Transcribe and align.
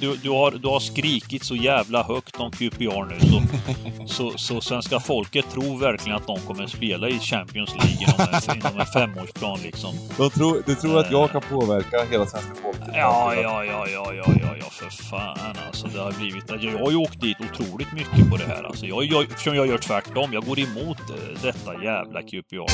du, 0.00 0.16
du, 0.16 0.30
har, 0.30 0.50
du 0.50 0.68
har 0.68 0.80
skrikit 0.80 1.44
så 1.44 1.56
jävla 1.56 2.02
högt 2.02 2.36
om 2.40 2.50
QPR 2.50 3.04
nu 3.04 3.20
så, 3.20 3.42
så, 4.06 4.38
så 4.38 4.60
svenska 4.60 5.00
folket 5.00 5.50
tror 5.50 5.78
verkligen 5.78 6.16
att 6.16 6.26
de 6.26 6.40
kommer 6.40 6.66
spela 6.66 7.08
i 7.08 7.18
Champions 7.18 7.70
League 7.74 7.96
inom 8.00 8.26
en, 8.32 8.56
inom 8.56 8.80
en 8.80 8.86
femårsplan 8.86 9.58
liksom. 9.62 9.94
De 10.16 10.30
tror, 10.30 10.62
du 10.66 10.74
tror 10.74 10.98
att 11.00 11.10
jag 11.10 11.30
kan 11.30 11.40
påverka 11.40 12.04
hela 12.10 12.26
svenska 12.26 12.54
folket? 12.62 12.88
Ja, 12.94 13.34
ja, 13.34 13.64
ja, 13.64 13.86
ja, 13.88 14.12
ja, 14.14 14.32
ja, 14.40 14.56
ja, 14.60 14.66
för 14.70 14.90
fan 14.90 15.56
alltså. 15.66 15.86
Det 15.86 16.00
har 16.00 16.12
blivit... 16.12 16.44
Jag 16.48 16.78
har 16.78 16.90
ju 16.90 16.96
åkt 16.96 17.20
dit 17.20 17.36
otroligt 17.40 17.92
mycket 17.92 18.30
på 18.30 18.36
det 18.36 18.46
här 18.46 18.62
alltså. 18.62 18.86
Jag, 18.86 19.04
jag, 19.04 19.22
eftersom 19.24 19.54
jag 19.54 19.66
gör 19.66 19.78
tvärtom. 19.78 20.32
Jag 20.32 20.44
går 20.44 20.58
emot 20.58 21.00
eh, 21.10 21.42
detta 21.42 21.84
jävla 21.84 22.22
QPR. 22.22 22.70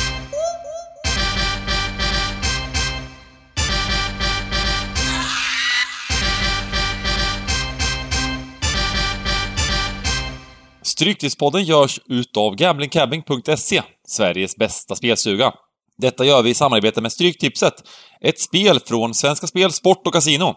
Stryktipspodden 10.98 11.64
görs 11.64 12.00
utav 12.06 12.54
gamblingcabbing.se, 12.54 13.82
Sveriges 14.08 14.56
bästa 14.56 14.96
spelstuga. 14.96 15.52
Detta 15.98 16.24
gör 16.24 16.42
vi 16.42 16.50
i 16.50 16.54
samarbete 16.54 17.00
med 17.00 17.12
Stryktipset, 17.12 17.74
ett 18.20 18.40
spel 18.40 18.80
från 18.80 19.14
Svenska 19.14 19.46
Spel, 19.46 19.72
Sport 19.72 20.06
och 20.06 20.12
Casino. 20.12 20.54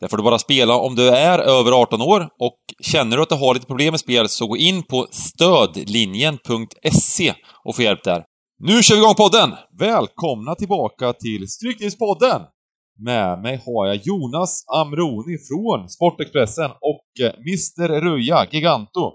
Där 0.00 0.08
får 0.08 0.16
du 0.16 0.22
bara 0.22 0.38
spela 0.38 0.74
om 0.74 0.94
du 0.94 1.08
är 1.08 1.38
över 1.38 1.72
18 1.72 2.02
år 2.02 2.28
och 2.38 2.58
känner 2.82 3.16
du 3.16 3.22
att 3.22 3.28
du 3.28 3.34
har 3.34 3.54
lite 3.54 3.66
problem 3.66 3.92
med 3.92 4.00
spel 4.00 4.28
så 4.28 4.46
gå 4.46 4.56
in 4.56 4.82
på 4.82 5.06
stödlinjen.se 5.10 7.34
och 7.64 7.76
få 7.76 7.82
hjälp 7.82 8.04
där. 8.04 8.24
Nu 8.58 8.82
kör 8.82 8.94
vi 8.94 9.00
igång 9.00 9.14
podden! 9.14 9.54
Välkomna 9.78 10.54
tillbaka 10.54 11.12
till 11.12 11.48
Stryktipspodden! 11.48 12.42
Med 12.98 13.42
mig 13.42 13.62
har 13.66 13.86
jag 13.86 13.96
Jonas 13.96 14.64
Amroni 14.76 15.38
från 15.48 15.88
Sportexpressen 15.88 16.70
och 16.70 17.26
eh, 17.26 17.34
Mr 17.34 18.00
Ruja, 18.00 18.46
Giganto. 18.50 19.12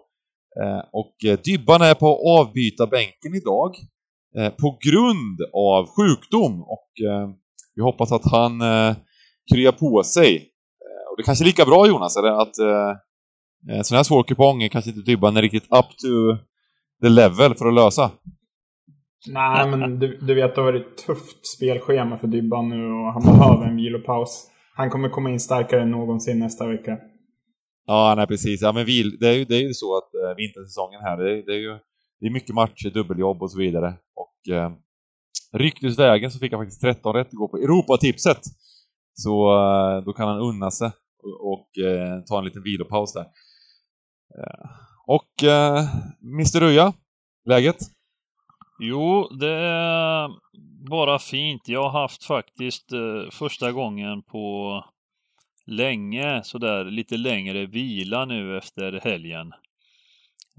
Eh, 0.61 0.81
och 0.91 1.15
eh, 1.25 1.39
Dybban 1.39 1.81
är 1.81 1.93
på 1.93 2.39
avbytarbänken 2.39 3.35
idag 3.35 3.75
eh, 4.37 4.49
på 4.49 4.79
grund 4.81 5.39
av 5.53 5.87
sjukdom 5.95 6.61
och 6.61 6.89
vi 7.75 7.81
hoppas 7.81 8.11
att 8.11 8.31
han 8.31 8.59
kryar 9.53 9.71
på 9.71 10.03
sig. 10.03 10.49
Och 11.11 11.17
det 11.17 11.23
kanske 11.23 11.43
är 11.43 11.45
lika 11.45 11.65
bra 11.65 11.87
Jonas, 11.87 12.17
eller 12.17 12.41
att 12.41 12.57
en 13.77 13.83
sån 13.83 13.95
här 13.95 14.03
svår 14.03 14.23
kupong 14.23 14.63
är 14.63 14.67
kanske 14.67 14.89
inte 14.91 15.11
Dybban 15.11 15.37
är 15.37 15.41
riktigt 15.41 15.63
up 15.63 15.89
to 15.97 16.37
the 17.01 17.09
level 17.09 17.55
för 17.55 17.67
att 17.67 17.73
lösa. 17.73 18.11
Nej, 19.27 19.67
men 19.67 19.99
du, 19.99 20.17
du 20.17 20.33
vet, 20.33 20.55
det 20.55 20.61
har 20.61 20.71
varit 20.71 20.87
ett 20.87 21.05
tufft 21.05 21.47
spelschema 21.57 22.17
för 22.17 22.27
Dybban 22.27 22.69
nu 22.69 22.85
och 22.85 23.13
han 23.13 23.21
behöver 23.21 23.65
en 23.67 23.75
vilopaus. 23.75 24.47
Han 24.75 24.89
kommer 24.89 25.09
komma 25.09 25.29
in 25.29 25.39
starkare 25.39 25.81
än 25.81 25.91
någonsin 25.91 26.39
nästa 26.39 26.67
vecka. 26.67 26.97
Ja, 27.85 28.13
nej 28.17 28.27
precis. 28.27 28.61
Ja, 28.61 28.71
men 28.71 28.85
vi, 28.85 29.17
det, 29.17 29.27
är 29.27 29.33
ju, 29.33 29.45
det 29.45 29.55
är 29.55 29.61
ju 29.61 29.73
så 29.73 29.97
att 29.97 30.13
äh, 30.13 30.35
vintersäsongen 30.37 31.01
här, 31.01 31.17
det, 31.17 31.41
det, 31.41 31.51
är 31.51 31.59
ju 31.59 31.79
det 32.19 32.25
är 32.25 32.31
mycket 32.31 32.55
matcher, 32.55 32.89
dubbeljobb 32.89 33.41
och 33.43 33.51
så 33.51 33.57
vidare. 33.57 33.93
Och 34.15 34.53
äh, 34.53 34.71
ryktesvägen 35.51 36.31
så 36.31 36.39
fick 36.39 36.51
han 36.51 36.61
faktiskt 36.61 36.81
13 36.81 37.15
rätt 37.15 37.27
att 37.27 37.33
gå 37.33 37.47
på 37.47 37.57
Europatipset. 37.57 38.41
Så 39.13 39.53
äh, 39.53 40.03
då 40.03 40.13
kan 40.13 40.27
han 40.27 40.39
unna 40.39 40.71
sig 40.71 40.91
och, 41.23 41.53
och 41.53 41.85
äh, 41.85 42.21
ta 42.21 42.37
en 42.37 42.45
liten 42.45 42.63
vilopaus 42.63 43.13
där. 43.13 43.25
Och 45.07 45.43
äh, 45.43 45.85
Mr 46.23 46.59
Ruja, 46.59 46.93
läget? 47.45 47.77
Jo, 48.79 49.29
det 49.39 49.51
är 49.51 50.29
bara 50.89 51.19
fint. 51.19 51.61
Jag 51.67 51.89
har 51.89 52.01
haft 52.01 52.23
faktiskt 52.23 52.91
eh, 52.91 53.29
första 53.31 53.71
gången 53.71 54.23
på 54.23 54.85
länge, 55.67 56.43
sådär 56.43 56.85
lite 56.85 57.17
längre 57.17 57.65
vila 57.65 58.25
nu 58.25 58.57
efter 58.57 58.99
helgen. 59.03 59.51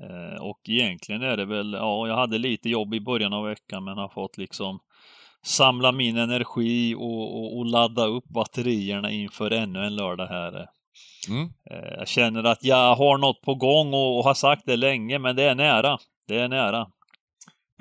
Eh, 0.02 0.42
och 0.42 0.60
egentligen 0.68 1.22
är 1.22 1.36
det 1.36 1.44
väl, 1.44 1.72
ja, 1.72 2.08
jag 2.08 2.16
hade 2.16 2.38
lite 2.38 2.68
jobb 2.68 2.94
i 2.94 3.00
början 3.00 3.32
av 3.32 3.44
veckan 3.44 3.84
men 3.84 3.98
har 3.98 4.08
fått 4.08 4.38
liksom 4.38 4.78
samla 5.44 5.92
min 5.92 6.16
energi 6.16 6.94
och, 6.94 7.36
och, 7.36 7.58
och 7.58 7.66
ladda 7.66 8.06
upp 8.06 8.24
batterierna 8.24 9.10
inför 9.10 9.50
ännu 9.50 9.84
en 9.84 9.96
lördag 9.96 10.26
här. 10.26 10.66
Mm. 11.28 11.48
Eh, 11.70 11.98
jag 11.98 12.08
känner 12.08 12.44
att 12.44 12.64
jag 12.64 12.96
har 12.96 13.18
något 13.18 13.42
på 13.42 13.54
gång 13.54 13.94
och, 13.94 14.18
och 14.18 14.24
har 14.24 14.34
sagt 14.34 14.62
det 14.66 14.76
länge, 14.76 15.18
men 15.18 15.36
det 15.36 15.42
är 15.42 15.54
nära. 15.54 15.98
Det 16.28 16.38
är 16.38 16.48
nära. 16.48 16.86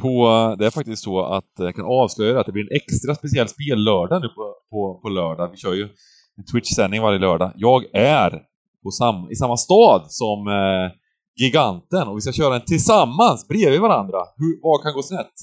På, 0.01 0.55
det 0.59 0.65
är 0.65 0.71
faktiskt 0.71 1.03
så 1.03 1.25
att 1.25 1.51
jag 1.57 1.75
kan 1.75 1.85
avslöja 1.85 2.39
att 2.39 2.45
det 2.45 2.51
blir 2.51 2.63
en 2.63 2.77
extra 2.77 3.15
speciell 3.15 3.47
spellördag 3.47 4.21
nu 4.21 4.27
på, 4.27 4.55
på, 4.69 4.99
på 5.01 5.09
lördag. 5.09 5.51
Vi 5.51 5.57
kör 5.57 5.73
ju 5.73 5.89
en 6.37 6.45
Twitch-sändning 6.45 7.01
varje 7.01 7.19
lördag. 7.19 7.51
Jag 7.55 7.95
är 7.95 8.41
på 8.83 8.91
sam, 8.91 9.31
i 9.31 9.35
samma 9.35 9.57
stad 9.57 10.05
som 10.07 10.47
eh, 10.47 10.91
Giganten 11.35 12.07
och 12.07 12.17
vi 12.17 12.21
ska 12.21 12.31
köra 12.31 12.49
den 12.49 12.65
tillsammans 12.65 13.47
bredvid 13.47 13.81
varandra. 13.81 14.17
Hur, 14.37 14.59
vad 14.61 14.83
kan 14.83 14.93
gå 14.93 15.03
snett? 15.03 15.33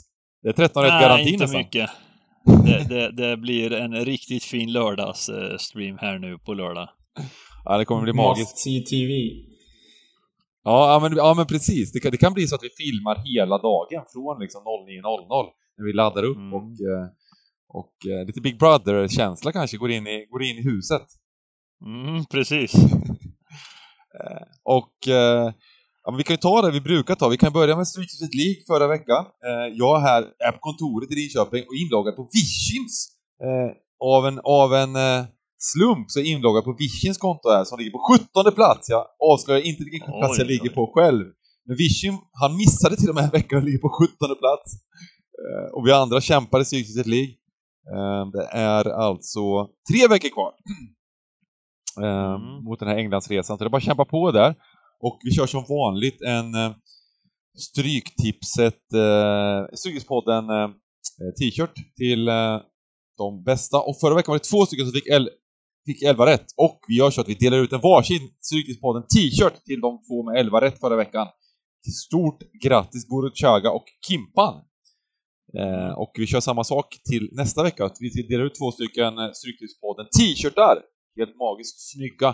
Det 0.43 0.49
är 0.49 0.53
13 0.53 0.83
rätt 0.83 1.01
garanti 1.01 1.37
nästan. 1.37 1.59
mycket. 1.59 1.91
Det, 2.45 2.89
det, 2.89 3.13
det, 3.13 3.37
blir 3.37 3.73
en 3.73 4.05
riktigt 4.05 4.45
fin 4.45 4.73
lördagsstream 4.73 5.99
här 5.99 6.19
nu 6.19 6.39
på 6.39 6.55
lördag. 6.55 6.89
Ja, 7.65 7.79
det 7.79 7.85
kommer 7.85 8.03
bli 8.03 8.13
magiskt. 8.13 8.53
Must 8.53 8.59
see 8.59 8.81
TV. 8.81 9.13
Ja, 10.65 10.99
men, 11.03 11.17
ja, 11.17 11.35
men 11.37 11.47
precis. 11.47 11.93
Det 11.93 12.01
kan, 12.01 12.11
det 12.11 12.17
kan 12.17 12.33
bli 12.33 12.47
så 12.47 12.55
att 12.55 12.63
vi 12.63 12.85
filmar 12.85 13.17
hela 13.25 13.59
dagen 13.59 14.05
från 14.13 14.41
liksom 14.41 14.63
09.00 14.63 15.47
när 15.79 15.87
vi 15.87 15.93
laddar 15.93 16.25
upp 16.25 16.37
mm. 16.37 16.55
och, 16.55 16.63
eh, 16.63 17.07
och 17.73 17.93
uh, 18.09 18.27
lite 18.27 18.41
Big 18.41 18.59
Brother-känsla 18.59 19.53
kanske 19.53 19.77
går 19.77 19.91
in 19.91 20.07
i, 20.07 20.27
går 20.31 20.43
in 20.43 20.57
i 20.59 20.63
huset. 20.63 21.07
Mm, 21.87 22.25
precis. 22.25 22.75
uh, 22.75 22.91
och 24.79 24.95
uh, 25.09 25.53
ja, 26.05 26.15
vi 26.19 26.23
kan 26.25 26.35
ju 26.35 26.37
ta 26.37 26.63
det 26.63 26.71
vi 26.71 26.81
brukar 26.81 27.15
ta. 27.15 27.29
Vi 27.29 27.37
kan 27.37 27.53
börja 27.53 27.77
med 27.77 27.89
Street 27.89 28.35
League 28.35 28.63
förra 28.67 28.87
veckan. 28.87 29.25
jag 29.73 29.97
är 29.99 30.01
här 30.01 30.23
är 30.23 30.53
på 30.53 30.59
kontoret 30.61 31.11
i 31.11 31.15
Linköping 31.15 31.65
och 31.69 31.75
inloggad 31.75 32.17
på 32.17 32.29
Vishins 32.33 33.17
av 34.05 34.27
en, 34.27 34.41
av 34.45 34.75
en 34.75 34.97
slump 35.59 36.11
så 36.11 36.21
är 36.21 36.25
inloggad 36.25 36.65
på 36.65 36.73
Vishins 36.79 37.19
konto 37.19 37.51
här 37.51 37.65
som 37.65 37.79
ligger 37.79 37.91
på 37.91 38.19
17 38.45 38.55
plats. 38.55 38.89
Jag 38.89 39.05
avslöjar 39.33 39.63
inte 39.63 39.85
vilken 39.85 40.13
plats 40.21 40.39
jag 40.39 40.47
ligger 40.47 40.71
på 40.71 40.93
själv. 40.95 41.25
Men 41.67 41.77
Vishin, 41.77 42.19
han 42.33 42.57
missade 42.57 42.97
till 42.97 43.09
och 43.09 43.15
med 43.15 43.25
en 43.25 43.31
vecka 43.31 43.57
och 43.57 43.63
ligger 43.63 43.79
på 43.79 43.89
17 43.89 44.37
plats. 44.43 44.69
Och 45.73 45.87
vi 45.87 45.93
andra 45.93 46.21
kämpar 46.21 46.61
i 46.61 46.65
Psykiskt 46.65 47.07
League. 47.07 47.35
Uh, 47.97 48.31
det 48.33 48.49
är 48.53 48.85
alltså 48.85 49.69
tre 49.91 50.09
veckor 50.09 50.29
kvar. 50.29 50.53
Uh, 52.01 52.35
mm. 52.35 52.65
Mot 52.65 52.79
den 52.79 52.89
här 52.89 52.97
Englandsresan. 52.97 53.59
Så 53.59 53.65
det 53.65 53.69
är 53.69 53.71
bara 53.71 53.77
att 53.77 53.83
kämpa 53.83 54.05
på 54.05 54.31
där. 54.31 54.55
Och 55.01 55.19
vi 55.25 55.31
kör 55.31 55.47
som 55.47 55.65
vanligt 55.69 56.21
en 56.23 56.55
uh, 56.55 56.73
Stryktipset, 57.59 58.95
uh, 58.95 59.75
Stryktipspodden 59.75 60.45
t-shirt 61.39 61.75
till 61.97 62.25
de 63.19 63.43
bästa. 63.45 63.81
Och 63.81 64.01
förra 64.01 64.15
veckan 64.15 64.33
var 64.33 64.39
det 64.39 64.45
två 64.45 64.67
stycken 64.67 64.87
som 64.87 64.93
fick 64.93 65.09
fick 65.87 66.03
11 66.03 66.27
rätt. 66.27 66.47
Och 66.57 66.81
vi 66.89 66.97
gör 66.97 67.11
så 67.11 67.21
att 67.21 67.29
vi 67.29 67.35
delar 67.35 67.59
ut 67.59 67.73
en 67.73 67.81
varsin 67.81 68.31
Stryktipspodden 68.41 69.03
t-shirt 69.03 69.65
till 69.65 69.81
de 69.81 70.01
två 70.09 70.23
med 70.23 70.41
11 70.41 70.61
rätt 70.61 70.81
förra 70.81 70.97
veckan. 70.97 71.27
Stort 72.07 72.43
grattis 72.65 73.07
Chaga 73.35 73.71
och 73.71 73.85
Kimpan! 74.09 74.55
Eh, 75.59 75.93
och 75.99 76.13
vi 76.19 76.27
kör 76.27 76.41
samma 76.41 76.65
sak 76.65 76.87
till 77.05 77.29
nästa 77.33 77.63
vecka, 77.63 77.91
vi 78.01 78.23
delar 78.23 78.45
ut 78.45 78.55
två 78.55 78.73
stycken 78.73 79.19
eh, 79.19 79.31
Stryktipspodden 79.33 80.07
t-shirtar! 80.19 80.79
Helt 81.17 81.37
magiskt 81.37 81.93
snygga! 81.93 82.29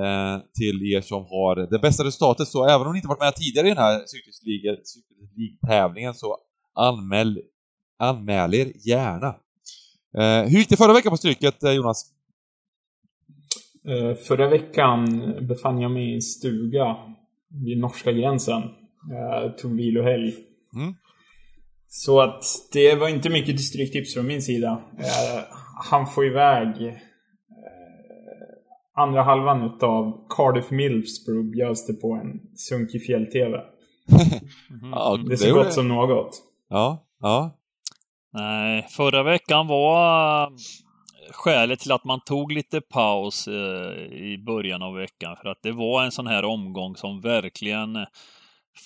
Eh, 0.00 0.38
till 0.58 0.92
er 0.94 1.00
som 1.00 1.24
har 1.24 1.70
det 1.70 1.78
bästa 1.78 2.04
resultatet, 2.04 2.48
så 2.48 2.68
även 2.68 2.86
om 2.86 2.92
ni 2.92 2.98
inte 2.98 3.08
varit 3.08 3.20
med 3.20 3.34
tidigare 3.34 3.66
i 3.66 3.70
den 3.70 3.78
här 3.78 4.04
Stryktipsleague-tävlingen 4.06 6.14
så 6.14 6.36
anmäl, 6.74 7.40
anmäl 7.98 8.54
er 8.54 8.72
gärna! 8.88 9.28
Eh, 10.18 10.42
hur 10.42 10.58
gick 10.58 10.68
det 10.68 10.76
förra 10.76 10.92
veckan 10.92 11.10
på 11.10 11.16
Stryket, 11.16 11.62
eh, 11.62 11.72
Jonas? 11.72 12.12
Uh, 13.88 14.14
förra 14.14 14.48
veckan 14.48 15.06
befann 15.48 15.80
jag 15.80 15.90
mig 15.90 16.10
i 16.10 16.14
en 16.14 16.22
stuga 16.22 16.96
vid 17.64 17.78
norska 17.78 18.12
gränsen. 18.12 18.62
Jag 19.10 19.58
tog 19.58 19.76
vilohelg. 19.76 20.34
Mm. 20.74 20.94
Så 21.94 22.20
att 22.20 22.44
det 22.72 22.94
var 22.94 23.08
inte 23.08 23.30
mycket 23.30 23.56
distrikttips 23.56 24.14
från 24.14 24.26
min 24.26 24.42
sida. 24.42 24.70
Uh, 24.98 25.44
han 25.90 26.06
får 26.06 26.26
iväg 26.26 26.68
uh, 26.68 26.94
andra 28.94 29.22
halvan 29.22 29.62
utav 29.62 30.26
Cardiff 30.28 30.70
Middlesbrough 30.70 31.50
bjöds 31.50 31.86
det 31.86 31.92
på 31.92 32.12
en 32.12 32.56
sunkig 32.56 33.06
fjäll-TV. 33.06 33.56
mm. 34.82 35.28
det 35.28 35.32
är 35.32 35.36
så 35.36 35.54
gott 35.54 35.72
som 35.72 35.88
något. 35.88 36.42
Ja, 36.68 37.06
ja. 37.20 37.58
Nej, 38.32 38.86
förra 38.90 39.22
veckan 39.22 39.66
var 39.66 40.52
skälet 41.30 41.80
till 41.80 41.92
att 41.92 42.04
man 42.04 42.20
tog 42.20 42.52
lite 42.52 42.80
paus 42.80 43.48
eh, 43.48 44.02
i 44.12 44.42
början 44.46 44.82
av 44.82 44.94
veckan. 44.94 45.36
För 45.42 45.48
att 45.48 45.62
det 45.62 45.72
var 45.72 46.04
en 46.04 46.12
sån 46.12 46.26
här 46.26 46.44
omgång 46.44 46.96
som 46.96 47.20
verkligen 47.20 47.96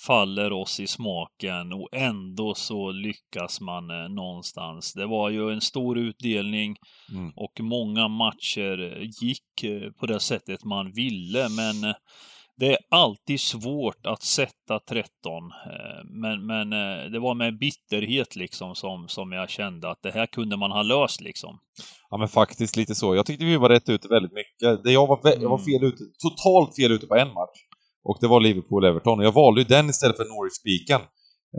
faller 0.07 0.53
oss 0.53 0.79
i 0.79 0.87
smaken 0.87 1.73
och 1.73 1.89
ändå 1.91 2.55
så 2.55 2.91
lyckas 2.91 3.61
man 3.61 3.89
eh, 3.89 4.09
någonstans. 4.09 4.93
Det 4.93 5.05
var 5.05 5.29
ju 5.29 5.51
en 5.51 5.61
stor 5.61 5.97
utdelning 5.97 6.75
mm. 7.11 7.31
och 7.35 7.59
många 7.59 8.07
matcher 8.07 9.07
gick 9.21 9.63
eh, 9.63 9.91
på 9.91 10.05
det 10.05 10.19
sättet 10.19 10.63
man 10.63 10.91
ville, 10.91 11.49
men 11.49 11.89
eh, 11.89 11.95
det 12.59 12.71
är 12.71 12.77
alltid 12.89 13.39
svårt 13.39 14.05
att 14.05 14.23
sätta 14.23 14.79
13. 14.79 15.43
Men, 16.05 16.45
men 16.45 16.69
det 17.11 17.19
var 17.19 17.33
med 17.33 17.57
bitterhet 17.59 18.35
liksom 18.35 18.75
som, 18.75 19.07
som 19.07 19.31
jag 19.31 19.49
kände 19.49 19.89
att 19.91 20.01
det 20.01 20.11
här 20.11 20.25
kunde 20.25 20.57
man 20.57 20.71
ha 20.71 20.81
löst 20.81 21.21
liksom. 21.21 21.59
Ja 22.09 22.17
men 22.17 22.27
faktiskt 22.27 22.75
lite 22.75 22.95
så. 22.95 23.15
Jag 23.15 23.25
tyckte 23.25 23.45
vi 23.45 23.57
var 23.57 23.69
rätt 23.69 23.89
ute 23.89 24.07
väldigt 24.07 24.33
mycket. 24.33 24.83
Det 24.83 24.91
jag, 24.91 25.07
var, 25.07 25.19
jag 25.23 25.49
var 25.49 25.59
mm. 25.59 25.65
fel 25.65 25.83
ute, 25.83 26.03
totalt 26.19 26.75
fel 26.75 26.91
ute 26.91 27.07
på 27.07 27.15
en 27.15 27.33
match. 27.33 27.66
Och 28.09 28.17
det 28.21 28.27
var 28.27 28.39
Liverpool-Everton. 28.41 29.17
Och 29.19 29.25
jag 29.25 29.31
valde 29.31 29.61
ju 29.61 29.67
den 29.67 29.89
istället 29.89 30.17
för 30.17 30.25
Norwich-spiken. 30.25 31.01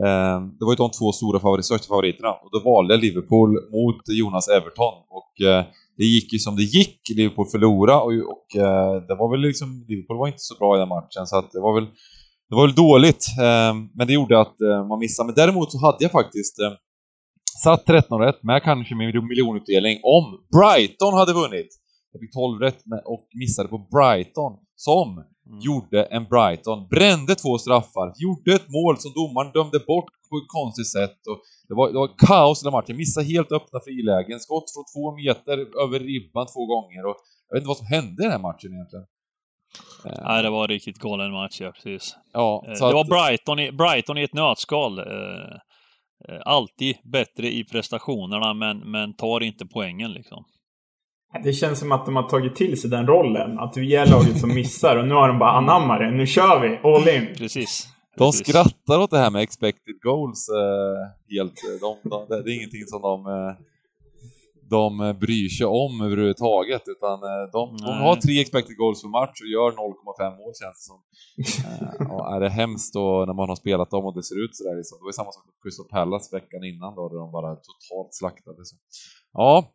Eh, 0.05 0.37
det 0.57 0.65
var 0.65 0.71
ju 0.73 0.81
de 0.85 0.91
två 0.99 1.11
stora 1.11 1.39
favorit, 1.39 1.65
största 1.65 1.87
favoriterna. 1.87 2.31
Och 2.43 2.49
då 2.51 2.59
valde 2.71 2.93
jag 2.93 3.01
Liverpool 3.01 3.49
mot 3.77 4.01
Jonas 4.19 4.47
Everton. 4.47 4.95
Och 5.19 5.33
eh, 5.47 5.65
det 5.97 6.05
gick 6.15 6.33
ju 6.33 6.39
som 6.39 6.55
det 6.55 6.63
gick. 6.77 6.99
Liverpool 7.15 7.47
förlorade 7.55 7.99
och, 8.05 8.11
och 8.33 8.47
eh, 8.65 8.93
det 9.07 9.15
var 9.21 9.31
väl 9.31 9.41
liksom... 9.49 9.85
Liverpool 9.87 10.17
var 10.17 10.27
inte 10.27 10.45
så 10.51 10.55
bra 10.59 10.75
i 10.75 10.79
den 10.79 10.89
matchen 10.89 11.27
så 11.27 11.37
att 11.37 11.51
det 11.51 11.61
var 11.67 11.73
väl... 11.79 11.87
Det 12.49 12.55
var 12.55 12.65
väl 12.67 12.75
dåligt, 12.75 13.25
ehm, 13.41 13.89
men 13.95 14.07
det 14.07 14.13
gjorde 14.13 14.41
att 14.41 14.61
eh, 14.61 14.87
man 14.87 14.99
missade. 14.99 15.27
Men 15.27 15.35
däremot 15.35 15.71
så 15.71 15.77
hade 15.85 15.97
jag 15.99 16.11
faktiskt 16.11 16.59
eh, 16.59 16.73
satt 17.63 17.85
13 17.85 18.21
rätt 18.21 18.43
med 18.43 18.63
kanske 18.63 18.95
min 18.95 19.27
miljonutdelning 19.27 19.99
om 20.03 20.25
Brighton 20.57 21.13
hade 21.13 21.33
vunnit. 21.33 21.69
Jag 22.11 22.19
fick 22.21 22.33
12 22.33 22.59
rätt 22.59 22.79
och 23.05 23.27
missade 23.33 23.69
på 23.69 23.77
Brighton 23.77 24.53
som 24.75 25.23
gjorde 25.61 26.03
en 26.03 26.25
Brighton, 26.25 26.87
brände 26.87 27.35
två 27.35 27.57
straffar, 27.57 28.13
gjorde 28.15 28.53
ett 28.55 28.69
mål 28.69 28.97
som 28.97 29.11
domaren 29.13 29.51
dömde 29.51 29.79
bort 29.79 30.11
på 30.29 30.37
ett 30.37 30.47
konstigt 30.47 30.91
sätt. 30.91 31.19
Och 31.27 31.39
det, 31.67 31.73
var, 31.73 31.87
det 31.93 31.99
var 32.03 32.11
kaos 32.27 32.61
i 32.61 32.65
den 32.65 32.71
matchen, 32.71 32.97
missade 32.97 33.25
helt 33.25 33.51
öppna 33.51 33.79
frilägen, 33.85 34.39
skott 34.39 34.67
från 34.73 34.85
två 34.93 35.05
meter 35.15 35.57
över 35.83 35.99
ribban 35.99 36.47
två 36.53 36.65
gånger 36.73 37.05
och 37.05 37.17
jag 37.47 37.55
vet 37.55 37.61
inte 37.61 37.67
vad 37.67 37.77
som 37.77 37.87
hände 37.87 38.23
i 38.23 38.25
den 38.25 38.31
här 38.31 38.39
matchen 38.49 38.73
egentligen. 38.73 39.05
Eh. 40.05 40.23
Nej, 40.23 40.43
det 40.43 40.49
var 40.49 40.63
en 40.63 40.67
riktigt 40.67 40.99
galen 40.99 41.31
match, 41.31 41.61
ja, 41.61 41.71
precis. 41.71 42.15
Ja, 42.33 42.63
eh, 42.67 42.71
det 42.71 42.87
att... 42.87 42.93
var 42.93 43.03
Brighton 43.03 43.59
i, 43.59 43.71
Brighton 43.71 44.17
i 44.17 44.23
ett 44.23 44.33
nötskal. 44.33 44.99
Eh, 44.99 46.39
alltid 46.45 46.97
bättre 47.03 47.51
i 47.51 47.63
prestationerna, 47.63 48.53
men, 48.53 48.91
men 48.91 49.13
tar 49.13 49.43
inte 49.43 49.65
poängen 49.65 50.11
liksom. 50.11 50.45
Det 51.43 51.53
känns 51.53 51.79
som 51.79 51.91
att 51.91 52.05
de 52.05 52.15
har 52.15 52.29
tagit 52.29 52.55
till 52.55 52.81
sig 52.81 52.89
den 52.89 53.07
rollen. 53.07 53.59
Att 53.59 53.77
vi 53.77 53.95
är 53.95 54.05
laget 54.05 54.39
som 54.39 54.53
missar 54.53 54.97
och 54.97 55.07
nu 55.07 55.13
har 55.13 55.27
de 55.27 55.39
bara 55.39 55.51
anammat 55.51 55.99
det. 55.99 56.11
Nu 56.11 56.27
kör 56.27 56.59
vi! 56.59 56.89
All 56.89 57.07
in! 57.15 57.35
Precis. 57.37 57.87
De 58.17 58.25
Precis. 58.25 58.47
skrattar 58.47 58.99
åt 58.99 59.11
det 59.11 59.17
här 59.17 59.31
med 59.31 59.41
expected 59.41 60.01
goals 60.01 60.49
eh, 60.49 61.35
helt. 61.35 61.61
De, 61.81 62.09
de, 62.09 62.25
det 62.29 62.51
är 62.51 62.55
ingenting 62.55 62.85
som 62.85 63.01
de, 63.01 63.25
eh, 63.25 63.53
de 64.69 65.17
bryr 65.19 65.49
sig 65.49 65.65
om 65.65 66.01
överhuvudtaget 66.01 66.81
utan 66.87 67.17
eh, 67.23 67.45
de, 67.51 67.77
de 67.77 67.93
har 68.05 68.15
tre 68.15 68.41
expected 68.41 68.77
goals 68.77 69.01
för 69.01 69.07
match 69.07 69.41
och 69.43 69.51
gör 69.55 69.71
0,5 69.71 70.37
mål 70.37 70.53
känns 70.61 70.77
det 70.79 70.87
som. 70.91 70.99
Eh, 71.65 72.11
och 72.13 72.35
är 72.35 72.39
det 72.39 72.49
hemskt 72.49 72.93
då 72.93 73.23
när 73.27 73.33
man 73.33 73.49
har 73.49 73.55
spelat 73.55 73.89
dem 73.89 74.05
och 74.05 74.15
det 74.15 74.23
ser 74.23 74.43
ut 74.43 74.55
sådär 74.55 74.75
liksom. 74.77 74.97
Det 74.99 75.05
var 75.05 75.11
samma 75.11 75.31
sak 75.31 75.45
med 75.45 75.55
Crystal 75.63 75.87
Palace 75.95 76.35
veckan 76.37 76.63
innan 76.71 76.95
då, 76.95 77.09
där 77.09 77.19
de 77.23 77.31
bara 77.31 77.49
totalt 77.55 78.13
slaktade. 78.19 78.65
Så. 78.65 78.75
Ja, 79.33 79.73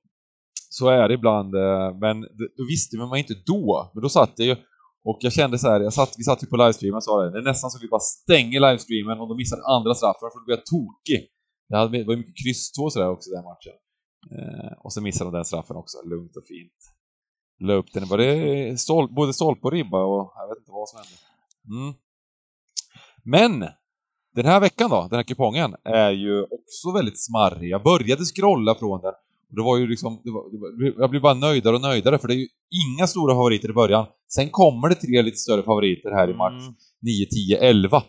så 0.70 0.88
är 0.88 1.08
det 1.08 1.14
ibland, 1.14 1.54
eh, 1.54 1.98
men 2.00 2.20
då 2.56 2.64
visste 2.68 2.96
man 2.96 3.18
inte 3.18 3.34
då. 3.46 3.90
Men 3.94 4.02
då 4.02 4.08
satt 4.08 4.32
jag 4.36 4.46
ju 4.46 4.56
och 5.04 5.18
jag 5.20 5.32
kände 5.32 5.58
så 5.58 5.68
här, 5.68 5.80
jag 5.80 5.92
satt, 5.92 6.14
vi 6.18 6.24
satt 6.24 6.42
ju 6.42 6.46
på 6.46 6.56
livestreamen 6.56 6.96
och 6.96 7.04
sa 7.04 7.22
det, 7.22 7.30
det 7.30 7.38
är 7.38 7.52
nästan 7.52 7.70
så 7.70 7.76
att 7.76 7.82
vi 7.82 7.88
bara 7.88 8.00
stänger 8.00 8.60
livestreamen 8.60 9.20
om 9.20 9.28
de 9.28 9.36
missar 9.36 9.58
andra 9.76 9.94
straffen 9.94 10.28
för 10.32 10.38
då 10.40 10.44
blir 10.44 10.56
jag 10.56 10.66
tokig. 10.66 11.20
Det 11.68 12.04
var 12.04 12.14
ju 12.14 12.20
mycket 12.22 12.38
kryss 12.44 12.72
2 12.72 12.90
sådär 12.90 13.10
också 13.10 13.30
den 13.30 13.44
matchen. 13.44 13.76
Eh, 14.36 14.72
och 14.84 14.92
så 14.92 15.00
missade 15.00 15.30
de 15.30 15.34
den 15.36 15.44
straffen 15.44 15.76
också, 15.76 15.96
lugnt 16.12 16.36
och 16.36 16.46
fint. 16.52 16.80
La 17.60 17.74
upp 17.74 17.92
den, 17.92 18.08
var 18.08 18.18
det 18.18 18.80
stol, 18.80 19.14
både 19.14 19.32
stolpe 19.32 19.66
och 19.66 19.72
ribba 19.72 20.04
och 20.04 20.32
jag 20.36 20.48
vet 20.48 20.58
inte 20.58 20.70
vad 20.70 20.88
som 20.88 20.98
hände. 20.98 21.16
Mm. 21.74 21.94
Men! 23.24 23.70
Den 24.34 24.46
här 24.46 24.60
veckan 24.60 24.90
då, 24.90 25.08
den 25.10 25.16
här 25.16 25.22
kupongen, 25.22 25.74
är 25.84 26.10
ju 26.10 26.42
också 26.42 26.92
väldigt 26.94 27.24
smarrig. 27.24 27.70
Jag 27.70 27.82
började 27.82 28.24
scrolla 28.24 28.74
från 28.74 29.00
den 29.00 29.14
det 29.54 29.62
var 29.62 29.76
ju 29.78 29.86
liksom, 29.86 30.20
det 30.24 30.30
var, 30.30 30.50
det 30.52 30.58
var, 30.58 31.00
jag 31.02 31.10
blir 31.10 31.20
bara 31.20 31.34
nöjdare 31.34 31.74
och 31.74 31.80
nöjdare 31.82 32.18
för 32.18 32.28
det 32.28 32.34
är 32.34 32.38
ju 32.38 32.48
inga 32.86 33.06
stora 33.06 33.34
favoriter 33.34 33.70
i 33.70 33.72
början. 33.72 34.06
Sen 34.34 34.50
kommer 34.50 34.88
det 34.88 34.94
tre 34.94 35.22
lite 35.22 35.36
större 35.36 35.62
favoriter 35.62 36.10
här 36.10 36.30
i 36.30 36.34
match 36.34 36.62
mm. 36.62 36.74
9, 37.02 37.26
10, 37.26 37.58
11. 37.58 38.02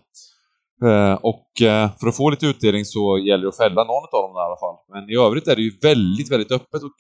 Uh, 0.84 1.14
och 1.14 1.50
uh, 1.62 1.98
för 2.00 2.08
att 2.08 2.18
få 2.18 2.30
lite 2.30 2.46
utdelning 2.46 2.86
så 2.86 3.18
gäller 3.18 3.44
det 3.44 3.50
att 3.50 3.58
fälla 3.58 3.84
någon 3.84 4.04
av 4.14 4.22
dem 4.22 4.32
i 4.32 4.46
alla 4.48 4.60
fall. 4.60 4.78
Men 4.94 5.10
i 5.10 5.16
övrigt 5.16 5.48
är 5.48 5.56
det 5.56 5.62
ju 5.62 5.72
väldigt, 5.82 6.32
väldigt 6.32 6.52
öppet 6.52 6.84
och 6.84 6.92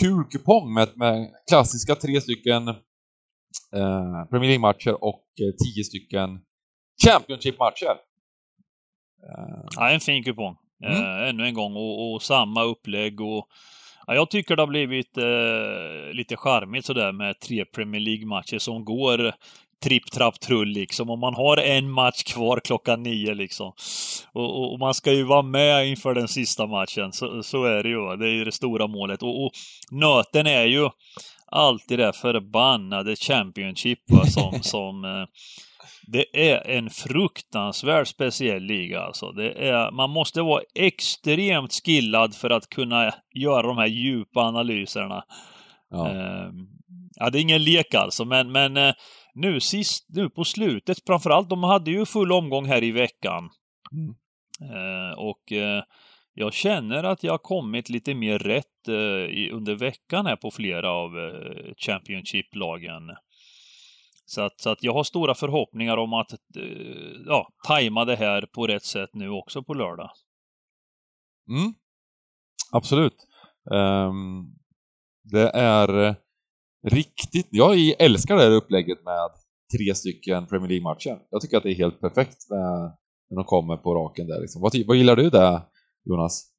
kul 0.00 0.24
kupong 0.24 0.74
med, 0.74 0.88
med 0.94 1.30
klassiska 1.48 1.94
tre 1.94 2.20
stycken 2.20 2.68
uh, 2.68 4.24
Premier 4.30 4.48
League-matcher 4.48 5.04
och 5.04 5.24
tio 5.64 5.84
stycken 5.84 6.40
Championship-matcher. 7.04 7.96
Ja, 9.76 9.90
en 9.90 10.00
fin 10.00 10.24
kupong. 10.24 10.56
Mm. 10.84 11.28
ännu 11.28 11.46
en 11.46 11.54
gång 11.54 11.76
och, 11.76 12.14
och 12.14 12.22
samma 12.22 12.62
upplägg 12.62 13.20
och 13.20 13.46
Ja, 14.06 14.14
jag 14.14 14.30
tycker 14.30 14.56
det 14.56 14.62
har 14.62 14.66
blivit 14.66 15.18
eh, 15.18 16.14
lite 16.14 16.36
charmigt 16.36 16.84
sådär 16.84 17.12
med 17.12 17.40
tre 17.40 17.64
Premier 17.64 18.00
League-matcher 18.00 18.58
som 18.58 18.84
går 18.84 19.32
tripp, 19.82 20.10
trapp, 20.10 20.40
trull 20.40 20.68
liksom. 20.68 21.10
Om 21.10 21.20
man 21.20 21.34
har 21.34 21.56
en 21.56 21.90
match 21.90 22.22
kvar 22.22 22.60
klockan 22.64 23.02
nio 23.02 23.34
liksom. 23.34 23.72
Och, 24.32 24.58
och, 24.58 24.72
och, 24.72 24.78
man 24.78 24.94
ska 24.94 25.12
ju 25.12 25.22
vara 25.22 25.42
med 25.42 25.88
inför 25.88 26.14
den 26.14 26.28
sista 26.28 26.66
matchen. 26.66 27.12
Så, 27.12 27.42
så 27.42 27.64
är 27.64 27.82
det 27.82 27.88
ju. 27.88 28.16
Det 28.16 28.26
är 28.26 28.34
ju 28.34 28.44
det 28.44 28.52
stora 28.52 28.86
målet. 28.86 29.22
Och, 29.22 29.44
och 29.44 29.52
nöten 29.90 30.46
är 30.46 30.64
ju 30.64 30.88
alltid 31.46 31.98
det 31.98 32.12
förbannade 32.12 33.16
Championship 33.16 33.98
va, 34.10 34.26
som, 34.26 34.52
som 34.62 35.04
eh, 35.04 35.26
det 36.06 36.52
är 36.52 36.70
en 36.70 36.90
fruktansvärt 36.90 38.08
speciell 38.08 38.62
liga 38.62 39.00
alltså. 39.00 39.32
Det 39.32 39.68
är, 39.68 39.90
man 39.90 40.10
måste 40.10 40.42
vara 40.42 40.62
extremt 40.74 41.72
skillad 41.72 42.34
för 42.34 42.50
att 42.50 42.68
kunna 42.68 43.12
göra 43.34 43.66
de 43.66 43.78
här 43.78 43.86
djupa 43.86 44.40
analyserna. 44.40 45.24
Ja, 45.90 46.10
eh, 46.10 46.50
ja 47.14 47.30
det 47.30 47.38
är 47.38 47.42
ingen 47.42 47.64
lek 47.64 47.94
alltså, 47.94 48.24
men, 48.24 48.52
men 48.52 48.76
eh, 48.76 48.94
nu 49.34 49.60
sist, 49.60 50.06
nu 50.08 50.30
på 50.30 50.44
slutet, 50.44 50.98
framförallt, 51.06 51.50
de 51.50 51.62
hade 51.62 51.90
ju 51.90 52.06
full 52.06 52.32
omgång 52.32 52.66
här 52.66 52.82
i 52.82 52.90
veckan. 52.90 53.50
Mm. 53.92 54.14
Eh, 54.74 55.18
och 55.18 55.52
jag 56.34 56.52
känner 56.52 57.04
att 57.04 57.22
jag 57.22 57.32
har 57.32 57.38
kommit 57.38 57.88
lite 57.88 58.14
mer 58.14 58.38
rätt 58.38 58.88
eh, 58.88 59.54
under 59.54 59.74
veckan 59.74 60.26
här 60.26 60.36
på 60.36 60.50
flera 60.50 60.90
av 60.90 61.18
eh, 61.18 61.74
Championship-lagen. 61.76 63.10
Så 64.34 64.40
att, 64.40 64.60
så 64.60 64.70
att 64.70 64.82
jag 64.82 64.92
har 64.92 65.04
stora 65.04 65.34
förhoppningar 65.34 65.96
om 65.96 66.12
att 66.12 66.32
eh, 66.32 67.22
ja, 67.26 67.48
tajma 67.66 68.04
det 68.04 68.16
här 68.16 68.46
på 68.54 68.66
rätt 68.66 68.84
sätt 68.84 69.10
nu 69.12 69.28
också 69.28 69.62
på 69.62 69.74
lördag. 69.74 70.10
Mm. 71.48 71.74
Absolut. 72.72 73.16
Um, 73.70 74.54
det 75.22 75.50
är 75.54 76.16
riktigt... 76.88 77.48
Jag 77.50 77.76
älskar 77.98 78.36
det 78.36 78.42
här 78.42 78.50
upplägget 78.50 79.04
med 79.04 79.30
tre 79.78 79.94
stycken 79.94 80.46
Premier 80.46 80.68
League-matcher. 80.68 81.18
Jag 81.30 81.40
tycker 81.40 81.56
att 81.56 81.62
det 81.62 81.70
är 81.70 81.74
helt 81.74 82.00
perfekt 82.00 82.50
med, 82.50 82.96
när 83.30 83.36
de 83.36 83.44
kommer 83.44 83.76
på 83.76 83.94
raken 83.94 84.26
där. 84.26 84.40
Liksom. 84.40 84.62
Vad, 84.62 84.72
vad 84.86 84.96
gillar 84.96 85.16
du 85.16 85.30
där, 85.30 85.60
Jonas? 86.04 86.52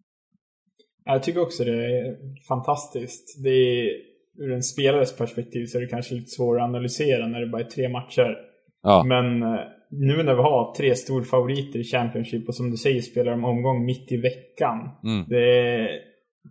Jag 1.05 1.23
tycker 1.23 1.41
också 1.41 1.63
det 1.63 1.99
är 1.99 2.17
fantastiskt. 2.47 3.43
Det 3.43 3.49
är 3.49 4.12
ur 4.39 4.51
en 4.51 4.63
spelares 4.63 5.17
perspektiv 5.17 5.65
så 5.65 5.77
är 5.77 5.81
det 5.81 5.87
kanske 5.87 6.15
lite 6.15 6.29
svårare 6.29 6.63
att 6.63 6.69
analysera 6.69 7.27
när 7.27 7.39
det 7.39 7.47
bara 7.47 7.61
är 7.61 7.65
tre 7.65 7.89
matcher. 7.89 8.37
Ja. 8.83 9.03
Men 9.03 9.43
eh, 9.43 9.59
nu 9.89 10.23
när 10.23 10.35
vi 10.35 10.41
har 10.41 10.75
tre 10.75 10.95
storfavoriter 10.95 11.79
i 11.79 11.83
Championship 11.83 12.47
och 12.47 12.55
som 12.55 12.71
du 12.71 12.77
säger 12.77 13.01
spelar 13.01 13.31
de 13.31 13.45
omgång 13.45 13.85
mitt 13.85 14.11
i 14.11 14.17
veckan. 14.17 14.89
Mm. 15.03 15.25
Det 15.29 15.89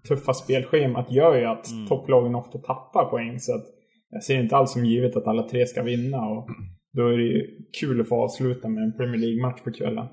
tuffa 0.08 0.34
spelschemat 0.34 1.12
gör 1.12 1.36
ju 1.36 1.44
att 1.44 1.70
mm. 1.70 1.86
topplagen 1.86 2.34
ofta 2.34 2.58
tappar 2.58 3.04
poäng. 3.04 3.40
Så 3.40 3.54
att 3.54 3.64
jag 4.10 4.22
ser 4.22 4.40
inte 4.40 4.56
alls 4.56 4.72
som 4.72 4.84
givet 4.84 5.16
att 5.16 5.26
alla 5.26 5.42
tre 5.42 5.66
ska 5.66 5.82
vinna. 5.82 6.28
Och 6.28 6.48
då 6.92 7.06
är 7.06 7.16
det 7.16 7.24
ju 7.24 7.46
kul 7.80 8.00
att 8.00 8.08
få 8.08 8.22
avsluta 8.24 8.68
med 8.68 8.84
en 8.84 8.96
Premier 8.96 9.20
League-match 9.20 9.60
på 9.64 9.72
kvällen. 9.72 10.06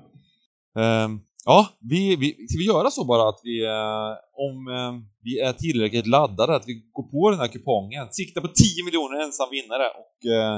Um, 0.74 1.20
Ja, 1.44 1.68
vi, 1.80 2.16
vi, 2.16 2.46
ska 2.48 2.58
vi 2.58 2.66
göra 2.66 2.90
så 2.90 3.04
bara 3.04 3.28
att 3.28 3.40
vi, 3.42 3.64
eh, 3.64 4.12
om 4.32 4.68
eh, 4.68 4.92
vi 5.22 5.40
är 5.40 5.52
tillräckligt 5.52 6.06
laddade, 6.06 6.56
att 6.56 6.66
vi 6.66 6.82
går 6.92 7.02
på 7.02 7.30
den 7.30 7.40
här 7.40 7.48
kupongen, 7.48 8.08
siktar 8.10 8.40
på 8.40 8.48
10 8.48 8.84
miljoner 8.84 9.24
ensam 9.24 9.48
vinnare 9.50 9.84
och 9.88 10.30
eh, 10.30 10.56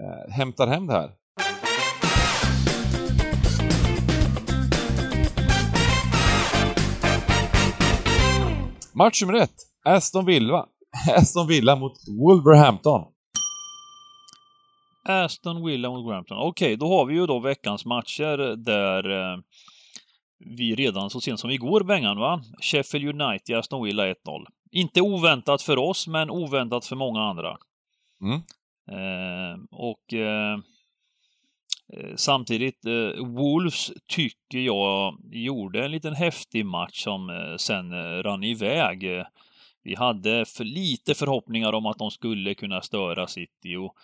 eh, 0.00 0.32
hämtar 0.32 0.66
hem 0.66 0.86
det 0.86 0.92
här. 0.92 1.10
Match 8.94 9.22
nummer 9.22 9.34
ett, 9.34 9.56
Aston 9.84 10.26
Villa, 10.26 10.66
Aston 11.16 11.46
Villa 11.46 11.76
mot 11.76 11.96
Wolverhampton. 12.08 13.04
Aston 15.08 15.64
Villa 15.64 15.90
mot 15.90 16.04
Wolverhampton. 16.04 16.38
Okej, 16.38 16.66
okay, 16.66 16.76
då 16.76 16.88
har 16.88 17.06
vi 17.06 17.14
ju 17.14 17.26
då 17.26 17.38
veckans 17.38 17.84
matcher 17.84 18.56
där 18.56 19.10
eh, 19.10 19.38
vi 20.44 20.74
redan 20.74 21.10
så 21.10 21.20
sent 21.20 21.40
som 21.40 21.50
igår 21.50 21.80
Bengan 21.80 22.18
va? 22.18 22.42
Sheffield 22.60 23.22
United, 23.22 23.56
Aston 23.56 23.84
Villa 23.84 24.06
1-0. 24.06 24.14
Inte 24.70 25.00
oväntat 25.00 25.62
för 25.62 25.78
oss, 25.78 26.06
men 26.06 26.30
oväntat 26.30 26.86
för 26.86 26.96
många 26.96 27.22
andra. 27.22 27.56
Mm. 28.20 28.42
Eh, 28.90 29.58
och 29.70 30.14
eh, 30.14 30.58
eh, 31.92 32.14
samtidigt, 32.16 32.86
eh, 32.86 33.24
Wolves 33.26 33.92
tycker 34.06 34.58
jag 34.58 35.18
gjorde 35.32 35.84
en 35.84 35.90
liten 35.90 36.14
häftig 36.14 36.66
match 36.66 37.02
som 37.02 37.30
eh, 37.30 37.56
sen 37.56 37.92
eh, 37.92 38.22
rann 38.22 38.44
iväg. 38.44 39.24
Vi 39.82 39.94
hade 39.94 40.44
för 40.44 40.64
lite 40.64 41.14
förhoppningar 41.14 41.72
om 41.72 41.86
att 41.86 41.98
de 41.98 42.10
skulle 42.10 42.54
kunna 42.54 42.80
störa 42.80 43.26
City 43.26 43.76
och 43.76 43.94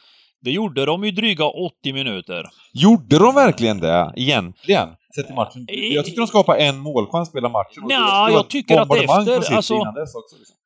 det 0.40 0.50
gjorde 0.50 0.84
de 0.84 1.04
i 1.04 1.10
dryga 1.10 1.44
80 1.44 1.92
minuter. 1.92 2.46
Gjorde 2.72 3.18
de 3.18 3.34
verkligen 3.34 3.80
det, 3.80 4.12
egentligen? 4.16 4.88
Sett 5.14 5.30
i 5.30 5.34
matchen? 5.34 5.66
Jag 5.68 6.04
tyckte 6.04 6.20
de 6.20 6.26
skapade 6.26 6.58
en 6.58 6.78
målchans 6.78 7.28
spela 7.28 7.48
matchen. 7.48 7.84
Ja, 7.88 8.30
jag 8.30 8.50
tycker 8.50 8.80
att 8.80 8.94
efter... 8.94 9.54
Alltså, 9.56 9.74
också, 9.74 10.36
liksom. 10.38 10.56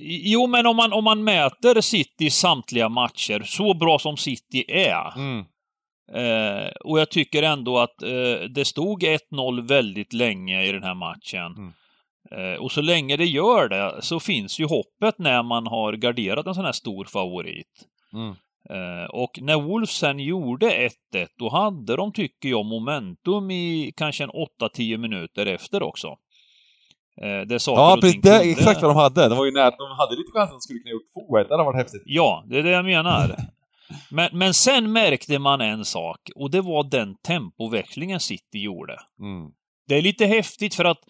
Jo, 0.00 0.46
men 0.46 0.66
om 0.66 0.76
man, 0.76 0.92
om 0.92 1.04
man 1.04 1.24
mäter 1.24 1.80
City 1.80 2.30
samtliga 2.30 2.88
matcher, 2.88 3.42
så 3.46 3.74
bra 3.74 3.98
som 3.98 4.16
City 4.16 4.64
är, 4.68 5.16
mm. 5.16 5.44
eh, 6.12 6.72
och 6.84 7.00
jag 7.00 7.10
tycker 7.10 7.42
ändå 7.42 7.78
att 7.78 8.02
eh, 8.02 8.48
det 8.54 8.64
stod 8.64 9.02
1-0 9.02 9.68
väldigt 9.68 10.12
länge 10.12 10.64
i 10.64 10.72
den 10.72 10.82
här 10.82 10.94
matchen. 10.94 11.54
Mm. 11.56 11.72
Eh, 12.30 12.60
och 12.60 12.72
så 12.72 12.80
länge 12.80 13.16
det 13.16 13.26
gör 13.26 13.68
det 13.68 14.02
så 14.02 14.20
finns 14.20 14.60
ju 14.60 14.64
hoppet 14.64 15.18
när 15.18 15.42
man 15.42 15.66
har 15.66 15.92
garderat 15.92 16.46
en 16.46 16.54
sån 16.54 16.64
här 16.64 16.72
stor 16.72 17.04
favorit. 17.04 17.86
Mm. 18.12 18.34
Eh, 18.70 19.10
och 19.10 19.38
när 19.40 19.60
Wolves 19.60 19.90
sen 19.90 20.18
gjorde 20.18 20.66
1-1, 20.66 20.90
då 21.38 21.48
hade 21.48 21.96
de, 21.96 22.12
tycker 22.12 22.48
jag, 22.48 22.64
momentum 22.64 23.50
i 23.50 23.92
kanske 23.96 24.24
en 24.24 24.30
8-10 24.30 24.96
minuter 24.96 25.46
efter 25.46 25.82
också. 25.82 26.08
Eh, 27.22 27.40
det 27.46 27.66
ja, 27.66 27.98
precis. 28.00 28.22
Det 28.22 28.30
är 28.30 28.50
exakt 28.50 28.82
vad 28.82 28.90
de 28.90 28.96
hade. 28.96 29.28
Det 29.28 29.34
var 29.34 29.44
ju 29.44 29.52
när 29.52 29.70
de 29.70 29.96
hade 29.98 30.16
lite 30.16 30.32
chans 30.32 30.48
att 30.48 30.54
de 30.54 30.60
skulle 30.60 30.78
kunna 30.78 30.90
gjort 30.90 31.44
2-1. 31.44 31.48
Det 31.48 31.54
hade 31.54 31.64
varit 31.64 31.76
häftigt. 31.76 32.02
Ja, 32.04 32.44
det 32.48 32.58
är 32.58 32.62
det 32.62 32.70
jag 32.70 32.84
menar. 32.84 33.36
men, 34.10 34.28
men 34.32 34.54
sen 34.54 34.92
märkte 34.92 35.38
man 35.38 35.60
en 35.60 35.84
sak, 35.84 36.30
och 36.36 36.50
det 36.50 36.60
var 36.60 36.84
den 36.90 37.16
tempoväxlingen 37.16 38.20
City 38.20 38.58
gjorde. 38.58 38.96
Mm. 39.20 39.50
Det 39.88 39.94
är 39.94 40.02
lite 40.02 40.26
häftigt 40.26 40.74
för 40.74 40.84
att, 40.84 41.00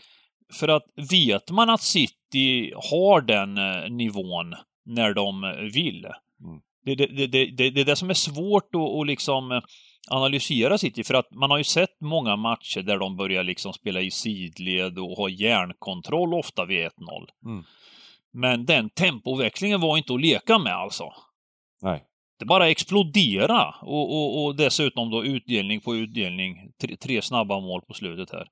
för 0.52 0.68
att 0.68 0.84
vet 1.11 1.50
man 1.50 1.70
att 1.70 1.82
City 1.82 2.73
har 2.90 3.20
den 3.20 3.58
eh, 3.58 3.90
nivån 3.90 4.54
när 4.87 5.14
de 5.14 5.54
vill, 5.73 6.04
mm. 6.04 6.61
Det, 6.85 6.95
det, 6.95 7.26
det, 7.26 7.71
det, 7.71 7.81
är 7.81 7.85
det 7.85 7.97
som 7.97 8.11
är 8.11 8.14
svårt 8.14 8.71
att, 8.75 9.07
liksom 9.07 9.62
analysera 10.11 10.79
City, 10.79 11.05
för 11.05 11.14
att 11.14 11.35
man 11.35 11.50
har 11.50 11.59
ju 11.59 11.64
sett 11.64 12.00
många 12.00 12.37
matcher 12.37 12.83
där 12.83 12.99
de 12.99 13.17
börjar 13.17 13.43
liksom 13.43 13.73
spela 13.73 14.00
i 14.00 14.11
sidled 14.11 14.99
och 14.99 15.17
ha 15.17 15.29
järnkontroll 15.29 16.35
ofta 16.35 16.64
vid 16.64 16.79
1-0. 16.79 16.91
Mm. 17.45 17.64
Men 18.33 18.67
den 18.67 18.91
tempoväxlingen 18.91 19.81
var 19.81 19.97
inte 19.97 20.14
att 20.14 20.21
leka 20.21 20.59
med 20.59 20.75
alltså. 20.75 21.12
Nej. 21.83 22.05
Det 22.38 22.45
bara 22.45 22.69
explodera 22.69 23.75
och, 23.83 24.14
och, 24.17 24.45
och 24.45 24.57
dessutom 24.57 25.11
då 25.11 25.25
utdelning 25.25 25.81
på 25.81 25.97
utdelning. 25.97 26.71
Tre, 26.81 26.97
tre 26.97 27.23
snabba 27.23 27.61
mål 27.61 27.83
på 27.83 27.95
slutet 27.95 28.31
här. 28.33 28.49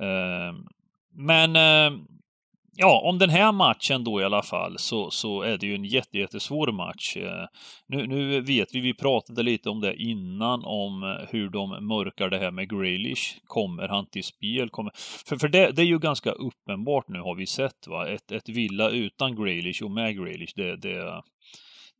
Uh, 0.00 0.54
men 1.12 1.56
uh, 1.56 2.00
ja, 2.76 3.00
om 3.04 3.18
den 3.18 3.30
här 3.30 3.52
matchen 3.52 4.04
då 4.04 4.20
i 4.20 4.24
alla 4.24 4.42
fall 4.42 4.78
så, 4.78 5.10
så 5.10 5.42
är 5.42 5.58
det 5.58 5.66
ju 5.66 5.74
en 5.74 5.84
jätte, 5.84 6.18
jättesvår 6.18 6.72
match. 6.72 7.16
Eh, 7.16 7.46
nu, 7.86 8.06
nu 8.06 8.40
vet 8.40 8.74
vi, 8.74 8.80
vi 8.80 8.94
pratade 8.94 9.42
lite 9.42 9.70
om 9.70 9.80
det 9.80 9.96
innan, 9.96 10.64
om 10.64 11.02
eh, 11.02 11.28
hur 11.30 11.50
de 11.50 11.86
mörkar 11.86 12.30
det 12.30 12.38
här 12.38 12.50
med 12.50 12.70
Graylish. 12.70 13.38
Kommer 13.44 13.88
han 13.88 14.06
till 14.06 14.24
spel? 14.24 14.68
Kommer... 14.70 14.92
För, 15.26 15.36
för 15.36 15.48
det, 15.48 15.70
det 15.70 15.82
är 15.82 15.86
ju 15.86 15.98
ganska 15.98 16.30
uppenbart 16.30 17.08
nu 17.08 17.20
har 17.20 17.34
vi 17.34 17.46
sett 17.46 17.86
va, 17.86 18.08
ett, 18.08 18.32
ett 18.32 18.48
villa 18.48 18.90
utan 18.90 19.36
Graylish 19.36 19.82
och 19.82 19.90
med 19.90 20.16
Graylish, 20.16 20.52
det, 20.56 20.76
det, 20.76 21.22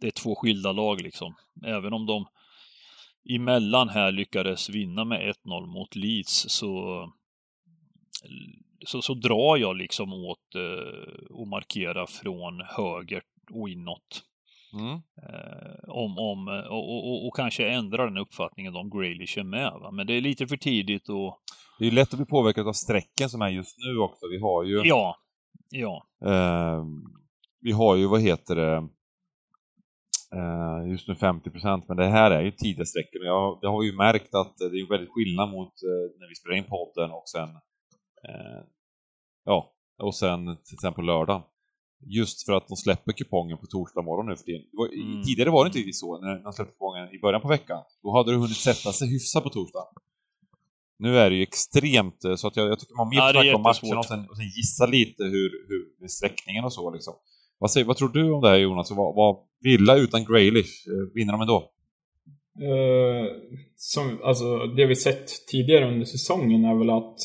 det 0.00 0.06
är 0.06 0.11
två 0.11 0.35
skilda 0.35 0.73
lag 0.73 1.00
liksom. 1.00 1.35
Även 1.64 1.92
om 1.92 2.06
de 2.06 2.26
emellan 3.35 3.88
här 3.88 4.12
lyckades 4.12 4.71
vinna 4.71 5.04
med 5.04 5.35
1-0 5.45 5.66
mot 5.66 5.97
Leeds 5.97 6.47
så 6.49 7.02
så, 8.87 9.02
så 9.02 9.14
drar 9.14 9.56
jag 9.56 9.76
liksom 9.76 10.12
åt 10.12 10.54
eh, 10.54 11.42
att 11.42 11.49
markera 11.49 12.06
från 12.06 12.61
höger 12.61 13.23
och 13.50 13.68
inåt. 13.68 14.23
Mm. 14.73 14.92
Eh, 14.95 15.88
om, 15.88 16.18
om, 16.18 16.49
och, 16.71 17.09
och, 17.09 17.26
och, 17.26 17.37
kanske 17.37 17.68
ändra 17.68 18.04
den 18.04 18.18
uppfattningen 18.18 18.76
om 18.76 18.90
Graylish 18.90 19.38
är 19.38 19.45
med. 19.45 19.73
Va? 19.83 19.90
Men 19.90 20.06
det 20.06 20.12
är 20.12 20.21
lite 20.21 20.47
för 20.47 20.56
tidigt 20.56 21.09
och... 21.09 21.40
Det 21.78 21.87
är 21.87 21.90
lätt 21.90 22.12
att 22.12 22.18
bli 22.18 22.26
påverkad 22.26 22.68
av 22.68 22.73
strecken 22.73 23.30
som 23.30 23.42
är 23.42 23.49
just 23.49 23.76
nu 23.78 23.99
också. 23.99 24.26
Vi 24.30 24.40
har 24.40 24.64
ju... 24.64 24.83
Ja. 24.85 25.16
Ja. 25.71 26.06
Eh, 26.25 26.85
vi 27.61 27.73
har 27.73 27.97
ju, 27.97 28.06
vad 28.06 28.23
heter 28.23 28.56
det, 28.56 28.76
eh, 30.37 30.90
just 30.90 31.09
nu 31.09 31.14
50% 31.14 31.85
men 31.88 31.97
det 31.97 32.06
här 32.06 32.30
är 32.30 32.42
ju 32.42 32.50
tidiga 32.50 32.85
sträckor. 32.85 33.25
Jag, 33.25 33.59
det 33.61 33.68
har 33.68 33.83
ju 33.83 33.92
märkt 33.92 34.35
att 34.35 34.59
det 34.59 34.64
är 34.64 34.88
väldigt 34.88 35.11
skillnad 35.11 35.50
mot 35.50 35.73
eh, 35.83 36.18
när 36.21 36.28
vi 36.28 36.35
spelar 36.35 36.56
in 36.56 36.64
podden 36.64 37.11
och 37.11 37.28
sen 37.28 37.49
Eh, 37.49 37.75
ja, 39.44 39.73
och 39.99 40.14
sen 40.14 40.56
till 40.64 40.75
exempel 40.75 41.04
lördag. 41.04 41.42
Just 42.06 42.46
för 42.46 42.52
att 42.52 42.68
de 42.68 42.76
släpper 42.76 43.12
kupongen 43.12 43.58
på 43.58 43.66
torsdag 43.66 44.02
morgon 44.02 44.26
nu 44.26 44.37
för 44.37 44.44
tiden. 44.44 44.62
Var, 44.73 44.87
mm. 44.87 45.23
Tidigare 45.23 45.50
var 45.50 45.64
det 45.64 45.68
inte 45.68 45.78
riktigt 45.78 45.96
så, 45.96 46.20
när 46.20 46.42
de 46.44 46.52
släppte 46.52 46.73
kupongen 46.73 47.14
i 47.14 47.18
början 47.18 47.40
på 47.40 47.49
veckan. 47.49 47.82
Då 48.02 48.16
hade 48.16 48.32
det 48.32 48.38
hunnit 48.38 48.56
sätta 48.56 48.92
sig 48.92 49.08
hyfsat 49.08 49.42
på 49.42 49.50
torsdag. 49.50 49.85
Nu 50.99 51.18
är 51.18 51.30
det 51.30 51.37
ju 51.37 51.42
extremt, 51.42 52.25
eh, 52.25 52.35
så 52.35 52.49
att 52.49 52.56
jag, 52.56 52.68
jag 52.68 52.78
tycker 52.80 52.94
man 52.94 53.08
mer 53.08 53.44
ja, 53.44 53.56
om 53.56 53.62
matchen 53.62 53.99
och 53.99 54.04
sen, 54.04 54.28
och 54.30 54.37
sen 54.37 54.46
gissa 54.56 54.87
lite 54.87 55.25
hur, 55.25 55.50
hur 55.68 56.08
sträckningen 56.08 56.64
och 56.64 56.73
så 56.73 56.90
liksom. 56.90 57.14
Vad, 57.58 57.70
säger, 57.70 57.87
vad 57.87 57.96
tror 57.96 58.08
du 58.08 58.32
om 58.32 58.40
det 58.40 58.49
här 58.49 58.56
Jonas? 58.56 58.90
Vad, 58.90 59.14
vad 59.14 59.37
Villa 59.61 59.96
utan 59.96 60.25
Graylish, 60.25 60.88
eh, 60.88 61.14
vinner 61.14 61.32
de 61.32 61.40
ändå? 61.40 61.73
Uh, 62.62 63.26
som, 63.76 64.20
alltså, 64.25 64.58
det 64.58 64.87
vi 64.87 64.96
sett 64.96 65.46
tidigare 65.46 65.88
under 65.88 66.06
säsongen 66.06 66.64
är 66.64 66.75
väl 66.75 66.90
att 66.90 67.18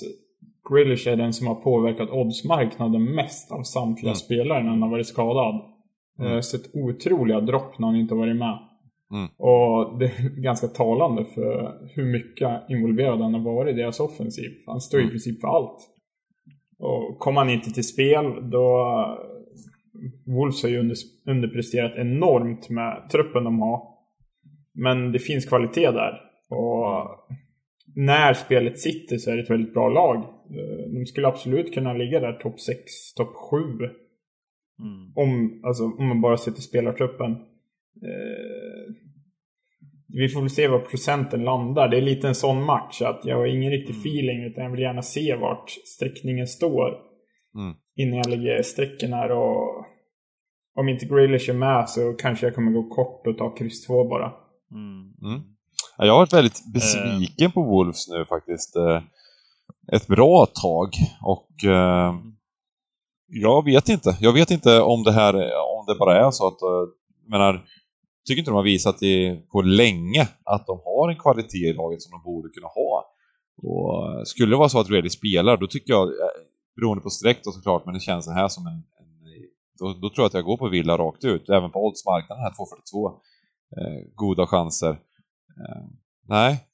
Grealish 0.70 1.08
är 1.08 1.15
den 1.15 1.34
som 1.34 1.48
har 1.48 1.56
påverkat 1.56 2.10
oddsmarknaden 2.10 3.03
mest 3.03 3.51
av 3.51 3.63
samtliga 3.63 4.12
mm. 4.12 4.15
spelare 4.15 4.63
när 4.63 4.70
han 4.70 4.82
har 4.82 4.89
varit 4.89 5.08
skadad. 5.08 5.62
Mm. 6.20 6.32
Har 6.32 6.41
sett 6.41 6.75
otroliga 6.75 7.41
dropp 7.41 7.80
när 7.80 7.88
han 7.88 7.96
inte 7.96 8.15
varit 8.15 8.36
med. 8.36 8.60
Mm. 9.12 9.30
Och 9.38 10.00
det 10.00 10.06
är 10.06 10.41
ganska 10.41 10.68
talande 10.68 11.25
för 11.25 11.77
hur 11.96 12.06
mycket 12.06 12.70
involverad 12.70 13.22
han 13.22 13.34
har 13.34 13.41
varit 13.41 13.74
i 13.74 13.77
deras 13.77 14.00
offensiv. 14.00 14.51
Han 14.68 14.82
står 14.82 15.00
i 15.00 15.03
mm. 15.03 15.12
princip 15.12 15.41
för 15.41 15.48
allt. 15.48 15.77
Och 16.80 17.20
kommer 17.20 17.41
han 17.41 17.50
inte 17.50 17.72
till 17.72 17.88
spel 17.88 18.50
då... 18.51 18.96
Wolves 20.25 20.63
har 20.63 20.70
ju 20.70 20.80
under, 20.80 20.96
underpresterat 21.25 21.96
enormt 21.96 22.70
med 22.70 23.10
truppen 23.12 23.44
de 23.44 23.62
har. 23.62 23.82
Men 24.74 25.12
det 25.12 25.20
finns 25.20 25.46
kvalitet 25.46 25.91
där. 25.91 26.13
Och 26.50 27.08
när 27.96 28.34
spelet 28.34 28.80
sitter 28.80 29.18
så 29.18 29.32
är 29.32 29.36
det 29.36 29.44
ett 29.44 29.50
väldigt 29.50 29.74
bra 29.74 29.89
lag. 29.89 30.25
Eh, 30.51 30.93
de 30.93 31.05
skulle 31.05 31.27
absolut 31.27 31.74
kunna 31.74 31.93
ligga 31.93 32.20
där 32.20 32.34
topp 32.34 32.60
6, 32.60 33.13
topp 33.13 33.36
7. 33.36 33.58
Mm. 33.58 35.13
Om, 35.15 35.62
alltså, 35.63 35.84
om 35.84 36.08
man 36.08 36.22
bara 36.22 36.38
ser 36.38 36.51
till 36.51 36.63
spelartruppen. 36.63 37.31
Eh, 38.01 38.96
vi 40.08 40.29
får 40.29 40.41
väl 40.41 40.50
se 40.50 40.67
var 40.67 40.79
procenten 40.79 41.43
landar. 41.43 41.89
Det 41.89 41.98
är 41.98 42.01
lite 42.01 42.27
en 42.27 42.36
sån 42.36 42.63
match 42.63 43.01
att 43.01 43.22
jag 43.25 43.38
har 43.38 43.46
ingen 43.46 43.72
riktig 43.72 43.93
mm. 43.93 44.01
feeling 44.01 44.43
utan 44.43 44.63
jag 44.63 44.72
vill 44.72 44.79
gärna 44.79 45.01
se 45.01 45.36
vart 45.36 45.70
sträckningen 45.70 46.48
står. 46.48 46.88
Mm. 47.55 47.75
Innan 47.96 48.17
jag 48.17 48.29
lägger 48.29 48.62
strecken 48.62 49.13
här 49.13 49.31
och 49.31 49.86
om 50.75 50.89
inte 50.89 51.05
Grealish 51.05 51.50
är 51.50 51.53
med 51.53 51.89
så 51.89 52.13
kanske 52.13 52.46
jag 52.46 52.55
kommer 52.55 52.72
gå 52.72 52.89
kort 52.89 53.27
och 53.27 53.38
ta 53.38 53.55
kryss 53.55 53.88
2 53.88 54.08
bara. 54.10 54.34
Mm. 54.72 55.13
mm. 55.22 55.41
Jag 55.98 56.13
har 56.13 56.20
varit 56.20 56.34
väldigt 56.34 56.74
besviken 56.74 57.48
uh. 57.48 57.53
på 57.53 57.63
Wolves 57.63 58.10
nu 58.10 58.25
faktiskt. 58.25 58.75
Ett 59.91 60.07
bra 60.07 60.45
tag. 60.45 60.89
Och 61.21 61.63
eh, 61.63 62.15
jag 63.27 63.65
vet 63.65 63.89
inte. 63.89 64.17
Jag 64.19 64.33
vet 64.33 64.51
inte 64.51 64.81
om 64.81 65.03
det 65.03 65.11
här, 65.11 65.33
om 65.77 65.85
det 65.88 65.95
bara 66.00 66.27
är 66.27 66.31
så 66.31 66.47
att, 66.47 66.61
eh, 66.61 66.93
jag 67.23 67.29
menar, 67.29 67.65
tycker 68.27 68.39
inte 68.39 68.51
de 68.51 68.55
har 68.55 68.63
visat 68.63 69.03
i, 69.03 69.41
på 69.51 69.61
länge 69.61 70.27
att 70.43 70.67
de 70.67 70.79
har 70.85 71.09
en 71.09 71.19
kvalitet 71.19 71.69
i 71.69 71.73
laget 71.73 72.01
som 72.01 72.11
de 72.11 72.23
borde 72.23 72.50
kunna 72.50 72.67
ha. 72.67 73.05
Och 73.63 74.13
eh, 74.13 74.23
skulle 74.23 74.51
det 74.51 74.57
vara 74.57 74.69
så 74.69 74.79
att 74.79 74.89
Ready 74.89 75.09
spelar, 75.09 75.57
då 75.57 75.67
tycker 75.67 75.93
jag, 75.93 76.07
eh, 76.07 76.13
beroende 76.75 77.03
på 77.03 77.09
streck 77.09 77.43
då 77.43 77.51
såklart, 77.51 77.85
men 77.85 77.93
det 77.93 78.00
känns 78.00 78.25
så 78.25 78.31
här 78.31 78.47
som 78.47 78.67
en, 78.67 78.73
en 78.73 79.11
då, 79.79 79.93
då, 79.93 80.09
tror 80.09 80.23
jag 80.23 80.25
att 80.25 80.33
jag 80.33 80.43
går 80.43 80.57
på 80.57 80.69
Villa 80.69 80.97
rakt 80.97 81.23
ut, 81.23 81.50
även 81.50 81.71
på 81.71 81.88
oddsmarknaden 81.88 82.43
här 82.43 82.53
242. 82.55 83.09
Eh, 83.77 84.13
goda 84.15 84.47
chanser. 84.47 84.91
Eh, 84.91 85.83
nej. 86.27 86.67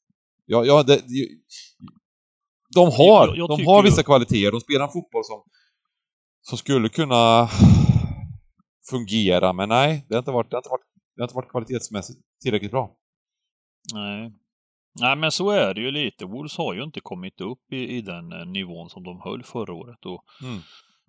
Ja, 0.46 0.66
ja, 0.66 0.84
det, 0.84 1.02
de 2.76 2.86
har, 2.92 3.28
jag, 3.28 3.38
jag 3.38 3.50
de 3.50 3.66
har 3.66 3.84
vissa 3.84 4.04
kvaliteter. 4.04 4.52
De 4.52 4.62
spelar 4.62 4.86
en 4.86 4.92
fotboll 4.92 5.24
som, 5.24 5.44
som 6.42 6.58
skulle 6.58 6.90
kunna 6.90 7.50
fungera, 8.90 9.54
men 9.54 9.70
nej, 9.70 10.06
det 10.10 10.16
har 10.16 10.20
inte 10.20 10.32
varit, 10.32 10.50
det 10.50 10.56
har 10.56 10.60
inte 10.60 10.70
varit, 10.70 10.88
det 11.16 11.22
har 11.22 11.26
inte 11.26 11.36
varit 11.36 11.52
kvalitetsmässigt 11.52 12.20
tillräckligt 12.44 12.72
bra. 12.72 12.96
Nej. 13.94 14.32
Nej, 15.00 15.16
men 15.16 15.32
så 15.32 15.50
är 15.50 15.74
det 15.74 15.82
ju 15.82 15.92
lite. 15.92 16.26
Wolves 16.26 16.58
har 16.58 16.74
ju 16.74 16.84
inte 16.84 17.00
kommit 17.00 17.42
upp 17.42 17.74
i, 17.74 17.98
i 17.98 18.02
den 18.02 18.32
eh, 18.32 18.46
nivån 18.46 18.90
som 18.90 19.04
de 19.04 19.22
höll 19.24 19.44
förra 19.44 19.74
året. 19.74 20.06
Och 20.06 20.24
mm. 20.44 20.62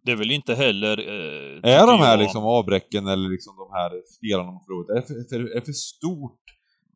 Det 0.03 0.12
är 0.12 0.17
väl 0.17 0.31
inte 0.31 0.55
heller... 0.55 0.99
Eh, 0.99 1.75
är 1.75 1.87
de 1.87 1.99
här 1.99 2.11
jag... 2.11 2.21
liksom 2.21 2.45
avbräcken 2.45 3.07
eller 3.07 3.29
liksom 3.29 3.57
de 3.57 3.69
här 3.73 3.91
spelarna 4.17 4.50
de 4.50 4.61
förlorat, 4.65 4.88
är 4.97 5.03
för, 5.31 5.57
är 5.57 5.61
för 5.61 5.73
stort 5.73 6.41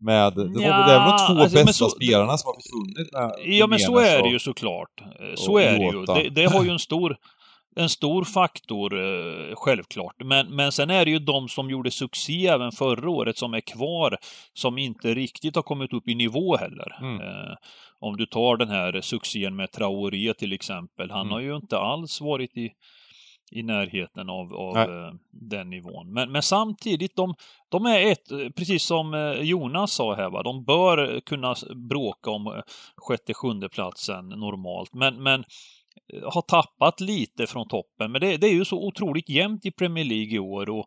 med... 0.02 0.32
Det, 0.34 0.62
ja, 0.62 0.86
det 0.86 0.92
är 0.92 0.98
väl 0.98 1.10
de 1.10 1.34
två 1.34 1.42
alltså, 1.42 1.64
bästa 1.64 1.72
så, 1.72 1.90
spelarna 1.90 2.38
som 2.38 2.48
har 2.48 2.54
försvunnit? 2.54 3.12
Med, 3.12 3.56
ja, 3.58 3.66
men 3.66 3.78
så 3.78 3.98
är 3.98 4.22
det 4.22 4.28
ju 4.28 4.38
såklart. 4.38 5.00
Eh, 5.00 5.34
så 5.34 5.58
är 5.58 5.78
det 5.78 5.84
ju. 5.84 6.04
Det, 6.04 6.30
det 6.30 6.44
har 6.44 6.64
ju 6.64 6.70
en 6.70 6.78
stor 6.78 7.16
en 7.76 7.88
stor 7.88 8.24
faktor, 8.24 8.98
eh, 8.98 9.54
självklart. 9.56 10.16
Men, 10.24 10.56
men 10.56 10.72
sen 10.72 10.90
är 10.90 11.04
det 11.04 11.10
ju 11.10 11.18
de 11.18 11.48
som 11.48 11.70
gjorde 11.70 11.90
succé 11.90 12.46
även 12.46 12.72
förra 12.72 13.10
året 13.10 13.38
som 13.38 13.54
är 13.54 13.60
kvar, 13.60 14.18
som 14.54 14.78
inte 14.78 15.14
riktigt 15.14 15.56
har 15.56 15.62
kommit 15.62 15.92
upp 15.92 16.08
i 16.08 16.14
nivå 16.14 16.56
heller. 16.56 16.98
Mm. 17.00 17.20
Eh, 17.20 17.54
om 17.98 18.16
du 18.16 18.26
tar 18.26 18.56
den 18.56 18.68
här 18.68 19.00
succén 19.00 19.56
med 19.56 19.72
Traoré 19.72 20.34
till 20.34 20.52
exempel, 20.52 21.10
han 21.10 21.20
mm. 21.20 21.32
har 21.32 21.40
ju 21.40 21.56
inte 21.56 21.78
alls 21.78 22.20
varit 22.20 22.56
i, 22.56 22.70
i 23.52 23.62
närheten 23.62 24.30
av, 24.30 24.54
av 24.54 24.76
eh, 24.76 25.14
den 25.30 25.70
nivån. 25.70 26.12
Men, 26.12 26.32
men 26.32 26.42
samtidigt, 26.42 27.16
de, 27.16 27.34
de 27.68 27.86
är 27.86 28.12
ett, 28.12 28.54
precis 28.56 28.82
som 28.82 29.14
eh, 29.14 29.32
Jonas 29.32 29.92
sa 29.92 30.14
här, 30.14 30.30
va? 30.30 30.42
de 30.42 30.64
bör 30.64 31.20
kunna 31.20 31.54
bråka 31.88 32.30
om 32.30 32.46
eh, 32.46 32.62
sjätte, 32.96 33.34
sjunde 33.34 33.68
platsen 33.68 34.28
normalt. 34.28 34.94
Men, 34.94 35.22
men 35.22 35.44
har 36.24 36.42
tappat 36.42 37.00
lite 37.00 37.46
från 37.46 37.68
toppen. 37.68 38.12
Men 38.12 38.20
det, 38.20 38.36
det 38.36 38.46
är 38.46 38.54
ju 38.54 38.64
så 38.64 38.86
otroligt 38.86 39.28
jämnt 39.28 39.66
i 39.66 39.70
Premier 39.70 40.04
League 40.04 40.34
i 40.34 40.38
år. 40.38 40.68
Och, 40.68 40.86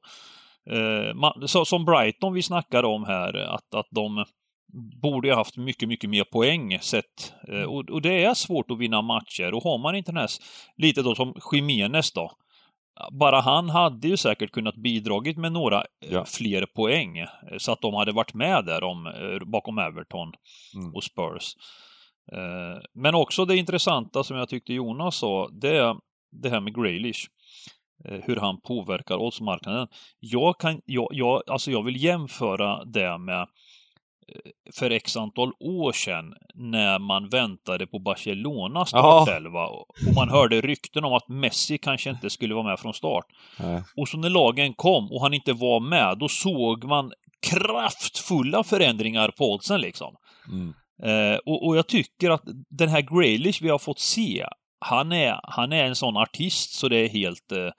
eh, 0.73 1.13
man, 1.13 1.47
så, 1.47 1.65
som 1.65 1.85
Brighton 1.85 2.33
vi 2.33 2.41
snackade 2.41 2.87
om 2.87 3.03
här, 3.03 3.35
att, 3.35 3.75
att 3.75 3.87
de 3.89 4.25
borde 5.01 5.29
ha 5.29 5.35
haft 5.35 5.57
mycket, 5.57 5.89
mycket 5.89 6.09
mer 6.09 6.23
poäng 6.23 6.79
sett. 6.79 7.33
Eh, 7.47 7.63
och, 7.63 7.89
och, 7.89 8.01
det 8.01 8.23
är 8.23 8.33
svårt 8.33 8.71
att 8.71 8.79
vinna 8.79 9.01
matcher. 9.01 9.53
Och 9.53 9.63
har 9.63 9.77
man 9.77 9.95
inte 9.95 10.11
den 10.11 10.17
här, 10.17 10.29
lite 10.77 11.01
då 11.01 11.15
som 11.15 11.33
Jiménez 11.51 12.11
då, 12.11 12.31
bara 13.11 13.41
han 13.41 13.69
hade 13.69 14.07
ju 14.07 14.17
säkert 14.17 14.51
kunnat 14.51 14.75
bidragit 14.75 15.37
med 15.37 15.51
några 15.51 15.79
eh, 15.79 16.13
ja. 16.13 16.25
fler 16.25 16.65
poäng 16.65 17.17
eh, 17.17 17.27
så 17.57 17.71
att 17.71 17.81
de 17.81 17.93
hade 17.93 18.11
varit 18.11 18.33
med 18.33 18.65
där 18.65 18.83
om, 18.83 19.07
eh, 19.07 19.47
bakom 19.47 19.77
Everton 19.77 20.33
mm. 20.75 20.95
och 20.95 21.03
Spurs. 21.03 21.55
Men 22.93 23.15
också 23.15 23.45
det 23.45 23.57
intressanta 23.57 24.23
som 24.23 24.37
jag 24.37 24.49
tyckte 24.49 24.73
Jonas 24.73 25.15
sa, 25.15 25.49
det 25.61 25.77
är 25.77 25.95
det 26.31 26.49
här 26.49 26.59
med 26.59 26.75
Graylish. 26.75 27.27
Hur 28.03 28.35
han 28.35 28.61
påverkar 28.61 29.17
oddsmarknaden. 29.17 29.87
Jag, 30.19 30.59
kan, 30.59 30.81
jag, 30.85 31.07
jag, 31.11 31.41
alltså 31.47 31.71
jag 31.71 31.83
vill 31.83 32.03
jämföra 32.03 32.85
det 32.85 33.17
med 33.17 33.47
för 34.73 34.89
x 34.89 35.17
antal 35.17 35.51
år 35.59 35.91
sedan 35.91 36.33
när 36.53 36.99
man 36.99 37.29
väntade 37.29 37.87
på 37.87 37.99
Barcelonas 37.99 38.89
startelva 38.89 39.67
och 39.67 39.85
man 40.15 40.29
hörde 40.29 40.61
rykten 40.61 41.03
om 41.03 41.13
att 41.13 41.27
Messi 41.27 41.77
kanske 41.77 42.09
inte 42.09 42.29
skulle 42.29 42.53
vara 42.53 42.67
med 42.67 42.79
från 42.79 42.93
start. 42.93 43.25
Nej. 43.59 43.83
Och 43.97 44.07
så 44.07 44.17
när 44.17 44.29
lagen 44.29 44.73
kom 44.73 45.11
och 45.11 45.21
han 45.21 45.33
inte 45.33 45.53
var 45.53 45.79
med, 45.79 46.17
då 46.17 46.27
såg 46.27 46.83
man 46.83 47.11
kraftfulla 47.51 48.63
förändringar 48.63 49.31
på 49.37 49.53
oddsen 49.53 49.81
liksom. 49.81 50.15
Mm. 50.51 50.73
Eh, 51.03 51.37
och, 51.45 51.67
och, 51.67 51.77
jag 51.77 51.87
tycker 51.87 52.29
att 52.29 52.43
den 52.69 52.89
här 52.89 53.01
Graylish 53.01 53.61
vi 53.61 53.69
har 53.69 53.79
fått 53.79 53.99
se, 53.99 54.45
han 54.79 55.11
är, 55.11 55.39
han 55.43 55.73
är 55.73 55.83
en 55.83 55.95
sån 55.95 56.17
artist 56.17 56.73
så 56.73 56.87
det 56.87 56.97
är 56.97 57.09
helt... 57.09 57.51
Eh, 57.51 57.69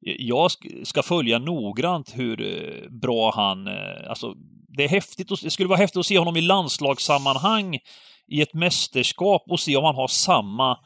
jag 0.00 0.50
ska 0.84 1.02
följa 1.02 1.38
noggrant 1.38 2.12
hur 2.16 2.40
eh, 2.40 2.90
bra 2.90 3.32
han... 3.34 3.66
Eh, 3.66 4.08
alltså, 4.08 4.34
det 4.68 4.84
är 4.84 4.88
häftigt. 4.88 5.28
Det 5.42 5.50
skulle 5.50 5.68
vara 5.68 5.78
häftigt 5.78 6.00
att 6.00 6.06
se 6.06 6.18
honom 6.18 6.36
i 6.36 6.40
landslagssammanhang 6.40 7.78
i 8.26 8.42
ett 8.42 8.54
mästerskap 8.54 9.42
och 9.48 9.60
se 9.60 9.76
om 9.76 9.84
han 9.84 9.94
har 9.94 10.08
samma 10.08 10.78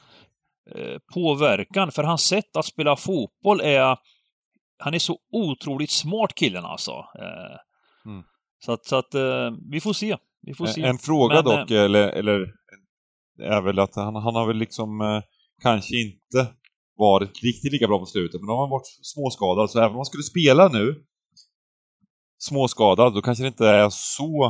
eh, 0.74 0.98
påverkan. 1.14 1.92
För 1.92 2.02
hans 2.02 2.22
sätt 2.22 2.56
att 2.56 2.66
spela 2.66 2.96
fotboll 2.96 3.60
är... 3.60 3.96
Han 4.78 4.94
är 4.94 4.98
så 4.98 5.18
otroligt 5.32 5.90
smart 5.90 6.34
killen 6.34 6.64
alltså. 6.64 6.92
Eh, 6.92 7.56
mm. 8.10 8.24
Så 8.64 8.72
att, 8.72 8.84
så 8.84 8.96
att 8.96 9.14
vi 9.70 9.80
får 9.80 9.92
se. 9.92 10.16
Vi 10.42 10.54
får 10.54 10.66
se. 10.66 10.82
En 10.82 10.98
fråga 10.98 11.34
Men, 11.34 11.44
dock, 11.44 11.70
eller, 11.70 12.08
eller 12.08 12.46
är 13.42 13.60
väl 13.60 13.78
att 13.78 13.94
han, 13.94 14.14
han 14.14 14.34
har 14.34 14.46
väl 14.46 14.56
liksom 14.56 15.00
eh, 15.00 15.22
kanske 15.62 15.94
inte 15.96 16.54
varit 16.96 17.42
riktigt 17.42 17.72
lika 17.72 17.86
bra 17.86 17.98
på 17.98 18.06
slutet, 18.06 18.40
men 18.40 18.46
då 18.46 18.52
har 18.52 18.60
han 18.60 18.70
varit 18.70 18.98
småskadad, 19.02 19.70
så 19.70 19.78
även 19.78 19.90
om 19.90 19.96
han 19.96 20.04
skulle 20.04 20.22
spela 20.22 20.68
nu 20.68 21.04
småskadad, 22.38 23.14
då 23.14 23.22
kanske 23.22 23.44
det 23.44 23.48
inte 23.48 23.66
är 23.66 23.88
så 23.90 24.44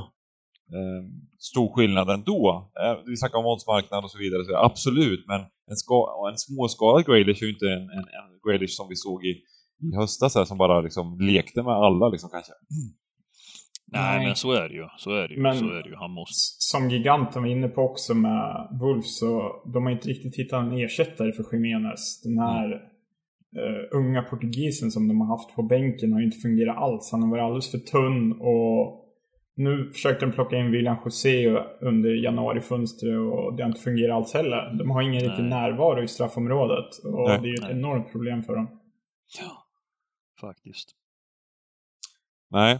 eh, 0.76 1.02
stor 1.38 1.74
skillnad 1.74 2.10
ändå. 2.10 2.70
Eh, 2.80 2.94
vi 3.06 3.16
snackar 3.16 3.38
om 3.38 3.46
oddsmarknad 3.46 4.04
och 4.04 4.10
så 4.10 4.18
vidare, 4.18 4.44
så 4.44 4.56
absolut, 4.56 5.24
men 5.26 5.40
en, 5.70 5.76
ska, 5.76 6.28
en 6.32 6.38
småskadad 6.38 7.06
Graylish 7.06 7.42
är 7.42 7.46
ju 7.46 7.52
inte 7.52 7.66
en, 7.66 7.82
en, 7.96 8.06
en 8.18 8.30
Graylish 8.44 8.76
som 8.76 8.88
vi 8.88 8.96
såg 8.96 9.24
i, 9.24 9.32
i 9.86 9.96
höstas 9.96 10.34
här, 10.34 10.44
som 10.44 10.58
bara 10.58 10.80
liksom 10.80 11.20
lekte 11.20 11.62
med 11.62 11.74
alla 11.74 12.08
liksom 12.08 12.30
kanske. 12.30 12.52
Nej, 13.94 14.16
Nej, 14.16 14.26
men 14.26 14.36
så 14.36 14.52
är 14.52 14.68
det 14.68 14.74
ju. 14.74 14.86
Så 14.96 15.10
är 15.10 15.28
det 15.28 15.34
ju. 15.34 15.40
Men 15.40 15.58
så 15.58 15.64
är 15.64 15.82
det 15.82 15.88
ju. 15.88 15.94
Han 15.94 16.10
måste... 16.10 16.56
Som 16.58 16.90
giganten 16.90 17.42
var 17.42 17.50
inne 17.50 17.68
på 17.68 17.82
också 17.82 18.14
med 18.14 18.68
Wolf 18.80 19.06
så 19.06 19.62
de 19.74 19.84
har 19.84 19.92
inte 19.92 20.08
riktigt 20.08 20.36
hittat 20.36 20.62
en 20.64 20.72
ersättare 20.72 21.32
för 21.32 21.44
Jiménez. 21.52 22.22
Den 22.22 22.38
här 22.38 22.66
mm. 22.66 23.74
uh, 23.74 23.84
unga 23.92 24.22
portugisen 24.22 24.90
som 24.90 25.08
de 25.08 25.20
har 25.20 25.28
haft 25.36 25.56
på 25.56 25.62
bänken 25.62 26.12
har 26.12 26.20
inte 26.20 26.38
fungerat 26.38 26.76
alls. 26.76 27.12
Han 27.12 27.22
har 27.22 27.30
varit 27.30 27.42
alldeles 27.42 27.70
för 27.70 27.78
tunn 27.78 28.32
och 28.32 29.00
nu 29.56 29.90
försökte 29.92 30.26
de 30.26 30.32
plocka 30.32 30.56
in 30.56 30.70
William 30.70 30.96
José 31.04 31.48
under 31.80 32.24
januarifönstret 32.24 33.18
och 33.18 33.56
det 33.56 33.62
har 33.62 33.68
inte 33.68 33.80
fungerat 33.80 34.16
alls 34.16 34.34
heller. 34.34 34.78
De 34.78 34.90
har 34.90 35.02
ingen 35.02 35.14
Nej. 35.14 35.28
riktig 35.28 35.44
närvaro 35.44 36.02
i 36.02 36.08
straffområdet 36.08 37.04
och 37.04 37.28
Nej. 37.28 37.40
det 37.42 37.48
är 37.48 37.54
ett 37.54 37.62
Nej. 37.62 37.78
enormt 37.78 38.12
problem 38.12 38.42
för 38.42 38.56
dem. 38.56 38.80
Ja, 39.40 39.66
faktiskt. 40.40 40.94
Nej, 42.50 42.78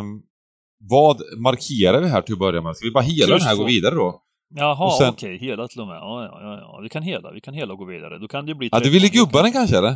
um, 0.00 0.22
vad 0.90 1.22
markerar 1.38 2.00
vi 2.00 2.08
här 2.08 2.22
till 2.22 2.32
att 2.32 2.38
börja 2.38 2.62
med? 2.62 2.76
Ska 2.76 2.86
vi 2.86 2.92
bara 2.92 3.04
hela 3.04 3.36
den 3.36 3.46
här 3.46 3.52
och 3.52 3.58
gå 3.58 3.64
vidare 3.64 3.94
då? 3.94 4.22
Jaha, 4.54 4.90
sen... 4.90 5.08
okej, 5.08 5.36
okay, 5.36 5.48
hela 5.48 5.68
till 5.68 5.80
och 5.80 5.86
med. 5.86 5.96
Ja, 5.96 6.24
ja, 6.24 6.38
ja, 6.42 6.58
ja, 6.60 6.80
vi 6.82 6.88
kan 6.88 7.02
hela, 7.02 7.32
vi 7.32 7.40
kan 7.40 7.54
hela 7.54 7.72
och 7.72 7.78
gå 7.78 7.84
vidare. 7.84 8.18
Då 8.18 8.28
kan 8.28 8.46
det 8.46 8.54
bli... 8.54 8.68
Ja, 8.72 8.80
du 8.80 8.90
ville 8.90 9.08
gubba 9.08 9.42
den 9.42 9.52
kanske 9.52 9.78
eller? 9.78 9.94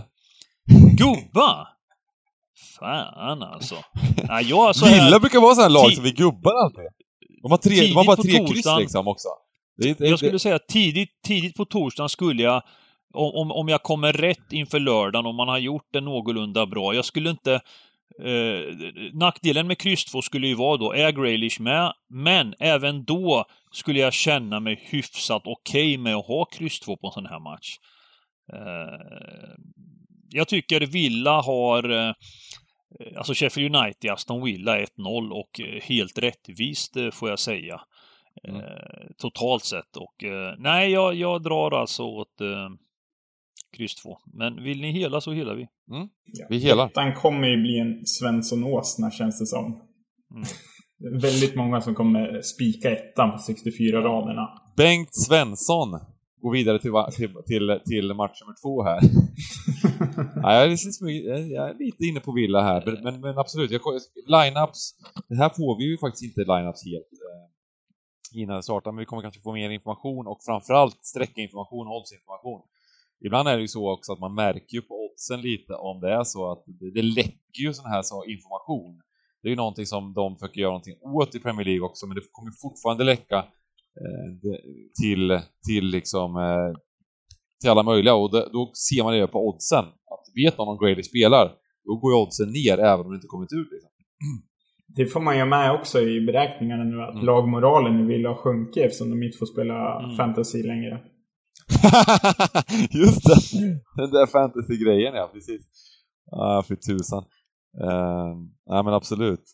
Gubba? 0.96 1.68
Fan 2.78 3.42
alltså. 3.42 3.74
Nej, 4.28 4.44
jag 4.48 4.76
så 4.76 4.86
här... 4.86 5.04
Villa 5.04 5.20
brukar 5.20 5.40
vara 5.40 5.54
sådana 5.54 5.74
lag 5.74 5.92
som 5.92 6.04
vi 6.04 6.12
gubbar 6.12 6.52
alltid. 6.64 6.84
De 7.42 7.50
har, 7.50 7.58
tre, 7.58 7.74
de 7.74 7.92
har 7.92 8.04
bara 8.04 8.16
tre 8.16 8.46
kryss 8.46 8.66
liksom 8.78 9.08
också. 9.08 9.28
Det, 9.76 9.98
det, 9.98 10.08
jag 10.08 10.18
skulle 10.18 10.38
säga 10.38 10.58
tidigt, 10.58 11.10
tidigt 11.26 11.56
på 11.56 11.64
torsdagen 11.64 12.08
skulle 12.08 12.42
jag, 12.42 12.62
om, 13.14 13.52
om 13.52 13.68
jag 13.68 13.82
kommer 13.82 14.12
rätt 14.12 14.52
inför 14.52 14.80
lördagen, 14.80 15.26
om 15.26 15.36
man 15.36 15.48
har 15.48 15.58
gjort 15.58 15.88
det 15.92 16.00
någorlunda 16.00 16.66
bra, 16.66 16.94
jag 16.94 17.04
skulle 17.04 17.30
inte 17.30 17.60
Eh, 18.24 18.74
nackdelen 19.12 19.66
med 19.66 19.78
kryss 19.78 20.04
2 20.04 20.22
skulle 20.22 20.46
ju 20.46 20.54
vara 20.54 20.76
då, 20.76 20.92
är 20.92 21.12
Graylish 21.12 21.60
med? 21.60 21.92
Men 22.08 22.54
även 22.58 23.04
då 23.04 23.44
skulle 23.70 23.98
jag 24.00 24.12
känna 24.12 24.60
mig 24.60 24.80
hyfsat 24.90 25.42
okej 25.44 25.94
okay 25.94 25.98
med 25.98 26.14
att 26.14 26.26
ha 26.26 26.44
kryss 26.44 26.80
2 26.80 26.96
på 26.96 27.06
en 27.06 27.12
sån 27.12 27.26
här 27.26 27.40
match. 27.40 27.76
Eh, 28.52 29.56
jag 30.30 30.48
tycker 30.48 30.80
Villa 30.80 31.40
har 31.40 31.90
eh, 31.90 32.12
Alltså 33.16 33.34
Sheffield 33.34 33.76
United, 33.76 34.10
Aston 34.10 34.44
Villa 34.44 34.78
1-0 34.78 35.30
och 35.30 35.60
eh, 35.60 35.82
helt 35.82 36.18
rättvist 36.18 36.96
eh, 36.96 37.10
får 37.10 37.28
jag 37.28 37.38
säga. 37.38 37.80
Mm. 38.48 38.62
Totalt 39.18 39.64
sett 39.64 39.96
och 39.96 40.24
nej, 40.58 40.90
jag, 40.90 41.14
jag 41.14 41.42
drar 41.42 41.80
alltså 41.80 42.02
åt 42.02 42.40
kryss 43.76 43.94
2. 43.94 44.18
Men 44.32 44.62
vill 44.62 44.80
ni 44.80 44.90
hela 44.90 45.20
så 45.20 45.32
helar 45.32 45.54
vi. 45.54 45.68
Mm. 45.96 46.08
Vi 46.48 46.58
helar. 46.58 46.90
Den 46.94 47.14
kommer 47.14 47.48
ju 47.48 47.56
bli 47.56 47.78
en 47.78 48.06
Svensson-åsna 48.06 49.10
känns 49.10 49.38
det 49.38 49.46
som. 49.46 49.64
Mm. 50.34 50.46
väldigt 51.22 51.54
många 51.56 51.80
som 51.80 51.94
kommer 51.94 52.42
spika 52.42 52.90
ettan 52.90 53.32
på 53.32 53.38
64 53.38 54.00
raderna. 54.00 54.48
Bengt 54.76 55.14
Svensson 55.14 56.00
går 56.42 56.52
vidare 56.52 56.78
till, 56.78 56.92
till, 57.16 57.34
till, 57.46 57.80
till 57.86 58.14
match 58.14 58.40
nummer 58.42 58.54
två 58.62 58.82
här. 58.82 59.00
ja, 60.42 60.54
jag, 60.54 60.70
är, 60.70 61.54
jag 61.54 61.70
är 61.70 61.74
lite 61.74 62.04
inne 62.04 62.20
på 62.20 62.32
Villa 62.32 62.62
här, 62.62 62.82
men, 62.86 63.02
men, 63.02 63.20
men 63.20 63.38
absolut. 63.38 63.70
Lineups, 64.26 64.94
det 65.28 65.36
här 65.36 65.48
får 65.48 65.78
vi 65.78 65.84
ju 65.90 65.98
faktiskt 65.98 66.24
inte 66.24 66.40
lineups 66.40 66.84
helt 66.84 67.12
eh, 67.26 68.40
innan 68.42 68.56
det 68.56 68.62
startar, 68.62 68.92
men 68.92 68.98
vi 68.98 69.04
kommer 69.04 69.22
kanske 69.22 69.40
få 69.40 69.52
mer 69.52 69.70
information 69.70 70.26
och 70.26 70.38
framförallt 70.46 71.04
sträckinformation 71.04 71.86
och 71.86 71.96
oddsinformation 71.96 72.60
ibland 73.26 73.48
är 73.48 73.56
det 73.56 73.60
ju 73.60 73.68
så 73.68 73.92
också 73.92 74.12
att 74.12 74.20
man 74.20 74.34
märker 74.34 74.74
ju 74.74 74.82
på 74.82 74.94
oddsen 75.04 75.40
lite 75.40 75.72
om 75.74 76.00
det 76.00 76.12
är 76.12 76.24
så 76.24 76.52
att 76.52 76.64
det, 76.66 76.90
det 76.90 77.02
läcker 77.02 77.60
ju 77.60 77.72
sån 77.72 77.90
här 77.90 78.02
så 78.02 78.24
information. 78.24 79.00
Det 79.42 79.48
är 79.48 79.50
ju 79.50 79.56
någonting 79.56 79.86
som 79.86 80.12
de 80.12 80.36
försöker 80.36 80.60
göra 80.60 80.70
någonting 80.70 80.98
åt 81.02 81.34
i 81.34 81.40
Premier 81.40 81.64
League 81.64 81.86
också, 81.86 82.06
men 82.06 82.14
det 82.14 82.22
kommer 82.32 82.52
fortfarande 82.62 83.04
läcka 83.04 83.38
eh, 84.02 84.28
till, 85.02 85.40
till 85.68 85.86
liksom 85.86 86.36
eh, 86.36 86.78
till 87.60 87.70
alla 87.70 87.82
möjliga 87.82 88.14
och 88.14 88.32
det, 88.32 88.48
då 88.52 88.72
ser 88.88 89.04
man 89.04 89.12
det 89.12 89.26
på 89.26 89.48
oddsen. 89.48 89.84
Att 89.84 90.24
vet 90.34 90.58
någon 90.58 90.68
om 90.68 90.78
Grady 90.78 91.02
spelar, 91.02 91.52
då 91.84 91.96
går 91.96 92.12
ju 92.12 92.18
oddsen 92.18 92.48
ner 92.52 92.78
även 92.78 93.06
om 93.06 93.12
det 93.12 93.16
inte 93.16 93.26
kommit 93.26 93.52
ut 93.52 93.68
liksom. 93.72 93.90
det 94.96 95.06
får 95.06 95.20
man 95.20 95.38
ju 95.38 95.44
med 95.44 95.72
också 95.72 96.00
i 96.00 96.20
beräkningarna 96.20 96.84
nu 96.84 97.02
att 97.02 97.14
mm. 97.14 97.26
lagmoralen 97.26 98.00
i 98.00 98.06
Villa 98.06 98.28
har 98.28 98.36
sjunkit 98.36 98.84
eftersom 98.84 99.10
de 99.10 99.22
inte 99.22 99.38
får 99.38 99.46
spela 99.46 100.04
mm. 100.04 100.16
fantasy 100.16 100.62
längre. 100.62 101.00
Just 102.90 103.24
det! 103.24 103.60
Den 103.96 104.10
där 104.10 104.26
fantasy-grejen 104.26 105.14
ja, 105.14 105.30
precis. 105.32 105.62
Ja, 106.30 106.58
ah, 106.58 106.62
för 106.62 106.76
tusan. 106.76 107.24
Ehm, 107.82 107.90
uh, 107.90 108.36
nej 108.66 108.84
men 108.84 108.94
absolut. 108.94 109.44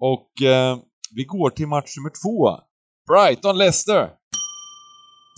Och 0.00 0.30
uh, 0.42 0.82
vi 1.14 1.24
går 1.24 1.50
till 1.50 1.66
match 1.66 1.96
nummer 1.96 2.12
två. 2.22 2.58
Brighton-Leicester! 3.08 4.10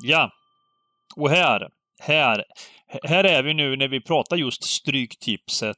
Ja. 0.05 0.31
Och 1.17 1.31
här, 1.31 1.69
här, 2.01 2.45
här 3.03 3.25
är 3.25 3.43
vi 3.43 3.55
nu 3.55 3.77
när 3.77 3.89
vi 3.89 4.01
pratar 4.01 4.37
just 4.37 4.65
stryktipset 4.65 5.77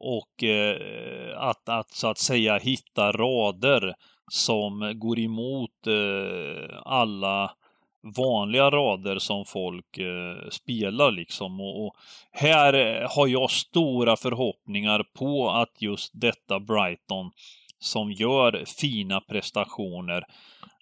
och 0.00 0.44
eh, 0.44 1.38
att, 1.38 1.68
att 1.68 1.90
så 1.90 2.08
att 2.10 2.18
säga 2.18 2.58
hitta 2.58 3.12
rader 3.12 3.94
som 4.32 4.92
går 4.96 5.18
emot 5.18 5.86
eh, 5.86 6.80
alla 6.84 7.50
vanliga 8.16 8.70
rader 8.70 9.18
som 9.18 9.44
folk 9.44 9.98
eh, 9.98 10.48
spelar 10.50 11.10
liksom. 11.10 11.60
Och, 11.60 11.86
och, 11.86 11.96
här 12.30 13.02
har 13.16 13.26
jag 13.26 13.50
stora 13.50 14.16
förhoppningar 14.16 15.04
på 15.18 15.50
att 15.50 15.82
just 15.82 16.12
detta 16.14 16.60
Brighton 16.60 17.30
som 17.78 18.12
gör 18.12 18.64
fina 18.66 19.20
prestationer, 19.20 20.24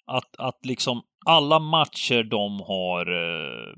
att, 0.05 0.35
att 0.37 0.65
liksom 0.65 1.01
alla 1.25 1.59
matcher 1.59 2.23
de 2.23 2.59
har 2.59 3.05
eh, 3.11 3.73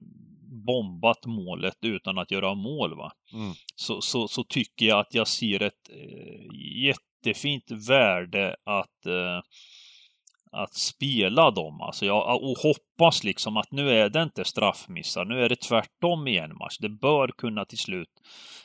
bombat 0.65 1.25
målet 1.25 1.77
utan 1.81 2.17
att 2.17 2.31
göra 2.31 2.53
mål, 2.53 2.97
va? 2.97 3.11
Mm. 3.33 3.53
Så, 3.75 4.01
så, 4.01 4.27
så, 4.27 4.43
tycker 4.43 4.85
jag 4.85 4.99
att 4.99 5.13
jag 5.13 5.27
ser 5.27 5.61
ett 5.61 5.89
eh, 5.89 6.55
jättefint 6.83 7.71
värde 7.71 8.55
att 8.63 9.05
eh, 9.05 9.41
att 10.51 10.73
spela 10.73 11.51
dem. 11.51 11.81
Alltså 11.81 12.05
jag, 12.05 12.43
och 12.43 12.57
hoppas 12.57 13.23
liksom 13.23 13.57
att 13.57 13.71
nu 13.71 13.89
är 13.91 14.09
det 14.09 14.23
inte 14.23 14.45
straffmissar, 14.45 15.25
nu 15.25 15.43
är 15.43 15.49
det 15.49 15.55
tvärtom 15.55 16.27
i 16.27 16.37
en 16.37 16.57
match. 16.57 16.77
Det 16.79 16.89
bör 16.89 17.27
kunna 17.27 17.65
till 17.65 17.77
slut. 17.77 18.09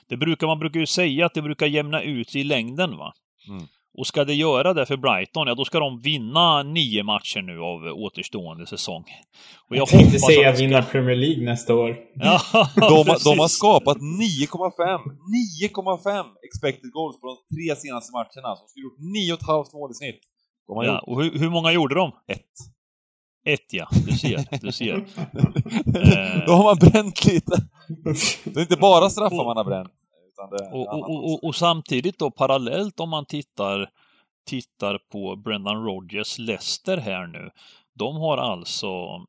Det 0.08 0.16
brukar, 0.16 0.46
man 0.46 0.58
brukar 0.58 0.80
ju 0.80 0.86
säga 0.86 1.26
att 1.26 1.34
det 1.34 1.42
brukar 1.42 1.66
jämna 1.66 2.02
ut 2.02 2.30
sig 2.30 2.40
i 2.40 2.44
längden 2.44 2.96
va. 2.96 3.12
Mm. 3.48 3.66
Och 3.98 4.06
ska 4.06 4.24
det 4.24 4.34
göra 4.34 4.74
det 4.74 4.86
för 4.86 4.96
Brighton, 4.96 5.46
ja 5.46 5.54
då 5.54 5.64
ska 5.64 5.78
de 5.78 6.00
vinna 6.00 6.62
nio 6.62 7.02
matcher 7.02 7.42
nu 7.42 7.60
av 7.60 7.80
återstående 7.82 8.66
säsong. 8.66 9.04
Och 9.68 9.76
jag, 9.76 9.80
jag 9.80 9.88
tänkte 9.88 10.18
säga 10.18 10.54
ska... 10.54 10.64
vinna 10.64 10.82
Premier 10.82 11.16
League 11.16 11.44
nästa 11.44 11.74
år. 11.74 11.96
Ja, 12.14 12.40
de, 12.74 13.04
de, 13.24 13.38
har 13.38 13.48
skapat 13.48 13.96
9,5 13.96 14.98
9,5 15.62 16.24
expected 16.46 16.92
goals 16.92 17.20
på 17.20 17.26
de 17.26 17.36
tre 17.54 17.76
senaste 17.76 18.12
matcherna. 18.12 18.56
Så 18.56 18.62
de 18.62 18.68
skulle 18.68 18.84
gjort 18.84 18.98
9,5 19.40 19.78
mål 19.78 19.90
i 19.90 19.94
snitt. 19.94 20.20
Ja, 20.66 20.85
gjort... 20.85 21.03
och 21.07 21.22
hur, 21.22 21.38
hur, 21.38 21.50
många 21.50 21.72
gjorde 21.72 21.94
de? 21.94 22.12
Ett. 22.27 22.40
Ett 23.46 23.72
ja, 23.72 23.88
du 24.07 24.12
ser, 24.12 24.61
du 24.61 24.72
ser. 24.72 24.96
Då 26.46 26.53
har 26.53 26.64
man 26.64 26.90
bränt 26.90 27.24
lite. 27.24 27.57
Det 28.44 28.57
är 28.57 28.61
inte 28.61 28.77
bara 28.77 29.11
straffar 29.11 29.44
man 29.44 29.57
har 29.57 29.64
bränt. 29.64 29.92
Det, 30.50 30.70
och, 30.72 30.94
och, 30.94 31.33
och, 31.33 31.44
och, 31.44 31.57
samtidigt 31.57 32.18
då 32.18 32.31
parallellt 32.31 33.00
om 33.00 33.11
man 33.11 33.27
tittar, 33.27 33.90
tittar 34.46 34.98
på 35.12 35.37
Brendan 35.37 35.85
Rodgers 35.85 36.38
Leicester 36.38 36.96
här 36.96 37.27
nu. 37.27 37.50
De 37.94 38.16
har 38.16 38.38
alltså 38.38 39.24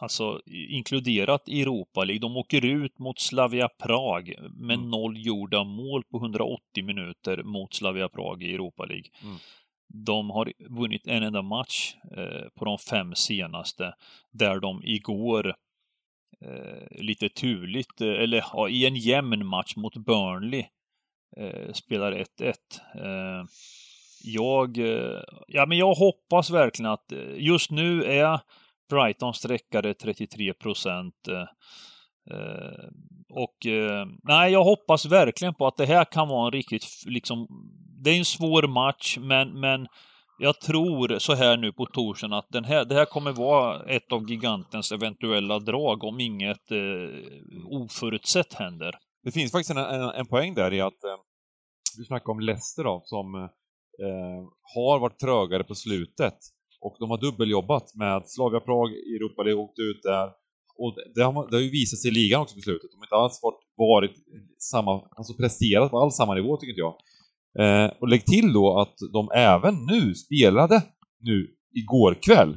alltså 0.00 0.40
inkluderat 0.46 1.48
Europa 1.48 2.04
League. 2.04 2.20
De 2.20 2.36
åker 2.36 2.64
ut 2.64 2.98
mot 2.98 3.20
Slavia 3.20 3.68
Prag 3.68 4.34
med 4.50 4.76
mm. 4.76 4.90
noll 4.90 5.26
gjorda 5.26 5.64
mål 5.64 6.02
på 6.04 6.16
180 6.16 6.84
minuter 6.84 7.42
mot 7.42 7.74
Slavia 7.74 8.08
Prag 8.08 8.42
i 8.42 8.54
Europa 8.54 8.84
League. 8.84 9.10
Mm. 9.22 9.36
De 9.92 10.30
har 10.30 10.52
vunnit 10.58 11.06
en 11.06 11.22
enda 11.22 11.42
match 11.42 11.94
eh, 12.16 12.48
på 12.54 12.64
de 12.64 12.78
fem 12.78 13.14
senaste 13.14 13.94
där 14.30 14.60
de 14.60 14.80
igår 14.84 15.54
eh, 16.46 17.02
lite 17.02 17.28
turligt, 17.28 18.00
eh, 18.00 18.08
eller 18.08 18.44
ja, 18.52 18.68
i 18.68 18.86
en 18.86 18.96
jämn 18.96 19.46
match 19.46 19.76
mot 19.76 19.96
Burnley 19.96 20.64
eh, 21.36 21.72
spelar 21.72 22.12
1-1. 22.12 22.54
Eh, 22.94 23.44
jag, 24.22 24.78
eh, 24.78 25.22
ja 25.46 25.66
men 25.66 25.78
jag 25.78 25.94
hoppas 25.94 26.50
verkligen 26.50 26.92
att 26.92 27.12
eh, 27.12 27.34
just 27.36 27.70
nu 27.70 28.04
är 28.04 28.40
Brighton 28.90 29.34
sträckare 29.34 29.94
33 29.94 30.54
procent. 30.54 31.28
Eh, 31.28 31.44
Eh, 32.30 32.88
och 33.30 33.66
eh, 33.66 34.06
nej, 34.22 34.52
jag 34.52 34.64
hoppas 34.64 35.06
verkligen 35.06 35.54
på 35.54 35.66
att 35.66 35.76
det 35.76 35.86
här 35.86 36.04
kan 36.04 36.28
vara 36.28 36.46
en 36.46 36.52
riktigt, 36.52 36.84
liksom, 37.06 37.46
det 38.04 38.10
är 38.10 38.18
en 38.18 38.24
svår 38.24 38.68
match, 38.68 39.18
men, 39.20 39.60
men 39.60 39.86
jag 40.38 40.60
tror 40.60 41.18
så 41.18 41.34
här 41.34 41.56
nu 41.56 41.72
på 41.72 41.86
torsdagen 41.86 42.32
att 42.32 42.48
den 42.48 42.64
här, 42.64 42.84
det 42.84 42.94
här 42.94 43.04
kommer 43.04 43.32
vara 43.32 43.82
ett 43.82 44.12
av 44.12 44.30
gigantens 44.30 44.92
eventuella 44.92 45.58
drag 45.58 46.04
om 46.04 46.20
inget 46.20 46.70
eh, 46.70 47.66
oförutsett 47.66 48.54
händer. 48.54 48.94
Det 49.22 49.32
finns 49.32 49.52
faktiskt 49.52 49.70
en, 49.70 49.76
en, 49.76 50.10
en 50.10 50.26
poäng 50.26 50.54
där 50.54 50.72
i 50.72 50.80
att 50.80 51.04
eh, 51.04 51.16
du 51.98 52.04
snackar 52.04 52.32
om 52.32 52.40
Leicester 52.40 52.84
då, 52.84 53.02
som 53.04 53.34
eh, 53.34 54.40
har 54.74 54.98
varit 54.98 55.18
trögare 55.18 55.64
på 55.64 55.74
slutet 55.74 56.38
och 56.80 56.96
de 57.00 57.10
har 57.10 57.18
dubbeljobbat 57.18 57.94
med 57.94 58.22
Slavia 58.26 58.60
Prag 58.60 58.90
i 58.90 59.16
Europa 59.16 59.42
League, 59.42 59.62
åkt 59.62 59.78
ut 59.78 60.02
där 60.02 60.28
och 60.80 60.94
det 61.14 61.22
har, 61.22 61.50
det 61.50 61.56
har 61.56 61.62
ju 61.62 61.70
visat 61.70 61.98
sig 61.98 62.10
i 62.10 62.14
ligan 62.14 62.40
också 62.40 62.54
på 62.54 62.60
slutet. 62.60 62.90
De 62.90 62.96
har 62.96 63.06
inte 63.06 63.14
alls 63.14 63.40
varit, 63.42 63.60
varit 63.76 64.16
samma, 64.58 64.92
alltså 65.16 65.34
presterat 65.34 65.90
på 65.90 65.98
alls 65.98 66.16
samma 66.16 66.34
nivå 66.34 66.56
tycker 66.56 66.72
inte 66.72 66.86
jag. 66.88 66.94
Eh, 67.60 67.90
och 68.00 68.08
lägg 68.08 68.24
till 68.24 68.52
då 68.52 68.78
att 68.78 68.94
de 69.12 69.30
även 69.34 69.74
nu 69.86 70.14
spelade 70.14 70.82
nu 71.20 71.48
igår 71.74 72.14
kväll 72.22 72.56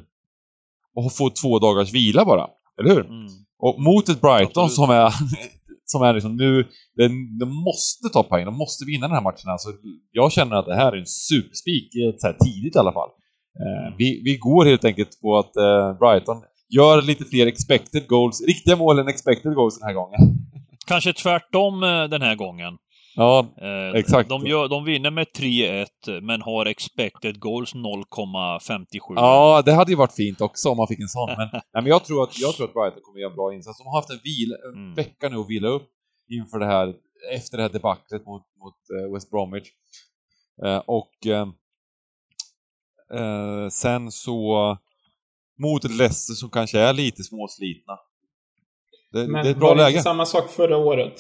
och 0.96 1.04
har 1.04 1.10
fått 1.10 1.36
två 1.36 1.60
dagars 1.60 1.94
vila 1.94 2.26
bara, 2.26 2.48
eller 2.80 2.90
hur? 2.90 3.06
Mm. 3.06 3.28
Och 3.60 3.82
mot 3.82 4.10
ett 4.10 4.22
Brighton 4.22 4.70
som 4.70 4.90
är, 4.90 5.14
som 5.86 6.02
är 6.02 6.14
liksom 6.14 6.36
nu, 6.36 6.68
de, 6.96 7.38
de 7.40 7.64
måste 7.64 8.10
ta 8.14 8.24
poäng, 8.24 8.46
de 8.46 8.58
måste 8.58 8.86
vinna 8.86 9.08
den 9.08 9.16
här 9.16 9.24
matchen. 9.24 9.50
Alltså, 9.50 9.70
jag 10.12 10.32
känner 10.32 10.56
att 10.56 10.66
det 10.66 10.76
här 10.76 10.92
är 10.92 10.98
en 10.98 11.06
superspik, 11.06 11.92
så 12.18 12.28
här 12.28 12.38
tidigt 12.46 12.76
i 12.76 12.80
alla 12.80 12.94
fall. 12.94 13.10
Eh, 13.60 13.86
mm. 13.86 13.94
vi, 13.98 14.22
vi 14.24 14.38
går 14.38 14.66
helt 14.66 14.86
enkelt 14.86 15.22
på 15.22 15.38
att 15.38 15.56
eh, 15.56 16.00
Brighton 16.00 16.42
gör 16.76 17.02
lite 17.02 17.26
fler 17.26 17.48
expected 17.48 18.08
goals, 18.08 18.42
riktiga 18.42 18.76
mål 18.76 19.00
än 19.00 19.08
expected 19.08 19.56
goals 19.56 19.80
den 19.80 19.88
här 19.88 19.94
gången. 19.94 20.20
Kanske 20.88 21.14
tvärtom 21.14 21.84
eh, 21.84 22.04
den 22.04 22.22
här 22.22 22.36
gången. 22.36 22.78
Ja, 23.16 23.48
eh, 23.62 24.00
exakt. 24.00 24.30
De, 24.30 24.46
gör, 24.46 24.68
de 24.68 24.86
vinner 24.86 25.12
med 25.12 25.28
3-1, 25.38 26.22
men 26.22 26.42
har 26.42 26.66
expected 26.66 27.40
goals 27.40 27.76
0,57. 27.76 29.00
Ja, 29.16 29.62
det 29.66 29.74
hade 29.74 29.92
ju 29.92 29.98
varit 29.98 30.16
fint 30.16 30.42
också 30.42 30.70
om 30.70 30.78
man 30.78 30.88
fick 30.88 31.00
en 31.00 31.08
sån. 31.08 31.30
Men, 31.38 31.50
nej, 31.52 31.62
men 31.74 31.86
jag, 31.86 32.06
tror 32.06 32.24
att, 32.24 32.40
jag 32.40 32.56
tror 32.56 32.68
att 32.68 32.74
Brighton 32.74 33.02
kommer 33.04 33.20
göra 33.20 33.30
en 33.30 33.36
bra 33.36 33.54
insats. 33.54 33.78
De 33.78 33.88
har 33.88 33.96
haft 33.96 34.10
en, 34.10 34.20
vila, 34.24 34.56
en 34.68 34.74
mm. 34.74 34.94
vecka 34.94 35.30
nu 35.30 35.38
att 35.38 35.50
vila 35.50 35.68
upp 35.68 35.90
inför 36.30 36.60
det 36.60 36.66
här, 36.66 36.94
efter 37.34 37.58
det 37.58 37.64
här 37.64 37.70
debaclet 37.70 38.26
mot, 38.26 38.44
mot 38.60 38.76
uh, 38.94 39.14
West 39.14 39.30
Bromwich. 39.30 39.68
Uh, 40.66 40.78
och 40.78 41.12
uh, 41.28 41.48
sen 43.70 44.12
så 44.12 44.78
mot 45.64 45.86
ett 45.86 45.98
Leicester 45.98 46.34
som 46.34 46.50
kanske 46.50 46.80
är 46.80 46.94
lite 46.94 47.24
småslitna. 47.24 47.94
Det, 49.12 49.28
men 49.28 49.44
det 49.44 49.50
är 49.50 49.52
ett 49.52 49.60
bra 49.60 49.68
var 49.68 49.76
det 49.76 49.82
läge. 49.82 49.92
inte 49.92 50.04
samma 50.04 50.26
sak 50.26 50.50
förra 50.50 50.78
året? 50.78 51.18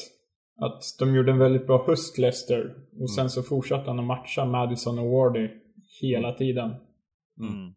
Att 0.62 0.82
de 0.99 1.15
gjorde 1.15 1.32
en 1.32 1.39
väldigt 1.39 1.67
bra 1.67 1.84
höst, 1.88 2.17
Leicester. 2.17 2.62
Och 2.91 2.97
mm. 2.97 3.08
sen 3.08 3.29
så 3.29 3.43
fortsatte 3.43 3.89
han 3.89 3.99
att 3.99 4.06
matcha 4.06 4.45
Madison 4.45 4.99
och 4.99 5.10
Wardy 5.10 5.49
hela 6.01 6.34
tiden. 6.34 6.69
Mm. 7.39 7.73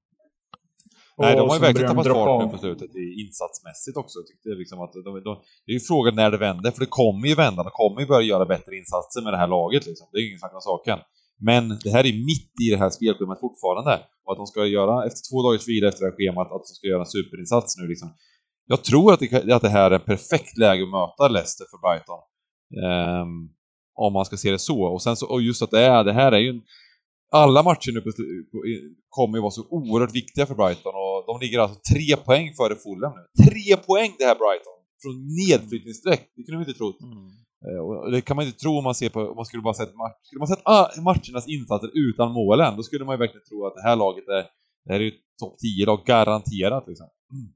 Nej, 1.18 1.36
de 1.36 1.48
har 1.48 1.56
ju 1.56 1.60
verkligen 1.60 1.88
tappat 1.88 2.06
fart 2.06 2.44
nu 2.44 2.50
på 2.50 2.58
slutet 2.58 2.90
insatsmässigt 3.24 3.96
också. 3.96 4.18
Jag 4.18 4.26
tyckte 4.26 4.48
liksom 4.48 4.80
att 4.80 4.92
de, 4.92 5.22
de, 5.24 5.42
det 5.66 5.72
är 5.72 5.78
ju 5.78 5.80
frågan 5.80 6.14
när 6.14 6.30
det 6.30 6.38
vänder, 6.38 6.70
för 6.70 6.80
det 6.80 6.86
kommer 7.00 7.28
ju 7.28 7.34
vända. 7.34 7.62
De 7.62 7.70
kommer 7.72 8.00
ju 8.00 8.06
börja 8.06 8.26
göra 8.26 8.44
bättre 8.44 8.76
insatser 8.76 9.22
med 9.22 9.32
det 9.32 9.36
här 9.36 9.48
laget 9.48 9.86
liksom. 9.86 10.06
Det 10.12 10.18
är 10.18 10.22
ju 10.22 10.28
ingen 10.28 10.38
snack 10.38 10.54
om 10.54 10.60
saken. 10.60 10.98
Men 11.40 11.68
det 11.84 11.90
här 11.90 12.06
är 12.06 12.24
mitt 12.30 12.52
i 12.64 12.70
det 12.70 12.76
här 12.76 12.90
spelschemat 12.90 13.40
fortfarande. 13.40 14.00
Och 14.24 14.32
att 14.32 14.38
de 14.38 14.46
ska 14.46 14.66
göra, 14.66 15.06
efter 15.06 15.20
två 15.30 15.42
dagars 15.42 15.68
vila 15.68 15.88
efter 15.88 16.04
det 16.04 16.10
här 16.10 16.16
schemat, 16.16 16.52
att 16.52 16.62
de 16.64 16.74
ska 16.74 16.86
göra 16.86 17.00
en 17.00 17.06
superinsats 17.06 17.76
nu 17.78 17.86
liksom. 17.88 18.08
Jag 18.66 18.84
tror 18.84 19.12
att 19.12 19.20
det, 19.20 19.52
att 19.52 19.62
det 19.62 19.68
här 19.68 19.90
är 19.90 19.94
en 19.94 20.00
perfekt 20.00 20.58
läge 20.58 20.82
att 20.82 20.90
möta 20.90 21.28
Leicester 21.28 21.64
för 21.70 21.78
Brighton. 21.84 22.20
Um, 23.22 23.56
om 23.94 24.12
man 24.12 24.24
ska 24.24 24.36
se 24.36 24.50
det 24.50 24.58
så. 24.58 24.82
Och 24.82 25.02
sen 25.02 25.16
så, 25.16 25.26
och 25.26 25.42
just 25.42 25.62
att 25.62 25.70
det 25.70 25.80
är, 25.80 26.04
det 26.04 26.12
här 26.12 26.32
är 26.32 26.38
ju 26.38 26.50
en, 26.50 26.62
alla 27.32 27.62
matcher 27.62 27.92
nu 27.92 28.00
på, 28.00 28.10
på, 28.52 28.62
kommer 29.08 29.38
ju 29.38 29.42
vara 29.42 29.50
så 29.50 29.66
oerhört 29.70 30.14
viktiga 30.14 30.46
för 30.46 30.54
Brighton 30.54 30.94
och 30.94 31.24
de 31.26 31.40
ligger 31.44 31.58
alltså 31.58 31.80
tre 31.92 32.16
poäng 32.16 32.54
före 32.54 32.74
Fulham 32.74 33.12
nu. 33.18 33.44
Tre 33.44 33.76
poäng 33.76 34.10
det 34.18 34.24
här 34.24 34.38
Brighton! 34.42 34.78
Från 35.02 35.16
nedflyttningsstreck, 35.40 36.22
det 36.36 36.42
kunde 36.42 36.58
vi 36.58 36.64
inte 36.70 36.78
trott. 36.78 37.00
Mm. 37.00 37.45
Uh, 37.70 37.80
och 37.80 38.10
det 38.10 38.20
kan 38.20 38.36
man 38.36 38.44
inte 38.46 38.58
tro 38.58 38.78
om 38.78 38.84
man 38.84 38.94
ser 38.94 39.08
på, 39.08 39.20
om 39.20 39.36
man 39.36 39.44
skulle 39.44 39.62
bara 39.62 39.74
sett 39.74 39.94
match, 39.94 40.16
skulle 40.22 40.38
man 40.38 40.48
sett 40.48 40.62
ah, 40.64 40.86
matchernas 41.02 41.48
insatser 41.48 41.90
utan 41.94 42.32
målen, 42.32 42.76
då 42.76 42.82
skulle 42.82 43.04
man 43.04 43.14
ju 43.14 43.18
verkligen 43.18 43.44
tro 43.44 43.66
att 43.66 43.74
det 43.74 43.88
här 43.88 43.96
laget 43.96 44.28
är, 44.28 44.44
det 44.84 44.92
här 44.92 45.00
är 45.00 45.04
ju 45.04 45.12
topp 45.40 45.58
10 45.58 45.86
lag 45.86 46.00
garanterat 46.06 46.84
liksom. 46.88 47.08
Mm. 47.32 47.48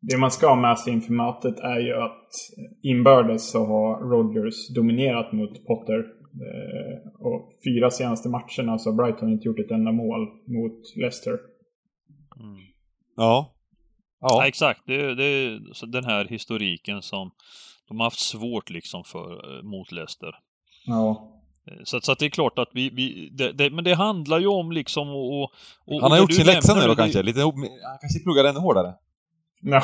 Det 0.00 0.18
man 0.18 0.30
ska 0.30 0.48
ha 0.48 0.56
med 0.56 0.78
sig 0.78 0.92
inför 0.92 1.12
mötet 1.12 1.58
är 1.58 1.78
ju 1.78 1.94
att 1.94 2.30
inbördes 2.82 3.50
så 3.50 3.66
har 3.66 4.10
Rodgers 4.10 4.74
dominerat 4.74 5.32
mot 5.32 5.66
Potter 5.66 6.04
Och 7.18 7.52
fyra 7.64 7.90
senaste 7.90 8.28
matcherna 8.28 8.78
så 8.78 8.90
har 8.90 8.96
Brighton 8.96 9.32
inte 9.32 9.48
gjort 9.48 9.58
ett 9.58 9.70
enda 9.70 9.92
mål 9.92 10.20
mot 10.46 10.96
Leicester. 10.96 11.32
Mm. 12.40 12.56
Ja. 13.16 13.54
Ja. 14.20 14.28
ja. 14.28 14.46
exakt. 14.46 14.80
Det, 14.86 15.14
det 15.14 15.24
är 15.24 15.86
den 15.86 16.04
här 16.04 16.24
historiken 16.24 17.02
som 17.02 17.30
de 17.88 18.00
har 18.00 18.06
haft 18.06 18.20
svårt 18.20 18.70
liksom 18.70 19.04
för 19.04 19.62
mot 19.62 19.92
Leicester. 19.92 20.32
Ja. 20.86 21.32
Så, 21.84 22.00
så 22.00 22.12
att 22.12 22.18
det 22.18 22.26
är 22.26 22.30
klart 22.30 22.58
att 22.58 22.68
vi, 22.72 22.90
vi 22.90 23.30
det, 23.32 23.52
det, 23.52 23.70
men 23.70 23.84
det 23.84 23.94
handlar 23.94 24.38
ju 24.38 24.46
om 24.46 24.72
liksom 24.72 25.08
och, 25.08 25.42
och 25.86 26.00
Han 26.00 26.10
har 26.10 26.18
gjort 26.18 26.32
sin 26.32 26.46
läxa 26.46 26.74
nu 26.74 26.86
då 26.86 26.96
kanske, 26.96 27.22
lite, 27.22 27.40
han 27.40 27.98
kanske 28.00 28.18
pluggar 28.22 28.44
ännu 28.44 28.58
hårdare. 28.58 28.94
Ja, 29.60 29.82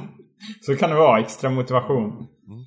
så 0.60 0.76
kan 0.76 0.90
det 0.90 0.96
vara, 0.96 1.20
extra 1.20 1.50
motivation. 1.50 2.28
Mm. 2.46 2.64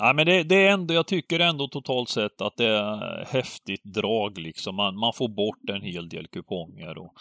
Ja, 0.00 0.12
men 0.12 0.26
det, 0.26 0.42
det, 0.42 0.66
är 0.66 0.70
ändå, 0.70 0.94
jag 0.94 1.06
tycker 1.06 1.40
ändå 1.40 1.68
totalt 1.68 2.08
sett 2.08 2.40
att 2.40 2.56
det 2.56 2.66
är 2.66 3.24
häftigt 3.24 3.84
drag 3.84 4.38
liksom. 4.38 4.76
Man, 4.76 4.98
man 4.98 5.12
får 5.12 5.28
bort 5.28 5.70
en 5.72 5.82
hel 5.82 6.08
del 6.08 6.26
kuponger 6.26 6.98
och... 6.98 7.12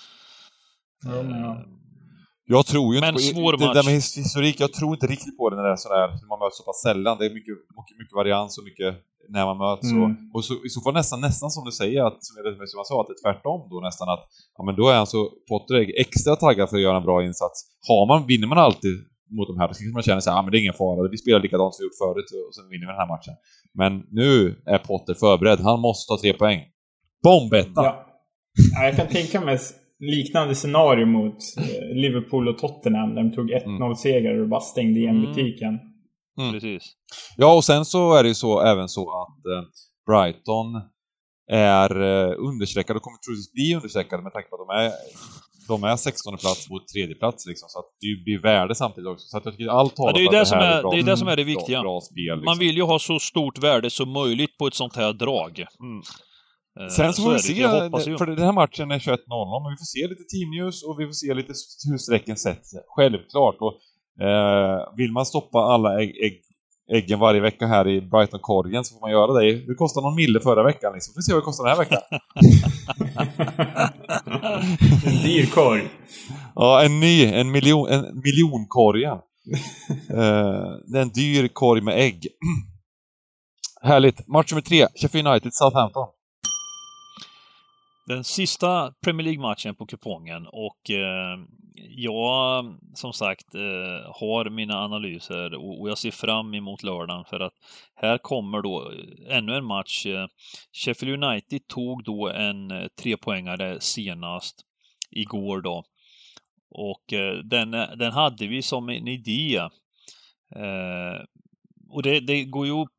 Ja, 1.04 1.24
ja. 1.24 1.66
Jag 2.46 2.66
tror 2.66 2.96
ju 2.96 3.02
men 3.02 3.14
inte 3.16 3.34
på... 3.34 3.52
Det, 3.52 3.58
det 3.58 3.74
där 3.74 3.84
med 3.84 3.94
historik, 3.94 4.60
jag 4.60 4.74
tror 4.74 4.92
inte 4.94 5.08
riktigt 5.08 5.38
på 5.38 5.50
det 5.50 5.56
när 5.56 5.64
det 5.64 5.72
är 5.72 5.76
sådär, 5.76 6.08
man 6.30 6.40
möts 6.40 6.58
så 6.58 6.64
pass 6.64 6.82
sällan. 6.82 7.18
Det 7.20 7.26
är 7.26 7.34
mycket, 7.40 7.56
mycket, 7.80 7.96
mycket 8.02 8.16
varians 8.22 8.58
och 8.58 8.64
mycket 8.70 8.92
när 9.30 9.46
man 9.46 9.58
möts. 9.58 9.92
Mm. 9.92 10.04
Och, 10.04 10.12
och 10.34 10.46
så, 10.46 10.54
i 10.68 10.70
så 10.70 10.82
fall 10.82 10.94
nästan, 10.94 11.22
nästan 11.22 11.50
som 11.52 11.66
du 11.66 11.72
säger, 11.72 12.02
att, 12.08 12.18
som 12.24 12.80
jag 12.82 12.88
sa, 12.88 13.02
att 13.02 13.08
det 13.10 13.16
är 13.20 13.24
tvärtom 13.26 13.60
då 13.72 13.80
nästan 13.80 14.10
att 14.10 14.24
ja, 14.58 14.64
men 14.68 14.76
då 14.76 14.86
är 14.94 14.98
alltså 15.04 15.20
Potter 15.50 15.76
extra 16.06 16.36
taggad 16.36 16.70
för 16.70 16.78
att 16.78 16.88
göra 16.88 16.98
en 16.98 17.08
bra 17.10 17.24
insats. 17.24 17.58
Har 17.88 18.04
man, 18.08 18.28
vinner 18.28 18.48
man 18.48 18.58
alltid 18.58 18.96
mot 19.38 19.48
de 19.48 19.58
här, 19.60 19.68
då 19.68 19.74
kanske 19.74 19.94
man 20.00 20.04
känner 20.04 20.22
sig 20.22 20.34
ja 20.34 20.42
men 20.42 20.52
det 20.52 20.58
är 20.58 20.60
ingen 20.66 20.74
fara, 20.74 21.10
vi 21.10 21.18
spelar 21.18 21.40
likadant 21.40 21.76
som 21.76 21.84
vi 21.84 21.86
gjort 21.88 22.02
förut 22.06 22.30
och 22.48 22.56
sen 22.56 22.66
vinner 22.72 22.86
vi 22.88 22.92
den 22.94 23.02
här 23.04 23.12
matchen. 23.16 23.36
Men 23.80 23.92
nu 24.20 24.34
är 24.66 24.78
Potter 24.78 25.14
förberedd, 25.14 25.60
han 25.60 25.80
måste 25.80 26.04
ta 26.10 26.22
tre 26.22 26.34
poäng. 26.34 26.60
Bombetta! 27.24 27.84
Ja. 27.84 28.06
ja. 28.74 28.86
jag 28.86 28.96
kan 28.96 29.08
tänka 29.08 29.42
mig 29.42 29.58
liknande 30.12 30.56
scenario 30.56 31.06
mot 31.06 31.38
eh, 31.58 31.96
Liverpool 31.96 32.48
och 32.48 32.58
Tottenham, 32.58 33.16
där 33.16 33.24
de 33.24 33.32
tog 33.36 33.52
1-0-seger 33.52 34.32
mm. 34.32 34.44
och 34.44 34.50
bara 34.50 34.62
stängde 34.62 35.00
igen 35.00 35.18
mm. 35.18 35.30
butiken. 35.30 35.80
Mm. 36.40 36.52
Precis. 36.52 36.84
Ja, 37.38 37.56
och 37.56 37.64
sen 37.64 37.86
så 37.86 38.14
är 38.14 38.24
det 38.24 38.30
ju 38.30 38.36
så, 38.36 38.62
även 38.62 38.90
så 38.90 39.02
att 39.02 39.46
eh, 39.46 39.64
Brighton 40.08 40.82
är 41.52 42.02
eh, 42.02 42.36
understreckade 42.38 42.98
och 42.98 43.04
kommer 43.04 43.18
troligtvis 43.18 43.52
bli 43.52 43.76
understreckade 43.76 44.24
med 44.24 44.34
tanke 44.34 44.50
på 44.50 44.56
att 44.56 44.68
de 44.68 44.76
är, 44.84 44.92
de 45.68 45.84
är 45.84 45.96
16 45.96 46.38
plats 46.38 46.70
mot 46.70 46.88
tredje 46.88 47.16
plats 47.16 47.46
liksom, 47.46 47.70
så 47.70 47.80
att 47.80 47.86
det 48.00 48.24
blir 48.24 48.42
värde 48.42 48.76
samtidigt 48.76 49.08
också. 49.08 49.26
Så 49.28 49.38
att 49.38 49.46
jag 49.46 49.54
tycker 49.58 49.72
allt 49.72 49.96
talar 49.96 50.20
ja, 50.20 50.32
det 50.32 50.38
är 50.38 50.40
det, 50.40 50.46
som 50.46 50.58
är, 50.58 50.82
bra, 50.82 50.92
det 50.92 51.00
är 51.00 51.04
det 51.04 51.18
som 51.18 51.28
är 51.28 51.36
det 51.36 51.44
viktiga. 51.44 51.82
Bra, 51.82 51.92
bra 51.92 52.02
spel, 52.02 52.24
liksom. 52.24 52.46
Man 52.46 52.60
vill 52.60 52.76
ju 52.76 52.84
ha 52.84 53.00
så 53.00 53.20
stort 53.20 53.64
värde 53.64 53.90
som 53.90 54.10
möjligt 54.10 54.58
på 54.58 54.68
ett 54.68 54.74
sånt 54.74 54.96
här 54.96 55.14
drag. 55.14 55.60
Mm. 55.60 56.02
Eh, 56.80 56.88
Sen 56.88 57.14
så, 57.14 57.22
så 57.22 57.24
får 57.24 57.34
vi 57.34 57.40
se, 57.40 58.18
för 58.18 58.26
den 58.26 58.46
här 58.46 58.52
matchen 58.52 58.92
är 58.92 59.00
21.00, 59.00 59.64
men 59.64 59.72
vi 59.74 59.78
får 59.78 59.86
se 59.86 60.08
lite 60.08 60.24
teamnews 60.24 60.84
och 60.84 61.00
vi 61.00 61.06
får 61.06 61.14
se 61.14 61.34
lite 61.34 61.54
hur 61.90 61.98
strecken 61.98 62.38
sätts. 62.38 62.70
Självklart. 62.96 63.56
Och 63.60 63.74
Eh, 64.22 64.96
vill 64.98 65.12
man 65.12 65.26
stoppa 65.26 65.60
alla 65.60 66.02
ägg, 66.02 66.10
ägg, 66.10 66.42
äggen 66.94 67.20
varje 67.20 67.42
vecka 67.42 67.68
här 67.68 67.88
i 67.88 68.02
Brighton-korgen 68.02 68.84
så 68.84 68.94
får 68.94 69.02
man 69.02 69.12
göra 69.12 69.34
det. 69.34 69.66
Det 69.68 69.76
kostade 69.76 70.06
någon 70.08 70.16
mille 70.16 70.40
förra 70.40 70.64
veckan 70.64 70.94
liksom. 70.94 71.12
Vi 71.12 71.16
får 71.18 71.22
se 71.22 71.34
vad 71.34 71.42
det 71.42 71.46
kostar 71.46 71.64
den 71.64 71.74
här 71.74 71.80
veckan. 71.84 72.02
en 75.06 75.24
dyr 75.24 75.46
korg. 75.46 75.90
Ja, 76.56 76.84
en 76.86 77.00
ny. 77.00 77.26
En, 77.26 77.52
miljon, 77.52 77.90
en 77.90 78.22
miljonkorgen. 78.24 79.18
eh, 80.10 80.64
det 80.92 80.98
är 80.98 81.02
en 81.02 81.10
dyr 81.10 81.48
korg 81.48 81.82
med 81.82 82.00
ägg. 82.00 82.28
Härligt. 83.82 84.28
Match 84.28 84.52
nummer 84.52 84.62
tre. 84.62 84.88
Sheffield 84.96 85.28
United, 85.28 85.54
Southampton. 85.54 86.08
Den 88.06 88.24
sista 88.24 88.94
Premier 89.04 89.26
League-matchen 89.26 89.76
på 89.76 89.86
kupongen 89.86 90.48
och 90.48 90.90
eh, 90.90 91.40
jag 91.90 92.76
som 92.94 93.14
sagt 93.14 93.56
eh, 93.56 94.12
har 94.20 94.50
mina 94.50 94.80
analyser 94.80 95.54
och, 95.54 95.82
och, 95.82 95.90
jag 95.90 95.98
ser 95.98 96.12
fram 96.12 96.54
emot 96.54 96.84
lördagen 96.84 97.26
för 97.26 97.40
att 97.40 97.54
här 97.96 98.18
kommer 98.18 98.62
då 98.62 98.92
eh, 98.92 99.38
ännu 99.38 99.56
en 99.56 99.66
match. 99.66 100.06
Eh, 100.06 100.28
Sheffield 100.72 101.24
United 101.24 101.68
tog 101.68 102.04
då 102.04 102.30
en 102.30 102.72
eh, 102.72 102.88
trepoängare 103.02 103.82
senast 103.82 104.62
igår 105.12 105.62
då. 105.62 105.84
Och 106.72 107.14
eh, 107.14 107.38
den, 107.38 107.74
eh, 107.74 107.92
den 107.98 108.12
hade 108.12 108.48
vi 108.48 108.62
som 108.62 108.90
en 108.90 109.08
idé. 109.08 109.58
Eh, 110.56 111.24
och 111.90 112.04
det, 112.04 112.20
det 112.20 112.44
går 112.44 112.66
ju 112.66 112.74
att 112.74 112.90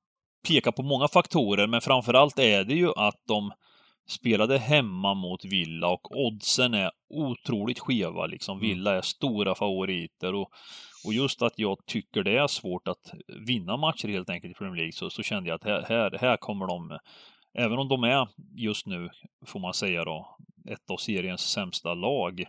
peka 0.48 0.72
på 0.72 0.82
många 0.82 1.08
faktorer 1.08 1.66
men 1.66 1.80
framförallt 1.80 2.38
är 2.38 2.64
det 2.64 2.74
ju 2.74 2.92
att 2.96 3.22
de 3.28 3.52
spelade 4.06 4.58
hemma 4.58 5.14
mot 5.14 5.44
Villa 5.44 5.88
och 5.88 6.16
oddsen 6.16 6.74
är 6.74 6.90
otroligt 7.08 7.78
skeva 7.78 8.26
liksom. 8.26 8.58
Mm. 8.58 8.68
Villa 8.68 8.94
är 8.94 9.02
stora 9.02 9.54
favoriter 9.54 10.34
och, 10.34 10.50
och 11.06 11.14
just 11.14 11.42
att 11.42 11.58
jag 11.58 11.86
tycker 11.86 12.22
det 12.22 12.38
är 12.38 12.46
svårt 12.46 12.88
att 12.88 13.12
vinna 13.46 13.76
matcher 13.76 14.08
helt 14.08 14.30
enkelt 14.30 14.50
i 14.50 14.54
Premier 14.54 14.76
League 14.76 14.92
så, 14.92 15.10
så 15.10 15.22
kände 15.22 15.48
jag 15.48 15.56
att 15.56 15.64
här, 15.64 15.84
här, 15.88 16.18
här 16.20 16.36
kommer 16.36 16.66
de, 16.66 16.98
även 17.58 17.78
om 17.78 17.88
de 17.88 18.04
är 18.04 18.28
just 18.56 18.86
nu, 18.86 19.10
får 19.46 19.60
man 19.60 19.74
säga 19.74 20.04
då, 20.04 20.36
ett 20.70 20.90
av 20.90 20.96
seriens 20.96 21.40
sämsta 21.40 21.94
lag 21.94 22.44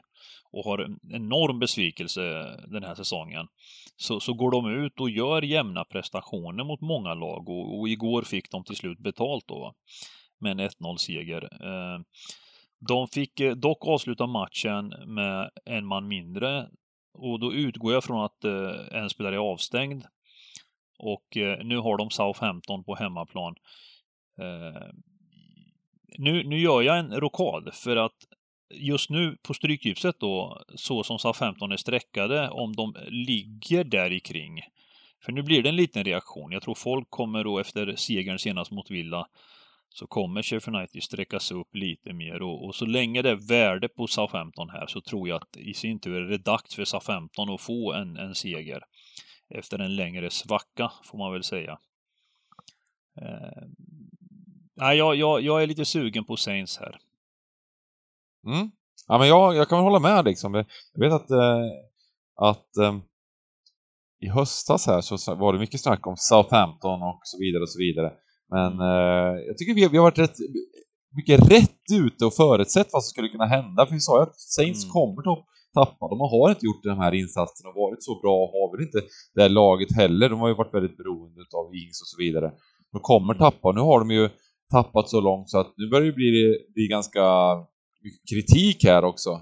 och 0.51 0.63
har 0.63 0.77
en 0.77 0.99
enorm 1.11 1.59
besvikelse 1.59 2.21
den 2.67 2.83
här 2.83 2.95
säsongen, 2.95 3.47
så, 3.97 4.19
så 4.19 4.33
går 4.33 4.51
de 4.51 4.85
ut 4.85 4.99
och 4.99 5.09
gör 5.09 5.41
jämna 5.41 5.85
prestationer 5.85 6.63
mot 6.63 6.81
många 6.81 7.13
lag 7.13 7.49
och, 7.49 7.79
och 7.79 7.89
igår 7.89 8.21
fick 8.21 8.51
de 8.51 8.63
till 8.63 8.75
slut 8.75 8.99
betalt 8.99 9.47
då 9.47 9.73
med 10.37 10.51
en 10.51 10.69
1-0-seger. 10.69 11.43
Eh, 11.43 12.01
de 12.79 13.07
fick 13.07 13.39
eh, 13.39 13.55
dock 13.55 13.87
avsluta 13.87 14.27
matchen 14.27 14.93
med 15.05 15.49
en 15.65 15.85
man 15.85 16.07
mindre 16.07 16.69
och 17.13 17.39
då 17.39 17.53
utgår 17.53 17.93
jag 17.93 18.03
från 18.03 18.25
att 18.25 18.43
eh, 18.43 19.01
en 19.01 19.09
spelare 19.09 19.35
är 19.35 19.39
avstängd. 19.39 20.03
Och 20.97 21.37
nu 21.63 21.77
har 21.77 21.97
de 21.97 22.09
Southampton 22.09 22.83
på 22.83 22.95
hemmaplan. 22.95 23.55
Nu, 26.17 26.43
nu 26.43 26.59
gör 26.59 26.81
jag 26.81 26.99
en 26.99 27.19
rokad 27.19 27.73
för 27.73 27.95
att 27.95 28.15
just 28.73 29.09
nu 29.09 29.37
på 29.43 29.53
Stryktipset 29.53 30.19
då, 30.19 30.63
så 30.75 31.03
som 31.03 31.19
Southampton 31.19 31.71
är 31.71 31.77
streckade, 31.77 32.49
om 32.49 32.75
de 32.75 32.95
ligger 33.07 33.83
där 33.83 34.11
i 34.11 34.19
kring. 34.19 34.61
För 35.25 35.31
nu 35.31 35.41
blir 35.43 35.63
det 35.63 35.69
en 35.69 35.75
liten 35.75 36.03
reaktion. 36.03 36.51
Jag 36.51 36.61
tror 36.61 36.75
folk 36.75 37.09
kommer 37.09 37.43
då 37.43 37.59
efter 37.59 37.95
segern 37.95 38.39
senast 38.39 38.71
mot 38.71 38.91
Villa 38.91 39.27
så 39.95 40.07
kommer 40.07 40.41
Sheffield 40.41 40.77
United 40.77 41.03
sträckas 41.03 41.51
upp 41.51 41.75
lite 41.75 42.13
mer 42.13 42.41
och, 42.41 42.65
och, 42.65 42.75
så 42.75 42.85
länge 42.85 43.21
det 43.21 43.29
är 43.29 43.47
värde 43.47 43.87
på 43.87 44.07
Southampton 44.07 44.69
här 44.69 44.87
så 44.87 45.01
tror 45.01 45.27
jag 45.29 45.41
att 45.41 45.57
i 45.57 45.73
sin 45.73 45.99
tur 45.99 46.21
är 46.21 46.29
det 46.29 46.37
dags 46.37 46.75
för 46.75 46.85
Southampton 46.85 47.53
att 47.53 47.61
få 47.61 47.93
en, 47.93 48.17
en 48.17 48.35
seger 48.35 48.83
efter 49.49 49.79
en 49.79 49.95
längre 49.95 50.29
svacka 50.29 50.91
får 51.03 51.17
man 51.17 51.33
väl 51.33 51.43
säga. 51.43 51.79
Eh, 53.21 53.63
nej, 54.75 54.97
jag, 54.97 55.15
jag, 55.15 55.41
jag 55.41 55.63
är 55.63 55.67
lite 55.67 55.85
sugen 55.85 56.25
på 56.25 56.37
Saints 56.37 56.77
här. 56.77 56.99
Mm. 58.45 58.71
Ja, 59.07 59.17
men 59.17 59.27
jag, 59.27 59.55
jag 59.55 59.69
kan 59.69 59.83
hålla 59.83 59.99
med 59.99 60.25
liksom. 60.25 60.53
Jag 60.93 60.99
vet 60.99 61.13
att, 61.13 61.31
eh, 61.31 61.61
att 62.35 62.77
eh, 62.77 62.97
i 64.19 64.29
höstas 64.29 64.87
här 64.87 65.01
så 65.01 65.35
var 65.35 65.53
det 65.53 65.59
mycket 65.59 65.81
snack 65.81 66.07
om 66.07 66.15
Southampton 66.17 67.01
och 67.03 67.19
så 67.23 67.37
vidare 67.39 67.61
och 67.61 67.69
så 67.69 67.79
vidare. 67.79 68.13
Men 68.51 68.71
eh, 68.79 69.33
jag 69.47 69.57
tycker 69.57 69.73
vi, 69.73 69.87
vi 69.87 69.97
har 69.97 70.03
varit 70.03 70.19
rätt 70.19 70.37
mycket 71.15 71.51
rätt 71.51 71.85
ute 71.91 72.25
och 72.25 72.33
förutsett 72.33 72.89
vad 72.91 73.03
som 73.03 73.09
skulle 73.09 73.29
kunna 73.29 73.45
hända. 73.45 73.85
För 73.85 73.93
vi 73.93 73.99
sa 73.99 74.17
ju 74.19 74.23
att 74.23 74.39
Saints 74.39 74.83
mm. 74.83 74.93
kommer 74.93 75.31
att 75.31 75.45
tappa. 75.73 76.03
De 76.09 76.19
har 76.19 76.49
inte 76.49 76.65
gjort 76.65 76.83
de 76.83 76.99
här 76.99 77.13
insatserna 77.13 77.69
och 77.69 77.75
varit 77.75 78.03
så 78.03 78.19
bra, 78.21 78.37
har 78.55 78.67
väl 78.71 78.85
inte 78.87 79.01
det 79.35 79.41
här 79.41 79.49
laget 79.49 79.95
heller. 79.95 80.29
De 80.29 80.39
har 80.39 80.47
ju 80.47 80.55
varit 80.55 80.73
väldigt 80.73 80.97
beroende 80.97 81.41
av 81.59 81.75
Ings 81.75 82.01
och 82.03 82.09
så 82.11 82.17
vidare. 82.23 82.51
De 82.91 82.99
kommer 83.01 83.33
mm. 83.33 83.39
tappa. 83.45 83.71
Nu 83.71 83.81
har 83.81 83.99
de 83.99 84.11
ju 84.11 84.29
tappat 84.71 85.09
så 85.09 85.21
långt 85.21 85.49
så 85.49 85.59
att 85.59 85.73
nu 85.77 85.89
börjar 85.89 86.05
det 86.05 86.13
bli, 86.13 86.57
bli 86.73 86.87
ganska 86.87 87.23
mycket 88.03 88.25
kritik 88.33 88.83
här 88.83 89.03
också. 89.03 89.41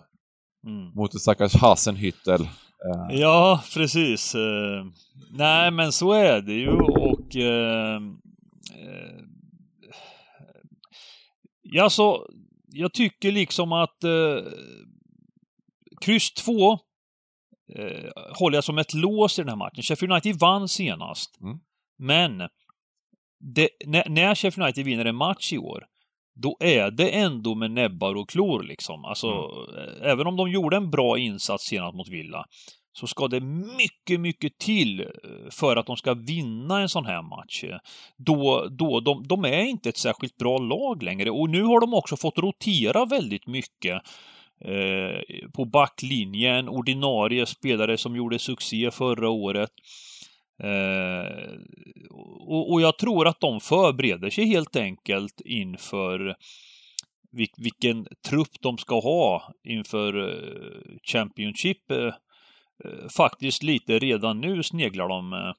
Mm. 0.68 0.92
Mot 0.96 1.12
det 1.12 1.20
stackars 1.20 1.56
Hasenhüttel. 1.56 2.42
Uh. 2.42 3.20
Ja, 3.20 3.64
precis. 3.74 4.36
Uh, 4.36 4.86
nej, 5.32 5.72
men 5.72 5.92
så 5.92 6.12
är 6.12 6.42
det 6.42 6.54
ju 6.54 6.72
och 7.10 7.36
eh, 7.36 8.00
ja, 11.62 11.90
så 11.90 12.28
jag 12.68 12.94
tycker 12.94 13.32
liksom 13.32 13.72
att 13.72 14.04
eh, 14.04 14.44
kryss 16.02 16.34
2 16.34 16.72
eh, 17.76 18.12
håller 18.40 18.58
jag 18.58 18.64
som 18.64 18.78
ett 18.78 18.94
lås 18.94 19.40
i 19.40 19.42
den 19.42 19.50
här 19.50 19.56
matchen. 19.56 19.84
Sheffield 19.84 20.12
United 20.12 20.40
vann 20.40 20.70
senast. 20.70 21.42
Mm. 21.42 21.60
Men 21.98 22.50
det, 23.56 23.70
när, 23.86 24.10
när 24.10 24.36
Sheffield 24.36 24.64
United 24.64 24.86
vinner 24.86 25.06
en 25.06 25.16
match 25.16 25.54
i 25.54 25.58
år, 25.58 25.84
då 26.36 26.58
är 26.60 26.92
det 26.92 27.10
ändå 27.10 27.56
med 27.56 27.72
näbbar 27.72 28.16
och 28.16 28.30
klor 28.30 28.64
liksom. 28.64 29.06
Alltså, 29.06 29.28
mm. 29.28 30.02
även 30.02 30.28
om 30.28 30.36
de 30.36 30.52
gjorde 30.52 30.78
en 30.78 30.92
bra 30.92 31.18
insats 31.18 31.66
senast 31.66 31.96
mot 31.96 32.10
Villa, 32.10 32.46
så 32.94 33.08
ska 33.08 33.28
det 33.28 33.40
mycket, 33.78 34.20
mycket 34.20 34.58
till 34.58 35.02
eh, 35.02 35.08
för 35.50 35.76
att 35.76 35.86
de 35.86 35.98
ska 35.98 36.14
vinna 36.14 36.82
en 36.82 36.90
sån 36.90 37.06
här 37.06 37.22
match. 37.22 37.64
Då, 38.18 38.68
då 38.70 39.00
de, 39.00 39.28
de 39.28 39.46
är 39.46 39.64
inte 39.64 39.90
ett 39.90 39.98
särskilt 39.98 40.38
bra 40.38 40.58
lag 40.58 41.04
längre 41.04 41.30
och 41.30 41.50
nu 41.50 41.64
har 41.64 41.82
de 41.82 41.94
också 41.94 42.18
fått 42.18 42.38
rotera 42.38 43.06
väldigt 43.06 43.48
mycket 43.48 44.02
eh, 44.66 45.48
på 45.54 45.66
backlinjen, 45.66 46.70
ordinarie 46.70 47.46
spelare 47.46 47.98
som 47.98 48.16
gjorde 48.16 48.40
succé 48.40 48.92
förra 48.92 49.30
året. 49.30 49.72
Eh, 50.64 51.54
och, 52.48 52.72
och, 52.72 52.82
jag 52.82 52.98
tror 52.98 53.28
att 53.28 53.40
de 53.40 53.60
förbereder 53.60 54.30
sig 54.30 54.46
helt 54.46 54.76
enkelt 54.76 55.42
inför 55.46 56.36
vilken 57.58 58.08
trupp 58.30 58.62
de 58.62 58.78
ska 58.78 59.00
ha 59.00 59.54
inför 59.64 60.30
eh, 60.30 60.98
Championship. 61.04 61.92
Eh, 61.92 62.14
Eh, 62.86 62.92
eh, 62.92 63.10
faktiskt 63.10 63.64
lite 63.64 64.00
redan 64.00 64.42
nu 64.42 64.64
sneglar 64.64 65.08
de 65.08 65.54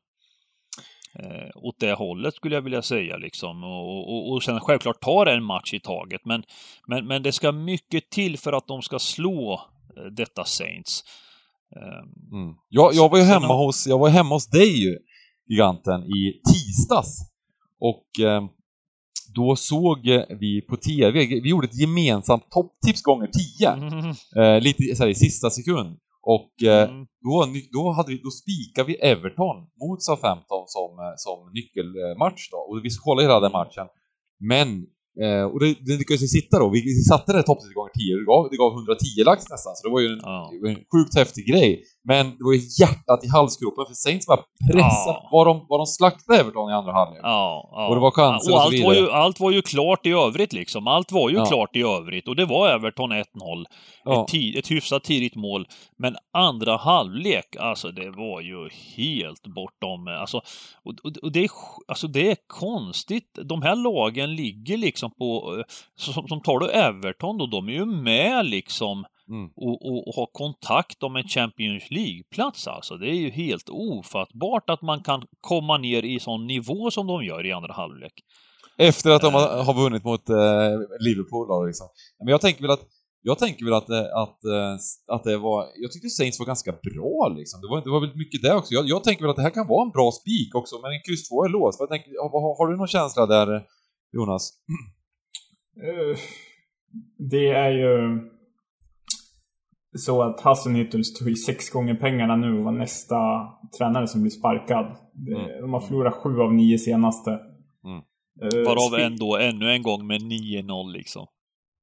åt 1.55 1.81
det 1.81 1.93
hållet 1.93 2.35
skulle 2.35 2.55
jag 2.55 2.63
vilja 2.63 2.83
säga 2.83 3.17
liksom. 3.17 3.65
Och, 3.65 4.15
och, 4.15 4.33
och 4.33 4.43
sen 4.43 4.61
självklart 4.61 5.01
tar 5.01 5.27
en 5.27 5.45
match 5.45 5.75
i 5.75 5.81
taget. 5.81 6.21
Men, 6.25 6.43
men, 6.89 7.07
men 7.07 7.23
det 7.23 7.33
ska 7.33 7.53
mycket 7.53 8.11
till 8.11 8.39
för 8.39 8.53
att 8.53 8.67
de 8.67 8.83
ska 8.83 8.99
slå 8.99 9.61
detta 10.17 10.45
Saints. 10.45 11.05
Mm. 12.33 12.55
Jag, 12.69 12.95
jag 12.95 13.09
var 13.09 13.19
ju 13.19 13.25
hemma 13.25 13.55
hos, 13.55 13.87
jag 13.87 13.99
var 13.99 14.09
hemma 14.09 14.35
hos 14.35 14.47
dig, 14.47 14.99
giganten, 15.49 16.03
i 16.03 16.41
tisdags. 16.53 17.19
Och 17.81 18.25
eh, 18.25 18.45
då 19.35 19.57
såg 19.57 19.99
vi 20.41 20.63
på 20.69 20.77
TV, 20.77 21.27
vi 21.27 21.49
gjorde 21.49 21.67
ett 21.67 21.81
gemensamt 21.81 22.51
topptips 22.51 23.03
gånger 23.03 23.29
10. 23.59 23.71
Mm. 23.71 24.15
Eh, 24.37 24.61
lite 24.61 24.97
så 24.97 25.03
här, 25.03 25.11
i 25.11 25.15
sista 25.15 25.51
sekund. 25.51 25.99
Och 26.27 26.63
eh, 26.63 26.91
mm. 26.91 27.07
då, 27.25 27.47
då, 27.73 27.91
hade 27.91 28.13
vi, 28.13 28.19
då 28.19 28.31
spikade 28.31 28.87
vi 28.87 28.95
Everton 28.95 29.57
mot 29.83 30.03
Southampton 30.03 30.65
som, 30.67 30.91
eh, 30.99 31.15
som 31.17 31.39
nyckelmatch 31.59 32.51
då. 32.51 32.57
Och 32.57 32.85
vi 32.85 32.91
kollade 33.05 33.29
hela 33.29 33.41
den 33.41 33.53
matchen. 33.53 33.87
Men 34.41 34.87
Eh, 35.23 35.45
och 35.53 35.61
det, 35.61 35.77
det 35.87 35.97
lyckades 35.97 36.23
vi 36.23 36.29
sitta 36.29 36.59
då. 36.59 36.69
Vi, 36.69 36.81
vi 36.81 36.95
satte 37.13 37.33
det 37.33 37.43
toppet 37.43 37.75
gånger 37.75 37.93
10 37.93 38.17
det 38.17 38.25
gav, 38.25 38.49
det 38.51 38.57
gav 38.57 38.73
110 38.73 39.25
lax 39.25 39.51
nästan, 39.51 39.73
så 39.77 39.87
det 39.87 39.93
var 39.93 40.01
ju 40.01 40.09
en, 40.09 40.21
ja. 40.23 40.53
en 40.69 40.81
sjukt 40.93 41.15
häftig 41.17 41.47
grej. 41.47 41.83
Men 42.07 42.27
det 42.27 42.45
var 42.45 42.53
ju 42.53 42.61
hjärtat 42.81 43.25
i 43.25 43.29
halsgropen 43.29 43.87
för 43.87 43.95
Saints 43.95 44.27
bara 44.27 44.41
pressade. 44.73 45.19
Ja. 45.23 45.29
Var, 45.33 45.45
de, 45.45 45.67
var 45.69 45.79
de 45.79 45.87
slaktade 45.87 46.41
Everton 46.41 46.71
i 46.71 46.73
andra 46.73 46.93
halvlek. 46.93 47.21
Ja, 47.23 47.71
ja. 47.73 47.89
Och 47.89 47.95
det 47.95 48.01
var 48.01 48.11
chanser 48.11 48.53
och, 48.53 48.57
och, 48.57 48.63
allt, 48.63 48.85
var 48.85 48.95
ju, 48.95 49.11
allt 49.11 49.41
var 49.41 49.51
ju 49.51 49.63
klart 49.63 50.07
i 50.07 50.11
övrigt 50.11 50.53
liksom. 50.53 50.87
Allt 50.87 51.13
var 51.13 51.31
ju 51.31 51.37
ja. 51.37 51.45
klart 51.45 51.77
i 51.77 51.83
övrigt. 51.83 52.29
Och 52.29 52.37
det 52.37 52.45
var 52.45 52.69
Everton 52.69 53.13
1-0. 53.13 53.25
Ja. 54.05 54.25
Ett, 54.25 54.57
ett 54.59 54.71
hyfsat 54.71 55.05
tidigt 55.05 55.35
mål. 55.35 55.67
Men 55.99 56.17
andra 56.33 56.77
halvlek, 56.77 57.57
alltså 57.57 57.91
det 57.91 58.11
var 58.11 58.41
ju 58.41 58.69
helt 58.97 59.47
bortom... 59.47 60.09
Alltså, 60.09 60.37
och, 60.85 60.95
och, 61.05 61.13
och 61.23 61.33
det, 61.33 61.45
är, 61.45 61.51
alltså 61.89 62.07
det 62.07 62.31
är 62.31 62.37
konstigt. 62.47 63.39
De 63.45 63.63
här 63.63 63.77
lagen 63.77 64.35
ligger 64.35 64.77
liksom 64.77 65.11
på... 65.11 65.57
Eh, 65.59 65.65
som, 65.97 66.29
som 66.29 66.41
tar 66.41 66.59
du 66.59 66.71
Everton 66.71 67.39
då, 67.39 67.47
de 67.47 67.69
är 67.69 67.73
ju 67.73 67.85
med 67.85 68.47
liksom 68.47 69.05
Mm. 69.29 69.51
Och, 69.57 69.87
och, 69.87 70.09
och, 70.09 70.15
ha 70.15 70.27
kontakt 70.27 71.03
om 71.03 71.17
en 71.17 71.29
Champions 71.29 71.91
League-plats 71.91 72.69
alltså. 72.69 72.97
Det 72.97 73.09
är 73.09 73.15
ju 73.15 73.31
helt 73.31 73.69
ofattbart 73.69 74.71
att 74.71 74.83
man 74.83 75.03
kan 75.03 75.23
komma 75.41 75.79
ner 75.79 76.03
i 76.03 76.21
sån 76.21 76.47
nivå 76.47 76.91
som 76.91 77.07
de 77.07 77.25
gör 77.25 77.47
i 77.47 77.53
andra 77.53 77.73
halvlek. 77.73 78.13
Efter 78.79 79.11
att 79.11 79.23
de 79.23 79.35
har, 79.35 79.65
har 79.65 79.75
vunnit 79.75 80.05
mot 80.05 80.29
eh, 80.29 80.37
Liverpool 81.01 81.49
då 81.49 81.65
liksom. 81.67 81.89
Men 82.19 82.29
jag 82.29 82.41
tänker 82.41 82.63
väl 82.63 82.71
att 82.71 82.87
jag 83.27 83.39
tänker 83.39 83.65
väl 83.65 83.75
att, 83.75 83.91
eh, 83.91 84.17
att, 84.23 84.45
eh, 84.45 84.75
att 85.07 85.25
det 85.25 85.37
var, 85.37 85.67
jag 85.77 85.93
tyckte 85.93 86.09
Saints 86.09 86.39
var 86.39 86.47
ganska 86.47 86.73
bra 86.73 87.35
liksom. 87.39 87.61
Det 87.61 87.69
var, 87.69 87.85
det 87.85 87.91
var 87.91 88.01
väldigt 88.01 88.19
mycket 88.19 88.43
där 88.43 88.57
också. 88.57 88.75
Jag, 88.75 88.87
jag 88.89 89.05
tänker 89.05 89.23
väl 89.23 89.31
att 89.31 89.37
det 89.37 89.43
här 89.43 89.51
kan 89.51 89.67
vara 89.67 89.87
en 89.87 89.91
bra 89.91 90.13
spik 90.13 90.55
också, 90.55 90.81
men 90.83 90.93
en 90.93 91.01
kryss 91.07 91.29
2 91.29 91.45
är 91.45 91.49
låst. 91.49 91.81
Jag 91.81 91.89
tänker, 91.89 92.11
har, 92.23 92.57
har, 92.59 92.67
du 92.71 92.77
någon 92.77 92.89
känsla 92.89 93.27
där, 93.27 93.67
Jonas? 94.13 94.53
Uh, 95.83 96.17
det 97.19 97.49
är 97.49 97.71
ju 97.71 98.21
så 99.99 100.23
att 100.23 100.41
Hasselnyttels 100.41 101.15
tog 101.15 101.39
sex 101.39 101.71
gånger 101.71 101.95
pengarna 101.95 102.37
nu 102.37 102.59
och 102.59 102.65
var 102.65 102.73
nästa 102.73 103.17
tränare 103.79 104.07
som 104.07 104.21
blir 104.21 104.31
sparkad. 104.31 104.87
Mm. 105.29 105.61
De 105.61 105.73
har 105.73 105.81
förlorat 105.81 106.15
sju 106.15 106.41
av 106.41 106.55
nio 106.55 106.79
senaste. 106.79 107.31
Mm. 107.31 108.03
Uh, 108.55 108.67
Varav 108.67 109.01
ändå 109.01 109.37
ännu 109.37 109.71
en 109.71 109.83
gång 109.83 110.07
med 110.07 110.21
9-0 110.21 110.93
liksom. 110.93 111.27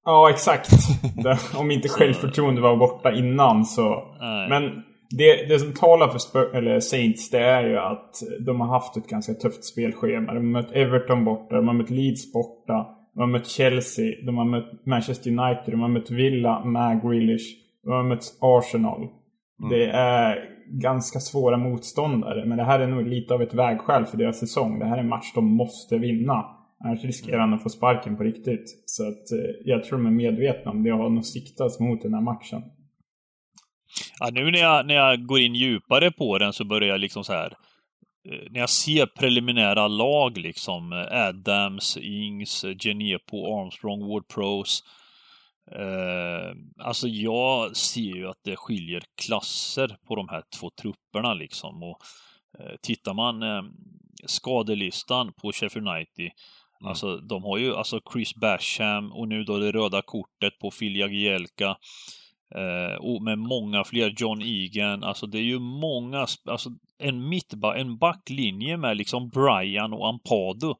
Ja, 0.05 0.29
exakt. 0.29 0.69
Om 1.57 1.71
inte 1.71 1.89
självförtroende 1.89 2.61
var 2.61 2.75
borta 2.75 3.13
innan 3.13 3.65
så. 3.65 4.15
Nej. 4.19 4.49
Men 4.49 4.83
det, 5.09 5.45
det 5.47 5.59
som 5.59 5.73
talar 5.73 6.07
för 6.07 6.19
Spur 6.19 6.55
eller 6.55 6.79
Saints 6.79 7.29
det 7.29 7.39
är 7.39 7.63
ju 7.63 7.77
att 7.77 8.15
de 8.45 8.61
har 8.61 8.67
haft 8.67 8.97
ett 8.97 9.07
ganska 9.07 9.33
tufft 9.33 9.65
spelschema. 9.65 10.33
De 10.33 10.37
har 10.37 10.61
mött 10.61 10.71
Everton 10.71 11.25
borta, 11.25 11.55
de 11.55 11.67
har 11.67 11.75
mött 11.75 11.89
Leeds 11.89 12.33
borta, 12.33 12.87
de 13.13 13.19
har 13.19 13.27
mött 13.27 13.47
Chelsea, 13.47 14.25
de 14.25 14.37
har 14.37 14.45
mött 14.45 14.85
Manchester 14.85 15.29
United, 15.29 15.73
de 15.73 15.81
har 15.81 15.87
mött 15.87 16.11
Villa 16.11 16.65
med 16.65 17.01
Grealish. 17.01 17.60
De 17.83 17.91
har 17.91 18.03
mött 18.03 18.37
Arsenal. 18.41 19.01
Mm. 19.01 19.69
Det 19.69 19.85
är 19.91 20.49
ganska 20.67 21.19
svåra 21.19 21.57
motståndare, 21.57 22.45
men 22.45 22.57
det 22.57 22.63
här 22.63 22.79
är 22.79 22.87
nog 22.87 23.07
lite 23.07 23.33
av 23.33 23.41
ett 23.41 23.53
vägskäl 23.53 24.05
för 24.05 24.17
deras 24.17 24.39
säsong. 24.39 24.79
Det 24.79 24.85
här 24.85 24.97
är 24.97 25.01
en 25.01 25.09
match 25.09 25.31
de 25.35 25.45
måste 25.45 25.97
vinna. 25.97 26.45
Annars 26.83 27.03
riskerar 27.03 27.39
han 27.39 27.53
att 27.53 27.63
få 27.63 27.69
sparken 27.69 28.17
på 28.17 28.23
riktigt. 28.23 28.83
Så 28.85 29.07
att 29.07 29.31
eh, 29.31 29.55
jag 29.65 29.83
tror 29.83 29.97
de 29.97 30.07
är 30.07 30.11
medvetna 30.11 30.71
om 30.71 30.83
det 30.83 30.91
och 30.91 30.97
har 30.97 31.09
nog 31.09 31.25
siktat 31.25 31.79
mot 31.79 32.01
den 32.01 32.13
här 32.13 32.21
matchen. 32.21 32.61
Ja, 34.19 34.29
nu 34.31 34.51
när 34.51 34.59
jag, 34.59 34.87
när 34.87 34.95
jag 34.95 35.25
går 35.25 35.39
in 35.39 35.55
djupare 35.55 36.11
på 36.11 36.37
den 36.37 36.53
så 36.53 36.65
börjar 36.65 36.89
jag 36.89 36.99
liksom 36.99 37.23
så 37.23 37.33
här 37.33 37.53
eh, 38.29 38.51
när 38.51 38.59
jag 38.59 38.69
ser 38.69 39.05
preliminära 39.05 39.87
lag 39.87 40.37
liksom, 40.37 40.93
eh, 40.93 41.27
Adams, 41.27 41.97
Ings, 41.97 42.65
Genepo, 42.79 43.61
Armstrong, 43.61 44.07
Ward 44.07 44.27
Pros, 44.27 44.83
Eh, 45.71 46.55
alltså 46.85 47.07
jag 47.07 47.77
ser 47.77 48.15
ju 48.15 48.27
att 48.27 48.43
det 48.43 48.55
skiljer 48.55 49.03
klasser 49.25 49.97
på 50.07 50.15
de 50.15 50.29
här 50.29 50.43
två 50.59 50.69
trupperna 50.81 51.33
liksom. 51.33 51.83
Och 51.83 51.97
eh, 52.59 52.75
tittar 52.81 53.13
man 53.13 53.43
eh, 53.43 53.63
skadelistan 54.25 55.33
på 55.33 55.51
Sheffield 55.51 55.87
United 55.87 56.31
mm. 56.81 56.89
Alltså 56.89 57.17
de 57.17 57.43
har 57.43 57.57
ju 57.57 57.75
alltså 57.75 57.99
Chris 58.13 58.35
Basham 58.35 59.11
och 59.11 59.27
nu 59.27 59.43
då 59.43 59.57
det 59.57 59.71
röda 59.71 60.01
kortet 60.01 60.59
på 60.59 60.71
Phil 60.71 60.95
Jagielka. 60.95 61.77
Eh, 62.55 62.95
och 62.99 63.21
med 63.21 63.37
många 63.37 63.83
fler, 63.83 64.13
John 64.17 64.41
Egan, 64.41 65.03
alltså 65.03 65.27
det 65.27 65.37
är 65.37 65.43
ju 65.43 65.59
många, 65.59 66.27
alltså 66.45 66.69
en 66.97 67.29
mittback, 67.29 67.79
en 67.79 67.97
backlinje 67.97 68.77
med 68.77 68.97
liksom 68.97 69.29
Brian 69.29 69.93
och 69.93 70.07
Ampado. 70.07 70.75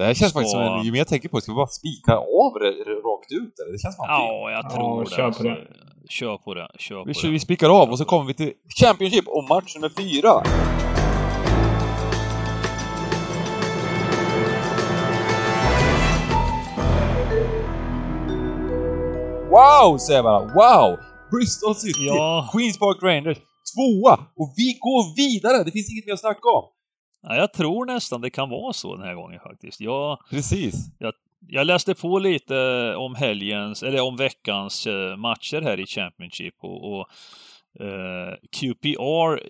Det 0.00 0.06
här 0.06 0.14
känns 0.14 0.30
ska... 0.30 0.38
faktiskt 0.38 0.52
som, 0.52 0.82
ju 0.84 0.92
mer 0.92 0.98
jag 0.98 1.08
tänker 1.08 1.28
på 1.28 1.36
det, 1.36 1.42
ska 1.42 1.52
vi 1.52 1.56
bara 1.56 1.66
spika 1.66 2.12
av 2.16 2.52
det 2.60 2.70
rakt 3.08 3.32
ut 3.32 3.54
eller? 3.60 3.72
Det 3.72 3.78
känns 3.78 3.96
fan 3.96 4.06
Ja, 4.08 4.50
jag 4.50 4.70
tror 4.70 4.96
ja, 4.98 5.04
det. 5.04 5.10
Kör 5.16 5.32
på 5.32 5.42
det. 5.42 5.66
Kör 6.08 6.36
på 6.36 6.54
det. 6.54 6.68
Kör 6.78 7.04
vi, 7.04 7.14
på 7.14 7.28
vi 7.28 7.40
spikar 7.40 7.82
av 7.82 7.90
och 7.90 7.98
så 7.98 8.04
kommer 8.04 8.26
vi 8.26 8.34
till 8.34 8.52
Championship 8.80 9.28
och 9.28 9.44
match 9.48 9.74
nummer 9.76 9.88
fyra. 9.88 10.32
Wow, 19.50 19.98
säger 19.98 20.18
jag 20.18 20.24
bara. 20.24 20.40
Wow! 20.40 20.98
Bristol 21.30 21.74
City, 21.74 22.06
ja. 22.06 22.48
Queens 22.52 22.78
Park 22.78 22.98
Rangers, 23.02 23.38
tvåa! 23.74 24.14
Och 24.40 24.54
vi 24.56 24.78
går 24.80 25.16
vidare! 25.16 25.64
Det 25.64 25.70
finns 25.70 25.90
inget 25.92 26.06
mer 26.06 26.12
att 26.12 26.20
snacka 26.20 26.48
om. 26.48 26.79
Ja, 27.22 27.36
jag 27.36 27.52
tror 27.52 27.86
nästan 27.86 28.20
det 28.20 28.30
kan 28.30 28.50
vara 28.50 28.72
så 28.72 28.96
den 28.96 29.06
här 29.06 29.14
gången 29.14 29.40
faktiskt. 29.40 29.80
Jag, 29.80 30.18
Precis. 30.30 30.74
Jag, 30.98 31.14
jag 31.48 31.66
läste 31.66 31.94
på 31.94 32.18
lite 32.18 32.94
om 32.94 33.14
helgens, 33.14 33.82
eller 33.82 34.00
om 34.00 34.16
veckans 34.16 34.86
eh, 34.86 35.16
matcher 35.16 35.62
här 35.62 35.80
i 35.80 35.86
Championship 35.86 36.54
och, 36.58 36.92
och 36.92 37.08
eh, 37.84 38.34
QPR 38.52 39.40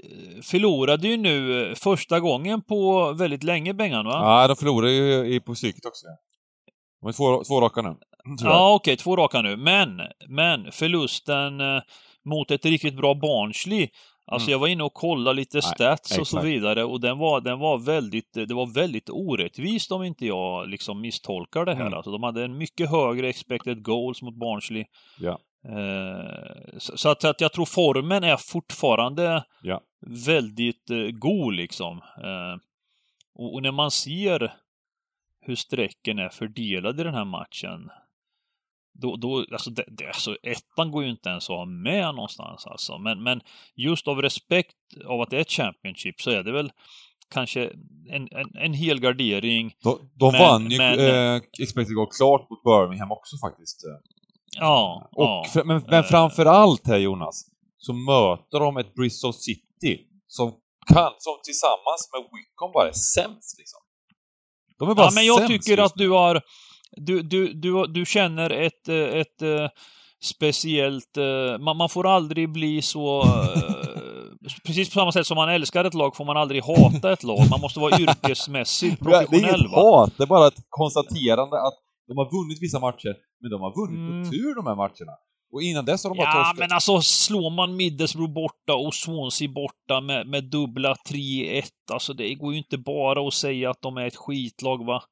förlorade 0.42 1.09
ju 1.09 1.16
nu 1.16 1.66
eh, 1.68 1.74
första 1.74 2.20
gången 2.20 2.62
på 2.62 3.12
väldigt 3.12 3.42
länge, 3.42 3.74
Bengan 3.74 4.06
va? 4.06 4.12
Ja, 4.12 4.48
de 4.48 4.56
förlorade 4.56 4.92
ju 4.92 5.40
på 5.40 5.54
psyket 5.54 5.87
också. 5.87 6.06
De 7.00 7.09
är 7.09 7.12
två, 7.12 7.44
två 7.44 7.61
raka 7.61 7.83
nu. 7.83 7.96
Ja, 8.40 8.74
okej, 8.74 8.92
okay, 8.92 8.96
två 8.96 9.16
raka 9.16 9.42
nu. 9.42 9.56
Men, 9.56 10.00
men 10.28 10.72
förlusten 10.72 11.61
eh, 11.61 11.83
mot 12.24 12.50
ett 12.50 12.64
riktigt 12.64 12.96
bra 12.96 13.14
Barnsley 13.14 13.88
Alltså 14.30 14.46
mm. 14.46 14.52
jag 14.52 14.58
var 14.58 14.68
inne 14.68 14.84
och 14.84 14.94
kollade 14.94 15.36
lite 15.36 15.62
stats 15.62 16.10
Nej, 16.10 16.20
och 16.20 16.26
så 16.26 16.40
vidare 16.40 16.84
och 16.84 17.00
den 17.00 17.18
var, 17.18 17.40
den 17.40 17.58
var 17.58 17.78
väldigt, 17.78 18.32
det 18.32 18.54
var 18.54 18.74
väldigt 18.74 19.10
orättvist 19.10 19.92
om 19.92 20.02
inte 20.02 20.26
jag 20.26 20.68
liksom 20.68 21.00
misstolkar 21.00 21.64
det 21.64 21.74
här. 21.74 21.80
Mm. 21.80 21.94
Alltså 21.94 22.11
de 22.11 22.22
hade 22.22 22.44
en 22.44 22.59
mycket 22.59 22.90
högre 22.90 23.28
expected 23.28 23.82
goals 23.82 24.22
mot 24.22 24.34
Barnsley. 24.34 24.84
Ja. 25.18 25.38
Eh, 25.64 26.78
så, 26.78 26.96
så 26.96 27.09
att, 27.09 27.24
att, 27.24 27.40
jag 27.40 27.52
tror 27.52 27.64
formen 27.64 28.24
är 28.24 28.36
fortfarande 28.36 29.44
ja. 29.62 29.80
väldigt 30.26 30.90
eh, 30.90 31.11
god 31.11 31.55
liksom. 31.55 31.96
Eh, 31.98 32.61
och, 33.34 33.55
och, 33.55 33.62
när 33.62 33.72
man 33.72 33.90
ser 33.90 34.52
hur 35.40 35.55
strecken 35.55 36.18
är 36.18 36.28
fördelade 36.28 37.00
i 37.00 37.05
den 37.05 37.14
här 37.14 37.24
matchen 37.24 37.90
då, 38.93 39.16
då, 39.16 39.45
alltså, 39.53 39.70
det, 39.70 39.84
det, 39.88 40.07
alltså 40.07 40.36
ettan 40.43 40.91
går 40.91 41.05
ju 41.05 41.11
inte 41.11 41.28
ens 41.28 41.51
att 41.51 41.57
ha 41.57 41.64
med 41.64 42.14
någonstans 42.14 42.66
alltså. 42.66 42.99
Men, 42.99 43.22
men 43.22 43.41
just 43.76 44.09
av 44.09 44.22
respekt 44.22 44.76
av 45.07 45.20
att 45.20 45.30
det 45.30 45.36
är 45.36 45.41
ett 45.41 45.51
Championship 45.51 46.20
så 46.20 46.30
är 46.30 46.43
det 46.43 46.53
väl 46.53 46.72
kanske 47.30 47.64
en, 48.11 48.28
en, 48.30 48.57
en 48.59 48.74
hel 48.74 49.01
gardering. 49.01 49.74
De, 49.82 50.11
de 50.14 50.32
men, 50.32 50.41
vann 50.41 50.70
ju 50.70 50.78
men, 50.78 50.99
eh, 50.99 51.43
Expected 51.62 51.95
Goal 51.95 52.09
klart 52.18 52.51
mot 52.51 52.62
Birmingham 52.62 53.12
också 53.12 53.36
faktiskt. 53.36 53.80
Ja. 54.59 55.09
Och, 55.12 55.47
ja, 55.55 55.64
men, 55.64 55.82
men 55.88 56.05
framför 56.05 56.47
allt 56.47 56.86
här 56.86 56.99
Jonas, 56.99 57.45
så 57.78 57.93
möter 57.93 58.61
de 58.61 58.76
ett 58.76 58.95
Bristol 58.95 59.34
City 59.34 60.07
som 60.26 60.53
kan, 60.86 61.12
som 61.18 61.34
tillsammans 61.45 62.11
med 62.12 62.22
Wickham 62.22 62.72
bara 62.72 62.88
är 62.88 62.93
sämst 62.93 63.59
liksom. 63.59 63.80
De 64.78 64.91
är 64.91 64.95
bara 64.95 65.07
ja, 65.07 65.11
men 65.14 65.26
jag 65.26 65.47
tycker 65.47 65.78
att 65.78 65.95
du 65.95 66.11
har 66.11 66.43
du, 66.97 67.22
du, 67.22 67.53
du, 67.53 67.86
du 67.86 68.07
känner 68.07 68.51
ett, 68.51 68.88
eh, 68.88 68.97
ett, 68.97 69.43
ett 69.43 69.43
eh, 69.43 69.68
speciellt... 70.22 71.16
Eh, 71.16 71.59
man, 71.59 71.76
man 71.76 71.88
får 71.88 72.07
aldrig 72.07 72.53
bli 72.53 72.82
så... 72.82 73.24
precis 74.66 74.88
på 74.88 74.93
samma 74.93 75.12
sätt 75.12 75.26
som 75.26 75.36
man 75.36 75.49
älskar 75.49 75.84
ett 75.84 75.95
lag 75.95 76.16
får 76.16 76.24
man 76.24 76.36
aldrig 76.36 76.62
hata 76.62 77.12
ett 77.12 77.22
lag. 77.22 77.51
Man 77.51 77.61
måste 77.61 77.80
vara 77.80 78.01
yrkesmässigt 78.01 78.99
professionell. 79.03 79.28
Det 79.30 79.36
är 79.36 79.59
inget 79.59 79.70
hat, 79.70 80.12
det 80.16 80.22
är 80.22 80.26
bara 80.26 80.47
ett 80.47 80.64
konstaterande 80.68 81.57
att 81.62 81.74
de 82.09 82.16
har 82.16 82.30
vunnit 82.36 82.62
vissa 82.62 82.78
matcher, 82.78 83.14
men 83.41 83.51
de 83.51 83.61
har 83.61 83.72
vunnit 83.80 84.11
mm. 84.11 84.24
på 84.24 84.30
tur 84.30 84.55
de 84.55 84.66
här 84.66 84.76
matcherna. 84.76 85.14
Och 85.53 85.62
innan 85.62 85.84
dess 85.84 86.05
har 86.05 86.11
de 86.11 86.16
bara 86.16 86.28
Ja, 86.28 86.45
torskat. 86.45 86.59
men 86.59 86.72
alltså 86.72 87.01
slår 87.01 87.51
man 87.51 87.76
Middlesbrough 87.76 88.32
borta 88.32 88.74
och 88.74 88.95
Swansea 88.95 89.49
borta 89.49 90.01
med, 90.01 90.26
med 90.26 90.45
dubbla 90.45 90.95
3-1, 90.95 91.62
alltså 91.93 92.12
det 92.12 92.34
går 92.34 92.53
ju 92.53 92.59
inte 92.59 92.78
bara 92.78 93.28
att 93.28 93.34
säga 93.34 93.70
att 93.70 93.82
de 93.82 93.97
är 93.97 94.07
ett 94.07 94.16
skitlag 94.16 94.86
va. 94.86 95.03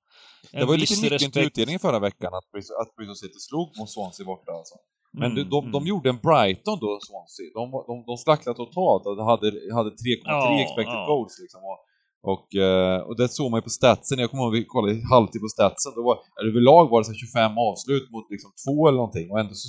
Det 0.53 0.65
var 0.65 0.75
ju 0.75 0.81
lite 0.81 1.03
nyckeln 1.03 1.33
till 1.33 1.47
utdelningen 1.49 1.81
förra 1.81 1.99
veckan 1.99 2.31
att, 2.35 2.45
att 2.81 2.91
Bristol 2.97 3.17
City 3.17 3.39
slog 3.49 3.69
mot 3.79 3.91
Swansea 3.91 4.27
borta 4.27 4.53
alltså. 4.53 4.75
Men 5.13 5.31
mm, 5.33 5.49
de, 5.53 5.59
de, 5.73 5.81
mm. 5.83 5.87
gjorde 5.87 6.09
en 6.09 6.21
Brighton 6.29 6.79
då, 6.85 6.91
Swansea. 7.09 7.49
De, 7.59 7.65
de, 7.91 7.95
de 8.11 8.15
slacklade 8.25 8.57
totalt 8.57 9.07
och 9.07 9.25
hade, 9.33 9.47
hade 9.79 9.91
3,3 9.91 10.21
ja, 10.25 10.61
expected 10.65 11.01
ja. 11.03 11.07
goals 11.11 11.35
liksom. 11.43 11.61
Och, 11.71 11.79
och, 12.33 12.47
eh, 12.67 13.01
och 13.09 13.17
det 13.17 13.29
såg 13.29 13.51
man 13.51 13.59
ju 13.59 13.63
på 13.63 13.77
statsen, 13.81 14.19
jag 14.19 14.31
kommer 14.31 14.43
ihåg 14.43 14.55
att 14.55 14.61
vi 14.61 14.65
kollade 14.65 15.07
halvtid 15.15 15.41
på 15.41 15.49
statsen, 15.57 15.93
då 15.97 16.03
var, 16.09 16.17
överlag 16.49 16.85
var 16.91 17.01
det 17.01 17.05
så 17.05 17.15
25 17.15 17.59
avslut 17.69 18.07
mot 18.13 18.27
liksom 18.35 18.51
två 18.65 18.89
eller 18.89 19.01
någonting 19.03 19.31
och 19.31 19.41
ändå 19.41 19.55
så, 19.55 19.69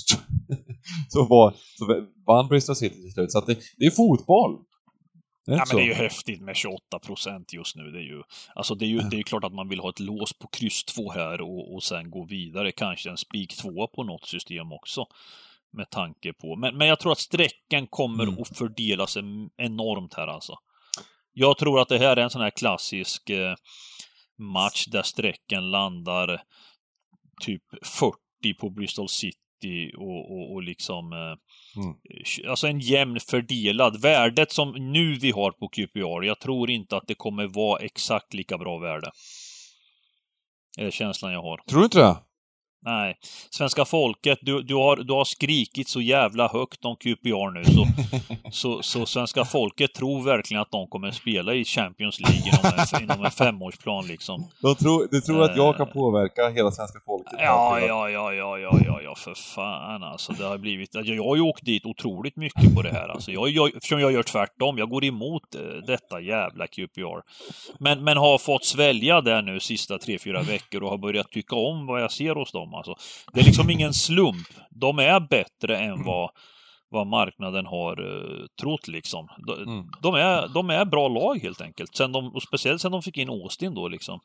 så, 1.13 1.19
var, 1.33 1.47
så 1.77 1.83
vann 2.27 2.47
Bristol 2.47 2.75
City 2.75 2.97
till 3.01 3.13
slut. 3.13 3.31
Så 3.31 3.37
att 3.39 3.47
det, 3.47 3.57
det 3.77 3.85
är 3.85 3.91
fotboll. 3.91 4.53
Det 5.49 5.55
ja, 5.55 5.65
men 5.67 5.77
det 5.77 5.83
är 5.83 5.85
ju 5.85 5.93
häftigt 5.93 6.41
med 6.41 6.55
28 6.55 6.99
procent 6.99 7.53
just 7.53 7.75
nu. 7.75 7.91
Det 7.91 7.99
är 7.99 8.03
ju, 8.03 8.23
alltså 8.55 8.75
det 8.75 8.85
är 8.85 8.87
ju 8.87 8.99
det 8.99 9.19
är 9.19 9.23
klart 9.23 9.43
att 9.43 9.53
man 9.53 9.69
vill 9.69 9.79
ha 9.79 9.89
ett 9.89 9.99
lås 9.99 10.33
på 10.33 10.47
kryss 10.47 10.83
2 10.83 11.11
här 11.11 11.41
och, 11.41 11.75
och 11.75 11.83
sen 11.83 12.11
gå 12.11 12.25
vidare. 12.25 12.71
Kanske 12.71 13.09
en 13.09 13.17
spik 13.17 13.57
2 13.57 13.87
på 13.87 14.03
något 14.03 14.27
system 14.27 14.71
också. 14.71 15.05
Med 15.71 15.89
tanke 15.89 16.33
på, 16.33 16.55
men, 16.55 16.77
men 16.77 16.87
jag 16.87 16.99
tror 16.99 17.11
att 17.11 17.19
strecken 17.19 17.87
kommer 17.87 18.23
mm. 18.23 18.41
att 18.41 18.57
fördela 18.57 19.07
sig 19.07 19.23
enormt 19.57 20.13
här 20.13 20.27
alltså. 20.27 20.55
Jag 21.33 21.57
tror 21.57 21.81
att 21.81 21.89
det 21.89 21.97
här 21.97 22.17
är 22.17 22.21
en 22.21 22.29
sån 22.29 22.41
här 22.41 22.49
klassisk 22.49 23.29
eh, 23.29 23.55
match 24.37 24.85
där 24.85 25.03
strecken 25.03 25.71
landar 25.71 26.41
typ 27.41 27.63
40 27.83 28.53
på 28.59 28.69
Bristol 28.69 29.09
City 29.09 29.48
och, 29.97 30.31
och, 30.31 30.53
och 30.53 30.63
liksom 30.63 31.13
eh, 31.13 31.35
Mm. 31.75 31.95
Alltså 32.49 32.67
en 32.67 32.79
jämn 32.79 33.19
fördelad. 33.19 34.01
Värdet 34.01 34.51
som 34.51 34.91
nu 34.91 35.15
vi 35.15 35.31
har 35.31 35.51
på 35.51 35.67
QPR, 35.67 36.25
jag 36.25 36.39
tror 36.39 36.69
inte 36.69 36.97
att 36.97 37.07
det 37.07 37.15
kommer 37.15 37.47
vara 37.47 37.79
exakt 37.79 38.33
lika 38.33 38.57
bra 38.57 38.77
värde. 38.77 39.11
Det 40.77 40.83
är 40.83 40.91
känslan 40.91 41.33
jag 41.33 41.41
har. 41.41 41.57
Tror 41.69 41.79
du 41.79 41.85
inte 41.85 41.99
det? 41.99 42.15
Nej. 42.81 43.17
Svenska 43.49 43.85
folket, 43.85 44.39
du, 44.41 44.61
du, 44.61 44.75
har, 44.75 44.95
du 44.95 45.13
har 45.13 45.25
skrikit 45.25 45.87
så 45.87 46.01
jävla 46.01 46.47
högt 46.47 46.85
om 46.85 46.95
QPR 46.95 47.51
nu 47.51 47.63
så, 47.65 47.87
så, 48.51 48.83
så 48.83 49.05
svenska 49.05 49.45
folket 49.45 49.93
tror 49.93 50.23
verkligen 50.23 50.61
att 50.61 50.71
de 50.71 50.87
kommer 50.87 51.11
spela 51.11 51.53
i 51.53 51.65
Champions 51.65 52.19
League 52.19 52.41
inom 52.47 52.71
en, 52.93 53.03
inom 53.03 53.25
en 53.25 53.31
femårsplan 53.31 54.07
liksom. 54.07 54.47
De 54.61 54.75
tror, 54.75 55.07
du 55.11 55.21
tror 55.21 55.43
att 55.43 55.55
jag 55.55 55.77
kan 55.77 55.87
eh. 55.87 55.93
påverka 55.93 56.49
hela 56.49 56.71
svenska 56.71 56.99
folket? 57.05 57.33
Ja, 57.37 57.79
ja, 57.79 58.09
ja, 58.09 58.33
ja, 58.33 58.57
ja, 58.57 58.79
ja, 58.85 59.01
ja, 59.03 59.15
för 59.15 59.33
fan 59.33 60.03
alltså. 60.03 60.33
Det 60.33 60.43
har 60.43 60.57
blivit, 60.57 60.95
jag, 60.95 61.05
jag 61.05 61.23
har 61.23 61.35
ju 61.35 61.41
åkt 61.41 61.65
dit 61.65 61.85
otroligt 61.85 62.35
mycket 62.35 62.75
på 62.75 62.81
det 62.81 62.89
här 62.91 63.07
alltså. 63.07 63.31
Jag, 63.31 63.49
jag, 63.49 63.75
eftersom 63.75 63.99
jag 63.99 64.11
gör 64.11 64.23
tvärtom, 64.23 64.77
jag 64.77 64.89
går 64.89 65.05
emot 65.05 65.55
eh, 65.55 65.61
detta 65.87 66.21
jävla 66.21 66.67
QPR. 66.67 67.21
Men, 67.79 68.03
men 68.03 68.17
har 68.17 68.37
fått 68.37 68.65
svälja 68.65 69.21
det 69.21 69.41
nu 69.41 69.59
sista 69.59 69.97
tre, 69.97 70.19
fyra 70.19 70.41
veckor 70.41 70.83
och 70.83 70.89
har 70.89 70.97
börjat 70.97 71.31
tycka 71.31 71.55
om 71.55 71.85
vad 71.85 72.01
jag 72.01 72.11
ser 72.11 72.35
hos 72.35 72.51
dem 72.51 72.68
dem. 72.69 72.77
Alltså, 72.77 72.95
det 73.33 73.39
är 73.39 73.45
liksom 73.45 73.69
ingen 73.69 73.93
slump. 73.93 74.47
De 74.69 74.99
är 74.99 75.19
bättre 75.19 75.77
än 75.77 75.93
mm. 75.93 76.05
vad, 76.05 76.29
vad 76.89 77.07
marknaden 77.07 77.65
har 77.65 78.01
uh, 78.01 78.45
trott 78.61 78.87
liksom. 78.87 79.27
De, 79.47 79.53
mm. 79.53 79.85
de, 80.01 80.15
är, 80.15 80.53
de 80.53 80.69
är 80.69 80.85
bra 80.85 81.07
lag 81.07 81.39
helt 81.39 81.61
enkelt. 81.61 81.95
Sen 81.95 82.11
de, 82.11 82.35
och 82.35 82.41
speciellt 82.41 82.81
sen 82.81 82.91
de 82.91 83.01
fick 83.01 83.17
in 83.17 83.29
Austin 83.29 83.75
då 83.75 83.87
liksom. 83.87 84.19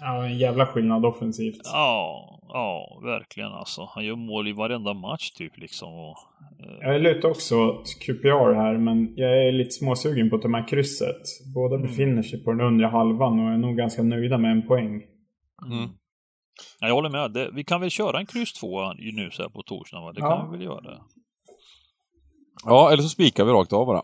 Ja, 0.00 0.24
en 0.24 0.38
jävla 0.38 0.66
skillnad 0.66 1.04
offensivt. 1.04 1.60
Ja, 1.64 2.40
ja, 2.48 3.00
verkligen 3.04 3.52
alltså. 3.52 3.88
Han 3.94 4.04
gör 4.04 4.16
mål 4.16 4.48
i 4.48 4.52
varenda 4.52 4.94
match 4.94 5.30
typ 5.30 5.58
liksom. 5.58 5.94
Och, 5.94 6.16
uh... 6.60 6.78
Jag 6.80 7.02
lutar 7.02 7.28
också 7.28 7.56
åt 7.56 7.84
QPR 8.00 8.54
här, 8.54 8.78
men 8.78 9.12
jag 9.16 9.46
är 9.46 9.52
lite 9.52 9.70
småsugen 9.70 10.30
på 10.30 10.36
att 10.36 10.42
ta 10.42 10.48
med 10.48 10.68
krysset. 10.68 11.22
Båda 11.54 11.76
mm. 11.76 11.86
befinner 11.86 12.22
sig 12.22 12.44
på 12.44 12.50
den 12.52 12.60
undre 12.60 12.86
halvan 12.86 13.40
och 13.40 13.52
är 13.52 13.56
nog 13.56 13.76
ganska 13.76 14.02
nöjda 14.02 14.38
med 14.38 14.50
en 14.50 14.66
poäng. 14.66 15.02
Mm. 15.66 15.88
Jag 16.80 16.94
håller 16.94 17.10
med. 17.10 17.32
Det, 17.32 17.50
vi 17.50 17.64
kan 17.64 17.80
väl 17.80 17.90
köra 17.90 18.18
en 18.18 18.26
kryss 18.26 18.52
2 18.52 18.92
nu 18.92 19.30
så 19.30 19.42
här 19.42 19.48
på 19.48 19.62
torsdagen? 19.62 20.04
Va? 20.04 20.12
Det 20.12 20.20
ja. 20.20 20.36
kan 20.36 20.50
vi 20.50 20.56
väl 20.56 20.66
göra. 20.66 21.00
Ja, 22.64 22.92
eller 22.92 23.02
så 23.02 23.08
spikar 23.08 23.44
vi 23.44 23.52
rakt 23.52 23.72
av 23.72 23.86
bara. 23.86 24.02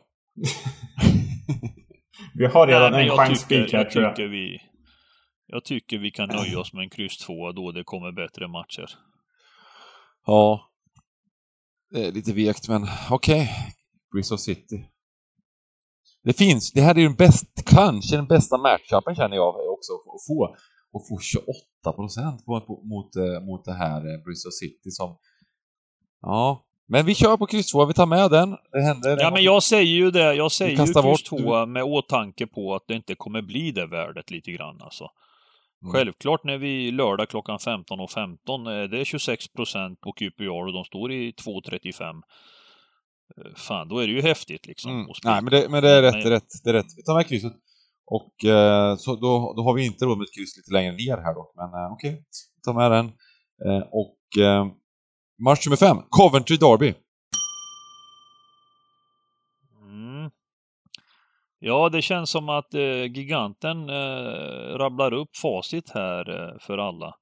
vi 2.34 2.46
har 2.46 2.66
redan 2.66 2.92
Nej, 2.92 3.08
en 3.08 3.16
chans 3.16 3.40
spik 3.40 3.72
här 3.72 3.84
tror 3.84 4.04
jag. 4.04 4.28
Vi, 4.28 4.58
jag 5.46 5.64
tycker 5.64 5.98
vi 5.98 6.10
kan 6.10 6.28
nöja 6.28 6.58
oss 6.58 6.72
med 6.72 6.82
en 6.82 6.90
kryss 6.90 7.18
2 7.18 7.52
då 7.52 7.72
det 7.72 7.84
kommer 7.84 8.12
bättre 8.12 8.48
matcher. 8.48 8.90
Ja. 10.26 10.70
Det 11.90 12.06
är 12.06 12.12
lite 12.12 12.32
vekt, 12.32 12.68
men 12.68 12.82
okej. 13.10 13.42
Okay. 13.42 13.46
Bristol 14.12 14.38
City. 14.38 14.86
Det 16.24 16.32
finns, 16.32 16.72
det 16.72 16.80
här 16.80 16.94
är 16.94 16.98
ju 16.98 17.06
den 17.06 17.16
bästa, 17.16 17.62
kanske 17.66 18.16
den 18.16 18.26
bästa 18.26 18.58
matchupen 18.58 19.14
känner 19.14 19.36
jag 19.36 19.72
också 19.72 19.92
att 19.92 20.26
få 20.26 20.56
och 20.96 21.08
få 21.08 21.18
28 21.18 21.92
procent 21.96 22.46
mot, 22.46 22.68
mot, 22.68 23.16
eh, 23.16 23.40
mot 23.46 23.64
det 23.64 23.72
här 23.72 23.96
eh, 23.96 24.18
Bristol 24.24 24.52
City 24.52 24.90
som... 24.90 25.16
Ja, 26.22 26.64
men 26.88 27.06
vi 27.06 27.14
kör 27.14 27.36
på 27.36 27.46
kryss 27.46 27.72
2, 27.72 27.84
vi 27.84 27.94
tar 27.94 28.06
med 28.06 28.30
den. 28.30 28.56
Det 28.72 28.82
händer. 28.82 29.16
Ja, 29.20 29.30
men 29.30 29.42
jag 29.42 29.62
säger 29.62 29.96
ju 29.96 30.10
det. 30.10 30.34
Jag 30.34 30.52
säger 30.52 30.70
ju 30.70 30.92
kryss 30.92 31.22
2 31.22 31.66
med 31.66 31.84
åtanke 31.84 32.46
på 32.46 32.74
att 32.74 32.84
det 32.88 32.94
inte 32.94 33.14
kommer 33.14 33.42
bli 33.42 33.72
det 33.72 33.86
värdet 33.86 34.30
lite 34.30 34.52
grann 34.52 34.82
alltså. 34.82 35.10
Mm. 35.82 35.92
Självklart 35.92 36.44
när 36.44 36.58
vi 36.58 36.90
lördag 36.90 37.28
klockan 37.28 37.58
15.15 37.58 38.06
15, 38.14 38.64
det 38.64 39.00
är 39.00 39.04
26 39.04 39.48
procent 39.48 40.00
på 40.00 40.12
QPR 40.12 40.66
och 40.66 40.72
de 40.72 40.84
står 40.84 41.12
i 41.12 41.30
2.35. 41.30 42.22
Eh, 43.36 43.54
fan, 43.56 43.88
då 43.88 43.98
är 43.98 44.06
det 44.06 44.12
ju 44.12 44.22
häftigt 44.22 44.66
liksom. 44.66 44.92
Mm. 44.92 45.06
Nej, 45.24 45.42
men 45.42 45.50
det, 45.50 45.68
men 45.68 45.82
det 45.82 45.90
är 45.90 46.02
rätt, 46.02 46.14
är 46.14 46.30
rätt, 46.30 46.64
det 46.64 46.70
är 46.70 46.74
rätt. 46.74 46.96
Vi 46.96 47.02
tar 47.02 47.14
med 47.14 47.26
krysset. 47.26 47.52
Och 48.06 48.44
eh, 48.44 48.96
så 48.96 49.16
då, 49.16 49.54
då 49.56 49.62
har 49.62 49.74
vi 49.74 49.86
inte 49.86 50.04
råd 50.04 50.18
med 50.18 50.24
ett 50.24 50.34
kryss 50.34 50.56
lite 50.56 50.72
längre 50.72 50.92
ner 50.92 51.16
här 51.16 51.34
dock, 51.34 51.52
men 51.56 51.64
eh, 51.64 51.92
okej, 51.92 52.12
okay. 52.12 52.22
ta 52.64 52.72
med 52.72 52.90
den. 52.90 53.06
Eh, 53.66 53.84
och 53.92 54.42
eh, 54.42 54.66
match 55.44 55.66
nummer 55.66 55.76
fem, 55.76 55.96
Coventry 56.10 56.56
Derby. 56.56 56.94
Mm. 59.82 60.30
Ja, 61.58 61.88
det 61.88 62.02
känns 62.02 62.30
som 62.30 62.48
att 62.48 62.74
eh, 62.74 63.04
giganten 63.04 63.90
eh, 63.90 64.78
rabblar 64.78 65.12
upp 65.12 65.36
facit 65.36 65.90
här 65.90 66.30
eh, 66.30 66.58
för 66.58 66.78
alla. 66.78 67.14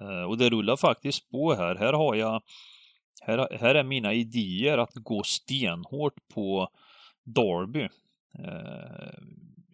Eh, 0.00 0.22
och 0.28 0.38
det 0.38 0.50
rullar 0.50 0.76
faktiskt 0.76 1.30
på 1.30 1.54
här. 1.54 1.74
Här 1.74 1.92
har 1.92 2.14
jag 2.14 2.42
här, 3.26 3.58
här 3.60 3.74
är 3.74 3.84
mina 3.84 4.14
idéer 4.14 4.78
att 4.78 4.94
gå 4.94 5.22
stenhårt 5.22 6.14
på 6.34 6.68
Derby. 7.24 7.88
Eh, 8.38 9.18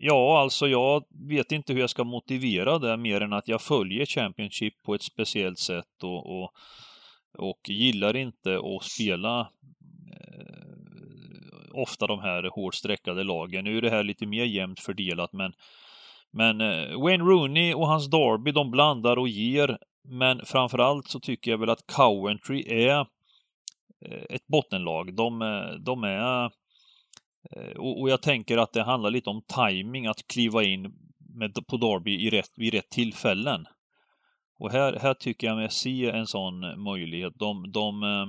Ja, 0.00 0.40
alltså 0.40 0.68
jag 0.68 1.04
vet 1.28 1.52
inte 1.52 1.72
hur 1.72 1.80
jag 1.80 1.90
ska 1.90 2.04
motivera 2.04 2.78
det 2.78 2.96
mer 2.96 3.20
än 3.20 3.32
att 3.32 3.48
jag 3.48 3.62
följer 3.62 4.06
Championship 4.06 4.82
på 4.82 4.94
ett 4.94 5.02
speciellt 5.02 5.58
sätt 5.58 6.02
och, 6.02 6.42
och, 6.42 6.50
och 7.38 7.60
gillar 7.68 8.16
inte 8.16 8.58
att 8.58 8.84
spela 8.84 9.40
eh, 9.40 10.58
ofta 11.72 12.06
de 12.06 12.20
här 12.20 12.42
hårt 12.42 12.74
streckade 12.74 13.24
lagen. 13.24 13.64
Nu 13.64 13.78
är 13.78 13.82
det 13.82 13.90
här 13.90 14.02
lite 14.02 14.26
mer 14.26 14.44
jämnt 14.44 14.80
fördelat 14.80 15.32
men 15.32 15.52
men 16.30 16.60
eh, 16.60 17.00
Wayne 17.00 17.24
Rooney 17.24 17.74
och 17.74 17.86
hans 17.86 18.10
Derby, 18.10 18.52
de 18.52 18.70
blandar 18.70 19.16
och 19.16 19.28
ger. 19.28 19.78
Men 20.08 20.40
framförallt 20.44 21.08
så 21.08 21.20
tycker 21.20 21.50
jag 21.50 21.58
väl 21.58 21.70
att 21.70 21.86
Coventry 21.86 22.64
är 22.68 23.00
eh, 24.06 24.24
ett 24.30 24.46
bottenlag. 24.46 25.14
De, 25.14 25.42
eh, 25.42 25.70
de 25.84 26.04
är 26.04 26.50
och, 27.76 28.00
och, 28.00 28.10
jag 28.10 28.22
tänker 28.22 28.58
att 28.58 28.72
det 28.72 28.82
handlar 28.82 29.10
lite 29.10 29.30
om 29.30 29.42
timing 29.42 30.06
att 30.06 30.26
kliva 30.26 30.62
in 30.62 30.92
med, 31.34 31.66
på 31.66 31.76
Derby 31.76 32.26
i 32.26 32.30
rätt, 32.30 32.52
vid 32.56 32.74
rätt 32.74 32.90
tillfällen. 32.90 33.66
Och 34.58 34.70
här, 34.70 34.98
här 35.02 35.14
tycker 35.14 35.46
jag 35.46 35.56
mig 35.56 35.70
se 35.70 36.10
en 36.10 36.26
sån 36.26 36.82
möjlighet. 36.82 37.32
De, 37.36 37.72
de 37.72 38.02
eh, 38.02 38.26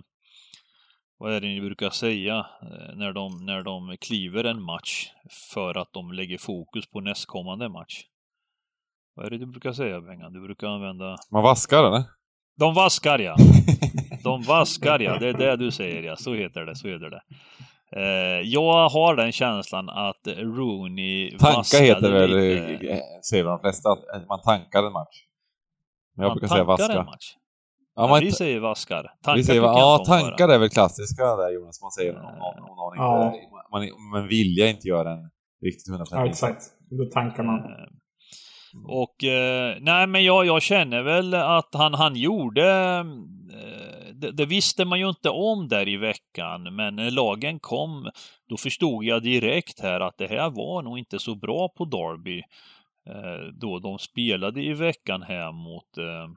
vad 1.18 1.34
är 1.34 1.42
det 1.42 1.48
ni 1.48 1.62
brukar 1.62 1.90
säga 1.90 2.38
eh, 2.38 2.96
när 2.96 3.14
de, 3.14 3.46
när 3.46 3.64
de 3.64 3.98
kliver 4.02 4.44
en 4.44 4.62
match 4.62 5.08
för 5.52 5.78
att 5.78 5.94
de 5.94 6.12
lägger 6.12 6.38
fokus 6.38 6.90
på 6.90 7.02
nästkommande 7.02 7.70
match? 7.70 8.04
Vad 9.16 9.26
är 9.26 9.30
det 9.30 9.38
du 9.38 9.46
brukar 9.46 9.72
säga 9.72 10.02
Bengan? 10.02 10.34
Du 10.34 10.42
brukar 10.42 10.68
använda... 10.68 11.16
Man 11.32 11.44
vaskar 11.44 11.84
eller? 11.84 12.04
De 12.60 12.74
vaskar 12.74 13.20
ja! 13.20 13.36
De 14.24 14.42
vaskar 14.42 15.00
ja, 15.00 15.18
det 15.20 15.28
är 15.28 15.34
det 15.34 15.56
du 15.56 15.72
säger 15.72 16.04
ja. 16.04 16.16
Så 16.16 16.34
heter 16.34 16.66
det, 16.66 16.76
så 16.76 16.88
heter 16.88 17.10
det. 17.10 17.22
Eh, 17.96 18.02
jag 18.44 18.90
har 18.90 19.16
den 19.16 19.32
känslan 19.32 19.90
att 19.90 20.28
Rooney 20.28 21.38
Tanka 21.38 21.78
heter 21.78 22.12
väl, 22.12 22.30
lite... 22.30 22.88
Eh, 22.88 23.00
säger 23.30 23.44
de 23.44 23.60
flesta, 23.60 23.90
att 23.90 24.28
man 24.28 24.42
tankar 24.42 24.84
en 24.84 24.94
match. 24.94 25.26
Men 26.16 26.24
jag 26.24 26.30
man 26.30 26.38
brukar 26.38 26.48
säga 26.48 26.64
vaska. 26.64 26.94
En 26.94 27.06
match. 27.06 27.36
Ja, 27.96 28.08
man, 28.08 28.20
vi 28.20 28.32
säger 28.32 28.60
vaskar. 28.60 29.14
Tankar 29.24 29.38
vi 29.38 29.44
säger, 29.44 29.62
ja, 29.62 30.04
tankar 30.06 30.50
är 30.50 30.60
väl 30.60 30.70
klassiska 30.70 31.24
där 31.36 31.54
Jonas, 31.54 31.82
man 31.82 31.92
säger 31.92 32.16
om 32.16 32.22
någon, 32.22 32.68
någon 32.68 32.98
ja. 32.98 33.36
inte, 33.36 33.48
man, 33.72 34.12
man 34.12 34.28
vilja 34.28 34.70
inte 34.70 34.88
göra 34.88 35.12
en 35.12 35.30
riktigt 35.62 35.94
100% 35.94 36.08
Ja, 36.12 36.26
exakt. 36.26 36.64
Då 36.90 37.06
tankar 37.06 37.44
man. 37.44 37.60
Eh, 37.60 37.88
och 38.88 39.24
eh, 39.24 39.78
nej, 39.82 40.08
men 40.08 40.24
jag, 40.24 40.46
jag 40.46 40.62
känner 40.62 41.02
väl 41.04 41.34
att 41.34 41.70
han, 41.74 41.94
han 41.94 42.16
gjorde 42.16 42.70
eh, 43.54 43.99
det, 44.20 44.32
det, 44.32 44.46
visste 44.46 44.86
man 44.86 45.00
ju 45.00 45.10
inte 45.10 45.30
om 45.30 45.68
där 45.68 45.88
i 45.88 45.98
veckan, 45.98 46.76
men 46.76 46.96
när 46.96 47.12
lagen 47.12 47.60
kom, 47.60 48.12
då 48.50 48.58
förstod 48.58 49.04
jag 49.04 49.24
direkt 49.24 49.80
här 49.80 50.00
att 50.00 50.18
det 50.18 50.28
här 50.28 50.50
var 50.50 50.82
nog 50.82 51.00
inte 51.00 51.20
så 51.20 51.36
bra 51.36 51.70
på 51.78 51.86
Derby. 51.86 52.40
Eh, 53.10 53.54
då 53.54 53.80
de 53.80 54.00
spelade 54.00 54.64
i 54.64 54.74
veckan 54.74 55.22
här 55.22 55.52
mot 55.52 55.98
eh, 55.98 56.28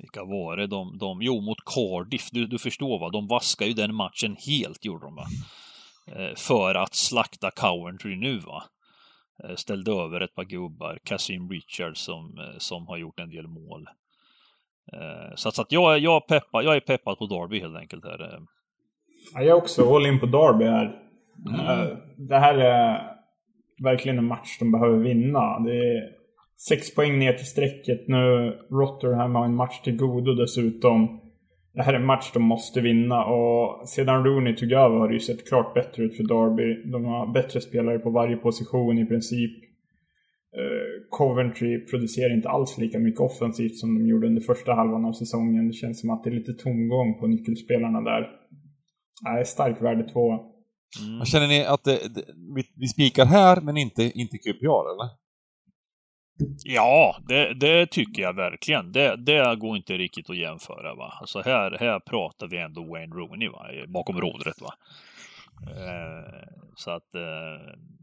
vilka 0.00 0.24
var 0.24 0.56
det? 0.56 0.66
De, 0.66 0.98
de, 0.98 1.22
jo, 1.22 1.40
mot 1.40 1.64
Cardiff. 1.64 2.30
Du, 2.32 2.46
du 2.46 2.58
förstår 2.58 2.98
va? 2.98 3.10
De 3.10 3.26
vaskade 3.26 3.68
ju 3.68 3.74
den 3.74 3.94
matchen 3.94 4.36
helt, 4.46 4.84
gjorde 4.84 5.06
de 5.06 5.14
va? 5.14 5.26
Eh, 6.06 6.34
för 6.36 6.74
att 6.74 6.94
slakta 6.94 7.50
Coventry 7.50 8.16
nu 8.16 8.38
va? 8.38 8.64
Eh, 9.44 9.56
ställde 9.56 9.92
över 9.92 10.20
ett 10.20 10.34
par 10.34 10.44
gubbar. 10.44 10.98
Cassim 11.04 11.50
Richards 11.50 12.00
som, 12.00 12.38
eh, 12.38 12.58
som 12.58 12.86
har 12.86 12.96
gjort 12.96 13.20
en 13.20 13.30
del 13.30 13.46
mål. 13.46 13.88
Eh, 14.92 15.34
så, 15.34 15.50
så 15.50 15.62
att 15.62 15.72
jag, 15.72 15.98
jag, 15.98 16.26
peppar, 16.26 16.62
jag 16.62 16.76
är 16.76 16.80
peppad 16.80 17.18
på 17.18 17.26
Derby 17.26 17.60
helt 17.60 17.76
enkelt. 17.76 18.04
Här. 18.04 18.40
Ja, 19.34 19.40
jag 19.40 19.48
är 19.48 19.54
också 19.54 19.96
all 19.96 20.06
in 20.06 20.20
på 20.20 20.26
Derby 20.26 20.64
här. 20.64 21.02
Mm. 21.48 21.96
Det 22.16 22.38
här 22.38 22.54
är 22.54 23.16
verkligen 23.82 24.18
en 24.18 24.24
match 24.24 24.58
de 24.58 24.72
behöver 24.72 24.98
vinna. 24.98 25.58
Det 25.58 25.76
är 25.76 26.10
sex 26.68 26.94
poäng 26.94 27.18
ner 27.18 27.32
till 27.32 27.46
strecket 27.46 28.08
nu. 28.08 28.58
Rotherham 28.70 29.34
har 29.34 29.44
en 29.44 29.54
match 29.54 29.80
till 29.80 29.96
godo 29.96 30.34
dessutom. 30.34 31.20
Det 31.74 31.82
här 31.82 31.92
är 31.92 31.96
en 31.96 32.06
match 32.06 32.30
de 32.34 32.42
måste 32.42 32.80
vinna 32.80 33.24
och 33.24 33.88
sedan 33.88 34.24
Rooney 34.24 34.56
tog 34.56 34.72
över 34.72 34.96
har 34.96 35.08
det 35.08 35.14
ju 35.14 35.20
sett 35.20 35.48
klart 35.48 35.74
bättre 35.74 36.02
ut 36.02 36.16
för 36.16 36.22
Derby. 36.22 36.90
De 36.90 37.04
har 37.04 37.32
bättre 37.32 37.60
spelare 37.60 37.98
på 37.98 38.10
varje 38.10 38.36
position 38.36 38.98
i 38.98 39.06
princip. 39.06 39.50
Eh, 40.56 41.08
Coventry 41.10 41.86
producerar 41.86 42.34
inte 42.34 42.48
alls 42.48 42.78
lika 42.78 42.98
mycket 42.98 43.20
offensivt 43.20 43.76
som 43.76 43.98
de 43.98 44.06
gjorde 44.06 44.26
under 44.26 44.40
första 44.40 44.74
halvan 44.74 45.04
av 45.04 45.12
säsongen. 45.12 45.68
Det 45.68 45.72
känns 45.72 46.00
som 46.00 46.10
att 46.10 46.24
det 46.24 46.30
är 46.30 46.34
lite 46.34 46.52
tomgång 46.52 47.20
på 47.20 47.26
nyckelspelarna 47.26 48.00
där. 48.00 48.30
Nej, 49.22 49.44
stark 49.44 49.82
värde 49.82 50.08
två. 50.12 50.32
Mm. 51.00 51.24
Känner 51.24 51.48
ni 51.48 51.64
att 51.64 51.84
det, 51.84 52.14
det, 52.14 52.24
vi, 52.56 52.62
vi 52.76 52.88
spikar 52.88 53.26
här 53.26 53.60
men 53.60 53.76
inte, 53.76 54.02
inte 54.02 54.38
QPR 54.38 54.92
eller? 54.92 55.08
Ja, 56.64 57.16
det, 57.28 57.54
det, 57.54 57.86
tycker 57.86 58.22
jag 58.22 58.36
verkligen. 58.36 58.92
Det, 58.92 59.16
det 59.16 59.56
går 59.56 59.76
inte 59.76 59.92
riktigt 59.92 60.30
att 60.30 60.36
jämföra. 60.36 60.94
Va? 60.94 61.12
Alltså 61.20 61.40
här, 61.40 61.76
här 61.80 62.00
pratar 62.00 62.48
vi 62.48 62.58
ändå 62.58 62.84
Wayne 62.84 63.14
Rooney 63.14 63.48
va? 63.48 63.66
bakom 63.88 64.20
rodret. 64.20 64.60
Va? 64.60 64.74
Eh, 65.62 66.46
så 66.76 66.90
att, 66.90 67.14
eh, 67.14 67.20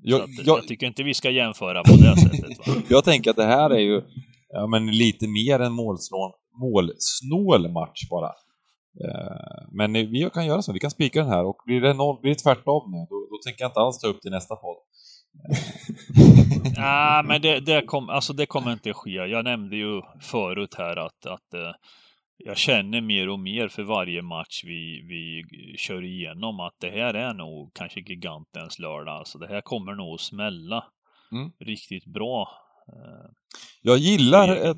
jag, 0.02 0.20
så 0.20 0.24
att 0.24 0.48
jag, 0.48 0.58
jag, 0.58 0.68
tycker 0.68 0.88
inte 0.88 1.04
vi 1.04 1.14
ska 1.14 1.30
jämföra 1.30 1.84
på 1.84 1.92
det 1.92 2.18
sättet. 2.18 2.68
Va? 2.68 2.74
jag 2.90 3.04
tänker 3.04 3.30
att 3.30 3.36
det 3.36 3.46
här 3.46 3.70
är 3.70 3.80
ju 3.80 4.02
ja, 4.50 4.68
men 4.68 4.92
lite 4.92 5.28
mer 5.28 5.60
en 5.60 5.74
målsnål, 5.74 6.32
målsnål 6.62 7.72
match 7.72 8.10
bara. 8.10 8.32
Eh, 9.06 9.68
men 9.72 9.94
vi 9.94 10.30
kan 10.34 10.46
göra 10.46 10.62
så, 10.62 10.74
vi 10.74 10.80
kan 10.80 10.92
spika 10.92 11.20
den 11.20 11.30
här 11.30 11.46
och 11.46 11.58
blir 11.66 11.82
det, 11.82 11.94
noll, 11.94 12.22
blir 12.22 12.32
det 12.32 12.40
tvärtom 12.40 12.92
nu, 12.92 12.98
då, 13.10 13.28
då 13.32 13.38
tänker 13.46 13.64
jag 13.64 13.70
inte 13.70 13.80
alls 13.80 14.00
ta 14.00 14.08
upp 14.08 14.22
till 14.22 14.32
nästa 14.32 14.56
podd. 14.56 14.78
Nej, 16.78 17.24
men 17.24 17.42
det, 17.42 17.60
det, 17.60 17.86
kom, 17.86 18.10
alltså 18.10 18.34
det 18.34 18.46
kommer 18.46 18.74
inte 18.74 18.94
ske. 18.94 19.10
Jag 19.10 19.44
nämnde 19.44 19.76
ju 19.76 20.02
förut 20.22 20.76
här 20.78 20.98
att, 20.98 21.26
att 21.26 21.76
jag 22.46 22.58
känner 22.58 23.02
mer 23.02 23.30
och 23.30 23.40
mer 23.40 23.68
för 23.68 23.84
varje 23.84 24.22
match 24.22 24.64
vi, 24.64 25.02
vi 25.08 25.44
kör 25.78 26.04
igenom 26.04 26.60
att 26.60 26.76
det 26.80 26.90
här 26.90 27.14
är 27.14 27.34
nog 27.34 27.72
kanske 27.74 28.00
gigantens 28.00 28.80
lördag. 28.80 29.16
Alltså 29.16 29.38
det 29.38 29.48
här 29.48 29.62
kommer 29.62 29.96
nog 29.96 30.14
att 30.14 30.22
smälla 30.22 30.84
mm. 31.32 31.52
riktigt 31.60 32.06
bra. 32.06 32.48
Uh, 32.90 33.32
jag 33.82 33.98
gillar 33.98 34.56
ett, 34.56 34.78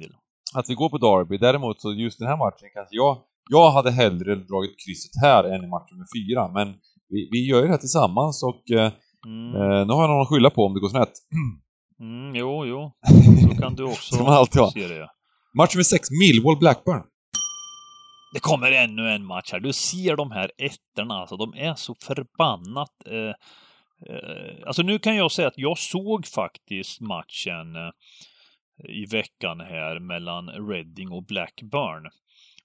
att 0.55 0.69
vi 0.69 0.73
går 0.73 0.89
på 0.89 0.97
Derby. 0.97 1.37
Däremot 1.37 1.81
så 1.81 1.93
just 1.93 2.19
den 2.19 2.27
här 2.27 2.37
matchen 2.37 2.69
kanske 2.73 2.95
jag 2.95 3.17
jag 3.49 3.71
hade 3.71 3.91
hellre 3.91 4.35
dragit 4.35 4.75
krysset 4.85 5.21
här 5.21 5.43
än 5.43 5.63
i 5.63 5.67
match 5.67 5.91
nummer 5.91 6.07
fyra, 6.15 6.51
men 6.51 6.67
vi, 7.09 7.29
vi 7.31 7.49
gör 7.49 7.57
ju 7.57 7.65
det 7.65 7.71
här 7.71 7.77
tillsammans 7.77 8.43
och 8.43 8.63
uh, 8.77 8.91
Mm. 9.25 9.55
Eh, 9.55 9.85
nu 9.87 9.93
har 9.93 10.01
jag 10.01 10.09
någon 10.09 10.21
att 10.21 10.29
skylla 10.29 10.49
på 10.49 10.65
om 10.65 10.73
det 10.73 10.79
går 10.79 10.89
snett. 10.89 11.13
Mm, 11.99 12.35
jo, 12.35 12.65
jo. 12.65 12.91
Så 13.49 13.61
kan 13.61 13.75
du 13.75 13.83
också 13.83 14.15
se 14.73 14.87
det. 14.87 15.09
Match 15.57 15.75
nummer 15.75 15.83
6, 15.83 16.07
Millwall-Blackburn. 16.11 17.03
Det 18.35 18.41
kommer 18.41 18.71
ännu 18.71 19.09
en 19.09 19.25
match 19.25 19.51
här. 19.51 19.59
Du 19.59 19.73
ser 19.73 20.15
de 20.15 20.31
här 20.31 20.51
ettorna, 20.57 21.15
alltså 21.15 21.37
de 21.37 21.53
är 21.53 21.75
så 21.75 21.95
förbannat... 21.95 22.91
Eh, 23.05 23.33
eh, 24.09 24.67
alltså 24.67 24.81
nu 24.81 24.99
kan 24.99 25.15
jag 25.15 25.31
säga 25.31 25.47
att 25.47 25.57
jag 25.57 25.77
såg 25.77 26.27
faktiskt 26.27 27.01
matchen 27.01 27.75
eh, 27.75 27.91
i 28.89 29.05
veckan 29.05 29.59
här 29.59 29.99
mellan 29.99 30.49
Reading 30.49 31.11
och 31.11 31.23
Blackburn. 31.23 32.09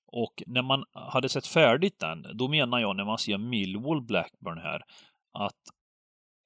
Och 0.06 0.42
när 0.46 0.62
man 0.62 0.84
hade 0.92 1.28
sett 1.28 1.46
färdigt 1.46 1.98
den, 2.00 2.26
då 2.34 2.48
menar 2.48 2.78
jag 2.78 2.96
när 2.96 3.04
man 3.04 3.18
ser 3.18 3.38
Millwall 3.38 4.02
Blackburn 4.02 4.58
här, 4.58 4.82
att 5.32 5.60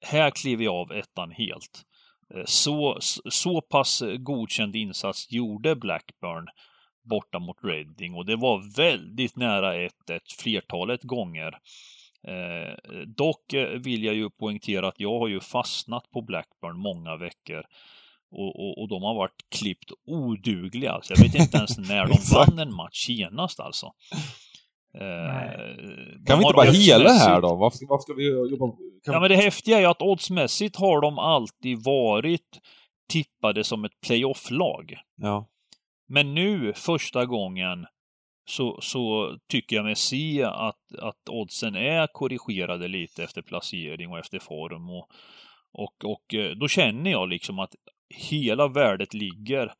här 0.05 0.31
kliver 0.31 0.63
jag 0.63 0.75
av 0.75 0.91
ettan 0.91 1.31
helt. 1.31 1.83
Eh, 2.35 2.43
så, 2.45 2.97
så 3.29 3.61
pass 3.61 4.03
godkänd 4.17 4.75
insats 4.75 5.31
gjorde 5.31 5.75
Blackburn 5.75 6.47
borta 7.05 7.39
mot 7.39 7.57
Reading 7.63 8.15
och 8.15 8.25
det 8.25 8.35
var 8.35 8.75
väldigt 8.77 9.35
nära 9.35 9.75
1-1 9.75 9.89
flertalet 10.39 11.03
gånger. 11.03 11.57
Eh, 12.27 13.03
dock 13.07 13.53
eh, 13.53 13.67
vill 13.67 14.03
jag 14.03 14.15
ju 14.15 14.29
poängtera 14.29 14.87
att 14.87 14.99
jag 14.99 15.19
har 15.19 15.27
ju 15.27 15.39
fastnat 15.39 16.11
på 16.11 16.21
Blackburn 16.21 16.77
många 16.77 17.17
veckor 17.17 17.63
och, 18.31 18.59
och, 18.59 18.81
och 18.81 18.87
de 18.87 19.03
har 19.03 19.15
varit 19.15 19.45
klippt 19.49 19.91
odugliga. 20.05 20.99
Så 21.01 21.13
jag 21.13 21.23
vet 21.23 21.35
inte 21.35 21.57
ens 21.57 21.77
när 21.89 22.07
de 22.07 22.17
vann 22.33 22.59
en 22.59 22.75
match 22.75 23.05
senast 23.05 23.59
alltså. 23.59 23.91
Eh, 24.99 25.75
kan 26.25 26.39
vi 26.39 26.43
inte 26.43 26.53
bara 26.55 26.71
hela 26.71 27.09
här 27.09 27.41
då? 27.41 27.55
Varför, 27.55 27.79
varför 27.89 28.01
ska 28.01 28.13
vi 28.13 28.49
jobba? 28.51 28.67
Kan... 29.03 29.13
Ja 29.13 29.19
men 29.19 29.29
det 29.29 29.35
häftiga 29.35 29.77
är 29.77 29.81
ju 29.81 29.87
att 29.87 30.01
oddsmässigt 30.01 30.75
har 30.75 31.01
de 31.01 31.19
alltid 31.19 31.83
varit 31.83 32.59
tippade 33.09 33.63
som 33.63 33.85
ett 33.85 34.01
playoff-lag. 34.07 34.95
Ja. 35.15 35.47
Men 36.07 36.33
nu, 36.33 36.73
första 36.73 37.25
gången, 37.25 37.85
så, 38.45 38.81
så 38.81 39.35
tycker 39.49 39.75
jag 39.75 39.85
mig 39.85 39.95
se 39.95 40.43
att, 40.43 40.95
att 40.99 41.29
oddsen 41.29 41.75
är 41.75 42.07
korrigerade 42.07 42.87
lite 42.87 43.23
efter 43.23 43.41
placering 43.41 44.11
och 44.11 44.19
efter 44.19 44.39
form. 44.39 44.89
Och, 44.89 45.09
och, 45.73 46.05
och 46.05 46.33
eh, 46.33 46.51
då 46.51 46.67
känner 46.67 47.11
jag 47.11 47.29
liksom 47.29 47.59
att 47.59 47.75
hela 48.29 48.67
värdet 48.67 49.13
ligger 49.13 49.73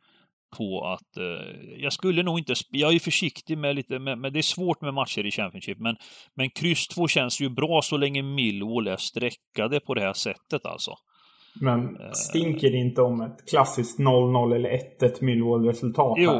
på 0.58 0.88
att 0.88 1.18
eh, 1.18 1.76
jag 1.78 1.94
skulle 1.94 2.24
nog 2.24 2.40
inte, 2.40 2.54
jag 2.70 2.96
är 2.96 3.00
försiktig 3.00 3.58
med 3.58 3.76
lite, 3.76 4.00
med, 4.00 4.18
med, 4.18 4.34
det 4.34 4.40
är 4.40 4.44
svårt 4.44 4.82
med 4.82 4.94
matcher 4.94 5.26
i 5.26 5.32
Championship, 5.32 5.80
men, 5.80 5.98
men 6.34 6.50
kryss 6.50 6.88
2 6.88 7.08
känns 7.08 7.42
ju 7.42 7.50
bra 7.50 7.82
så 7.82 7.98
länge 7.98 8.22
Millwall 8.22 8.88
är 8.88 8.98
streckade 8.98 9.80
på 9.80 9.94
det 9.94 10.02
här 10.02 10.14
sättet 10.14 10.66
alltså. 10.66 10.96
Men 11.62 11.80
eh. 11.80 12.12
stinker 12.12 12.72
det 12.72 12.78
inte 12.78 13.02
om 13.02 13.22
ett 13.22 13.50
klassiskt 13.50 14.00
0-0 14.00 14.56
eller 14.56 14.70
1-1 14.70 15.24
Millwall-resultat 15.24 16.18
Jo. 16.18 16.32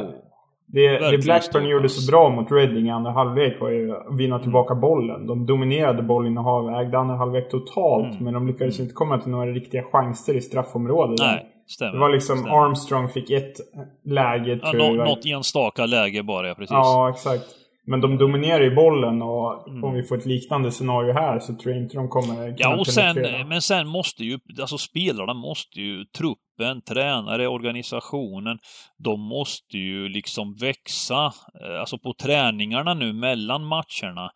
Det, 0.68 1.10
det 1.10 1.18
Blackburn 1.18 1.68
gjorde 1.68 1.88
så 1.88 2.12
bra 2.12 2.30
mot 2.30 2.52
Reading 2.52 2.86
i 2.86 2.90
andra 2.90 3.10
halvlek 3.10 3.60
var 3.60 3.70
ju 3.70 3.96
att 3.96 4.18
vinna 4.18 4.38
tillbaka 4.38 4.72
mm. 4.72 4.80
bollen. 4.80 5.26
De 5.26 5.46
dominerade 5.46 6.02
bollinnehav, 6.02 6.74
ägde 6.74 6.98
andra 6.98 7.16
halvlek 7.16 7.50
totalt, 7.50 8.12
mm. 8.12 8.24
men 8.24 8.34
de 8.34 8.46
lyckades 8.46 8.80
inte 8.80 8.94
komma 8.94 9.18
till 9.18 9.30
några 9.30 9.46
riktiga 9.46 9.82
chanser 9.82 10.36
i 10.36 10.40
straffområdet. 10.40 11.18
Nej. 11.18 11.46
Stämmer. 11.66 11.92
Det 11.92 11.98
var 11.98 12.08
liksom 12.08 12.38
Stämmer. 12.38 12.64
Armstrong 12.64 13.08
fick 13.08 13.30
ett 13.30 13.56
läge 14.04 14.60
ja, 14.62 14.70
tror 14.70 14.96
jag. 14.96 15.08
Något 15.08 15.26
enstaka 15.26 15.86
läge 15.86 16.22
bara, 16.22 16.48
ja 16.48 16.54
precis. 16.54 16.70
Ja, 16.70 17.10
exakt. 17.10 17.44
Men 17.86 18.00
de 18.00 18.18
dominerar 18.18 18.60
ju 18.60 18.74
bollen 18.74 19.22
och 19.22 19.68
mm. 19.68 19.84
om 19.84 19.94
vi 19.94 20.02
får 20.02 20.18
ett 20.18 20.26
liknande 20.26 20.70
scenario 20.70 21.12
här 21.12 21.38
så 21.38 21.54
tror 21.54 21.74
jag 21.74 21.82
inte 21.82 21.96
de 21.96 22.08
kommer 22.08 22.54
Ja, 22.58 22.76
och 22.76 22.86
sen, 22.86 23.16
men 23.48 23.62
sen 23.62 23.88
måste 23.88 24.24
ju, 24.24 24.38
alltså 24.60 24.78
spelarna 24.78 25.34
måste 25.34 25.80
ju, 25.80 26.04
truppen, 26.04 26.82
tränare, 26.82 27.48
organisationen, 27.48 28.58
de 28.98 29.20
måste 29.20 29.78
ju 29.78 30.08
liksom 30.08 30.54
växa, 30.54 31.32
eh, 31.60 31.80
alltså 31.80 31.98
på 31.98 32.14
träningarna 32.22 32.94
nu 32.94 33.12
mellan 33.12 33.66
matcherna. 33.66 34.30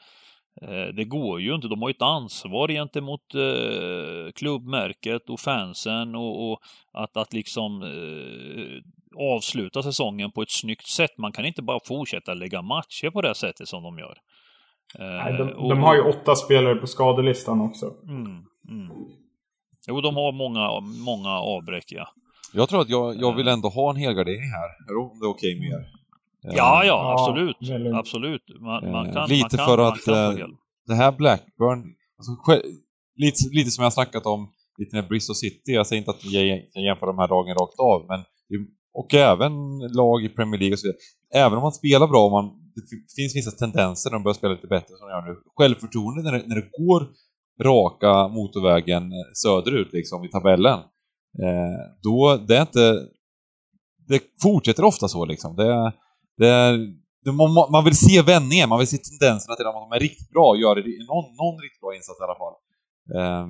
Eh, 0.62 0.94
det 0.94 1.04
går 1.04 1.40
ju 1.40 1.54
inte. 1.54 1.68
De 1.68 1.82
har 1.82 1.88
ju 1.88 1.94
ett 1.94 2.02
ansvar 2.02 2.68
gentemot 2.68 3.34
eh, 3.34 4.32
klubbmärket 4.34 5.30
och 5.30 5.40
fansen 5.40 6.14
och, 6.14 6.50
och 6.50 6.60
att, 6.92 7.16
att 7.16 7.32
liksom 7.32 7.82
eh, 7.82 8.82
avsluta 9.16 9.82
säsongen 9.82 10.32
på 10.32 10.42
ett 10.42 10.50
snyggt 10.50 10.86
sätt. 10.86 11.18
Man 11.18 11.32
kan 11.32 11.44
inte 11.46 11.62
bara 11.62 11.80
fortsätta 11.84 12.34
lägga 12.34 12.62
matcher 12.62 13.10
på 13.10 13.22
det 13.22 13.34
sättet 13.34 13.68
som 13.68 13.82
de 13.82 13.98
gör. 13.98 14.18
Nej, 14.98 15.32
de, 15.38 15.52
och, 15.52 15.68
de 15.68 15.78
har 15.78 15.94
ju 15.94 16.00
åtta 16.00 16.34
spelare 16.34 16.74
på 16.74 16.86
skadelistan 16.86 17.60
också. 17.60 17.86
Mm, 18.08 18.24
mm. 18.68 18.90
Jo, 19.88 20.00
de 20.00 20.16
har 20.16 20.32
många, 20.32 20.80
många 21.04 21.30
avbräck, 21.30 21.84
ja. 21.88 22.08
Jag 22.52 22.68
tror 22.68 22.80
att 22.80 22.88
jag, 22.88 23.16
jag 23.16 23.36
vill 23.36 23.48
ändå 23.48 23.68
ha 23.68 23.90
en 23.90 23.96
helgardering 23.96 24.50
här, 24.50 24.96
om 25.00 25.18
det 25.20 25.26
är 25.26 25.30
okej 25.30 25.56
okay 25.56 25.60
med 25.60 25.78
er. 25.78 26.00
Ja, 26.42 26.84
ja, 26.84 27.12
absolut. 27.12 27.56
Ja, 27.58 27.98
absolut. 27.98 28.42
Man, 28.60 28.90
man 28.92 29.12
kan, 29.12 29.28
lite 29.28 29.56
man 29.56 29.66
kan, 29.66 29.66
för 29.66 29.78
att 29.78 30.08
eh, 30.08 30.46
det 30.86 30.94
här 30.94 31.12
Blackburn, 31.12 31.84
alltså, 32.18 32.62
lite, 33.16 33.38
lite 33.52 33.70
som 33.70 33.84
jag 33.84 33.92
snackat 33.92 34.26
om 34.26 34.52
lite 34.78 34.96
med 34.96 35.08
Bristol 35.08 35.36
City, 35.36 35.72
jag 35.72 35.86
säger 35.86 36.00
inte 36.00 36.10
att 36.10 36.24
jag 36.24 36.72
kan 36.72 36.82
jämföra 36.82 37.10
de 37.10 37.18
här 37.18 37.28
lagen 37.28 37.54
rakt 37.54 37.78
av, 37.78 38.06
men 38.08 38.24
och 38.92 39.14
även 39.14 39.52
lag 39.78 40.24
i 40.24 40.28
Premier 40.28 40.58
League 40.60 40.72
och 40.72 40.78
så 40.78 40.86
vidare. 40.86 41.00
Även 41.34 41.58
om 41.58 41.62
man 41.62 41.72
spelar 41.72 42.06
bra 42.06 42.24
och 42.24 42.32
man, 42.32 42.44
det 42.74 43.22
finns 43.22 43.36
vissa 43.36 43.50
tendenser 43.50 44.10
när 44.10 44.16
de 44.18 44.22
börjar 44.22 44.34
spela 44.34 44.54
lite 44.54 44.66
bättre 44.66 44.96
som 44.96 45.08
de 45.08 45.12
gör 45.14 45.22
nu. 45.22 45.36
Självförtroende 45.56 46.22
när 46.22 46.32
det, 46.32 46.46
när 46.46 46.56
det 46.56 46.68
går 46.78 47.08
raka 47.62 48.28
motorvägen 48.28 49.12
söderut 49.34 49.92
liksom 49.92 50.24
i 50.24 50.28
tabellen. 50.28 50.78
Eh, 51.42 51.80
då, 52.02 52.36
det 52.48 52.56
är 52.56 52.62
inte... 52.62 53.06
Det 54.08 54.22
fortsätter 54.42 54.84
ofta 54.84 55.08
så 55.08 55.24
liksom. 55.24 55.56
Det, 55.56 55.92
det, 56.36 56.78
det 57.24 57.32
man, 57.32 57.70
man 57.72 57.84
vill 57.84 57.96
se 57.96 58.22
vändningen, 58.22 58.68
man 58.68 58.78
vill 58.78 58.88
se 58.88 58.98
tendenserna 58.98 59.56
till 59.56 59.66
att 59.66 59.74
de 59.74 59.92
är 59.96 60.00
riktigt 60.00 60.30
bra, 60.30 60.56
gör 60.56 60.74
det, 60.74 60.82
någon, 60.82 61.24
någon 61.42 61.60
riktigt 61.62 61.80
bra 61.80 61.94
insats 61.94 62.20
i 62.20 62.24
alla 62.24 62.40
fall. 62.42 62.54
Eh, 63.16 63.46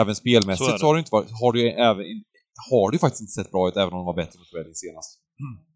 även 0.00 0.14
spelmässigt 0.14 0.70
så, 0.70 0.78
så 0.78 0.86
har 0.86 0.94
det 0.94 0.98
inte 0.98 1.12
varit, 1.12 1.30
har 1.40 1.52
det 1.52 1.72
även 1.72 2.04
har 2.70 2.90
det 2.90 2.94
ju 2.94 2.98
faktiskt 2.98 3.20
inte 3.20 3.32
sett 3.32 3.52
bra 3.52 3.68
ut, 3.68 3.76
även 3.76 3.92
om 3.92 3.98
de 3.98 4.06
var 4.06 4.14
bättre 4.14 4.38
mot 4.38 4.52
Reading 4.54 4.74
senast. 4.74 5.18
Mm. 5.40 5.70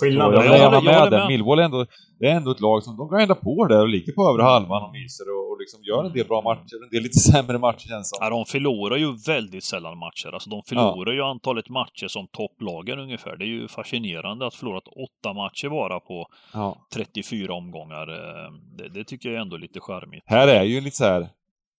Skillnaden... 0.00 0.34
Jag, 0.34 0.58
jag, 0.58 0.74
jag, 0.74 0.84
med, 0.84 0.94
med 0.94 1.12
det. 1.12 1.28
Millwall 1.28 1.58
är 1.58 1.62
ändå, 1.62 1.86
det 2.18 2.26
är 2.26 2.36
ändå 2.36 2.50
ett 2.50 2.60
lag 2.60 2.82
som 2.82 2.96
de 2.96 3.08
grindar 3.08 3.34
på 3.34 3.66
där 3.66 3.80
och 3.80 3.88
ligger 3.88 4.12
på 4.12 4.28
övre 4.30 4.42
halvan 4.42 4.82
och 4.82 4.92
myser 4.92 5.24
och, 5.34 5.52
och 5.52 5.58
liksom 5.60 5.82
gör 5.82 6.04
en 6.04 6.12
del 6.12 6.26
bra 6.26 6.42
matcher, 6.42 6.76
en 6.84 6.90
del 6.90 7.02
lite 7.02 7.18
sämre 7.32 7.58
matcher 7.58 7.88
känns 7.88 8.08
som. 8.10 8.18
Ja, 8.20 8.30
de 8.30 8.44
förlorar 8.44 8.96
ju 8.96 9.16
väldigt 9.26 9.64
sällan 9.64 9.98
matcher. 9.98 10.30
Alltså 10.34 10.50
de 10.50 10.62
förlorar 10.62 11.12
ja. 11.12 11.16
ju 11.16 11.22
antalet 11.22 11.68
matcher 11.68 12.08
som 12.08 12.26
topplagen 12.26 12.98
ungefär. 12.98 13.36
Det 13.36 13.44
är 13.44 13.54
ju 13.58 13.68
fascinerande 13.68 14.46
att 14.46 14.54
förlorat 14.54 14.88
åtta 14.88 15.32
matcher 15.32 15.68
bara 15.68 16.00
på 16.00 16.26
ja. 16.52 16.86
34 16.94 17.54
omgångar. 17.54 18.08
Eh, 18.08 18.52
det, 18.78 18.88
det, 18.88 19.04
tycker 19.04 19.28
jag 19.28 19.36
är 19.36 19.42
ändå 19.42 19.56
lite 19.56 19.80
charmigt. 19.80 20.22
Här 20.26 20.48
är 20.48 20.62
ju 20.62 20.80
lite 20.80 20.96
så 20.96 21.04
här, 21.04 21.28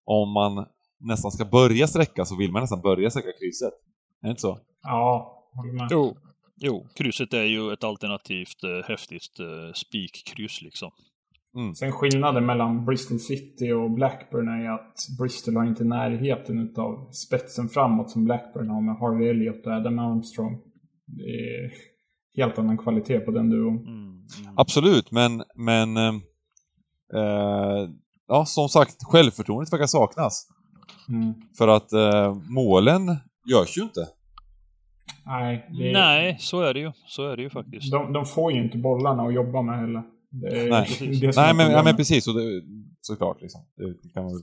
om 0.06 0.32
man 0.32 0.66
nästan 1.00 1.32
ska 1.32 1.46
börja 1.46 1.88
sträcka 1.88 2.26
så 2.26 2.38
vill 2.38 2.52
man 2.52 2.62
nästan 2.62 2.82
börja 2.82 3.10
sträcka 3.10 3.32
krysset. 3.40 3.74
Är 4.22 4.28
det 4.28 4.30
inte 4.30 4.42
så? 4.42 4.60
Ja, 4.84 5.38
håller 5.56 5.74
med. 5.74 5.88
Jo, 5.92 6.18
jo, 6.58 6.88
krysset 6.96 7.34
är 7.34 7.44
ju 7.44 7.74
ett 7.74 7.84
alternativt 7.84 8.64
eh, 8.64 8.88
häftigt 8.88 9.40
eh, 9.40 9.74
spikkryss 9.74 10.62
liksom. 10.62 10.92
Mm. 11.56 11.76
Sen 11.76 11.92
skillnaden 11.92 12.46
mellan 12.46 12.86
Bristol 12.86 13.20
City 13.20 13.72
och 13.72 13.92
Blackburn 13.92 14.48
är 14.48 14.70
att 14.70 15.08
Bristol 15.20 15.56
har 15.56 15.66
inte 15.66 15.84
närheten 15.84 16.74
av 16.78 17.12
spetsen 17.12 17.70
framåt 17.70 18.10
som 18.10 18.26
Blackburn 18.26 18.70
har 18.70 18.82
med 18.82 18.96
Harvey 18.96 19.30
Elliott 19.30 19.66
och 19.66 19.74
Adam 19.74 20.00
Armstrong. 20.00 20.62
Det 21.06 21.24
är 21.24 21.72
helt 22.38 22.60
annan 22.60 22.78
kvalitet 22.78 23.20
på 23.20 23.32
den 23.32 23.50
duon. 23.50 23.78
Mm, 23.78 23.88
mm. 23.88 24.54
Absolut, 24.56 25.12
men, 25.12 25.44
men 25.56 25.98
eh, 25.98 26.14
eh 27.14 27.90
ja, 28.28 28.46
som 28.46 28.70
sagt, 28.70 29.04
självförtroendet 29.04 29.74
verkar 29.74 29.86
saknas. 29.86 30.48
Mm. 31.10 31.34
För 31.58 31.68
att 31.68 31.94
eh, 31.94 32.36
målen 32.50 33.18
görs 33.50 33.78
ju 33.78 33.82
inte. 33.82 34.08
Nej, 35.26 35.70
det... 35.70 35.92
Nej, 35.92 36.38
så 36.40 36.62
är 36.62 36.74
det 36.74 36.80
ju. 36.80 36.92
Så 37.06 37.28
är 37.28 37.38
det 37.38 37.44
ju 37.44 37.50
faktiskt. 37.50 37.92
De, 37.92 38.14
de 38.14 38.26
får 38.26 38.52
ju 38.52 38.64
inte 38.64 38.78
bollarna 38.78 39.24
att 39.24 39.34
jobba 39.34 39.62
med 39.62 39.80
heller. 39.80 40.04
Det 40.30 40.70
Nej, 40.70 40.88
det 41.22 41.36
Nej 41.36 41.54
men, 41.56 41.72
ja, 41.72 41.84
men 41.84 41.96
precis. 41.96 42.28
Och 42.28 42.34
det, 42.34 42.62
såklart 43.02 43.42
liksom. 43.42 43.62
Det 43.76 44.14
kan 44.14 44.24
man 44.24 44.34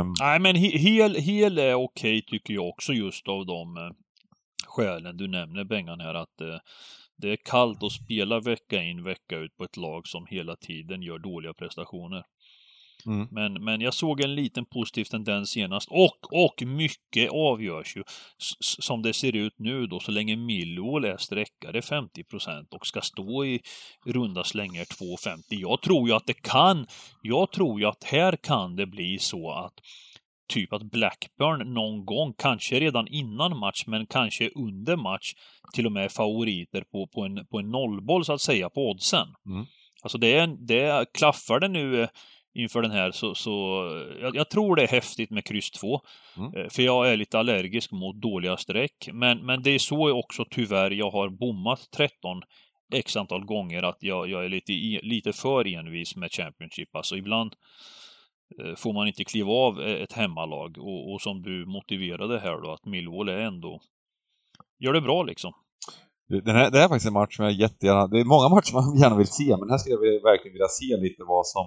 um... 0.00 0.14
Nej, 0.20 0.40
men 0.40 0.56
hel, 0.56 1.14
hel 1.14 1.58
är 1.58 1.74
okej 1.74 2.22
tycker 2.26 2.54
jag 2.54 2.68
också 2.68 2.92
just 2.92 3.28
av 3.28 3.46
de 3.46 3.76
eh, 3.76 3.90
skälen 4.66 5.16
du 5.16 5.28
nämner 5.28 5.64
Bengan 5.64 6.00
här 6.00 6.14
att 6.14 6.40
eh, 6.40 6.58
det 7.16 7.32
är 7.32 7.36
kallt 7.36 7.82
att 7.82 7.92
spela 7.92 8.40
vecka 8.40 8.82
in 8.82 9.02
vecka 9.02 9.36
ut 9.36 9.56
på 9.56 9.64
ett 9.64 9.76
lag 9.76 10.06
som 10.06 10.26
hela 10.26 10.56
tiden 10.56 11.02
gör 11.02 11.18
dåliga 11.18 11.54
prestationer. 11.54 12.24
Mm. 13.06 13.28
Men, 13.30 13.64
men 13.64 13.80
jag 13.80 13.94
såg 13.94 14.20
en 14.20 14.34
liten 14.34 14.64
positiv 14.64 15.04
tendens 15.04 15.50
senast 15.50 15.88
och, 15.90 16.46
och 16.46 16.62
mycket 16.66 17.30
avgörs 17.32 17.96
ju 17.96 18.02
som 18.78 19.02
det 19.02 19.12
ser 19.12 19.36
ut 19.36 19.54
nu 19.58 19.86
då 19.86 20.00
så 20.00 20.10
länge 20.12 20.36
Millwall 20.36 21.04
är 21.04 21.16
sträckare 21.16 21.80
50% 21.80 22.66
och 22.70 22.86
ska 22.86 23.00
stå 23.00 23.44
i 23.44 23.60
runda 24.06 24.44
slängar 24.44 24.84
2,50. 24.84 25.40
Jag 25.48 25.82
tror 25.82 26.08
ju 26.08 26.14
att 26.14 26.26
det 26.26 26.42
kan, 26.42 26.86
jag 27.22 27.52
tror 27.52 27.80
ju 27.80 27.86
att 27.86 28.04
här 28.04 28.36
kan 28.36 28.76
det 28.76 28.86
bli 28.86 29.18
så 29.18 29.50
att 29.50 29.74
typ 30.48 30.72
att 30.72 30.82
Blackburn 30.82 31.74
någon 31.74 32.04
gång, 32.04 32.34
kanske 32.38 32.80
redan 32.80 33.08
innan 33.08 33.58
match, 33.58 33.84
men 33.86 34.06
kanske 34.06 34.50
under 34.54 34.96
match, 34.96 35.32
till 35.74 35.86
och 35.86 35.92
med 35.92 36.12
favoriter 36.12 36.84
på, 36.92 37.06
på, 37.14 37.22
en, 37.24 37.46
på 37.46 37.58
en 37.58 37.70
nollboll 37.70 38.24
så 38.24 38.32
att 38.32 38.40
säga 38.40 38.70
på 38.70 38.90
oddsen. 38.90 39.28
Mm. 39.46 39.66
Alltså 40.02 40.18
det, 40.18 40.34
är, 40.34 40.46
det 40.46 41.06
klaffar 41.18 41.60
det 41.60 41.68
nu 41.68 42.08
inför 42.56 42.82
den 42.82 42.90
här 42.90 43.10
så, 43.10 43.34
så 43.34 43.50
jag, 44.20 44.36
jag, 44.36 44.50
tror 44.50 44.76
det 44.76 44.82
är 44.82 44.88
häftigt 44.88 45.30
med 45.30 45.44
kryss 45.44 45.70
2. 45.70 46.00
Mm. 46.36 46.54
Eh, 46.56 46.68
för 46.70 46.82
jag 46.82 47.12
är 47.12 47.16
lite 47.16 47.38
allergisk 47.38 47.92
mot 47.92 48.20
dåliga 48.20 48.56
streck. 48.56 49.08
Men, 49.12 49.46
men 49.46 49.62
det 49.62 49.70
är 49.70 49.78
så 49.78 50.18
också 50.18 50.44
tyvärr 50.50 50.90
jag 50.90 51.10
har 51.10 51.28
bommat 51.28 51.88
13 51.96 52.42
x 52.94 53.16
antal 53.16 53.44
gånger 53.44 53.82
att 53.82 53.98
jag, 54.00 54.28
jag 54.28 54.44
är 54.44 54.48
lite, 54.48 54.72
lite 55.02 55.32
för 55.32 55.74
envis 55.74 56.16
med 56.16 56.32
Championship. 56.32 56.96
Alltså 56.96 57.16
ibland 57.16 57.54
eh, 58.62 58.74
får 58.76 58.92
man 58.92 59.06
inte 59.06 59.24
kliva 59.24 59.52
av 59.52 59.80
eh, 59.80 60.02
ett 60.02 60.12
hemmalag 60.12 60.78
och, 60.78 61.12
och 61.12 61.20
som 61.20 61.42
du 61.42 61.66
motiverade 61.66 62.38
här 62.38 62.62
då 62.62 62.72
att 62.72 62.86
Millwall 62.86 63.28
är 63.28 63.38
ändå 63.38 63.80
gör 64.78 64.92
det 64.92 65.00
bra 65.00 65.22
liksom. 65.22 65.52
Den 66.28 66.56
här, 66.56 66.70
det 66.70 66.78
här 66.78 66.84
är 66.84 66.88
faktiskt 66.88 67.06
en 67.06 67.12
match 67.12 67.36
som 67.36 67.44
jag 67.44 67.54
jättegärna, 67.54 68.06
det 68.06 68.20
är 68.20 68.24
många 68.24 68.48
matcher 68.48 68.74
man 68.74 68.98
gärna 69.02 69.16
vill 69.16 69.26
se, 69.26 69.56
men 69.60 69.70
här 69.70 69.78
skulle 69.78 69.94
jag 69.94 70.22
verkligen 70.22 70.52
vilja 70.52 70.68
se 70.68 70.96
lite 70.96 71.22
vad 71.24 71.46
som 71.46 71.66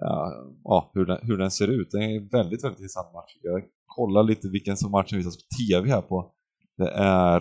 ja, 0.00 0.90
hur, 0.94 1.06
den, 1.06 1.18
hur 1.22 1.38
den 1.38 1.50
ser 1.50 1.68
ut. 1.68 1.88
Det 1.90 1.98
är 1.98 2.16
en 2.16 2.28
väldigt, 2.28 2.64
väldigt 2.64 2.80
intressant 2.80 3.12
match. 3.14 3.36
Jag 3.42 3.62
kollar 3.86 4.22
lite 4.22 4.48
vilken 4.48 4.76
som 4.76 4.90
matchen 4.90 5.18
visas 5.18 5.36
på 5.36 5.42
TV 5.58 5.90
här 5.90 6.02
på. 6.02 6.32
Det 6.76 6.90
är... 6.90 7.40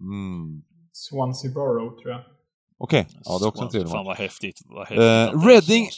Mm. 0.00 0.62
Swansea 0.92 1.52
Borough, 1.52 2.02
tror 2.02 2.10
jag. 2.12 2.20
Okej, 2.78 3.00
okay. 3.00 3.20
ja 3.24 3.38
det 3.38 3.44
är 3.44 3.48
också 3.48 3.62
en 3.62 3.70
trevlig 3.70 3.86
match. 3.86 3.96
Fan 3.96 4.06
vad 4.06 4.16
häftigt. 4.16 4.60
Vad 4.64 4.86
häftigt 4.86 5.34
uh, 5.34 5.46
Reading... 5.46 5.88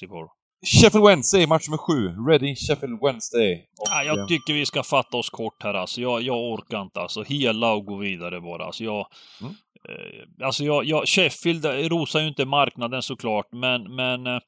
Sheffield 0.66 1.06
Wednesday, 1.06 1.46
match 1.46 1.68
nummer 1.68 1.78
sju. 1.78 2.08
Reading, 2.28 2.56
Sheffield 2.56 2.98
Wednesday. 3.02 3.66
Och, 3.78 3.86
ja, 3.90 4.02
jag 4.02 4.28
tycker 4.28 4.52
vi 4.54 4.66
ska 4.66 4.82
fatta 4.82 5.16
oss 5.16 5.30
kort 5.30 5.62
här 5.62 5.74
alltså. 5.74 6.00
Jag, 6.00 6.22
jag 6.22 6.52
orkar 6.52 6.82
inte 6.82 7.00
alltså. 7.00 7.22
Hela 7.22 7.72
och 7.72 7.84
gå 7.84 7.96
vidare 7.96 8.40
bara. 8.40 8.64
Alltså 8.64 8.84
jag... 8.84 9.06
Mm. 9.40 9.54
Eh, 9.88 10.46
alltså 10.46 10.64
jag, 10.64 10.84
jag, 10.84 11.08
Sheffield 11.08 11.64
rosar 11.64 12.20
ju 12.20 12.28
inte 12.28 12.44
marknaden 12.44 13.02
såklart, 13.02 13.46
men, 13.52 13.94
men 13.94 14.26
eh, 14.26 14.40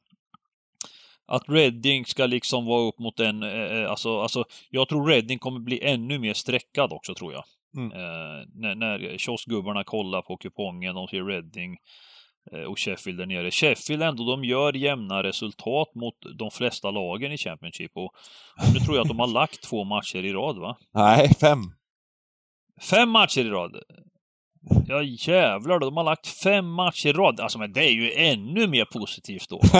att 1.26 1.42
Redding 1.48 2.06
ska 2.06 2.26
liksom 2.26 2.66
vara 2.66 2.88
upp 2.88 2.98
mot 2.98 3.20
en, 3.20 3.42
eh, 3.42 3.50
eh, 3.50 3.90
alltså, 3.90 4.20
alltså 4.20 4.44
jag 4.70 4.88
tror 4.88 5.06
Redding 5.06 5.38
kommer 5.38 5.60
bli 5.60 5.80
ännu 5.84 6.18
mer 6.18 6.34
streckad 6.34 6.92
också 6.92 7.14
tror 7.14 7.32
jag. 7.32 7.44
Mm. 7.76 7.92
Eh, 7.92 8.46
när, 8.54 8.74
när 8.74 9.18
kioskgubbarna 9.18 9.84
kollar 9.84 10.22
på 10.22 10.36
kupongen, 10.36 10.94
de 10.94 11.08
ser 11.08 11.24
Redding 11.24 11.76
eh, 12.52 12.60
och 12.62 12.78
Sheffield 12.78 13.18
där 13.18 13.26
nere. 13.26 13.50
Sheffield 13.50 14.02
ändå, 14.02 14.24
de 14.24 14.44
gör 14.44 14.76
jämna 14.76 15.22
resultat 15.22 15.94
mot 15.94 16.14
de 16.38 16.50
flesta 16.50 16.90
lagen 16.90 17.32
i 17.32 17.38
Championship 17.38 17.92
och, 17.94 18.04
och 18.04 18.74
nu 18.74 18.80
tror 18.80 18.96
jag 18.96 19.02
att 19.02 19.08
de 19.08 19.18
har 19.18 19.26
lagt 19.40 19.62
två 19.62 19.84
matcher 19.84 20.24
i 20.24 20.32
rad 20.32 20.58
va? 20.58 20.76
Nej, 20.94 21.34
fem. 21.40 21.58
Fem 22.90 23.10
matcher 23.10 23.40
i 23.40 23.50
rad? 23.50 23.76
Ja 24.86 25.02
jävlar, 25.02 25.78
de 25.78 25.96
har 25.96 26.04
lagt 26.04 26.26
fem 26.26 26.70
matcher 26.70 27.08
i 27.08 27.12
rad. 27.12 27.40
Alltså 27.40 27.58
men 27.58 27.72
det 27.72 27.84
är 27.84 27.90
ju 27.90 28.12
ännu 28.12 28.66
mer 28.66 28.84
positivt 28.84 29.48
då. 29.48 29.60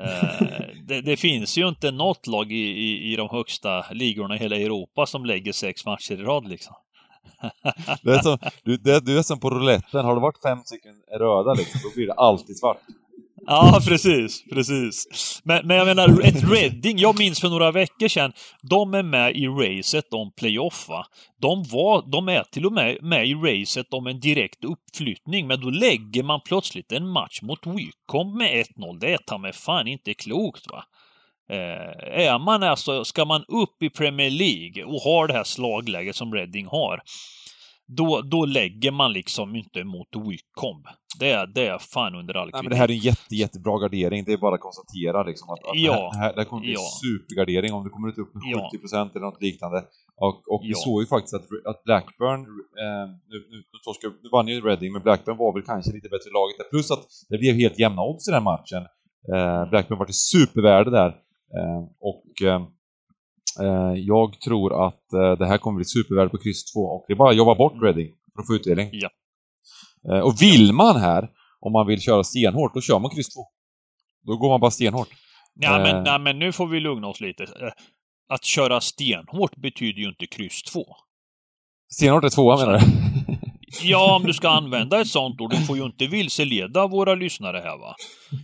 eh, 0.00 0.46
det, 0.86 1.00
det, 1.00 1.16
finns 1.16 1.58
ju 1.58 1.68
inte 1.68 1.90
något 1.90 2.26
lag 2.26 2.52
i, 2.52 2.56
i, 2.56 3.12
i 3.12 3.16
de 3.16 3.28
högsta 3.28 3.84
ligorna 3.90 4.36
i 4.36 4.38
hela 4.38 4.56
Europa 4.56 5.06
som 5.06 5.24
lägger 5.24 5.52
sex 5.52 5.86
matcher 5.86 6.12
i 6.12 6.22
rad 6.22 6.48
liksom. 6.48 6.74
det 8.02 8.14
är 8.14 8.18
som, 8.18 8.38
du, 8.62 8.76
det, 8.76 9.00
du 9.00 9.18
är 9.18 9.22
som 9.22 9.40
på 9.40 9.50
rouletten, 9.50 10.04
har 10.04 10.14
det 10.14 10.20
varit 10.20 10.42
fem 10.42 10.58
stycken 10.64 10.94
röda 11.18 11.54
liksom, 11.54 11.80
då 11.84 11.94
blir 11.94 12.06
det 12.06 12.12
alltid 12.12 12.56
svart. 12.56 12.78
Ja, 13.50 13.80
precis, 13.86 14.44
precis. 14.50 15.06
Men, 15.44 15.66
men 15.66 15.76
jag 15.76 15.86
menar, 15.86 16.20
ett 16.24 16.50
Reading, 16.50 16.98
jag 16.98 17.18
minns 17.18 17.40
för 17.40 17.48
några 17.48 17.72
veckor 17.72 18.08
sedan, 18.08 18.32
de 18.62 18.94
är 18.94 19.02
med 19.02 19.36
i 19.36 19.46
racet 19.46 20.12
om 20.12 20.32
playoff 20.36 20.88
va. 20.88 21.06
De, 21.40 21.62
var, 21.62 22.10
de 22.12 22.28
är 22.28 22.42
till 22.42 22.66
och 22.66 22.72
med 22.72 22.98
med 23.02 23.26
i 23.26 23.34
racet 23.34 23.92
om 23.92 24.06
en 24.06 24.20
direkt 24.20 24.64
uppflyttning, 24.64 25.46
men 25.46 25.60
då 25.60 25.70
lägger 25.70 26.22
man 26.22 26.40
plötsligt 26.44 26.92
en 26.92 27.08
match 27.08 27.42
mot 27.42 27.66
Wycombe 27.66 28.38
med 28.38 28.66
1-0. 28.76 28.98
Det 29.00 29.12
är 29.12 29.18
ta 29.18 29.38
mig 29.38 29.52
fan 29.52 29.86
inte 29.88 30.14
klokt 30.14 30.70
va. 30.70 30.84
Eh, 31.50 32.28
är 32.28 32.38
man 32.38 32.62
alltså, 32.62 33.04
ska 33.04 33.24
man 33.24 33.44
upp 33.48 33.82
i 33.82 33.90
Premier 33.90 34.30
League 34.30 34.84
och 34.84 35.00
har 35.00 35.26
det 35.26 35.34
här 35.34 35.44
slagläget 35.44 36.16
som 36.16 36.34
Reading 36.34 36.66
har, 36.66 37.00
då, 37.88 38.20
då 38.20 38.44
lägger 38.44 38.90
man 38.90 39.12
liksom 39.12 39.56
inte 39.56 39.84
mot 39.84 40.08
Wycombe. 40.16 40.90
Det 41.20 41.30
är, 41.30 41.46
det 41.46 41.66
är 41.66 41.78
fan 41.78 42.14
under 42.14 42.34
all 42.34 42.50
kritik. 42.50 42.62
men 42.62 42.70
Det 42.70 42.76
här 42.76 42.88
är 42.88 42.92
en 42.92 42.98
jätte, 42.98 43.34
jättebra 43.34 43.78
gardering, 43.78 44.24
det 44.24 44.32
är 44.32 44.36
bara 44.36 44.54
att 44.54 44.60
konstatera 44.60 45.22
liksom 45.22 45.50
att, 45.50 45.64
att 45.64 45.78
ja, 45.78 46.10
det 46.12 46.18
här, 46.18 46.32
det 46.34 46.40
här 46.40 46.44
kommer 46.44 46.62
bli 46.62 46.72
ja. 46.72 46.86
supergardering 47.04 47.72
om 47.72 47.84
det 47.84 47.90
kommer 47.90 48.08
ut 48.08 48.18
upp 48.18 48.34
med 48.34 48.42
70 48.70 48.78
procent 48.78 49.16
eller 49.16 49.26
något 49.26 49.42
liknande. 49.42 49.84
Och, 50.16 50.36
och 50.52 50.60
vi 50.64 50.74
såg 50.74 51.02
ju 51.02 51.06
faktiskt 51.06 51.34
att, 51.34 51.46
att 51.70 51.84
Blackburn, 51.84 52.40
eh, 52.84 53.06
nu, 53.30 53.36
nu, 53.50 53.56
nu, 54.02 54.10
nu 54.22 54.28
vann 54.32 54.48
ju 54.48 54.60
Reading, 54.60 54.92
men 54.92 55.02
Blackburn 55.02 55.36
var 55.36 55.52
väl 55.54 55.62
kanske 55.62 55.92
lite 55.92 56.08
bättre 56.08 56.30
laget 56.30 56.58
där. 56.58 56.64
Plus 56.70 56.90
att 56.90 57.04
det 57.28 57.38
blev 57.38 57.54
helt 57.54 57.78
jämna 57.78 58.02
odds 58.02 58.28
i 58.28 58.30
den 58.30 58.44
matchen. 58.44 58.82
Eh, 59.34 59.70
Blackburn 59.70 59.98
var 59.98 60.06
till 60.06 60.22
supervärde 60.34 60.90
där. 60.90 61.08
Eh, 61.56 61.82
och 62.00 62.24
Eh, 62.42 62.62
jag 63.96 64.40
tror 64.40 64.86
att 64.86 65.12
eh, 65.12 65.32
det 65.38 65.46
här 65.46 65.58
kommer 65.58 65.76
bli 65.76 65.84
supervärde 65.84 66.28
på 66.30 66.38
kryss 66.38 66.72
2 66.72 66.80
och 66.80 67.04
det 67.06 67.12
är 67.12 67.16
bara 67.16 67.30
att 67.30 67.36
jobba 67.36 67.54
bort 67.54 67.72
mm. 67.72 67.84
Reading 67.84 68.08
för 68.34 68.42
att 68.42 68.46
få 68.46 68.54
utdelning. 68.54 68.88
Ja. 68.92 69.10
Eh, 70.10 70.20
och 70.20 70.42
vill 70.42 70.72
man 70.72 70.96
här, 70.96 71.30
om 71.60 71.72
man 71.72 71.86
vill 71.86 72.00
köra 72.00 72.24
stenhårt, 72.24 72.74
då 72.74 72.80
kör 72.80 72.98
man 72.98 73.10
kryss 73.10 73.34
2. 73.34 73.40
Då 74.26 74.36
går 74.36 74.48
man 74.48 74.60
bara 74.60 74.70
stenhårt. 74.70 75.08
Ja, 75.54 75.78
men, 75.78 76.04
nej, 76.04 76.18
men 76.18 76.38
nu 76.38 76.52
får 76.52 76.66
vi 76.66 76.80
lugna 76.80 77.06
oss 77.06 77.20
lite. 77.20 77.46
Att 78.28 78.44
köra 78.44 78.80
stenhårt 78.80 79.56
betyder 79.56 80.00
ju 80.00 80.08
inte 80.08 80.26
kryss 80.26 80.62
2. 80.62 80.84
Stenhårt 81.92 82.24
är 82.24 82.28
tvåa 82.28 82.56
menar 82.56 82.72
du? 82.72 83.07
Ja, 83.82 84.16
om 84.16 84.22
du 84.22 84.32
ska 84.32 84.48
använda 84.48 85.00
ett 85.00 85.08
sånt 85.08 85.40
ord. 85.40 85.50
Du 85.50 85.56
får 85.56 85.76
ju 85.76 85.84
inte 85.84 86.06
vilseleda 86.06 86.86
våra 86.86 87.14
lyssnare 87.14 87.58
här 87.58 87.78
va. 87.78 87.94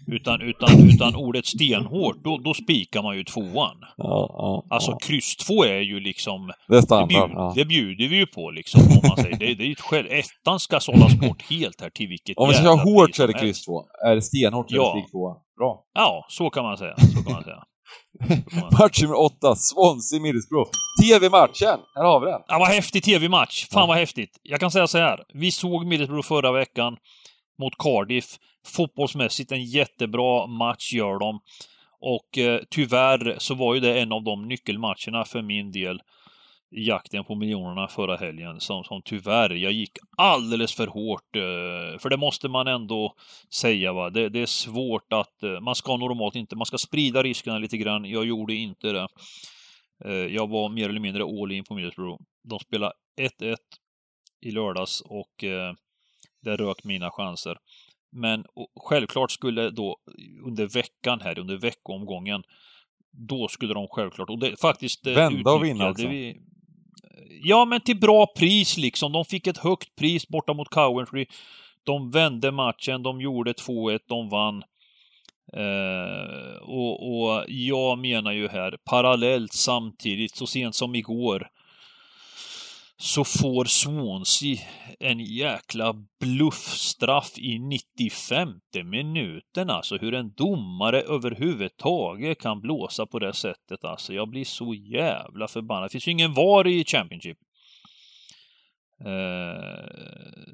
Utan, 0.07 0.43
utan, 0.43 0.89
utan 0.89 1.17
ordet 1.17 1.47
stenhårt, 1.47 2.25
då, 2.25 2.39
då 2.39 2.55
spikar 2.55 3.03
man 3.03 3.17
ju 3.17 3.25
tvåan. 3.25 3.77
Ja, 3.97 4.31
ja, 4.39 4.65
alltså 4.71 4.91
ja. 4.91 4.99
kryss 4.99 5.37
två 5.37 5.65
är 5.65 5.81
ju 5.81 6.01
liksom... 6.01 6.53
Det 6.69 6.77
är 6.77 6.83
standard. 6.83 7.09
Det, 7.09 7.15
bjud, 7.15 7.31
ja. 7.35 7.53
det 7.57 7.65
bjuder 7.65 8.09
vi 8.09 8.17
ju 8.17 8.27
på 8.27 8.51
liksom, 8.51 8.81
om 8.81 9.09
man 9.09 9.17
säger. 9.17 9.39
Det, 9.39 9.55
det 9.55 9.71
är 9.71 9.75
själv, 9.75 10.07
ettan 10.11 10.61
ska 10.61 10.81
sållas 10.81 11.15
bort 11.15 11.43
helt 11.51 11.81
här 11.81 11.91
till 11.91 12.09
vilket 12.09 12.39
Om 12.39 12.49
vi 12.49 12.55
ska 12.55 12.75
hårt 12.75 13.15
så 13.15 13.23
är 13.23 13.27
det 13.27 13.33
kryss 13.33 13.65
två. 13.65 13.85
Är 14.07 14.15
det 14.15 14.23
stenhårt 14.23 14.71
så 14.71 14.77
är 14.77 14.95
det 14.95 15.01
spik 15.01 15.11
tvåa. 15.11 15.37
Bra. 15.59 15.85
Ja, 15.95 16.27
så 16.29 16.51
kan 16.51 16.65
man 16.65 16.77
säga. 16.77 16.95
Så 16.97 17.25
kan 17.25 17.33
man 17.33 17.45
säga. 17.45 17.63
Match 18.81 19.03
nummer 19.03 19.21
åtta, 19.21 19.57
Swansea 19.57 20.21
Middlesbrough. 20.21 20.71
TV-matchen! 21.03 21.81
Här 21.95 22.05
har 22.05 22.21
vi 22.21 22.27
den. 22.27 22.41
Ja, 22.47 22.59
vad 22.59 22.69
häftig 22.69 23.03
TV-match. 23.05 23.69
Fan 23.73 23.81
ja. 23.81 23.87
vad 23.87 23.97
häftigt. 23.97 24.41
Jag 24.43 24.61
kan 24.61 24.71
säga 24.71 24.87
så 24.87 24.99
här. 24.99 25.25
Vi 25.35 25.51
såg 25.51 25.87
Middlesbrough 25.87 26.29
förra 26.29 26.53
veckan 26.53 26.97
mot 27.59 27.79
Cardiff. 27.79 28.27
Fotbollsmässigt 28.67 29.53
en 29.53 29.65
jättebra 29.65 30.47
match 30.47 30.93
gör 30.93 31.19
de. 31.19 31.41
Och 32.01 32.39
eh, 32.39 32.61
tyvärr 32.71 33.37
så 33.39 33.55
var 33.55 33.75
ju 33.75 33.81
det 33.81 34.01
en 34.01 34.13
av 34.13 34.25
de 34.25 34.49
nyckelmatcherna 34.49 35.25
för 35.25 35.43
min 35.43 35.73
del 35.73 36.01
jakten 36.77 37.25
på 37.25 37.35
miljonerna 37.35 37.89
förra 37.89 38.17
helgen 38.17 38.61
som, 38.61 38.85
som 38.85 39.03
tyvärr, 39.05 39.51
jag 39.51 39.73
gick 39.73 39.99
alldeles 40.17 40.75
för 40.75 40.87
hårt. 40.87 41.37
Eh, 41.37 41.99
för 41.99 42.11
det 42.11 42.17
måste 42.17 42.49
man 42.49 42.67
ändå 42.67 43.15
säga 43.55 43.93
va. 43.93 44.11
Det, 44.11 44.29
det 44.29 44.41
är 44.41 44.47
svårt 44.47 45.13
att, 45.13 45.43
eh, 45.43 45.61
man 45.61 45.75
ska 45.75 45.97
normalt 45.97 46.35
inte, 46.35 46.57
man 46.57 46.67
ska 46.67 46.79
sprida 46.79 47.23
riskerna 47.23 47.59
lite 47.59 47.77
grann. 47.77 48.05
Jag 48.05 48.25
gjorde 48.25 48.55
inte 48.55 48.93
det. 48.93 49.09
Eh, 50.05 50.35
jag 50.35 50.49
var 50.49 50.69
mer 50.69 50.89
eller 50.89 51.01
mindre 51.01 51.23
all 51.23 51.53
in 51.53 51.65
på 51.65 51.75
Middlesbrough. 51.75 52.23
De 52.49 52.59
spelade 52.59 52.93
1-1 53.21 53.57
i 54.47 54.51
lördags 54.51 55.01
och 55.01 55.45
det 56.45 56.57
rök 56.57 56.85
mina 56.85 57.11
chanser. 57.11 57.57
Men 58.13 58.45
självklart 58.81 59.31
skulle 59.31 59.71
då 59.71 59.97
under 60.47 60.67
veckan 60.67 61.21
här, 61.21 61.39
under 61.39 61.57
veckomgången, 61.57 62.43
då 63.13 63.49
skulle 63.49 63.75
de 63.75 63.87
självklart, 63.91 64.31
och 64.31 64.39
det 64.39 64.61
faktiskt 64.61 65.07
Vända 65.07 65.53
och 65.53 65.65
vinna 65.65 65.85
alltså? 65.85 66.09
Vi, 66.09 66.41
Ja, 67.43 67.65
men 67.65 67.81
till 67.81 68.01
bra 68.01 68.27
pris 68.27 68.77
liksom. 68.77 69.13
De 69.13 69.25
fick 69.25 69.47
ett 69.47 69.59
högt 69.59 69.97
pris 69.97 70.29
borta 70.29 70.53
mot 70.53 70.69
Coventry. 70.69 71.27
De 71.85 72.11
vände 72.11 72.51
matchen, 72.51 73.03
de 73.03 73.21
gjorde 73.21 73.53
2-1, 73.53 73.99
de 74.09 74.29
vann. 74.29 74.63
Eh, 75.53 76.57
och, 76.63 77.13
och 77.13 77.45
jag 77.49 77.99
menar 77.99 78.33
ju 78.33 78.49
här, 78.49 78.77
parallellt 78.85 79.53
samtidigt, 79.53 80.37
så 80.37 80.47
sent 80.47 80.75
som 80.75 80.95
igår, 80.95 81.49
så 82.97 83.25
får 83.25 83.65
Swansea 83.65 84.59
en 85.01 85.21
jäkla 85.21 85.95
bluffstraff 86.21 87.39
i 87.39 87.59
95 87.59 88.49
minuten. 88.85 89.71
Alltså 89.71 89.97
hur 89.97 90.15
en 90.15 90.33
domare 90.35 91.01
överhuvudtaget 91.01 92.41
kan 92.41 92.61
blåsa 92.61 93.07
på 93.07 93.19
det 93.19 93.33
sättet. 93.33 93.85
Alltså 93.85 94.15
jag 94.15 94.29
blir 94.29 94.45
så 94.45 94.75
jävla 94.75 95.49
förbannad. 95.49 95.85
Det 95.85 95.93
finns 95.93 96.09
ju 96.09 96.13
ingen 96.13 96.35
VAR 96.35 96.67
i 96.67 96.85
Championship. 96.85 97.39
Eh, 99.01 99.85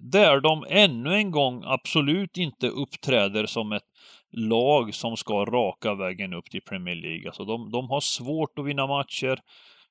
där 0.02 0.40
de 0.40 0.64
ännu 0.68 1.14
en 1.14 1.30
gång 1.30 1.62
absolut 1.66 2.36
inte 2.36 2.68
uppträder 2.68 3.46
som 3.46 3.72
ett 3.72 3.86
lag 4.32 4.94
som 4.94 5.16
ska 5.16 5.44
raka 5.44 5.94
vägen 5.94 6.32
upp 6.32 6.50
till 6.50 6.62
Premier 6.62 6.94
League. 6.94 7.28
Alltså 7.28 7.44
de, 7.44 7.70
de 7.70 7.90
har 7.90 8.00
svårt 8.00 8.58
att 8.58 8.66
vinna 8.66 8.86
matcher. 8.86 9.40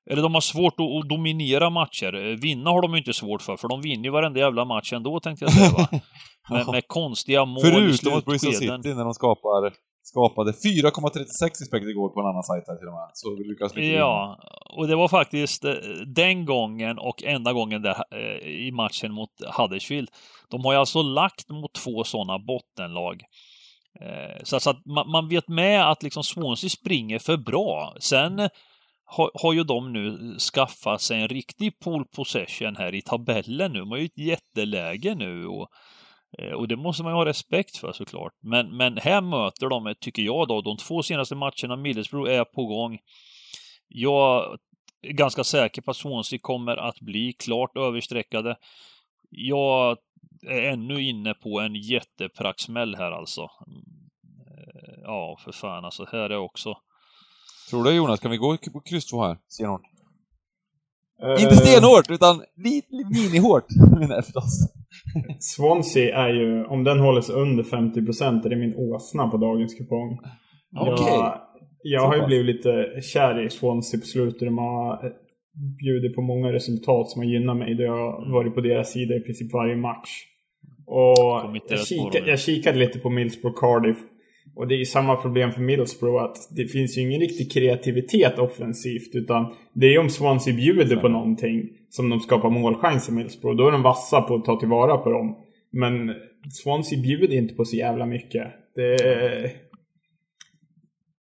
Eller 0.10 0.22
de 0.22 0.34
har 0.34 0.42
svårt 0.42 0.74
att, 0.80 1.04
att 1.04 1.10
dominera 1.10 1.70
matcher. 1.70 2.14
Eh, 2.16 2.38
vinna 2.38 2.70
har 2.70 2.82
de 2.82 2.96
inte 2.96 3.14
svårt 3.14 3.42
för, 3.42 3.58
för 3.58 3.68
de 3.68 3.82
vinner 3.82 4.04
ju 4.04 4.10
varenda 4.10 4.40
jävla 4.40 4.66
match 4.66 4.94
ändå 4.94 5.20
tänkte 5.20 5.46
jag 5.46 5.54
säga 5.54 5.70
va. 5.70 5.88
Med, 6.50 6.68
med 6.68 6.88
konstiga 6.88 7.46
mål 7.46 7.62
Förutom 7.62 8.14
mot 8.14 8.26
Bristol 8.26 8.54
City 8.54 8.94
när 8.94 9.04
de 9.04 9.14
skapar 9.14 9.74
skapade 10.02 10.52
4,36 10.52 11.46
expected 11.46 11.90
igår 11.90 12.10
på 12.10 12.20
en 12.20 12.26
annan 12.26 12.44
sajt 12.44 12.64
här 12.68 12.76
till 12.76 12.88
och 12.88 12.94
med. 12.94 13.10
Så 13.14 13.36
vi 13.36 13.44
lyckas 13.44 13.76
mycket 13.76 13.98
Ja, 13.98 14.40
och 14.78 14.88
det 14.88 14.96
var 14.96 15.08
faktiskt 15.08 15.66
eh, 15.66 15.74
den 16.16 16.46
gången 16.46 17.00
och 17.00 17.24
enda 17.24 17.54
gången 17.54 17.82
där, 17.82 17.96
eh, 18.12 18.50
i 18.68 18.72
matchen 18.72 19.12
mot 19.14 19.30
Huddersfield. 19.58 20.10
De 20.50 20.66
har 20.66 20.74
ju 20.74 20.80
alltså 20.80 21.02
lagt 21.02 21.50
mot 21.50 21.74
två 21.74 22.04
sådana 22.04 22.40
bottenlag. 22.40 23.22
Så, 24.44 24.56
att 24.56 24.86
man 24.86 25.30
vet 25.30 25.48
med 25.48 25.90
att 25.92 26.04
liksom 26.04 26.24
Swansea 26.24 26.70
springer 26.70 27.20
för 27.20 27.38
bra. 27.38 27.96
Sen 28.00 28.50
har, 29.12 29.32
har 29.34 29.54
ju 29.54 29.64
de 29.64 29.94
nu 29.94 30.38
skaffat 30.40 31.02
sig 31.02 31.22
en 31.22 31.28
riktig 31.28 31.80
pole 31.80 32.06
possession 32.16 32.76
här 32.76 32.96
i 32.96 33.02
tabellen 33.02 33.74
nu. 33.74 33.80
De 33.80 33.92
har 33.92 33.98
ju 33.98 34.06
ett 34.06 34.18
jätteläge 34.18 35.16
nu 35.16 35.48
och, 35.48 35.70
eh, 36.38 36.52
och 36.52 36.68
det 36.68 36.76
måste 36.76 37.04
man 37.04 37.12
ju 37.12 37.16
ha 37.16 37.26
respekt 37.26 37.78
för 37.78 37.92
såklart. 37.92 38.34
Men, 38.42 38.78
men 38.78 38.98
här 38.98 39.22
möter 39.22 39.70
de, 39.70 39.96
tycker 40.00 40.22
jag 40.22 40.48
då, 40.48 40.62
de 40.62 40.78
två 40.78 41.04
senaste 41.04 41.36
matcherna, 41.36 41.76
Middlesbrough 41.76 42.32
är 42.32 42.44
på 42.44 42.66
gång. 42.66 43.00
Jag 43.88 44.58
är 45.02 45.14
ganska 45.14 45.44
säker 45.44 45.82
på 45.82 45.92
att 45.92 45.98
Swansea 45.98 46.40
kommer 46.42 46.78
att 46.78 47.00
bli 47.00 47.34
klart 47.34 47.78
överstreckade. 47.78 48.58
Jag 49.30 49.98
är 50.48 50.62
ännu 50.62 51.02
inne 51.02 51.34
på 51.34 51.60
en 51.60 51.76
jättepraxmäll 51.76 52.96
här 52.96 53.12
alltså. 53.12 53.42
Mm, 53.68 53.84
eh, 54.48 55.00
ja, 55.04 55.38
för 55.44 55.52
fan 55.52 55.86
alltså. 55.86 56.06
Här 56.12 56.30
är 56.30 56.38
också 56.38 56.78
Tror 57.70 57.84
du 57.84 57.96
Jonas, 57.96 58.20
kan 58.20 58.32
vi 58.32 58.38
gå 58.38 58.58
på 58.74 58.80
kryss 58.80 59.06
2 59.06 59.24
här? 59.24 59.38
Stenhårt? 59.48 59.82
Uh, 61.24 61.44
Inte 61.44 61.56
stenhårt, 61.56 62.12
utan 62.12 62.44
lite 62.56 62.88
minihårt 63.20 63.66
menar 64.00 64.16
jag 64.16 64.26
förstås. 64.26 64.74
Swansea 65.40 66.18
är 66.18 66.30
ju, 66.30 66.66
om 66.66 66.84
den 66.84 67.00
håller 67.00 67.22
sig 67.22 67.36
under 67.36 67.64
50% 67.64 68.46
är 68.46 68.50
det 68.50 68.56
min 68.56 68.76
åsna 68.76 69.28
på 69.28 69.38
dagens 69.38 69.74
kupong. 69.74 70.20
Okej. 70.78 70.94
Okay. 70.94 71.18
Jag, 71.18 71.42
jag 71.82 72.08
har 72.08 72.16
ju 72.16 72.26
blivit 72.26 72.56
lite 72.56 73.02
kär 73.02 73.46
i 73.46 73.50
Swansea 73.50 74.00
på 74.00 74.06
slutet. 74.06 74.40
De 74.40 74.58
har 74.58 75.14
bjudit 75.80 76.16
på 76.16 76.22
många 76.22 76.54
resultat 76.54 77.10
som 77.10 77.22
har 77.22 77.30
gynnat 77.30 77.58
mig. 77.58 77.76
Då 77.76 77.84
jag 77.84 78.12
har 78.12 78.34
varit 78.34 78.56
på 78.56 78.62
deras 78.62 78.92
sida 78.92 79.16
i 79.16 79.20
princip 79.20 79.54
varje 79.54 79.76
match. 79.76 80.10
Och 80.86 81.58
jag, 81.70 81.88
kika, 81.88 82.20
jag 82.26 82.40
kikade 82.40 82.80
lite 82.80 83.00
på 83.00 83.10
Millsborough 83.10 83.60
Cardiff. 83.60 83.98
Och 84.60 84.68
det 84.68 84.76
är 84.76 84.78
ju 84.78 84.86
samma 84.86 85.16
problem 85.16 85.52
för 85.52 85.62
Middlesbrough 85.62 86.24
att 86.24 86.38
det 86.56 86.68
finns 86.68 86.98
ju 86.98 87.02
ingen 87.02 87.20
riktig 87.20 87.52
kreativitet 87.52 88.40
offensivt 88.40 89.16
utan 89.16 89.54
det 89.74 89.88
är 89.88 89.92
ju 89.92 89.98
om 89.98 90.10
Swansea 90.10 90.54
bjuder 90.54 90.96
på 90.96 91.10
någonting 91.10 91.70
som 91.90 92.10
de 92.10 92.20
skapar 92.20 92.50
målchans 92.50 93.10
i 93.10 93.12
Middlesbrough. 93.12 93.58
Då 93.58 93.68
är 93.68 93.72
de 93.72 93.82
vassa 93.82 94.22
på 94.22 94.36
att 94.36 94.46
ta 94.46 94.60
tillvara 94.60 94.98
på 94.98 95.12
dem. 95.12 95.38
Men 95.72 96.14
Swansea 96.52 97.02
bjuder 97.02 97.38
inte 97.38 97.54
på 97.54 97.66
så 97.66 97.76
jävla 97.76 98.06
mycket. 98.06 98.48
Det. 98.76 98.96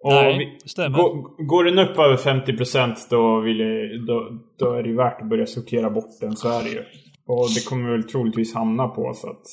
Och 0.03 0.11
Nej, 0.11 0.59
det 0.63 0.69
stämmer. 0.69 0.97
Går, 0.97 1.45
går 1.45 1.63
den 1.63 1.79
upp 1.79 1.99
över 1.99 2.17
50% 2.17 2.95
då, 3.09 3.39
vill 3.39 3.59
jag, 3.59 4.05
då, 4.07 4.39
då 4.59 4.73
är 4.73 4.84
det 4.84 4.93
värt 4.93 5.21
att 5.21 5.29
börja 5.29 5.45
sortera 5.45 5.89
bort 5.89 6.19
den. 6.21 6.36
Så 6.36 6.49
är 6.49 6.63
det 6.63 6.69
ju. 6.69 6.84
Och 7.25 7.47
det 7.55 7.65
kommer 7.69 7.91
väl 7.91 8.03
troligtvis 8.03 8.53
hamna 8.55 8.88
på 8.88 9.13
så 9.13 9.29
att 9.29 9.43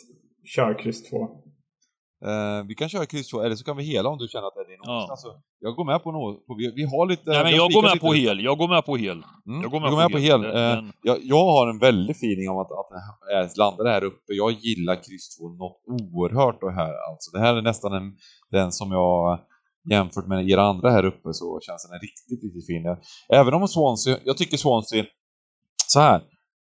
kör 0.44 0.78
kryss 0.78 1.10
2. 1.10 1.28
Uh, 2.26 2.66
vi 2.68 2.74
kan 2.74 2.88
köra 2.88 3.06
kryss 3.06 3.28
2, 3.28 3.42
eller 3.42 3.56
så 3.56 3.64
kan 3.64 3.76
vi 3.76 3.84
hela 3.84 4.08
om 4.08 4.18
du 4.18 4.28
känner 4.28 4.46
att 4.46 4.54
det 4.54 4.60
är 4.60 4.68
din 4.68 4.78
ja. 4.82 5.06
alltså, 5.10 5.28
Jag 5.60 5.74
går 5.76 5.84
med 5.84 6.02
på 6.02 6.12
något. 6.12 6.44
Vi, 6.58 6.72
vi 6.74 6.84
har 6.84 7.06
lite... 7.06 7.30
Nej, 7.30 7.44
men 7.44 7.52
jag 7.52 7.72
går 7.72 7.82
med 7.82 8.00
på 8.00 8.12
hel. 8.12 8.44
Jag 8.44 8.58
går 8.58 8.68
med 8.68 8.84
på 8.84 8.96
hel. 8.96 9.22
Mm, 9.46 9.62
jag 9.62 9.70
går 9.70 9.80
med, 9.80 9.90
går 9.90 9.96
med 9.96 10.10
på, 10.10 10.18
hel. 10.18 10.40
På 10.40 10.46
hel. 10.46 10.78
Uh, 10.78 10.90
jag, 11.02 11.18
jag, 11.22 11.44
har 11.44 11.68
en 11.68 11.78
väldig 11.78 12.16
feeling 12.16 12.50
om 12.50 12.58
att, 12.58 12.70
att 12.72 12.88
jag 13.30 13.50
landar 13.56 13.84
här 13.92 14.04
uppe. 14.04 14.32
Jag 14.32 14.52
gillar 14.52 14.94
kryss 14.94 15.38
2 15.38 15.48
något 15.48 15.82
oerhört 15.86 16.62
och 16.62 16.72
här. 16.72 16.92
Alltså, 17.10 17.30
det 17.32 17.40
här 17.40 17.56
är 17.56 17.62
nästan 17.62 17.92
en, 17.92 18.16
den 18.50 18.72
som 18.72 18.92
jag 18.92 19.40
jämfört 19.90 20.26
med 20.26 20.50
er 20.50 20.58
andra 20.58 20.90
här 20.90 21.04
uppe 21.04 21.28
så 21.32 21.60
känns 21.62 21.88
den 21.90 22.00
riktigt, 22.00 22.42
riktigt 22.44 22.66
fin. 22.66 22.96
Även 23.28 23.54
om 23.54 23.68
Swansea, 23.68 24.18
jag 24.24 24.36
tycker 24.36 24.56
Swansea, 24.56 25.04
så 25.86 26.00
här, 26.00 26.22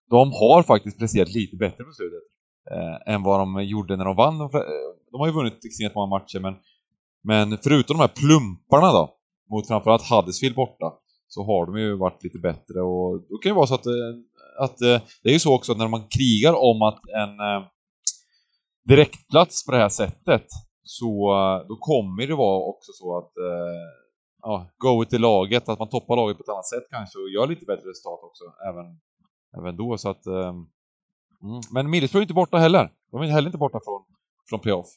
de 0.10 0.32
har 0.32 0.64
faktiskt 0.64 1.00
presterat 1.00 1.30
lite 1.30 1.56
bättre 1.56 1.84
på 1.84 1.92
slutet 1.92 2.24
eh, 2.72 3.14
än 3.14 3.24
vad 3.24 3.40
de 3.40 3.64
gjorde 3.64 3.96
när 3.96 4.06
de 4.06 4.16
vann. 4.16 4.42
Eh, 4.42 4.50
de 5.12 5.20
har 5.20 5.28
ju 5.28 5.34
vunnit 5.34 5.66
extremt 5.66 5.96
många 5.96 6.08
matcher, 6.08 6.40
men, 6.40 6.56
men 7.24 7.58
förutom 7.64 7.98
de 7.98 8.02
här 8.02 8.16
plumparna 8.22 8.92
då, 8.92 9.16
mot 9.52 9.68
framförallt 9.68 10.10
Huddersfield 10.10 10.56
borta, 10.56 10.94
så 11.28 11.44
har 11.44 11.66
de 11.66 11.80
ju 11.80 11.98
varit 11.98 12.24
lite 12.24 12.40
bättre 12.40 12.82
och 12.82 13.22
då 13.30 13.38
kan 13.38 13.50
det 13.50 13.56
vara 13.56 13.68
så 13.68 13.76
att, 13.76 13.86
eh, 13.86 14.14
att 14.60 14.82
eh, 14.82 15.02
det 15.24 15.30
är 15.30 15.34
ju 15.34 15.40
så 15.40 15.56
också 15.56 15.72
att 15.72 15.78
när 15.78 15.88
man 15.88 16.08
krigar 16.18 16.54
om 16.54 16.82
att 16.82 17.00
en 17.22 17.38
direktplats 18.88 19.66
på 19.66 19.72
det 19.72 19.78
här 19.78 19.90
sättet 19.90 20.46
så 20.84 21.34
då 21.68 21.76
kommer 21.80 22.28
det 22.28 22.36
vara 22.36 22.66
också 22.70 22.92
så 22.94 23.18
att 23.18 23.32
ja, 24.42 24.70
go 24.78 25.06
i 25.12 25.18
laget, 25.18 25.70
att 25.70 25.80
man 25.80 25.90
toppar 25.90 26.16
laget 26.16 26.38
på 26.38 26.44
ett 26.44 26.50
annat 26.50 26.68
sätt 26.68 26.84
kanske 26.90 27.20
och 27.20 27.30
gör 27.30 27.48
lite 27.48 27.66
bättre 27.66 27.90
resultat 27.90 28.20
också 28.24 28.44
även, 28.70 28.86
även 29.58 29.78
då 29.78 29.98
så 29.98 30.10
att 30.10 30.24
Mm. 31.44 31.62
Men 31.72 31.90
Middlesbrough 31.90 32.22
är 32.22 32.24
inte 32.24 32.34
borta 32.34 32.58
heller. 32.58 32.92
De 33.12 33.22
är 33.22 33.28
heller 33.28 33.48
inte 33.48 33.58
borta 33.58 33.80
från, 33.86 34.04
från 34.50 34.60
playoff. 34.60 34.88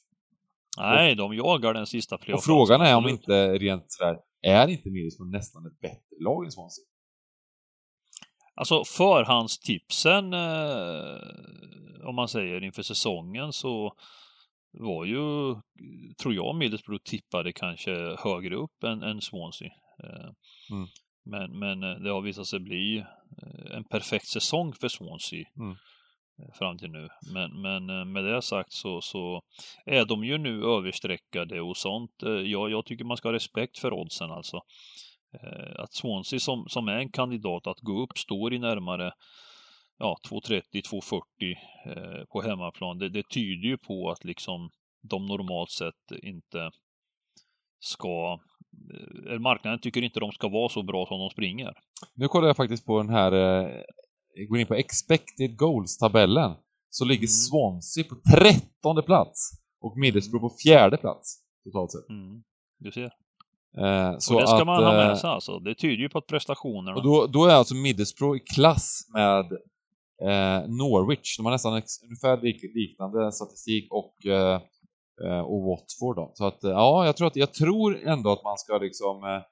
Nej, 0.78 1.14
de 1.14 1.34
jagar 1.34 1.74
den 1.74 1.86
sista 1.86 2.18
playoffen. 2.18 2.38
Och 2.38 2.44
frågan 2.44 2.80
är 2.80 2.96
om 2.96 3.08
inte 3.08 3.58
rent 3.58 3.84
sådär, 3.92 4.18
är 4.42 4.68
inte 4.68 4.90
Middlesbrough 4.90 5.32
nästan 5.32 5.66
ett 5.66 5.80
bättre 5.80 6.16
lag 6.20 6.44
än 6.44 6.52
Swansea? 6.52 6.84
Alltså 8.54 8.84
förhandstipsen, 8.84 10.32
eh, 10.32 12.08
om 12.08 12.14
man 12.14 12.28
säger 12.28 12.64
inför 12.64 12.82
säsongen 12.82 13.52
så 13.52 13.94
var 14.72 15.04
ju, 15.04 15.54
tror 16.22 16.34
jag, 16.34 16.56
Middlesbrough 16.56 17.02
tippade 17.04 17.52
kanske 17.52 18.16
högre 18.18 18.56
upp 18.56 18.84
än, 18.84 19.02
än 19.02 19.20
Swansea. 19.20 19.70
Eh, 20.04 20.30
mm. 20.70 20.88
Men, 21.24 21.58
men 21.58 21.82
eh, 21.82 22.00
det 22.00 22.10
har 22.10 22.20
visat 22.20 22.46
sig 22.46 22.60
bli 22.60 22.98
eh, 22.98 23.76
en 23.76 23.84
perfekt 23.84 24.26
säsong 24.26 24.72
för 24.72 24.88
Swansea. 24.88 25.44
Mm 25.56 25.76
fram 26.52 26.78
till 26.78 26.90
nu. 26.90 27.08
Men, 27.32 27.62
men 27.62 27.90
eh, 27.90 28.04
med 28.04 28.24
det 28.24 28.42
sagt 28.42 28.72
så, 28.72 29.00
så 29.00 29.42
är 29.86 30.04
de 30.04 30.24
ju 30.24 30.38
nu 30.38 30.64
överstreckade 30.64 31.60
och 31.60 31.76
sånt. 31.76 32.22
Eh, 32.22 32.30
jag, 32.30 32.70
jag 32.70 32.86
tycker 32.86 33.04
man 33.04 33.16
ska 33.16 33.28
ha 33.28 33.34
respekt 33.34 33.78
för 33.78 33.92
oddsen 33.92 34.30
alltså. 34.30 34.60
Eh, 35.34 35.80
att 35.80 35.92
Swansea 35.92 36.40
som, 36.40 36.64
som 36.68 36.88
är 36.88 36.96
en 36.96 37.10
kandidat 37.10 37.66
att 37.66 37.80
gå 37.80 38.02
upp 38.02 38.18
står 38.18 38.54
i 38.54 38.58
närmare 38.58 39.12
ja, 39.98 40.16
2.30-2.40 40.30 42.26
på 42.32 42.42
hemmaplan. 42.42 42.98
Det, 42.98 43.08
det 43.08 43.28
tyder 43.28 43.68
ju 43.68 43.78
på 43.78 44.10
att 44.10 44.24
liksom 44.24 44.70
de 45.10 45.26
normalt 45.26 45.70
sett 45.70 46.22
inte 46.22 46.70
ska 47.80 48.38
marknaden 49.40 49.80
tycker 49.80 50.02
inte 50.02 50.20
de 50.20 50.32
ska 50.32 50.48
vara 50.48 50.68
så 50.68 50.82
bra 50.82 51.06
som 51.06 51.18
de 51.18 51.30
springer. 51.30 51.72
Nu 52.14 52.28
kollar 52.28 52.46
jag 52.46 52.56
faktiskt 52.56 52.86
på 52.86 52.98
den 52.98 53.08
här 53.08 53.32
går 54.48 54.58
in 54.58 54.66
på 54.66 54.74
expected 54.74 55.56
goals-tabellen 55.56 56.54
så 56.90 57.04
ligger 57.04 57.20
mm. 57.20 57.28
Swansea 57.28 58.04
på 58.04 58.16
trettonde 58.30 59.02
plats 59.02 59.50
och 59.80 59.98
Middlesbrough 59.98 60.48
på 60.48 60.54
fjärde 60.64 60.96
plats 60.96 61.38
totalt 61.64 61.92
sett. 61.92 62.08
Mm. 62.08 62.42
Du 62.78 62.92
ser. 62.92 63.10
Eh, 63.78 64.18
så 64.18 64.34
och 64.34 64.40
det 64.40 64.46
ska 64.46 64.56
att, 64.56 64.66
man 64.66 64.84
ha 64.84 64.92
med 64.92 65.10
eh, 65.10 65.16
sig 65.16 65.30
alltså. 65.30 65.58
Det 65.58 65.74
tyder 65.74 65.96
ju 65.96 66.08
på 66.08 66.18
att 66.18 66.26
prestationerna... 66.26 66.96
Och 66.96 67.02
då, 67.02 67.26
då 67.26 67.46
är 67.46 67.54
alltså 67.54 67.74
Middlesbrough 67.74 68.36
i 68.36 68.40
klass 68.40 69.10
med 69.12 69.52
eh, 70.22 70.68
Norwich. 70.68 71.36
De 71.36 71.46
har 71.46 71.52
nästan 71.52 71.72
ungefär 72.02 72.42
lik, 72.42 72.62
liknande 72.74 73.32
statistik 73.32 73.92
och, 73.92 74.26
eh, 74.26 74.60
eh, 75.24 75.40
och 75.40 75.62
Watford 75.62 76.16
då. 76.16 76.30
Så 76.34 76.46
att, 76.46 76.64
eh, 76.64 76.70
ja, 76.70 77.06
jag 77.06 77.16
tror, 77.16 77.26
att, 77.26 77.36
jag 77.36 77.54
tror 77.54 78.08
ändå 78.08 78.32
att 78.32 78.44
man 78.44 78.58
ska 78.58 78.78
liksom 78.78 79.42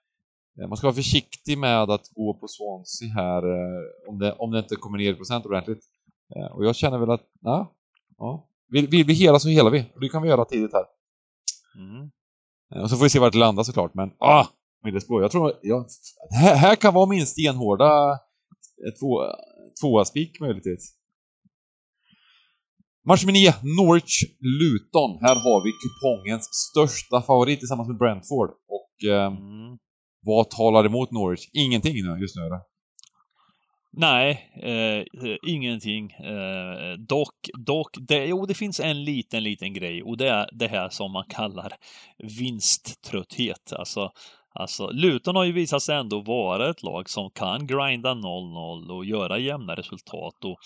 man 0.68 0.76
ska 0.76 0.86
vara 0.86 0.94
försiktig 0.94 1.59
med 1.59 1.90
att 1.90 2.09
gå 2.14 2.34
på 2.34 2.48
Swansea 2.48 3.09
här 3.14 3.42
eh, 3.42 4.09
om 4.09 4.18
det, 4.18 4.32
om 4.32 4.50
det 4.50 4.59
inte 4.59 4.76
kommer 4.76 4.98
ner 4.98 5.12
i 5.12 5.16
procent 5.16 5.46
ordentligt. 5.46 5.84
Eh, 6.36 6.57
och 6.57 6.64
jag 6.64 6.76
känner 6.76 6.98
väl 6.98 7.11
att, 7.11 7.26
ja, 7.40 7.74
ja. 8.18 8.48
Vill, 8.68 8.88
vill 8.88 9.07
vi 9.07 9.12
hela 9.12 9.38
så 9.38 9.48
helar 9.48 9.70
vi. 9.70 9.84
Och 9.94 10.00
det 10.00 10.09
kan 10.09 10.22
vi 10.22 10.28
göra 10.28 10.44
tidigt 10.44 10.72
här. 10.72 10.84
Mm. 11.76 12.11
Och 12.82 12.90
så 12.90 12.96
får 12.96 13.05
vi 13.05 13.11
se 13.11 13.18
vart 13.18 13.32
det 13.32 13.38
landar 13.38 13.62
såklart, 13.62 13.94
men 13.94 14.11
ah! 14.18 14.46
Middlesbrough, 14.84 15.22
jag 15.22 15.30
tror, 15.30 15.53
ja, 15.62 15.86
här, 16.30 16.57
här 16.57 16.76
kan 16.76 16.94
vara 16.94 17.07
min 17.07 17.26
stenhårda 17.26 18.18
två, 19.00 19.20
tvåa 19.80 20.05
spik 20.05 20.40
möjligtvis. 20.40 20.94
Match 23.09 23.24
med 23.24 23.34
9, 23.34 23.50
Norwich-Luton. 23.50 25.18
Här 25.20 25.34
har 25.34 25.64
vi 25.64 25.72
kupongens 25.82 26.48
största 26.53 27.22
favorit 27.22 27.59
tillsammans 27.59 27.88
med 27.88 27.98
Brentford. 27.98 28.50
Och 28.50 29.09
eh, 29.09 29.26
mm. 29.26 29.78
Vad 30.23 30.51
talar 30.51 30.85
emot 30.85 31.11
Norwich? 31.11 31.49
Ingenting 31.53 31.95
nu, 31.95 32.20
just 32.20 32.37
nu 32.37 32.43
eller? 32.43 32.61
Nej, 33.97 34.51
eh, 34.62 35.37
ingenting. 35.49 36.12
Eh, 36.12 36.93
dock, 36.99 37.35
dock 37.59 37.97
det, 38.01 38.27
jo, 38.27 38.47
det 38.47 38.55
finns 38.55 38.81
en 38.81 39.05
liten, 39.05 39.43
liten 39.43 39.75
grej 39.75 40.03
och 40.03 40.16
det 40.16 40.29
är 40.29 40.49
det 40.53 40.68
här 40.68 40.89
som 40.89 41.12
man 41.12 41.25
kallar 41.29 41.73
vinsttrötthet. 42.18 43.73
Alltså, 43.73 44.12
alltså 44.55 44.91
Luton 44.91 45.37
har 45.37 45.45
ju 45.45 45.53
visat 45.53 45.83
sig 45.83 45.97
ändå 45.97 46.20
vara 46.20 46.70
ett 46.70 46.83
lag 46.83 47.11
som 47.11 47.31
kan 47.31 47.66
grinda 47.66 48.14
0-0 48.14 48.91
och 48.91 49.05
göra 49.05 49.39
jämna 49.39 49.75
resultat. 49.75 50.45
Och 50.45 50.59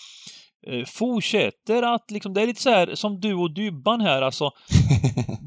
fortsätter 0.86 1.82
att 1.82 2.10
liksom, 2.10 2.34
det 2.34 2.42
är 2.42 2.46
lite 2.46 2.62
så 2.62 2.70
här 2.70 2.94
som 2.94 3.20
du 3.20 3.34
och 3.34 3.54
Dybban 3.54 4.00
här 4.00 4.22
alltså. 4.22 4.50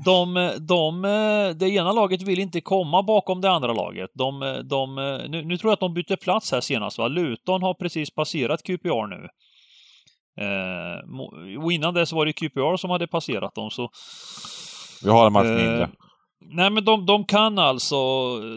De, 0.05 0.51
de, 0.59 1.01
det 1.59 1.69
ena 1.69 1.91
laget 1.91 2.21
vill 2.21 2.39
inte 2.39 2.61
komma 2.61 3.03
bakom 3.03 3.41
det 3.41 3.49
andra 3.49 3.73
laget. 3.73 4.09
De, 4.13 4.61
de, 4.69 4.95
nu, 5.29 5.43
nu 5.45 5.57
tror 5.57 5.69
jag 5.69 5.73
att 5.73 5.79
de 5.79 5.93
bytte 5.93 6.17
plats 6.17 6.51
här 6.51 6.61
senast 6.61 6.97
va. 6.97 7.07
Luton 7.07 7.61
har 7.61 7.73
precis 7.73 8.15
passerat 8.15 8.63
QPR 8.63 9.07
nu. 9.07 9.27
Eh, 10.39 11.63
och 11.63 11.71
innan 11.71 11.93
dess 11.93 12.11
var 12.11 12.25
det 12.25 12.33
QPR 12.33 12.77
som 12.77 12.89
hade 12.89 13.07
passerat 13.07 13.55
dem 13.55 13.69
så... 13.71 13.89
Vi 15.03 15.09
har 15.09 15.27
en 15.27 15.33
match 15.33 15.45
mindre. 15.45 15.81
Eh, 15.81 15.89
nej 16.39 16.69
men 16.69 16.85
de, 16.85 17.05
de 17.05 17.25
kan 17.25 17.59
alltså, 17.59 17.97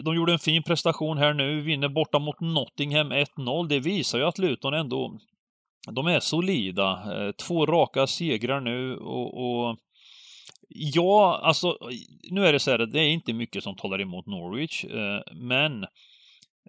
de 0.01 0.15
gjorde 0.15 0.33
en 0.33 0.39
fin 0.39 0.63
prestation 0.63 1.17
här 1.17 1.33
nu, 1.33 1.61
vinner 1.61 1.89
borta 1.89 2.19
mot 2.19 2.39
Nottingham 2.39 3.11
1-0. 3.11 3.67
Det 3.67 3.79
visar 3.79 4.17
ju 4.17 4.25
att 4.25 4.37
Luton 4.37 4.73
ändå 4.73 5.17
de 5.91 6.07
är 6.07 6.19
solida. 6.19 7.15
Eh, 7.15 7.31
två 7.31 7.65
raka 7.65 8.07
segrar 8.07 8.61
nu 8.61 8.97
och, 8.97 9.43
och 9.43 9.77
Ja, 10.75 11.39
alltså 11.43 11.77
nu 12.31 12.45
är 12.45 12.53
det 12.53 12.59
så 12.59 12.71
här, 12.71 12.77
det 12.77 12.99
är 12.99 13.09
inte 13.09 13.33
mycket 13.33 13.63
som 13.63 13.75
talar 13.75 14.01
emot 14.01 14.25
Norwich, 14.25 14.85
eh, 14.85 15.21
men 15.33 15.83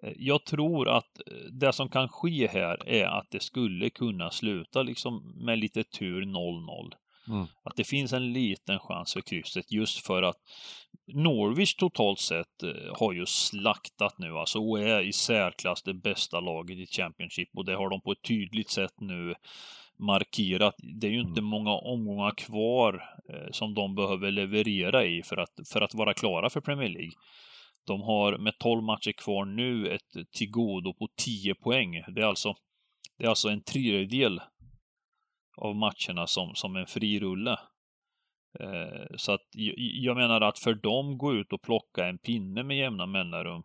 eh, 0.02 0.12
jag 0.16 0.44
tror 0.44 0.88
att 0.88 1.20
det 1.52 1.72
som 1.72 1.88
kan 1.88 2.08
ske 2.08 2.48
här 2.48 2.88
är 2.88 3.04
att 3.04 3.30
det 3.30 3.42
skulle 3.42 3.90
kunna 3.90 4.30
sluta 4.30 4.82
liksom 4.82 5.34
med 5.36 5.58
lite 5.58 5.84
tur 5.84 6.22
0-0. 6.22 6.92
Mm. 7.28 7.46
Att 7.62 7.76
det 7.76 7.84
finns 7.84 8.12
en 8.12 8.32
liten 8.32 8.78
chans 8.78 9.12
för 9.12 9.20
krysset 9.20 9.72
just 9.72 10.06
för 10.06 10.22
att 10.22 10.36
Norwich 11.06 11.74
totalt 11.74 12.20
sett 12.20 12.62
eh, 12.62 12.98
har 12.98 13.12
ju 13.12 13.26
slaktat 13.26 14.18
nu 14.18 14.38
alltså 14.38 14.58
och 14.58 14.80
är 14.80 15.00
i 15.00 15.12
särklass 15.12 15.82
det 15.82 15.94
bästa 15.94 16.40
laget 16.40 16.78
i 16.78 16.86
Championship 16.86 17.48
och 17.56 17.64
det 17.64 17.76
har 17.76 17.90
de 17.90 18.00
på 18.00 18.12
ett 18.12 18.22
tydligt 18.22 18.70
sätt 18.70 19.00
nu 19.00 19.34
markerat. 19.98 20.74
Det 21.00 21.06
är 21.06 21.10
ju 21.10 21.20
inte 21.20 21.40
mm. 21.40 21.44
många 21.44 21.70
omgångar 21.70 22.34
kvar 22.36 23.02
eh, 23.28 23.50
som 23.50 23.74
de 23.74 23.94
behöver 23.94 24.30
leverera 24.30 25.04
i 25.04 25.22
för 25.22 25.36
att, 25.36 25.68
för 25.72 25.80
att 25.80 25.94
vara 25.94 26.14
klara 26.14 26.50
för 26.50 26.60
Premier 26.60 26.88
League. 26.88 27.12
De 27.86 28.00
har 28.00 28.38
med 28.38 28.58
12 28.58 28.82
matcher 28.82 29.12
kvar 29.12 29.44
nu 29.44 29.88
ett 29.88 30.32
tillgodo 30.32 30.94
på 30.94 31.08
10 31.16 31.54
poäng. 31.54 31.90
Det 32.14 32.20
är 32.20 32.26
alltså, 32.26 32.54
det 33.18 33.24
är 33.24 33.28
alltså 33.28 33.48
en 33.48 33.62
tredjedel 33.62 34.40
av 35.56 35.76
matcherna 35.76 36.26
som, 36.26 36.54
som 36.54 36.76
en 36.76 36.86
fri 36.86 37.20
rulle. 37.20 37.58
Eh, 38.60 39.16
så 39.16 39.32
att 39.32 39.46
jag 39.94 40.16
menar 40.16 40.40
att 40.40 40.58
för 40.58 40.74
dem 40.74 41.18
gå 41.18 41.34
ut 41.34 41.52
och 41.52 41.62
plocka 41.62 42.06
en 42.06 42.18
pinne 42.18 42.62
med 42.62 42.76
jämna 42.76 43.06
mellanrum 43.06 43.62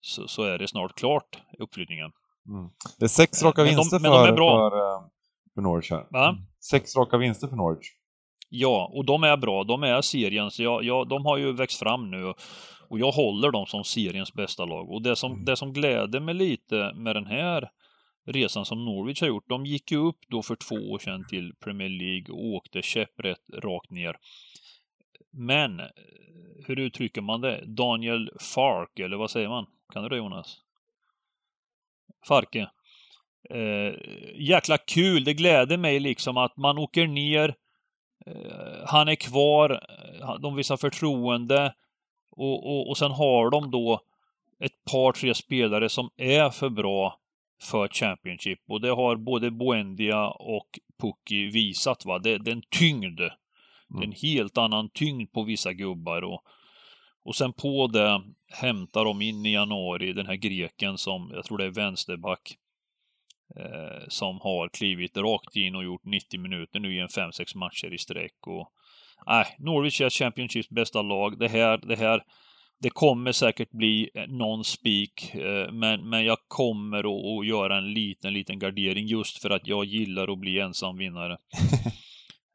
så, 0.00 0.28
så 0.28 0.42
är 0.42 0.58
det 0.58 0.68
snart 0.68 0.94
klart, 0.94 1.42
uppflyttningen. 1.58 2.12
Mm. 2.48 2.70
Det 2.98 3.04
är 3.04 3.08
sex 3.08 3.42
raka 3.42 3.62
vinster 3.62 3.98
de, 3.98 4.04
för, 4.04 4.36
för, 4.36 4.76
eh, 4.76 5.02
för 5.54 5.62
Norwich 5.62 5.90
här. 5.90 6.06
Va? 6.10 6.28
Mm. 6.28 6.42
Sex 6.70 6.96
raka 6.96 7.16
vinster 7.16 7.48
för 7.48 7.56
Norwich. 7.56 7.86
Ja, 8.48 8.90
och 8.94 9.04
de 9.04 9.24
är 9.24 9.36
bra. 9.36 9.64
De 9.64 9.82
är 9.82 10.00
serien, 10.00 10.50
så 10.50 10.62
ja, 10.62 10.82
ja, 10.82 11.04
de 11.04 11.26
har 11.26 11.36
ju 11.36 11.52
växt 11.52 11.78
fram 11.78 12.10
nu. 12.10 12.34
Och 12.88 12.98
jag 12.98 13.12
håller 13.12 13.50
dem 13.50 13.66
som 13.66 13.84
seriens 13.84 14.32
bästa 14.32 14.64
lag. 14.64 14.90
Och 14.90 15.02
det 15.02 15.16
som, 15.16 15.32
mm. 15.32 15.44
det 15.44 15.56
som 15.56 15.72
gläder 15.72 16.20
mig 16.20 16.34
lite 16.34 16.92
med 16.94 17.16
den 17.16 17.26
här 17.26 17.70
resan 18.24 18.64
som 18.64 18.84
Norwich 18.84 19.20
har 19.20 19.28
gjort, 19.28 19.48
de 19.48 19.66
gick 19.66 19.92
ju 19.92 19.98
upp 19.98 20.18
då 20.28 20.42
för 20.42 20.56
två 20.56 20.74
år 20.74 20.98
sedan 20.98 21.26
till 21.28 21.54
Premier 21.54 21.88
League 21.88 22.34
och 22.34 22.44
åkte 22.44 22.82
käpprätt 22.82 23.50
rakt 23.52 23.90
ner. 23.90 24.16
Men, 25.30 25.80
hur 26.66 26.78
uttrycker 26.78 27.20
man 27.20 27.40
det? 27.40 27.64
Daniel 27.66 28.30
Fark, 28.40 28.98
eller 28.98 29.16
vad 29.16 29.30
säger 29.30 29.48
man? 29.48 29.66
Kan 29.92 30.02
du 30.02 30.08
det 30.08 30.16
Jonas? 30.16 30.58
Farke. 32.28 32.70
Eh, 33.50 33.94
jäkla 34.34 34.78
kul, 34.78 35.24
det 35.24 35.34
gläder 35.34 35.76
mig 35.76 36.00
liksom 36.00 36.36
att 36.36 36.56
man 36.56 36.78
åker 36.78 37.06
ner, 37.06 37.54
eh, 38.26 38.86
han 38.86 39.08
är 39.08 39.14
kvar, 39.14 39.70
eh, 40.20 40.34
de 40.40 40.56
visar 40.56 40.76
förtroende 40.76 41.74
och, 42.30 42.66
och, 42.66 42.88
och 42.88 42.98
sen 42.98 43.10
har 43.10 43.50
de 43.50 43.70
då 43.70 44.00
ett 44.60 44.84
par, 44.90 45.12
tre 45.12 45.34
spelare 45.34 45.88
som 45.88 46.10
är 46.16 46.50
för 46.50 46.68
bra 46.68 47.21
för 47.62 47.88
Championship 47.88 48.58
och 48.68 48.80
det 48.80 48.90
har 48.90 49.16
både 49.16 49.50
Buendia 49.50 50.28
och 50.28 50.78
Pucki 51.00 51.46
visat. 51.46 52.04
Va? 52.04 52.18
Det, 52.18 52.38
det 52.38 52.50
är 52.50 52.56
en 52.56 52.62
tyngd. 52.78 53.20
Mm. 53.20 53.32
Det 53.88 54.04
är 54.04 54.06
en 54.06 54.12
helt 54.12 54.58
annan 54.58 54.90
tyngd 54.90 55.32
på 55.32 55.42
vissa 55.42 55.72
gubbar 55.72 56.22
och, 56.22 56.42
och 57.24 57.36
sen 57.36 57.52
på 57.52 57.86
det 57.86 58.22
hämtar 58.52 59.04
de 59.04 59.22
in 59.22 59.46
i 59.46 59.52
januari 59.52 60.12
den 60.12 60.26
här 60.26 60.36
greken 60.36 60.98
som, 60.98 61.30
jag 61.34 61.44
tror 61.44 61.58
det 61.58 61.64
är 61.64 61.70
vänsterback, 61.70 62.56
eh, 63.56 64.08
som 64.08 64.40
har 64.40 64.68
klivit 64.68 65.16
rakt 65.16 65.56
in 65.56 65.74
och 65.74 65.84
gjort 65.84 66.04
90 66.04 66.40
minuter 66.40 66.80
nu 66.80 66.96
i 66.96 67.00
en 67.00 67.08
5-6 67.08 67.56
matcher 67.56 67.94
i 67.94 67.98
sträck. 67.98 68.46
Och, 68.46 68.72
nej, 69.26 69.56
Norwich 69.58 70.00
är 70.00 70.10
Championships 70.10 70.68
bästa 70.68 71.02
lag. 71.02 71.38
Det 71.38 71.48
här, 71.48 71.78
det 71.78 71.96
här, 71.96 72.22
det 72.82 72.90
kommer 72.90 73.32
säkert 73.32 73.70
bli 73.70 74.10
någon 74.28 74.64
spik, 74.64 75.34
eh, 75.34 75.72
men, 75.72 76.08
men 76.08 76.24
jag 76.24 76.38
kommer 76.48 76.98
att, 76.98 77.46
göra 77.46 77.78
en 77.78 77.92
liten, 77.92 78.32
liten 78.32 78.58
gardering 78.58 79.06
just 79.06 79.42
för 79.42 79.50
att 79.50 79.66
jag 79.66 79.84
gillar 79.84 80.32
att 80.32 80.38
bli 80.38 80.60
ensam 80.60 80.96
vinnare. 80.96 81.32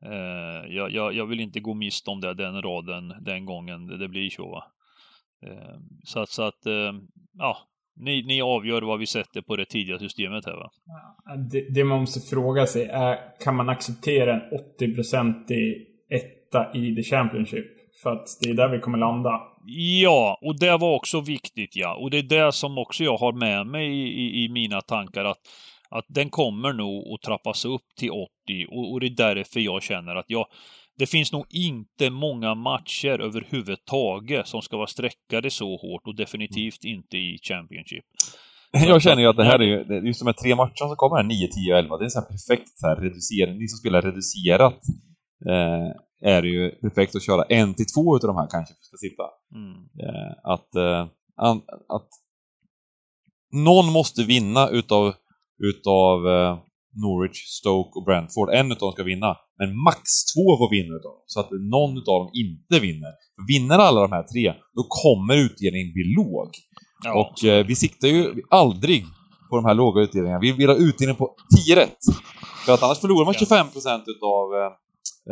eh, 0.05 0.75
jag, 0.75 0.91
jag, 0.91 1.13
jag, 1.13 1.25
vill 1.25 1.39
inte 1.39 1.59
gå 1.59 1.73
miste 1.73 2.09
om 2.09 2.21
det, 2.21 2.33
den 2.33 2.61
raden, 2.61 3.13
den 3.21 3.45
gången 3.45 3.87
det, 3.87 3.97
det 3.97 4.07
blir 4.07 4.29
så. 4.29 4.49
Va? 4.49 4.63
Eh, 5.45 5.75
så 6.03 6.19
att, 6.19 6.29
så 6.29 6.43
att 6.43 6.65
eh, 6.65 6.93
ja, 7.37 7.57
ni, 7.95 8.23
ni 8.23 8.41
avgör 8.41 8.81
vad 8.81 8.99
vi 8.99 9.05
sätter 9.05 9.41
på 9.41 9.55
det 9.55 9.65
tidiga 9.65 9.99
systemet 9.99 10.45
här 10.45 10.55
va? 10.55 10.71
Det, 11.51 11.73
det 11.73 11.83
man 11.83 11.99
måste 11.99 12.19
fråga 12.19 12.65
sig 12.65 12.83
är, 12.83 13.17
kan 13.43 13.55
man 13.55 13.69
acceptera 13.69 14.33
en 14.33 14.41
80-procentig 14.79 15.85
etta 16.09 16.73
i 16.73 16.95
the 16.95 17.03
Championship? 17.03 17.65
För 18.03 18.11
att 18.11 18.27
det 18.41 18.49
är 18.49 18.53
där 18.53 18.69
vi 18.69 18.79
kommer 18.79 18.97
landa. 18.97 19.41
Ja, 19.69 20.39
och 20.41 20.59
det 20.59 20.77
var 20.77 20.95
också 20.95 21.21
viktigt 21.21 21.75
ja. 21.75 21.95
Och 21.95 22.11
det 22.11 22.17
är 22.17 22.23
det 22.23 22.51
som 22.51 22.77
också 22.77 23.03
jag 23.03 23.17
har 23.17 23.33
med 23.33 23.67
mig 23.67 23.87
i, 23.87 24.07
i, 24.07 24.43
i 24.43 24.49
mina 24.49 24.81
tankar 24.81 25.25
att, 25.25 25.37
att 25.89 26.05
den 26.07 26.29
kommer 26.29 26.73
nog 26.73 27.13
att 27.13 27.21
trappas 27.21 27.65
upp 27.65 27.85
till 27.99 28.11
80 28.11 28.27
och, 28.71 28.91
och 28.91 28.99
det 28.99 29.05
är 29.05 29.35
därför 29.35 29.59
jag 29.59 29.83
känner 29.83 30.15
att 30.15 30.25
jag, 30.27 30.45
det 30.97 31.05
finns 31.05 31.31
nog 31.31 31.45
inte 31.49 32.09
många 32.09 32.55
matcher 32.55 33.21
överhuvudtaget 33.21 34.47
som 34.47 34.61
ska 34.61 34.77
vara 34.77 34.87
streckade 34.87 35.49
så 35.49 35.77
hårt 35.77 36.07
och 36.07 36.15
definitivt 36.15 36.83
inte 36.83 37.17
i 37.17 37.39
Championship. 37.43 38.05
Jag 38.87 39.01
känner 39.01 39.21
ju 39.21 39.27
att 39.27 39.37
det 39.37 39.45
här 39.45 39.59
är 39.59 39.63
ju, 39.63 40.07
just 40.07 40.19
de 40.19 40.25
här 40.25 40.33
tre 40.33 40.55
matcherna 40.55 40.87
som 40.87 40.95
kommer 40.95 41.15
här, 41.15 41.23
9, 41.23 41.47
10 41.47 41.73
och 41.73 41.79
11, 41.79 41.97
det 41.97 42.05
är 42.05 42.21
här 42.21 42.27
perfekt 42.27 42.69
så 42.79 42.87
här 42.87 42.95
reducering, 42.95 43.57
ni 43.57 43.67
som 43.67 43.77
spelar 43.77 44.01
reducerat 44.01 44.79
eh, 45.49 46.06
är 46.21 46.41
det 46.41 46.47
ju 46.47 46.71
perfekt 46.71 47.15
att 47.15 47.25
köra 47.25 47.43
en 47.43 47.73
till 47.73 47.85
två 47.95 48.15
utav 48.17 48.27
de 48.27 48.37
här 48.37 48.47
kanske 48.51 48.73
ska 48.79 48.97
sitta. 48.97 49.23
Mm. 49.55 49.77
Eh, 50.03 50.33
att, 50.43 50.75
eh, 50.75 51.07
an, 51.35 51.61
att 51.87 52.09
någon 53.53 53.91
måste 53.93 54.23
vinna 54.23 54.69
utav, 54.69 55.13
utav 55.63 56.27
eh, 56.27 56.57
Norwich, 57.03 57.39
Stoke 57.59 57.99
och 57.99 58.05
Brentford. 58.05 58.49
En 58.49 58.71
utav 58.71 58.87
dem 58.87 58.91
ska 58.91 59.03
vinna, 59.03 59.37
men 59.59 59.83
max 59.83 60.01
två 60.33 60.45
får 60.59 60.69
vinna 60.71 60.95
utav 60.95 61.11
dem. 61.11 61.23
Så 61.25 61.39
att 61.39 61.49
någon 61.51 61.97
utav 61.97 62.19
dem 62.19 62.31
inte 62.33 62.79
vinner. 62.85 63.11
För 63.35 63.43
vinner 63.53 63.79
alla 63.79 64.01
de 64.01 64.11
här 64.11 64.23
tre, 64.23 64.53
då 64.77 64.83
kommer 64.89 65.35
utdelningen 65.45 65.93
bli 65.93 66.03
låg. 66.19 66.49
Ja, 67.03 67.11
och 67.21 67.49
eh, 67.49 67.65
vi 67.65 67.75
siktar 67.75 68.07
ju 68.07 68.43
aldrig 68.49 69.05
på 69.49 69.55
de 69.55 69.65
här 69.65 69.73
låga 69.73 70.01
utdelningarna. 70.01 70.39
Vi 70.39 70.51
vill 70.51 70.69
ha 70.69 70.75
utdelning 70.75 71.15
på 71.15 71.35
10 71.65 71.75
rätt. 71.75 72.01
För 72.65 72.73
att 72.73 72.83
annars 72.83 72.99
förlorar 72.99 73.25
man 73.25 73.33
25% 73.33 74.01
utav 74.15 74.45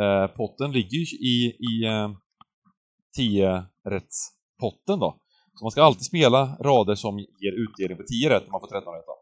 eh, 0.02 0.04
eh, 0.04 0.28
potten 0.28 0.72
ligger 0.72 0.98
ju 0.98 1.06
i, 1.18 1.58
i 1.60 1.86
eh, 1.86 2.10
10 3.18 3.64
rätts 3.90 4.30
potten 4.60 5.00
då. 5.00 5.20
Så 5.54 5.66
man 5.66 5.72
ska 5.72 5.84
alltid 5.84 6.06
spela 6.06 6.58
rader 6.60 6.96
som 6.96 7.20
ger 7.20 7.52
utdelning 7.52 7.98
på 7.98 8.04
10 8.04 8.30
rätt 8.30 8.46
om 8.46 8.52
man 8.52 8.62
får 8.62 8.68
13 8.68 8.94
rätt 8.94 9.06
då. 9.06 9.16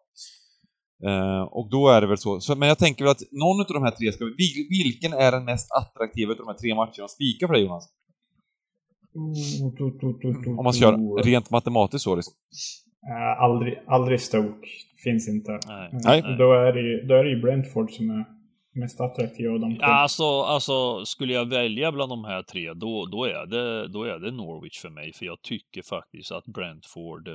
Uh, 1.08 1.42
och 1.42 1.70
då 1.70 1.88
är 1.88 2.02
det 2.02 2.08
väl 2.08 2.18
så. 2.18 2.40
så. 2.40 2.56
Men 2.56 2.68
jag 2.68 2.78
tänker 2.78 3.04
väl 3.04 3.12
att 3.12 3.22
någon 3.32 3.60
av 3.62 3.66
de 3.74 3.84
här 3.84 3.92
tre 3.92 4.12
ska 4.12 4.26
Vilken 4.70 5.14
är 5.14 5.32
den 5.32 5.46
mest 5.46 5.72
attraktiva 5.72 6.32
av 6.32 6.38
de 6.38 6.48
här 6.48 6.54
tre 6.54 6.76
matcherna 6.76 7.04
att 7.04 7.12
spika 7.12 7.48
för 7.48 7.54
dig 7.54 7.64
Jonas? 7.64 7.90
Mm, 9.16 10.58
Om 10.58 10.64
man 10.64 10.74
göra 10.74 10.98
rent 11.24 11.50
matematiskt 11.50 12.04
så 12.04 12.16
liksom. 12.16 12.34
Aldrig, 13.40 13.80
aldrig 13.88 14.22
Stoke. 14.22 14.68
Finns 15.04 15.30
inte. 15.30 15.60
Nej. 15.68 15.90
Nej. 15.92 16.22
Då, 16.38 16.54
är 16.54 16.74
det, 16.74 17.08
då 17.08 17.14
är 17.16 17.24
det 17.24 17.30
ju 17.30 17.42
Brentford 17.42 17.92
som 17.92 18.10
är 18.10 18.26
mest 18.74 19.02
attraktiva 19.02 19.54
av 19.54 19.60
de 19.60 19.76
tre. 19.76 19.86
Alltså, 19.86 20.42
alltså, 20.42 21.06
skulle 21.06 21.34
jag 21.34 21.46
välja 21.50 21.92
bland 21.92 22.12
de 22.12 22.26
här 22.26 22.44
tre, 22.44 22.74
då, 22.74 23.06
då, 23.06 23.26
är 23.26 23.46
det, 23.46 23.88
då 23.88 24.04
är 24.04 24.20
det 24.20 24.32
Norwich 24.32 24.82
för 24.82 24.90
mig. 24.90 25.14
För 25.14 25.26
jag 25.26 25.42
tycker 25.42 25.82
faktiskt 25.82 26.32
att 26.32 26.46
Brentford 26.46 27.30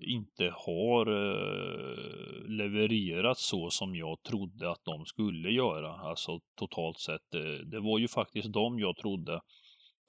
inte 0.00 0.52
har 0.54 1.06
eh, 1.06 2.48
levererat 2.48 3.38
så 3.38 3.70
som 3.70 3.94
jag 3.94 4.22
trodde 4.22 4.70
att 4.70 4.84
de 4.84 5.04
skulle 5.04 5.50
göra. 5.50 5.92
Alltså 5.92 6.40
totalt 6.58 6.98
sett. 6.98 7.30
Det 7.70 7.80
var 7.80 7.98
ju 7.98 8.08
faktiskt 8.08 8.52
de 8.52 8.78
jag 8.78 8.96
trodde 8.96 9.40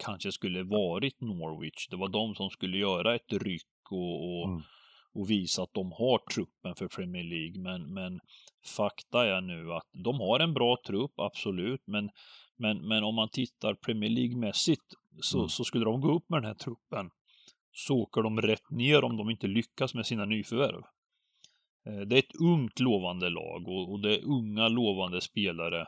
kanske 0.05 0.31
skulle 0.31 0.63
varit 0.63 1.21
Norwich. 1.21 1.87
Det 1.89 1.97
var 1.97 2.09
de 2.09 2.35
som 2.35 2.49
skulle 2.49 2.77
göra 2.77 3.15
ett 3.15 3.33
ryck 3.33 3.91
och, 3.91 4.39
och, 4.39 4.49
mm. 4.49 4.61
Och 5.13 5.29
visa 5.29 5.63
att 5.63 5.73
de 5.73 5.91
har 5.91 6.33
truppen 6.33 6.75
för 6.75 6.87
Premier 6.87 7.23
League. 7.23 7.61
Men, 7.61 7.93
men 7.93 8.19
fakta 8.77 9.25
är 9.25 9.41
nu 9.41 9.73
att 9.73 9.87
de 9.91 10.19
har 10.19 10.39
en 10.39 10.53
bra 10.53 10.77
trupp, 10.87 11.11
absolut. 11.15 11.81
Men, 11.85 12.09
men, 12.55 12.87
men 12.87 13.03
om 13.03 13.15
man 13.15 13.29
tittar 13.29 13.73
Premier 13.73 14.09
League-mässigt 14.09 14.93
så, 15.21 15.37
mm. 15.37 15.49
så 15.49 15.63
skulle 15.63 15.85
de 15.85 16.01
gå 16.01 16.15
upp 16.15 16.29
med 16.29 16.41
den 16.41 16.47
här 16.47 16.55
truppen 16.55 17.09
så 17.71 17.95
åker 17.95 18.21
de 18.21 18.41
rätt 18.41 18.71
ner 18.71 19.03
om 19.03 19.17
de 19.17 19.29
inte 19.29 19.47
lyckas 19.47 19.93
med 19.93 20.05
sina 20.05 20.25
nyförvärv. 20.25 20.81
Eh, 21.85 21.99
det 21.99 22.15
är 22.15 22.19
ett 22.19 22.41
ungt 22.41 22.79
lovande 22.79 23.29
lag 23.29 23.67
och 23.67 23.99
det 23.99 24.15
är 24.15 24.25
unga 24.25 24.67
lovande 24.67 25.21
spelare. 25.21 25.81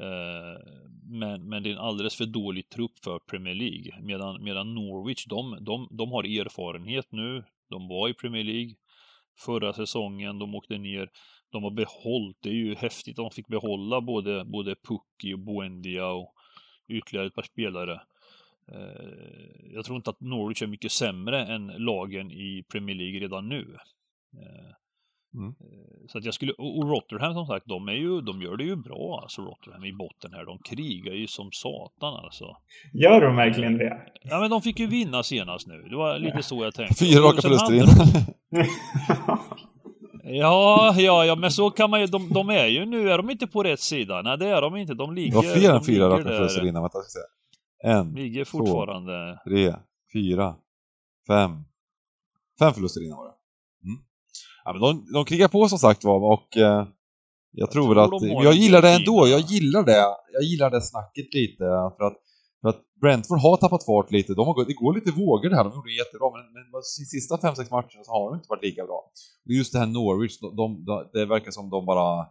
Eh, 0.00 0.60
men, 1.02 1.48
men 1.48 1.62
det 1.62 1.68
är 1.70 1.72
en 1.72 1.78
alldeles 1.78 2.16
för 2.16 2.26
dålig 2.26 2.68
trupp 2.68 2.98
för 3.04 3.18
Premier 3.18 3.54
League. 3.54 4.02
Medan, 4.02 4.44
medan 4.44 4.74
Norwich, 4.74 5.24
de, 5.24 5.58
de, 5.60 5.88
de 5.90 6.12
har 6.12 6.40
erfarenhet 6.40 7.12
nu. 7.12 7.44
De 7.68 7.88
var 7.88 8.08
i 8.08 8.14
Premier 8.14 8.44
League 8.44 8.74
förra 9.38 9.72
säsongen, 9.72 10.38
de 10.38 10.54
åkte 10.54 10.78
ner. 10.78 11.10
De 11.50 11.62
har 11.62 11.70
behållit, 11.70 12.36
det 12.40 12.48
är 12.48 12.54
ju 12.54 12.74
häftigt, 12.74 13.16
de 13.16 13.30
fick 13.30 13.46
behålla 13.46 14.00
både, 14.00 14.44
både 14.44 14.74
Pucki 14.74 15.34
och 15.34 15.38
Buendia 15.38 16.06
och 16.06 16.34
ytterligare 16.88 17.26
ett 17.26 17.34
par 17.34 17.42
spelare. 17.42 18.00
Eh, 18.72 19.72
jag 19.72 19.84
tror 19.84 19.96
inte 19.96 20.10
att 20.10 20.20
Norwich 20.20 20.62
är 20.62 20.66
mycket 20.66 20.92
sämre 20.92 21.46
än 21.46 21.66
lagen 21.66 22.32
i 22.32 22.64
Premier 22.68 22.96
League 22.96 23.20
redan 23.20 23.48
nu. 23.48 23.76
Eh, 24.32 24.83
Eh, 25.34 25.40
mm. 25.40 25.48
Eh, 25.48 26.06
så 26.08 26.18
att 26.18 26.24
jag 26.24 26.34
skulle, 26.34 26.52
och 26.52 26.88
Rotherham 26.88 27.34
som 27.34 27.46
sagt, 27.46 27.66
de, 27.66 27.88
är 27.88 27.92
ju, 27.92 28.20
de 28.20 28.42
gör 28.42 28.56
det 28.56 28.64
ju 28.64 28.76
bra, 28.76 29.20
alltså 29.22 29.42
Rotherham 29.42 29.84
i 29.84 29.92
botten 29.92 30.32
här. 30.32 30.44
De 30.44 30.58
krigar 30.58 31.12
ju 31.12 31.26
som 31.26 31.48
satan 31.52 32.14
alltså. 32.24 32.56
Gör 32.92 33.20
de 33.20 33.36
verkligen 33.36 33.78
det? 33.78 33.98
Ja, 34.22 34.40
men 34.40 34.50
de 34.50 34.62
fick 34.62 34.78
ju 34.78 34.86
vinna 34.86 35.22
senast 35.22 35.66
nu. 35.66 35.82
Det 35.90 35.96
var 35.96 36.18
lite 36.18 36.42
så 36.42 36.64
jag 36.64 36.74
tänkte. 36.74 37.04
Fyra 37.04 37.20
raka 37.20 37.42
förluster 37.42 37.74
innan. 37.74 38.24
Ja, 40.26 40.94
ja, 40.98 41.24
ja, 41.24 41.36
men 41.36 41.50
så 41.50 41.70
kan 41.70 41.90
man 41.90 42.00
ju, 42.00 42.06
de, 42.06 42.28
de, 42.28 42.50
är 42.50 42.66
ju 42.66 42.84
nu, 42.84 43.10
är 43.10 43.16
de 43.16 43.30
inte 43.30 43.46
på 43.46 43.62
rätt 43.62 43.80
sida? 43.80 44.22
Nej, 44.22 44.38
det 44.38 44.48
är 44.48 44.60
de 44.60 44.76
inte. 44.76 44.94
De 44.94 45.14
ligger... 45.14 45.30
Det 45.30 45.48
var 45.48 45.54
fler 45.54 45.74
än 45.74 45.84
fyra 45.84 46.08
raka 46.08 46.22
förluster 46.22 46.66
innan, 46.66 46.82
vänta, 46.82 46.98
ska 46.98 47.08
se. 47.08 47.88
En, 47.88 48.12
Ligger 48.12 48.44
fortfarande... 48.44 49.40
två, 49.44 49.50
tre, 49.50 49.74
fyra, 50.12 50.54
fem. 51.26 51.64
Fem 52.58 52.72
förluster 52.74 53.06
innan 53.06 53.18
var 53.18 53.26
det. 53.26 53.34
Ja, 54.64 54.72
men 54.72 54.82
de, 54.82 55.12
de 55.12 55.24
krigar 55.24 55.48
på 55.48 55.68
som 55.68 55.78
sagt 55.78 56.04
var 56.04 56.32
och 56.32 56.56
eh, 56.56 56.86
jag, 57.52 57.70
tror 57.70 57.88
väl 57.88 57.98
att... 57.98 58.44
Jag 58.44 58.54
gillar 58.54 58.82
det 58.82 58.90
ändå, 58.90 59.28
jag 59.28 59.40
gillar 59.40 59.82
det. 59.82 60.04
Jag 60.32 60.42
gillar 60.42 60.70
det 60.70 60.80
snacket 60.80 61.34
lite 61.34 61.64
för 61.96 62.04
att, 62.04 62.16
för 62.60 62.68
att 62.68 62.80
Brentford 63.00 63.40
har 63.40 63.56
tappat 63.56 63.84
fart 63.84 64.10
lite. 64.10 64.34
De 64.34 64.46
har, 64.46 64.64
det 64.64 64.72
går 64.72 64.94
lite 64.94 65.10
vågor 65.10 65.48
där, 65.50 65.64
de 65.64 65.72
gjorde 65.74 65.90
det 65.90 66.02
jättebra 66.02 66.30
men, 66.30 66.52
men 66.52 66.64
de 66.72 66.82
sista 66.82 67.36
5-6 67.36 67.70
matcherna 67.70 68.04
så 68.04 68.10
har 68.12 68.30
de 68.30 68.36
inte 68.36 68.48
varit 68.48 68.64
lika 68.64 68.84
bra. 68.84 69.10
Och 69.46 69.52
just 69.52 69.72
det 69.72 69.78
här 69.78 69.86
Norwich, 69.86 70.38
de, 70.40 70.56
de, 70.56 71.10
det 71.12 71.26
verkar 71.26 71.50
som 71.50 71.70
de 71.70 71.86
bara 71.86 72.26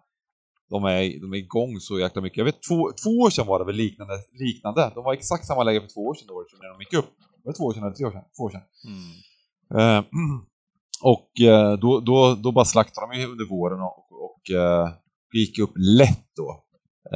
de 0.69 0.83
är, 0.85 1.21
de 1.21 1.33
är 1.33 1.37
igång 1.37 1.79
så 1.79 1.99
jäkla 1.99 2.21
mycket. 2.21 2.37
Jag 2.37 2.45
vet 2.45 2.63
två, 2.69 2.91
två 3.03 3.09
år 3.09 3.29
sedan 3.29 3.47
var 3.47 3.59
det 3.59 3.65
väl 3.65 3.75
liknande, 3.75 4.13
liknande. 4.31 4.91
De 4.95 5.03
var 5.03 5.13
exakt 5.13 5.45
samma 5.45 5.63
läge 5.63 5.81
för 5.81 5.87
två 5.87 6.01
år 6.01 6.15
sedan 6.15 6.27
då, 6.27 6.45
när 6.61 6.69
de 6.69 6.79
gick 6.79 6.93
upp. 6.93 7.11
Var 7.43 7.51
det 7.51 7.57
två 7.57 7.63
år 7.63 7.73
sedan 7.73 7.83
eller 7.83 7.95
tre 7.95 8.05
år 8.05 8.11
sedan? 8.11 8.23
Två 8.37 8.43
år 8.43 8.49
sedan. 8.49 8.65
Mm. 8.87 9.11
Eh, 9.79 10.05
och 11.03 11.41
eh, 11.41 11.73
då, 11.77 11.99
då, 11.99 12.35
då 12.43 12.51
bara 12.51 12.65
slaktade 12.65 13.07
de 13.07 13.19
ju 13.19 13.27
under 13.27 13.45
våren 13.45 13.81
och, 13.81 14.07
och 14.27 14.55
eh, 14.55 14.89
gick 15.33 15.59
upp 15.59 15.73
lätt 15.75 16.27
då. 16.35 16.63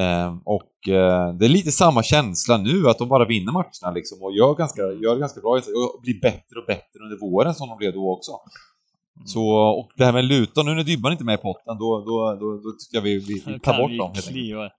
Ehm, 0.01 0.39
och 0.45 0.73
eh, 0.87 1.33
det 1.33 1.45
är 1.45 1.49
lite 1.49 1.71
samma 1.71 2.03
känsla 2.03 2.57
nu, 2.57 2.89
att 2.89 2.97
de 2.97 3.09
bara 3.09 3.25
vinner 3.25 3.51
matcherna 3.51 3.95
liksom 3.95 4.17
och 4.21 4.33
gör 4.33 4.55
ganska, 4.55 4.81
gör 4.81 5.15
ganska 5.17 5.41
bra 5.41 5.51
och 5.51 6.01
blir 6.01 6.21
bättre 6.21 6.59
och 6.59 6.65
bättre 6.67 6.99
under 7.03 7.17
våren 7.17 7.53
som 7.55 7.69
de 7.69 7.77
blev 7.77 7.93
då 7.93 8.13
också. 8.13 8.31
Mm. 8.31 9.27
Så, 9.27 9.43
och 9.79 9.89
det 9.97 10.05
här 10.05 10.13
med 10.13 10.25
Luton, 10.25 10.65
nu 10.65 10.73
när 10.75 10.83
Dybban 10.83 11.11
inte 11.11 11.23
är 11.23 11.25
med 11.31 11.39
i 11.39 11.41
potten, 11.41 11.77
då, 11.77 11.89
då, 12.07 12.37
då, 12.41 12.47
då 12.63 12.69
tycker 12.79 12.97
jag 12.97 13.01
vi, 13.01 13.17
vi, 13.17 13.43
vi 13.45 13.59
tar 13.59 13.77
bort 13.77 13.97
dem 13.97 14.11
helt 14.13 14.27
enkelt. 14.27 14.73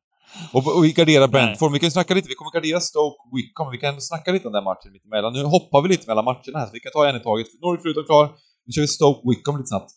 Och, 0.53 0.77
och 0.77 0.85
vi 0.85 0.93
garderar 0.93 1.29
Brentford, 1.29 1.73
vi 1.73 1.79
kan 1.79 1.91
snacka 1.91 2.15
lite, 2.15 2.29
vi 2.29 2.35
kommer 2.35 2.51
gardera 2.51 2.81
Stoke 2.81 3.23
Wickham, 3.37 3.71
vi 3.71 3.79
kan 3.79 4.01
snacka 4.01 4.33
lite 4.33 4.47
om 4.49 4.53
den 4.53 4.65
matchen 4.65 4.93
mittemellan. 4.93 5.33
Nu 5.33 5.45
hoppar 5.45 5.83
vi 5.83 5.89
lite 5.89 6.07
mellan 6.11 6.25
matcherna 6.25 6.59
här, 6.59 6.67
så 6.67 6.73
vi 6.73 6.81
kan 6.81 6.93
ta 6.93 7.09
en 7.09 7.17
i 7.17 7.21
taget. 7.21 7.47
Norwich 7.63 7.85
Luton 7.85 8.05
klar, 8.05 8.25
nu 8.69 8.73
kör 8.73 8.83
vi 8.83 8.89
Stoke 8.89 9.29
Wickham 9.29 9.57
lite 9.57 9.67
snabbt. 9.67 9.93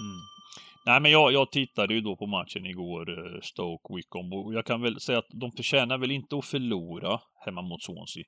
Mm. 0.00 0.20
Nej, 0.86 1.00
men 1.00 1.10
jag, 1.10 1.32
jag 1.32 1.50
tittade 1.50 1.94
ju 1.94 2.00
då 2.00 2.16
på 2.16 2.26
matchen 2.26 2.66
igår, 2.66 3.10
eh, 3.18 3.40
Stoke 3.42 3.94
Wickham, 3.94 4.32
och 4.32 4.54
jag 4.54 4.66
kan 4.66 4.82
väl 4.82 5.00
säga 5.00 5.18
att 5.18 5.30
de 5.40 5.52
förtjänar 5.52 5.98
väl 5.98 6.10
inte 6.10 6.36
att 6.36 6.44
förlora 6.44 7.20
hemma 7.44 7.62
mot 7.62 7.82
Swansea. 7.82 8.24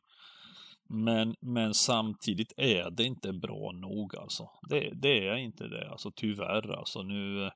Men, 0.88 1.34
men 1.40 1.74
samtidigt 1.74 2.52
är 2.56 2.90
det 2.90 3.04
inte 3.04 3.32
bra 3.32 3.72
nog 3.72 4.16
alltså. 4.16 4.48
Det, 4.68 4.90
det 5.02 5.28
är 5.28 5.36
inte 5.36 5.64
det, 5.68 5.90
alltså 5.90 6.10
tyvärr 6.16 6.78
alltså. 6.78 7.02
Nu 7.02 7.44
eh, 7.44 7.50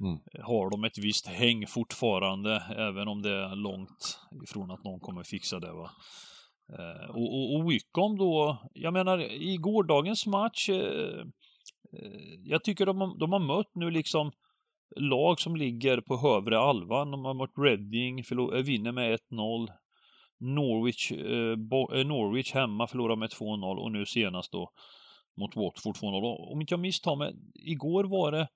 mm. 0.00 0.18
har 0.42 0.70
de 0.70 0.84
ett 0.84 0.98
visst 0.98 1.26
häng 1.26 1.66
fortfarande, 1.66 2.62
även 2.76 3.08
om 3.08 3.22
det 3.22 3.32
är 3.32 3.56
långt 3.56 4.18
ifrån 4.48 4.70
att 4.70 4.84
någon 4.84 5.00
kommer 5.00 5.22
fixa 5.22 5.60
det 5.60 5.72
va. 5.72 5.90
Eh, 6.78 7.10
och, 7.10 7.34
och, 7.34 7.54
och 7.54 7.70
Wickham 7.70 8.16
då, 8.16 8.58
jag 8.74 8.92
menar 8.92 9.18
i 9.20 9.56
gårdagens 9.56 10.26
match 10.26 10.68
Eh, 10.68 11.24
Eh, 11.92 12.34
jag 12.44 12.64
tycker 12.64 12.86
de, 12.86 13.00
har, 13.00 13.18
de 13.18 13.32
har 13.32 13.40
mött 13.40 13.74
nu 13.74 13.90
liksom 13.90 14.32
lag 14.96 15.40
som 15.40 15.56
ligger 15.56 16.00
på 16.00 16.16
hövre 16.16 16.58
alvan. 16.58 17.10
De 17.10 17.24
har 17.24 17.34
mött 17.34 17.58
Reading, 17.58 18.24
förlor, 18.24 18.56
eh, 18.56 18.62
vinner 18.62 18.92
med 18.92 19.14
1-0. 19.14 19.70
Norwich, 20.38 21.12
eh, 21.12 21.56
bo, 21.56 21.94
eh, 21.94 22.06
Norwich 22.06 22.52
hemma 22.52 22.86
förlorar 22.86 23.16
med 23.16 23.30
2-0 23.30 23.78
och 23.78 23.92
nu 23.92 24.06
senast 24.06 24.52
då 24.52 24.70
mot 25.36 25.56
Watford 25.56 25.96
2-0. 25.96 26.52
Om 26.52 26.60
inte 26.60 26.72
jag 26.72 26.80
misstar 26.80 27.16
mig, 27.16 27.34
igår 27.54 28.04
var 28.04 28.32
det 28.32 28.40
eh, 28.40 28.46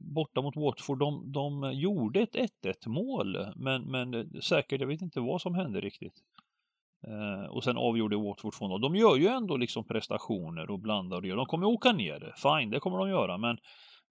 borta 0.00 0.42
mot 0.42 0.56
Watford, 0.56 0.98
de, 0.98 1.32
de 1.32 1.72
gjorde 1.74 2.20
ett 2.20 2.34
1-1 2.34 2.88
mål, 2.88 3.38
men, 3.56 3.82
men 3.82 4.42
säkert, 4.42 4.80
jag 4.80 4.88
vet 4.88 5.02
inte 5.02 5.20
vad 5.20 5.42
som 5.42 5.54
hände 5.54 5.80
riktigt. 5.80 6.14
Eh, 7.06 7.50
och 7.50 7.64
sen 7.64 7.76
avgjorde 7.76 8.16
Watford 8.16 8.54
2-0. 8.54 8.80
De 8.80 8.96
gör 8.96 9.16
ju 9.16 9.26
ändå 9.26 9.56
liksom 9.56 9.86
prestationer 9.86 10.70
och 10.70 10.80
blandar 10.80 11.16
och 11.16 11.26
gör. 11.26 11.36
De 11.36 11.46
kommer 11.46 11.66
åka 11.66 11.92
ner, 11.92 12.34
fine, 12.36 12.70
det 12.70 12.80
kommer 12.80 12.98
de 12.98 13.08
göra, 13.08 13.38
men 13.38 13.56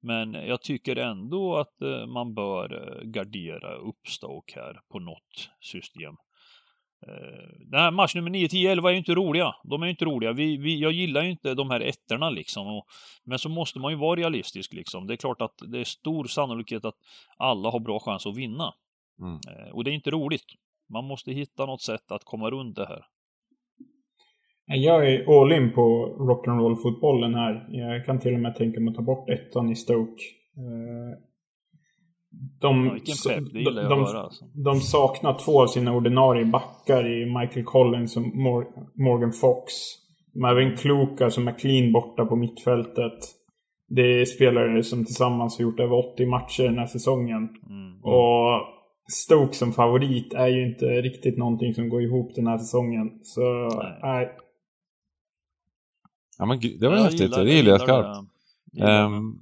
men 0.01 0.33
jag 0.33 0.61
tycker 0.61 0.95
ändå 0.95 1.57
att 1.57 1.81
eh, 1.81 2.05
man 2.05 2.33
bör 2.33 2.73
eh, 2.73 3.03
gardera 3.03 3.75
uppståk 3.75 4.53
här 4.55 4.79
på 4.91 4.99
något 4.99 5.49
system. 5.61 6.15
Den 7.69 7.79
här 7.79 7.91
match 7.91 8.15
nummer 8.15 8.29
9, 8.29 8.47
10, 8.47 8.71
11 8.71 8.89
är 8.89 8.93
ju 8.93 8.97
inte 8.97 9.15
roliga. 9.15 9.55
De 9.63 9.81
är 9.81 9.85
ju 9.85 9.91
inte 9.91 10.05
roliga. 10.05 10.33
Vi, 10.33 10.57
vi, 10.57 10.79
jag 10.79 10.91
gillar 10.91 11.23
ju 11.23 11.31
inte 11.31 11.53
de 11.53 11.69
här 11.69 11.79
ettorna 11.79 12.29
liksom. 12.29 12.67
Och, 12.67 12.85
men 13.23 13.39
så 13.39 13.49
måste 13.49 13.79
man 13.79 13.91
ju 13.91 13.97
vara 13.97 14.19
realistisk 14.19 14.73
liksom. 14.73 15.07
Det 15.07 15.13
är 15.13 15.17
klart 15.17 15.41
att 15.41 15.61
det 15.67 15.79
är 15.79 15.83
stor 15.83 16.25
sannolikhet 16.25 16.85
att 16.85 16.95
alla 17.37 17.69
har 17.69 17.79
bra 17.79 17.99
chans 17.99 18.25
att 18.25 18.37
vinna. 18.37 18.73
Mm. 19.19 19.39
Och 19.73 19.83
det 19.83 19.91
är 19.91 19.93
inte 19.93 20.11
roligt. 20.11 20.45
Man 20.89 21.05
måste 21.05 21.31
hitta 21.31 21.65
något 21.65 21.81
sätt 21.81 22.11
att 22.11 22.23
komma 22.23 22.49
runt 22.49 22.75
det 22.75 22.85
här. 22.85 23.05
Jag 24.67 25.11
är 25.11 25.41
all 25.41 25.51
in 25.51 25.73
på 25.73 26.15
rock'n'roll-fotbollen 26.19 27.35
här. 27.35 27.67
Jag 27.69 28.05
kan 28.05 28.19
till 28.19 28.33
och 28.33 28.39
med 28.39 28.55
tänka 28.55 28.79
mig 28.79 28.89
att 28.89 28.95
ta 28.95 29.01
bort 29.01 29.29
ettan 29.29 29.69
i 29.69 29.75
Stoke. 29.75 30.23
Eh, 30.57 31.19
de, 32.61 32.99
ja, 33.05 33.13
pepp, 33.29 33.53
de, 33.53 33.63
de, 33.63 34.03
alltså. 34.03 34.45
de, 34.53 34.79
saknar 34.79 35.33
två 35.33 35.61
av 35.61 35.67
sina 35.67 35.95
ordinarie 35.95 36.45
backar 36.45 37.21
i 37.21 37.25
Michael 37.25 37.65
Collins 37.65 38.17
och 38.17 38.23
Morgan 38.95 39.31
Fox. 39.31 39.73
De 40.33 40.43
har 40.43 40.51
även 40.51 40.77
kloka 40.77 41.29
som 41.29 41.47
är 41.47 41.59
clean 41.59 41.91
borta 41.91 42.25
på 42.25 42.35
mittfältet. 42.35 43.19
Det 43.87 44.21
är 44.21 44.25
spelare 44.25 44.83
som 44.83 45.05
tillsammans 45.05 45.57
har 45.57 45.63
gjort 45.63 45.79
över 45.79 46.13
80 46.13 46.25
matcher 46.25 46.63
den 46.63 46.77
här 46.77 46.85
säsongen. 46.85 47.49
Mm. 47.69 48.03
Och 48.03 48.74
Stoke 49.11 49.53
som 49.53 49.73
favorit 49.73 50.33
är 50.33 50.47
ju 50.47 50.71
inte 50.71 50.85
riktigt 50.85 51.37
någonting 51.37 51.73
som 51.73 51.89
går 51.89 52.01
ihop 52.01 52.35
den 52.35 52.47
här 52.47 52.57
säsongen. 52.57 53.19
Så, 53.23 53.41
nej. 53.41 53.99
nej. 54.01 54.37
Ja 56.37 56.45
men 56.45 56.59
det 56.59 56.87
var 56.87 56.95
jag 56.95 57.03
häftigt, 57.03 57.21
gillar, 57.21 57.43
det 57.43 57.53
gillar 57.53 57.71
jag 57.71 57.81
skarpt. 57.81 58.29
Um, 58.81 59.41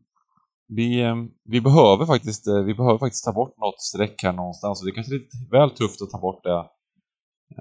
vi, 0.68 1.03
um, 1.03 1.32
vi, 1.43 1.61
behöver 1.61 2.05
faktiskt, 2.05 2.47
uh, 2.47 2.64
vi 2.64 2.74
behöver 2.74 2.97
faktiskt 2.97 3.26
ta 3.26 3.34
bort 3.34 3.57
något 3.57 3.82
streck 3.82 4.24
här 4.24 4.34
någonstans 4.34 4.82
och 4.82 4.86
det 4.86 4.91
är 4.91 4.95
kanske 4.95 5.14
lite 5.14 5.38
väl 5.51 5.70
tufft 5.70 6.01
att 6.01 6.09
ta 6.09 6.20
bort 6.20 6.43
det. 6.43 6.59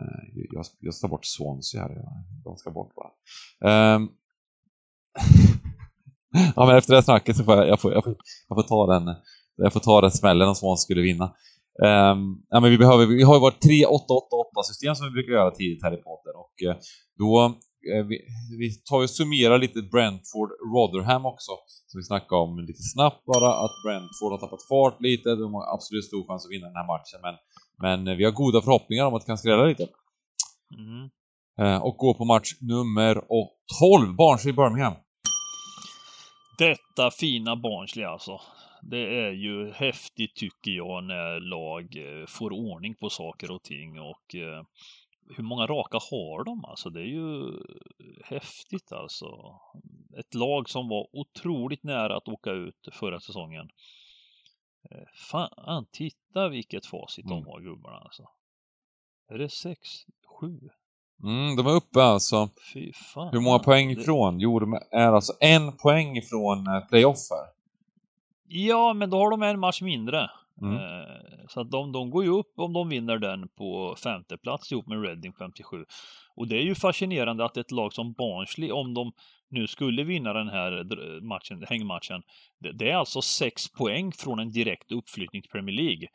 Uh, 0.00 0.44
jag, 0.53 0.64
jag 0.80 0.94
ska 0.94 1.07
ta 1.07 1.11
bort 1.11 1.24
Swansea 1.24 1.82
här, 1.82 2.05
de 2.44 2.57
ska 2.57 2.70
bort 2.70 2.92
bara. 2.94 3.96
Um, 3.96 4.11
ja 6.57 6.66
men 6.66 6.76
efter 6.76 6.92
det 6.92 6.96
här 6.96 7.03
snacket 7.03 7.36
så 7.36 7.44
får 7.44 7.55
jag, 7.55 7.68
jag, 7.68 7.80
får, 7.80 7.92
jag, 7.92 8.05
får, 8.05 8.16
jag 8.48 8.57
får 8.57 8.62
ta 8.62 8.86
den, 8.86 9.14
jag 9.57 9.72
får 9.72 9.80
ta 9.80 10.00
den 10.00 10.11
smällen 10.11 10.48
om 10.48 10.55
Swansea 10.55 10.82
skulle 10.82 11.03
vinna. 11.03 11.34
Um, 11.79 12.43
ja, 12.49 12.61
men 12.61 12.70
vi, 12.70 12.79
behöver, 12.79 13.07
vi 13.07 13.23
har 13.23 13.35
ju 13.35 13.41
vårt 13.41 13.64
3-8-8-8 13.64 14.62
system 14.64 14.95
som 14.95 15.07
vi 15.07 15.12
brukar 15.12 15.33
göra 15.33 15.51
tidigt 15.51 15.83
här 15.83 15.95
i 15.95 15.97
podden 15.97 16.35
och 16.37 16.55
uh, 16.66 16.75
då 17.18 17.45
uh, 17.95 18.07
vi, 18.07 18.16
vi 18.59 18.75
tar 18.75 19.03
och 19.03 19.11
summerar 19.11 19.59
lite 19.59 19.83
Brentford 19.83 20.51
Rotherham 20.75 21.27
också. 21.27 21.53
Som 21.87 21.99
vi 21.99 22.05
snackade 22.05 22.41
om 22.43 22.59
lite 22.59 22.83
snabbt 22.83 23.25
bara, 23.25 23.51
att 23.64 23.75
Brentford 23.85 24.33
har 24.33 24.39
tappat 24.39 24.68
fart 24.68 25.01
lite, 25.01 25.29
de 25.35 25.55
har 25.55 25.75
absolut 25.75 26.05
stor 26.05 26.27
chans 26.29 26.47
att 26.47 26.53
vinna 26.53 26.66
den 26.66 26.77
här 26.77 26.87
matchen 26.87 27.20
men, 27.27 27.37
men 27.85 28.09
uh, 28.09 28.16
vi 28.18 28.25
har 28.25 28.33
goda 28.33 28.61
förhoppningar 28.62 29.05
om 29.07 29.14
att 29.14 29.23
det 29.23 29.27
kan 29.27 29.39
skrälla 29.39 29.64
lite. 29.64 29.87
Mm. 30.79 31.83
och 31.83 31.97
gå 31.97 32.14
på 32.14 32.25
match 32.25 32.55
nummer 32.61 33.14
12, 33.81 34.16
Barnsley 34.16 34.53
Birmingham. 34.53 34.95
Detta 36.59 37.11
fina 37.11 37.57
Barnsley 37.57 38.05
alltså 38.05 38.41
det 38.83 39.26
är 39.26 39.30
ju 39.30 39.72
häftigt 39.72 40.35
tycker 40.35 40.70
jag 40.70 41.05
när 41.05 41.41
lag 41.41 41.97
eh, 41.97 42.26
får 42.26 42.53
ordning 42.53 42.95
på 42.95 43.11
saker 43.11 43.51
och 43.51 43.62
ting 43.62 44.01
och 44.01 44.35
eh, 44.35 44.62
hur 45.37 45.45
många 45.45 45.66
raka 45.66 45.99
har 46.11 46.45
de 46.45 46.64
alltså? 46.64 46.91
Det 46.91 47.01
är 47.01 47.05
ju 47.05 47.53
häftigt 48.24 48.93
alltså. 48.93 49.26
Ett 50.18 50.35
lag 50.35 50.68
som 50.68 50.89
var 50.89 51.07
otroligt 51.12 51.83
nära 51.83 52.16
att 52.16 52.28
åka 52.28 52.51
ut 52.51 52.89
förra 52.93 53.20
säsongen. 53.20 53.68
Eh, 54.91 55.09
fan, 55.14 55.87
titta 55.93 56.49
vilket 56.49 56.87
facit 56.87 57.24
mm. 57.24 57.37
de 57.37 57.47
har 57.47 57.61
gubbarna 57.61 57.97
alltså. 57.97 58.28
Är 59.28 59.39
det 59.39 59.49
sex, 59.49 59.89
sju? 60.41 60.61
Mm, 61.22 61.57
de 61.57 61.66
är 61.66 61.74
uppe 61.74 62.03
alltså. 62.03 62.49
Fy 62.72 62.93
fan. 62.93 63.33
Hur 63.33 63.41
många 63.41 63.59
poäng 63.59 63.91
ifrån? 63.91 64.41
Jo, 64.41 64.59
de 64.59 64.72
är 64.91 65.12
alltså 65.12 65.33
en 65.41 65.76
poäng 65.76 66.16
ifrån 66.16 66.64
playoff 66.89 67.30
här. 67.30 67.51
Ja, 68.55 68.92
men 68.94 69.11
då 69.11 69.16
har 69.16 69.30
de 69.30 69.42
en 69.42 69.61
match 69.61 69.82
mindre. 69.82 70.30
Mm. 70.62 70.76
Eh, 70.76 71.46
så 71.48 71.61
att 71.61 71.70
de, 71.70 71.92
de 71.92 72.11
går 72.11 72.24
ju 72.24 72.30
upp 72.30 72.53
om 72.57 72.72
de 72.72 72.88
vinner 72.88 73.18
den 73.18 73.48
på 73.48 73.96
femte 74.05 74.36
plats 74.38 74.72
ihop 74.72 74.86
med 74.86 75.03
Reading 75.03 75.32
57. 75.32 75.84
Och 76.36 76.48
det 76.48 76.57
är 76.57 76.62
ju 76.62 76.74
fascinerande 76.74 77.44
att 77.44 77.57
ett 77.57 77.70
lag 77.70 77.92
som 77.92 78.12
Barnsley, 78.12 78.70
om 78.70 78.94
de 78.94 79.12
nu 79.50 79.66
skulle 79.66 80.05
vinna 80.05 80.32
den 80.32 80.48
här 80.48 80.84
matchen, 81.20 81.64
hängmatchen, 81.68 82.22
det, 82.61 82.72
det 82.72 82.90
är 82.90 82.96
alltså 82.96 83.22
sex 83.22 83.72
poäng 83.72 84.12
från 84.12 84.38
en 84.38 84.50
direkt 84.50 84.92
uppflyttning 84.92 85.42
till 85.42 85.50
Premier 85.50 85.76
League. 85.76 86.09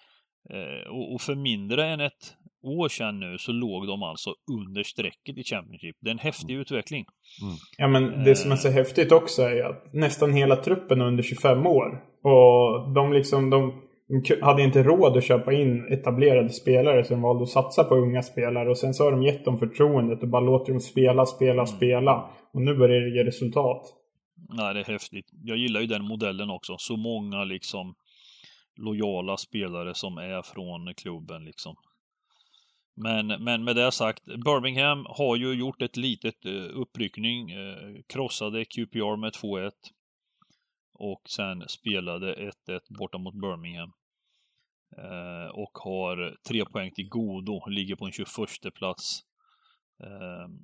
Eh, 0.49 0.87
och, 0.89 1.13
och, 1.13 1.21
för 1.21 1.35
mindre 1.35 1.85
än 1.85 1.99
ett 1.99 2.35
år 2.63 2.89
sedan 2.89 3.19
nu 3.19 3.37
så 3.37 3.51
låg 3.51 3.87
de 3.87 4.03
alltså 4.03 4.33
under 4.51 4.83
strecket 4.83 5.37
i 5.37 5.43
Championship. 5.43 5.95
Det 6.01 6.09
är 6.09 6.11
en 6.11 6.19
häftig 6.19 6.53
mm. 6.53 6.61
utveckling. 6.61 7.05
Mm. 7.41 7.55
Ja 7.77 7.87
men 7.87 8.23
det 8.23 8.35
som 8.35 8.51
är 8.51 8.55
så 8.55 8.69
häftigt 8.69 9.11
också 9.11 9.41
är 9.41 9.63
att 9.63 9.93
nästan 9.93 10.33
hela 10.33 10.55
truppen 10.55 11.01
är 11.01 11.05
under 11.05 11.23
25 11.23 11.67
år. 11.67 12.03
Och 12.27 12.89
de 12.93 13.13
liksom, 13.13 13.49
de, 13.49 13.73
de 14.07 14.41
hade 14.41 14.63
inte 14.63 14.83
råd 14.83 15.17
att 15.17 15.23
köpa 15.23 15.53
in 15.53 15.87
etablerade 15.91 16.49
spelare 16.49 17.03
som 17.03 17.21
valde 17.21 17.43
att 17.43 17.49
satsa 17.49 17.83
på 17.83 17.95
unga 17.95 18.21
spelare. 18.21 18.69
Och 18.69 18.77
sen 18.77 18.93
så 18.93 19.03
har 19.03 19.11
de 19.11 19.23
gett 19.23 19.45
dem 19.45 19.59
förtroendet 19.59 20.23
och 20.23 20.29
bara 20.29 20.41
låter 20.41 20.71
dem 20.71 20.79
spela, 20.79 21.25
spela, 21.25 21.61
mm. 21.61 21.67
spela. 21.67 22.29
Och 22.53 22.61
nu 22.61 22.75
börjar 22.75 23.01
det 23.01 23.15
ge 23.17 23.23
resultat. 23.23 23.81
Nej, 24.49 24.73
det 24.73 24.79
är 24.79 24.83
häftigt. 24.83 25.25
Jag 25.43 25.57
gillar 25.57 25.81
ju 25.81 25.87
den 25.87 26.03
modellen 26.03 26.49
också. 26.49 26.75
Så 26.77 26.97
många 26.97 27.43
liksom 27.43 27.95
lojala 28.77 29.37
spelare 29.37 29.93
som 29.93 30.17
är 30.17 30.41
från 30.41 30.93
klubben 30.93 31.45
liksom. 31.45 31.75
Men, 32.95 33.27
men 33.27 33.63
med 33.63 33.75
det 33.75 33.91
sagt, 33.91 34.25
Birmingham 34.25 35.05
har 35.09 35.35
ju 35.35 35.53
gjort 35.53 35.81
ett 35.81 35.97
litet 35.97 36.45
uh, 36.45 36.81
uppryckning, 36.81 37.57
uh, 37.57 38.01
krossade 38.07 38.65
QPR 38.65 39.15
med 39.15 39.31
2-1 39.33 39.71
och 40.99 41.21
sen 41.29 41.67
spelade 41.67 42.35
1-1 42.35 42.79
borta 42.99 43.17
mot 43.17 43.33
Birmingham. 43.33 43.91
Eh, 44.97 45.49
och 45.49 45.71
har 45.73 46.37
tre 46.47 46.65
poäng 46.65 46.91
till 46.91 47.09
godo, 47.09 47.69
ligger 47.69 47.95
på 47.95 48.05
en 48.05 48.11
21 48.11 48.73
plats. 48.75 49.21
Ehm, 50.03 50.59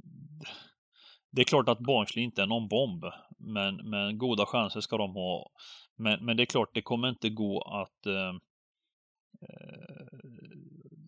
det 1.31 1.41
är 1.41 1.45
klart 1.45 1.69
att 1.69 1.79
Barnsley 1.79 2.25
inte 2.25 2.41
är 2.41 2.47
någon 2.47 2.67
bomb, 2.67 3.03
men, 3.37 3.89
men 3.89 4.17
goda 4.17 4.45
chanser 4.45 4.81
ska 4.81 4.97
de 4.97 5.13
ha. 5.13 5.51
Men, 5.95 6.25
men 6.25 6.37
det 6.37 6.43
är 6.43 6.45
klart, 6.45 6.73
det 6.73 6.81
kommer 6.81 7.09
inte 7.09 7.29
gå 7.29 7.61
att 7.61 8.05
ehm, 8.05 8.35
eh, 9.41 10.19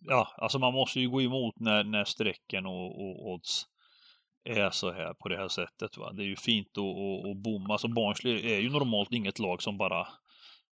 ja, 0.02 0.28
alltså 0.36 0.58
man 0.58 0.74
måste 0.74 1.00
ju 1.00 1.10
gå 1.10 1.22
emot 1.22 1.54
när, 1.60 1.84
när 1.84 2.04
strecken 2.04 2.66
och, 2.66 3.00
och 3.00 3.32
odds 3.32 3.66
är 4.46 4.70
så 4.70 4.92
här 4.92 5.14
på 5.14 5.28
det 5.28 5.36
här 5.36 5.48
sättet. 5.48 5.96
Va? 5.96 6.12
Det 6.12 6.22
är 6.22 6.26
ju 6.26 6.36
fint 6.36 6.68
att, 6.68 7.30
att, 7.30 7.36
bomma. 7.36 7.74
Alltså 7.74 7.88
Barnsley 7.88 8.52
är 8.54 8.60
ju 8.60 8.70
normalt 8.70 9.12
inget 9.12 9.38
lag 9.38 9.62
som 9.62 9.78
bara... 9.78 10.00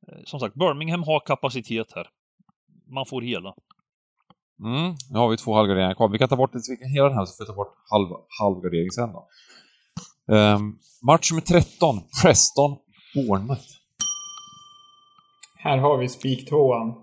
Eh, 0.08 0.24
som 0.26 0.40
sagt, 0.40 0.56
Birmingham 0.56 1.04
har 1.04 1.20
kapacitet 1.20 1.92
här. 1.96 2.08
Man 2.88 3.06
får 3.06 3.22
hela. 3.22 3.54
Mm, 4.64 4.96
nu 5.12 5.20
har 5.20 5.30
vi 5.30 5.38
två 5.38 5.54
halvgarderingar 5.54 5.94
kvar. 5.94 6.10
Vi 6.10 6.18
kan 6.18 6.30
ta 6.30 6.36
bort 6.36 6.52
vi 6.70 6.78
kan 6.78 6.90
hela 6.90 7.08
den 7.08 7.18
här 7.18 7.26
så 7.26 7.34
får 7.38 7.44
vi 7.44 7.48
ta 7.48 7.56
bort 7.56 7.76
halv, 7.90 8.08
halvgardering 8.40 8.92
sen 8.92 9.12
då. 9.12 9.28
Um, 10.36 10.80
match 11.08 11.32
nummer 11.32 11.42
13, 11.42 12.02
Preston, 12.24 12.78
Bournemouth. 13.16 13.68
Här 15.56 15.78
har 15.78 15.98
vi 15.98 16.08
spiktvåan. 16.08 16.94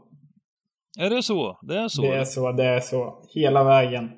Är 0.98 1.10
det 1.10 1.22
så? 1.22 1.58
Det 1.62 1.78
är 1.78 1.88
så? 1.88 2.02
Det 2.02 2.16
är 2.16 2.24
så, 2.24 2.52
det 2.52 2.64
är 2.64 2.80
så. 2.80 3.22
Hela 3.34 3.64
vägen. 3.64 4.10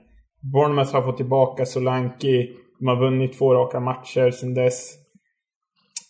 Bournemouth 0.52 0.92
har 0.92 1.02
fått 1.02 1.16
tillbaka 1.16 1.66
Solanki. 1.66 2.50
De 2.78 2.88
har 2.88 2.96
vunnit 2.96 3.38
två 3.38 3.54
raka 3.54 3.80
matcher 3.80 4.30
sedan 4.30 4.54
dess. 4.54 4.94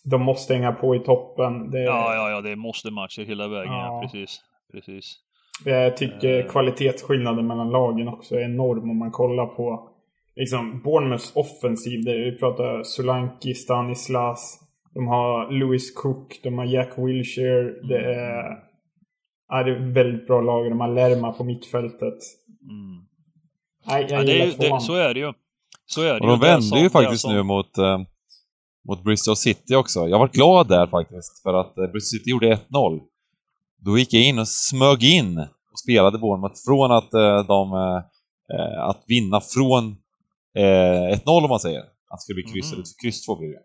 De 0.03 0.21
måste 0.21 0.53
hänga 0.53 0.71
på 0.71 0.95
i 0.95 0.99
toppen. 0.99 1.71
Det... 1.71 1.79
Ja, 1.79 2.15
ja, 2.15 2.29
ja, 2.29 2.41
det 2.41 2.55
måste 2.55 2.91
matcher 2.91 3.21
hela 3.21 3.47
vägen. 3.47 3.73
Ja. 3.73 3.85
ja 3.85 4.01
precis. 4.01 4.41
precis. 4.71 5.15
Jag 5.65 5.97
tycker 5.97 6.43
uh... 6.43 6.49
kvalitetsskillnaden 6.49 7.47
mellan 7.47 7.69
lagen 7.69 8.07
också 8.07 8.35
är 8.35 8.41
enorm 8.41 8.89
om 8.89 8.97
man 8.97 9.11
kollar 9.11 9.45
på 9.45 9.89
liksom 10.35 10.81
Bournemouths 10.81 11.35
offensiv. 11.35 11.99
Vi 12.05 12.37
pratar 12.39 12.83
Solanki, 12.83 13.53
Stanislas. 13.53 14.59
De 14.93 15.07
har 15.07 15.51
Lewis 15.51 15.93
Cook, 15.93 16.39
de 16.43 16.57
har 16.57 16.65
Jack 16.65 16.97
Wilshere. 16.97 17.63
Det 17.63 18.13
är 18.13 18.67
det 19.49 19.71
är 19.71 19.81
ett 19.81 19.97
väldigt 19.97 20.27
bra 20.27 20.41
lag. 20.41 20.69
De 20.69 20.79
har 20.79 20.87
Lerma 20.87 21.33
på 21.33 21.43
mittfältet. 21.43 22.17
Mm. 22.69 23.06
Nej, 23.87 24.05
jag 24.09 24.19
ja, 24.19 24.23
det 24.23 24.41
är, 24.41 24.57
det, 24.57 24.81
så 24.81 24.93
är 24.93 25.13
det 25.13 25.19
ju. 25.19 25.33
Så 25.85 26.01
är 26.01 26.13
det 26.13 26.19
och 26.19 26.27
de 26.27 26.39
vände 26.39 26.79
ju 26.79 26.89
faktiskt 26.89 27.27
nu 27.27 27.43
mot, 27.43 27.77
eh, 27.77 27.99
mot 28.87 29.03
Bristol 29.03 29.35
City 29.35 29.75
också. 29.75 30.07
Jag 30.07 30.19
var 30.19 30.27
glad 30.27 30.67
där 30.67 30.87
faktiskt, 30.87 31.41
för 31.43 31.53
att 31.53 31.77
eh, 31.77 31.83
Bristol 31.83 32.19
City 32.19 32.29
gjorde 32.29 32.55
1-0. 32.69 32.99
Då 33.85 33.97
gick 33.97 34.13
jag 34.13 34.23
in 34.23 34.39
och 34.39 34.47
smög 34.47 35.03
in 35.03 35.37
och 35.71 35.79
spelade 35.83 36.17
Bournemouth 36.17 36.55
från 36.65 36.91
att 36.91 37.13
eh, 37.13 37.47
de... 37.47 37.73
Eh, 37.73 37.97
eh 38.57 38.89
att 38.89 39.03
vinna 39.07 39.41
från 39.41 39.97
1-0 40.57 41.19
eh, 41.25 41.43
om 41.43 41.49
man 41.49 41.59
säger. 41.59 41.79
Att 41.79 42.17
det 42.17 42.21
skulle 42.21 42.43
bli 42.43 42.51
kryss, 42.53 42.65
mm. 42.65 42.73
eller 42.73 42.85
kryss 43.03 43.25
2 43.25 43.35
blir 43.35 43.49
det. 43.49 43.61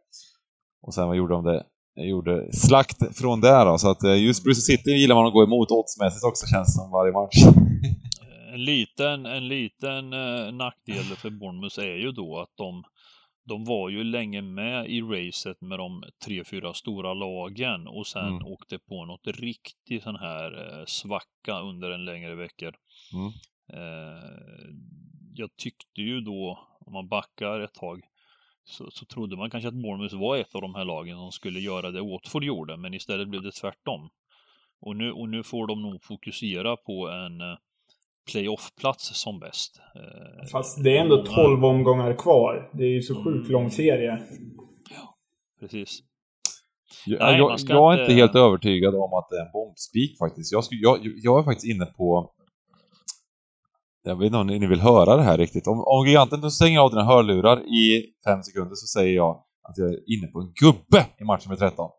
Och 0.83 0.95
sen 0.95 1.09
vad 1.09 1.17
gjorde 1.17 1.35
de 1.35 1.45
det? 1.45 1.65
gjorde 1.97 2.53
slakt 2.53 3.19
från 3.19 3.41
där 3.41 3.67
då, 3.67 3.79
så 3.79 3.91
att 3.91 4.03
just 4.03 4.45
Bristol 4.45 4.63
City 4.63 4.91
gillar 4.91 5.15
man 5.15 5.27
att 5.27 5.33
gå 5.33 5.43
emot 5.43 5.71
oddsmässigt 5.71 6.25
också 6.25 6.47
känns 6.47 6.75
som 6.75 6.91
varje 6.91 7.13
match. 7.13 7.37
En 8.53 8.65
liten, 8.65 9.27
en 9.27 9.49
liten 9.49 10.13
eh, 10.13 10.53
nackdel 10.53 11.05
för 11.05 11.31
Bournemouth 11.31 11.81
är 11.81 11.97
ju 11.97 12.13
då 12.13 12.39
att 12.39 12.57
de, 12.57 12.85
de 13.45 13.65
var 13.65 13.89
ju 13.89 14.05
länge 14.05 14.43
med 14.43 14.91
i 14.91 15.01
racet 15.01 15.61
med 15.61 15.79
de 15.79 16.05
tre, 16.25 16.45
fyra 16.45 16.75
stora 16.75 17.15
lagen 17.15 17.87
och 17.87 18.07
sen 18.07 18.29
mm. 18.29 18.47
åkte 18.47 18.79
på 18.79 19.05
något 19.05 19.27
riktigt 19.27 20.03
sån 20.03 20.17
här 20.17 20.79
eh, 20.79 20.85
svacka 20.87 21.61
under 21.61 21.91
en 21.91 22.05
längre 22.05 22.35
veckor. 22.35 22.75
Mm. 23.13 23.33
Eh, 23.73 24.69
jag 25.35 25.57
tyckte 25.57 26.01
ju 26.01 26.21
då, 26.21 26.69
om 26.81 26.93
man 26.93 27.09
backar 27.09 27.61
ett 27.61 27.75
tag, 27.75 28.01
så, 28.65 28.91
så 28.91 29.05
trodde 29.05 29.37
man 29.37 29.51
kanske 29.51 29.69
att 29.69 29.83
Bournemouth 29.83 30.17
var 30.17 30.37
ett 30.37 30.55
av 30.55 30.61
de 30.61 30.75
här 30.75 30.85
lagen 30.85 31.17
som 31.17 31.33
skulle 31.33 31.61
göra 31.61 31.91
det 31.91 32.03
Watford 32.03 32.45
gjorde, 32.45 32.77
men 32.77 32.95
istället 32.95 33.29
blev 33.29 33.43
det 33.43 33.53
tvärtom. 33.53 34.11
Och 34.81 34.97
nu, 34.97 35.13
och 35.13 35.29
nu 35.29 35.43
får 35.43 35.67
de 35.67 35.83
nog 35.83 36.05
fokusera 36.05 36.77
på 36.77 37.09
en 37.09 37.41
eh, 37.41 37.57
playoff-plats 38.31 39.15
som 39.15 39.39
bäst. 39.39 39.81
Eh, 39.97 40.49
Fast 40.53 40.85
det 40.85 40.97
är 40.97 41.01
ändå 41.01 41.25
12 41.27 41.65
omgångar 41.65 42.15
kvar. 42.15 42.71
Det 42.73 42.85
är 42.85 42.89
ju 42.89 43.03
så 43.03 43.25
sjukt 43.25 43.51
lång 43.51 43.63
mm. 43.63 43.71
serie. 43.71 44.23
Ja, 44.91 45.15
precis. 45.61 45.99
Jag, 47.07 47.21
Nej, 47.21 47.39
jag, 47.39 47.59
jag 47.69 47.95
är 47.95 48.01
inte 48.01 48.13
helt 48.13 48.35
övertygad 48.35 48.95
om 48.95 49.13
att 49.15 49.29
det 49.31 49.37
är 49.37 49.47
en 49.47 49.53
bombspik 49.53 50.19
faktiskt. 50.19 50.53
Jag, 50.53 50.65
skulle, 50.65 50.81
jag, 50.81 50.99
jag 51.03 51.39
är 51.39 51.43
faktiskt 51.43 51.75
inne 51.75 51.87
på 51.87 52.33
jag 54.05 54.17
vet 54.17 54.27
inte 54.27 54.39
om 54.39 54.47
ni 54.47 54.67
vill 54.67 54.81
höra 54.81 55.17
det 55.17 55.23
här 55.23 55.39
riktigt. 55.39 55.67
Om, 55.67 55.85
om 55.87 56.07
giganten 56.07 56.51
stänger 56.51 56.81
av 56.81 56.91
dina 56.91 57.05
hörlurar 57.05 57.61
i 57.61 58.05
fem 58.27 58.43
sekunder 58.43 58.75
så 58.75 58.87
säger 58.99 59.17
jag 59.17 59.31
att 59.69 59.79
jag 59.79 59.89
är 59.89 59.99
inne 60.17 60.27
på 60.27 60.41
en 60.41 60.53
gubbe 60.61 61.07
i 61.21 61.25
match 61.25 61.47
nummer 61.47 61.57
13. 61.57 61.91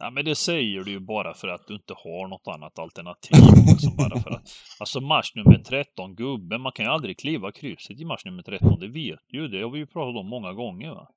Ja, 0.00 0.10
men 0.10 0.24
det 0.24 0.34
säger 0.34 0.84
du 0.84 0.90
ju 0.90 1.00
bara 1.00 1.34
för 1.34 1.48
att 1.48 1.66
du 1.66 1.74
inte 1.74 1.94
har 1.96 2.28
något 2.28 2.48
annat 2.54 2.78
alternativ. 2.78 3.36
Liksom 3.72 3.96
bara 3.96 4.20
för 4.20 4.30
att, 4.30 4.42
alltså 4.80 5.00
match 5.00 5.32
nummer 5.34 5.58
13, 5.58 6.14
gubben, 6.14 6.60
man 6.60 6.72
kan 6.72 6.84
ju 6.84 6.90
aldrig 6.90 7.18
kliva 7.18 7.52
krysset 7.52 8.00
i 8.00 8.04
match 8.04 8.24
nummer 8.24 8.42
13, 8.42 8.80
det 8.80 8.88
vet 8.88 9.20
du 9.28 9.38
ju. 9.38 9.48
Det 9.48 9.62
har 9.62 9.70
vi 9.70 9.78
ju 9.78 9.86
pratat 9.86 10.20
om 10.20 10.28
många 10.28 10.52
gånger. 10.52 10.90
Va? 10.90 11.08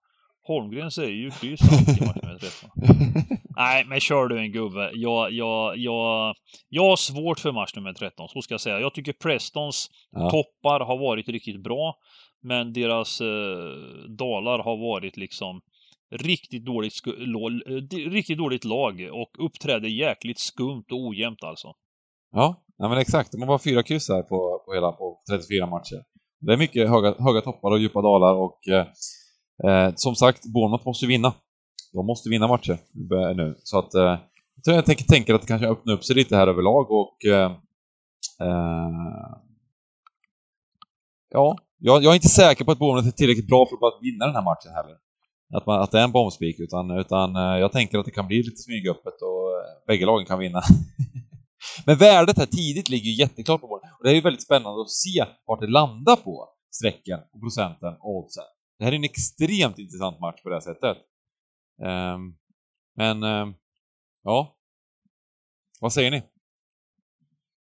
Holmgren 0.43 0.91
säger 0.91 1.15
ju 1.15 1.31
kryss 1.31 1.61
i 1.61 2.05
match 2.05 2.21
nummer 2.21 2.39
13. 2.39 2.69
Nej, 3.55 3.85
men 3.85 3.99
kör 3.99 4.27
du 4.27 4.39
en 4.39 4.51
gubbe. 4.51 4.91
Jag, 4.93 5.31
jag, 5.31 5.77
jag, 5.77 6.35
jag 6.69 6.83
har 6.83 6.95
svårt 6.95 7.39
för 7.39 7.51
match 7.51 7.75
nummer 7.75 7.93
13, 7.93 8.29
så 8.29 8.41
ska 8.41 8.53
jag 8.53 8.61
säga. 8.61 8.79
Jag 8.79 8.93
tycker 8.93 9.13
Prestons 9.13 9.89
ja. 10.11 10.29
toppar 10.29 10.79
har 10.79 10.97
varit 10.97 11.29
riktigt 11.29 11.63
bra, 11.63 11.95
men 12.41 12.73
deras 12.73 13.21
eh, 13.21 13.27
dalar 14.17 14.59
har 14.59 14.77
varit 14.77 15.17
liksom 15.17 15.61
riktigt 16.11 16.65
dåligt, 16.65 16.93
eh, 17.07 18.09
riktigt 18.09 18.37
dåligt 18.37 18.63
lag 18.65 19.09
och 19.13 19.45
uppträder 19.45 19.87
jäkligt 19.87 20.39
skumt 20.39 20.85
och 20.91 21.07
ojämnt 21.07 21.43
alltså. 21.43 21.67
Ja, 22.31 22.63
nej 22.79 22.89
men 22.89 22.97
exakt. 22.97 23.31
De 23.31 23.41
har 23.41 23.47
bara 23.47 23.59
fyra 23.59 23.83
kryss 23.83 24.09
här 24.09 24.21
på, 24.21 24.63
på 24.65 24.73
hela 24.73 24.91
på 24.91 25.21
34 25.31 25.67
matcher. 25.67 26.03
Det 26.39 26.53
är 26.53 26.57
mycket 26.57 26.89
höga, 26.89 27.15
höga 27.19 27.41
toppar 27.41 27.71
och 27.71 27.79
djupa 27.79 28.01
dalar 28.01 28.33
och 28.35 28.67
eh, 28.67 28.87
eh 29.69 29.93
som 29.95 30.15
sagt, 30.15 30.53
Bournemouth 30.53 30.85
måste 30.85 31.05
vinna 31.05 31.33
de 31.93 32.05
måste 32.05 32.29
vinna 32.29 32.47
matcher 32.47 32.77
eh, 33.13 33.35
nu. 33.35 33.55
Så 33.63 33.79
att 33.79 33.93
eh, 33.93 34.17
jag 34.65 34.85
tänker, 34.85 35.05
tänker 35.05 35.33
att 35.33 35.41
det 35.41 35.47
kanske 35.47 35.67
öppnar 35.67 35.93
upp 35.93 36.03
sig 36.03 36.15
lite 36.15 36.35
här 36.35 36.47
överlag 36.47 36.91
och 36.91 37.25
eh, 37.25 37.51
eh, 38.41 38.91
ja, 41.29 41.57
jag, 41.77 42.03
jag, 42.03 42.11
är 42.11 42.15
inte 42.15 42.27
säker 42.27 42.65
på 42.65 42.71
att 42.71 42.79
Bournemouth 42.79 43.07
är 43.07 43.11
tillräckligt 43.11 43.47
bra 43.47 43.65
för 43.65 43.87
att 43.87 43.99
vinna 44.01 44.25
den 44.25 44.35
här 44.35 44.43
matchen 44.43 44.71
heller. 44.75 44.97
Att, 45.53 45.65
man, 45.65 45.81
att 45.81 45.91
det 45.91 45.99
är 45.99 46.03
en 46.03 46.11
bombspik, 46.11 46.59
utan, 46.59 46.91
utan 46.91 47.35
eh, 47.35 47.59
jag 47.59 47.71
tänker 47.71 47.99
att 47.99 48.05
det 48.05 48.11
kan 48.11 48.27
bli 48.27 48.37
lite 48.37 48.57
smygöppet 48.57 49.21
och 49.21 49.51
eh, 49.51 49.85
bägge 49.87 50.05
lagen 50.05 50.25
kan 50.25 50.39
vinna. 50.39 50.61
Men 51.85 51.97
värdet 51.97 52.37
här 52.37 52.45
tidigt 52.45 52.89
ligger 52.89 53.09
ju 53.09 53.15
jätteklart 53.15 53.61
på 53.61 53.67
Bournemouth. 53.67 53.97
Och 53.97 54.03
det 54.03 54.11
är 54.11 54.15
ju 54.15 54.21
väldigt 54.21 54.43
spännande 54.43 54.81
att 54.81 54.89
se 54.89 55.25
vart 55.45 55.59
det 55.59 55.67
landar 55.67 56.15
på 56.15 56.49
strecken 56.75 57.19
och 57.33 57.41
procenten 57.41 57.93
och 57.93 58.17
oddsen. 58.17 58.43
Det 58.79 58.85
här 58.85 58.91
är 58.91 58.95
en 58.95 59.03
extremt 59.03 59.79
intressant 59.79 60.19
match 60.19 60.41
på 60.43 60.49
det 60.49 60.55
här 60.55 60.61
sättet. 60.61 60.97
Um, 61.81 62.37
men, 62.95 63.23
um, 63.23 63.55
ja. 64.23 64.57
Vad 65.79 65.93
säger 65.93 66.11
ni? 66.11 66.23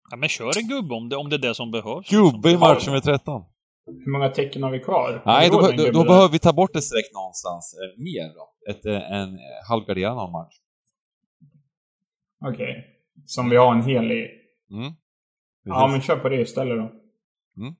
Ja, 0.09 0.17
men 0.17 0.29
kör 0.29 0.57
en 0.57 0.67
gubbe 0.67 0.95
om 0.95 1.09
det, 1.09 1.15
om 1.15 1.29
det 1.29 1.35
är 1.35 1.39
det 1.39 1.55
som 1.55 1.71
behövs. 1.71 2.09
Gubbe 2.09 2.51
i 2.51 2.57
match 2.57 2.87
nummer 2.87 2.99
13. 2.99 3.43
Hur 3.85 4.11
många 4.11 4.29
tecken 4.29 4.63
har 4.63 4.71
vi 4.71 4.79
kvar? 4.79 5.21
Nej, 5.25 5.49
då, 5.49 5.61
då, 5.61 5.91
då 5.91 6.03
behöver 6.03 6.29
vi 6.29 6.39
ta 6.39 6.53
bort 6.53 6.75
ett 6.75 6.83
streck 6.83 7.13
någonstans 7.13 7.75
eh, 7.81 8.03
mer 8.03 8.33
då. 8.33 8.71
Ett, 8.71 8.85
eh, 8.85 9.11
en 9.11 9.33
eh, 9.33 9.67
halvgarderad 9.69 10.15
någon 10.15 10.31
match. 10.31 10.55
Okej. 12.41 12.53
Okay. 12.53 12.83
Som 13.25 13.49
vi 13.49 13.55
har 13.55 13.75
en 13.75 13.83
hel 13.83 14.11
i? 14.11 14.29
Mm. 14.71 14.93
Ja, 15.63 15.87
men 15.87 16.01
kör 16.01 16.17
på 16.17 16.29
det 16.29 16.41
istället 16.41 16.77
då. 16.77 16.91
Mm. 17.61 17.75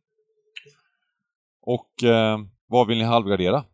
Och 1.62 2.04
eh, 2.04 2.40
vad 2.68 2.88
vill 2.88 2.98
ni 2.98 3.04
halvgardera? 3.04 3.66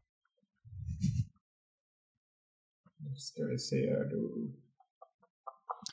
ska 3.22 3.44
vi 3.46 3.60
se 3.60 3.76
här 3.76 4.10
då. 4.12 4.52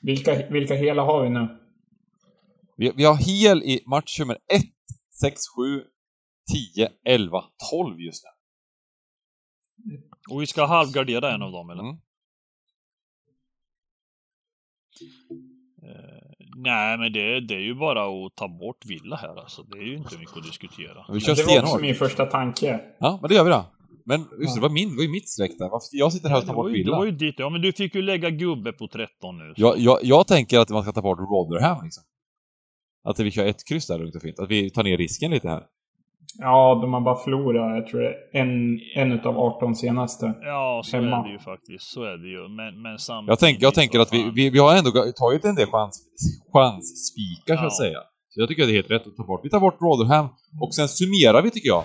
Vilka, 0.03 0.49
vilka 0.51 0.75
hela 0.75 1.03
har 1.03 1.23
vi 1.23 1.31
nu? 1.31 1.49
Vi, 2.77 2.93
vi 2.97 3.05
har 3.05 3.17
hel 3.17 3.63
i 3.63 3.83
match 3.87 4.21
nummer 4.21 4.35
1, 4.35 4.63
6, 5.21 5.41
7, 5.57 5.85
10, 6.75 6.89
11, 7.05 7.45
12 7.71 8.01
just 8.01 8.25
nu. 8.25 8.31
Och 10.31 10.43
vi 10.43 10.47
ska 10.47 10.67
halvgardera 10.67 11.35
en 11.35 11.43
av 11.43 11.53
dem, 11.53 11.71
eller? 11.71 11.83
Mm. 11.83 11.97
Uh, 15.83 16.49
nej, 16.57 16.99
men 16.99 17.13
det, 17.13 17.41
det 17.41 17.55
är 17.55 17.61
ju 17.61 17.75
bara 17.75 18.27
att 18.27 18.37
ta 18.37 18.49
bort 18.49 18.87
Villa 18.87 19.17
här 19.17 19.37
alltså. 19.37 19.63
Det 19.63 19.79
är 19.79 19.83
ju 19.83 19.97
inte 19.97 20.19
mycket 20.19 20.37
att 20.37 20.45
diskutera. 20.45 21.07
Vi 21.13 21.21
kör 21.21 21.35
det 21.35 21.45
var 21.45 21.63
också 21.63 21.79
min 21.79 21.95
första 21.95 22.27
tanke. 22.27 22.81
Ja, 22.99 23.19
men 23.23 23.29
det 23.29 23.35
gör 23.35 23.45
vi 23.45 23.51
då. 23.51 23.67
Men 24.05 24.21
just 24.41 24.55
det, 24.55 24.61
var 24.61 24.69
min, 24.69 24.89
det 24.89 24.97
var 24.97 25.03
ju 25.03 25.09
mitt 25.09 25.29
streck 25.29 25.59
där. 25.59 25.71
Jag 25.93 26.13
sitter 26.13 26.29
här 26.29 26.39
och 26.39 26.47
tar 26.47 26.55
bort 26.55 26.73
Villa. 26.73 26.91
Det 26.91 26.99
var 26.99 27.05
ju 27.05 27.11
ditt, 27.11 27.39
ja 27.39 27.51
men 27.51 27.63
du 27.63 27.73
fick 27.73 27.95
ju 27.95 28.03
lägga 28.03 28.31
gubbe 28.31 28.73
på 28.73 28.89
13 28.89 29.39
nu. 29.39 29.55
Jag, 29.57 29.79
jag, 29.79 29.99
jag 30.03 30.27
tänker 30.27 30.59
att 30.59 30.71
man 30.71 30.83
ska 30.83 30.93
ta 30.93 31.03
bort 31.03 31.19
Rotherham 31.19 31.85
liksom. 31.85 32.05
Att 33.05 33.21
vi 33.21 33.31
kör 33.31 33.47
ett 33.47 33.69
kryss 33.69 33.87
där 33.87 33.99
lugnt 33.99 34.17
och 34.17 34.23
fint. 34.23 34.39
Att 34.39 34.51
vi 34.51 34.71
tar 34.71 34.85
ner 34.85 34.97
risken 34.97 35.31
lite 35.31 35.49
här. 35.49 35.63
Ja, 36.37 36.79
de 36.83 36.93
har 36.93 37.01
bara 37.01 37.17
förlorat, 37.17 37.77
jag 37.77 37.87
tror 37.87 38.01
det 38.01 38.09
är 38.09 38.43
en, 38.43 38.81
en 38.95 39.13
utav 39.13 39.39
18 39.39 39.75
senaste. 39.75 40.35
Ja, 40.41 40.83
så 40.85 40.97
hemma. 40.97 41.17
är 41.17 41.25
det 41.25 41.31
ju 41.31 41.39
faktiskt. 41.39 41.85
Så 41.85 42.03
är 42.03 42.17
det 42.17 42.29
ju. 42.29 42.49
Men, 42.49 42.83
men 42.83 42.99
samtidigt... 42.99 43.29
Jag, 43.29 43.39
tänk, 43.39 43.63
jag 43.63 43.75
tänker 43.75 43.99
att 43.99 44.13
vi, 44.13 44.31
vi, 44.35 44.51
vi 44.51 44.59
har 44.59 44.77
ändå 44.77 44.91
tagit 45.17 45.45
en 45.45 45.55
del 45.55 45.67
chans, 45.67 46.03
chansspikar, 46.53 47.55
ja. 47.55 47.61
så 47.61 47.67
att 47.67 47.77
säga. 47.77 47.99
Så 48.29 48.41
jag 48.41 48.49
tycker 48.49 48.63
att 48.63 48.69
det 48.69 48.73
är 48.73 48.75
helt 48.75 48.91
rätt 48.91 49.07
att 49.07 49.17
ta 49.17 49.25
bort. 49.25 49.41
Vi 49.45 49.51
tar 49.51 49.61
bort 49.61 49.81
Rotherham 49.81 50.29
och 50.61 50.75
sen 50.75 50.89
summerar 50.89 51.43
vi, 51.43 51.51
tycker 51.51 51.69
jag. 51.69 51.85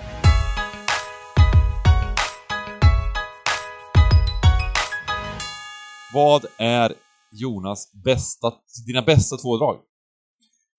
Vad 6.14 6.45
är 6.57 6.94
Jonas 7.32 7.91
bästa, 8.03 8.52
dina 8.88 9.02
bästa 9.02 9.38
två 9.38 9.57
drag? 9.57 9.78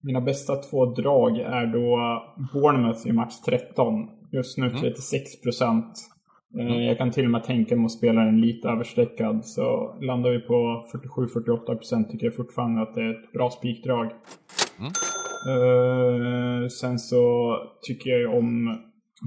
Mina 0.05 0.21
bästa 0.21 0.57
två 0.57 0.87
drag 0.87 1.39
är 1.39 1.67
då 1.67 2.23
Bournemouth 2.53 3.07
i 3.07 3.13
match 3.13 3.35
13. 3.47 4.09
Just 4.33 4.59
nu 4.59 4.71
36 4.71 5.13
mm. 5.13 5.43
procent. 5.43 6.11
Eh, 6.59 6.67
mm. 6.67 6.83
Jag 6.83 6.99
kan 6.99 7.11
till 7.11 7.25
och 7.25 7.31
med 7.31 7.45
tänka 7.45 7.77
mig 7.77 7.85
att 7.85 7.93
spela 7.93 8.21
den 8.21 8.41
lite 8.41 8.69
överstreckad. 8.69 9.45
Så 9.45 9.97
landar 10.01 10.31
vi 10.31 10.41
på 10.41 10.85
47-48 11.17 11.77
procent 11.77 12.11
tycker 12.11 12.27
jag 12.27 12.37
fortfarande 12.37 12.83
att 12.83 12.95
det 12.95 13.03
är 13.03 13.11
ett 13.11 13.33
bra 13.33 13.51
spikdrag. 13.51 14.11
Mm. 14.79 14.93
Uh, 15.49 16.69
sen 16.69 16.99
så 16.99 17.57
tycker 17.83 18.11
jag 18.11 18.21
ju 18.21 18.27
om 18.27 18.79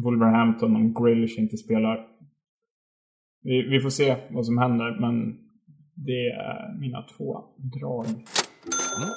Wolverhampton 0.03 0.75
om 0.75 0.93
Grealish 0.93 1.39
inte 1.39 1.57
spelar. 1.57 2.07
Vi, 3.43 3.61
vi, 3.69 3.79
får 3.79 3.89
se 3.89 4.15
vad 4.29 4.45
som 4.45 4.57
händer, 4.57 4.97
men 4.99 5.37
det 5.95 6.27
är 6.27 6.79
mina 6.79 7.05
två 7.17 7.43
drag. 7.57 8.05
Mm. 8.05 9.09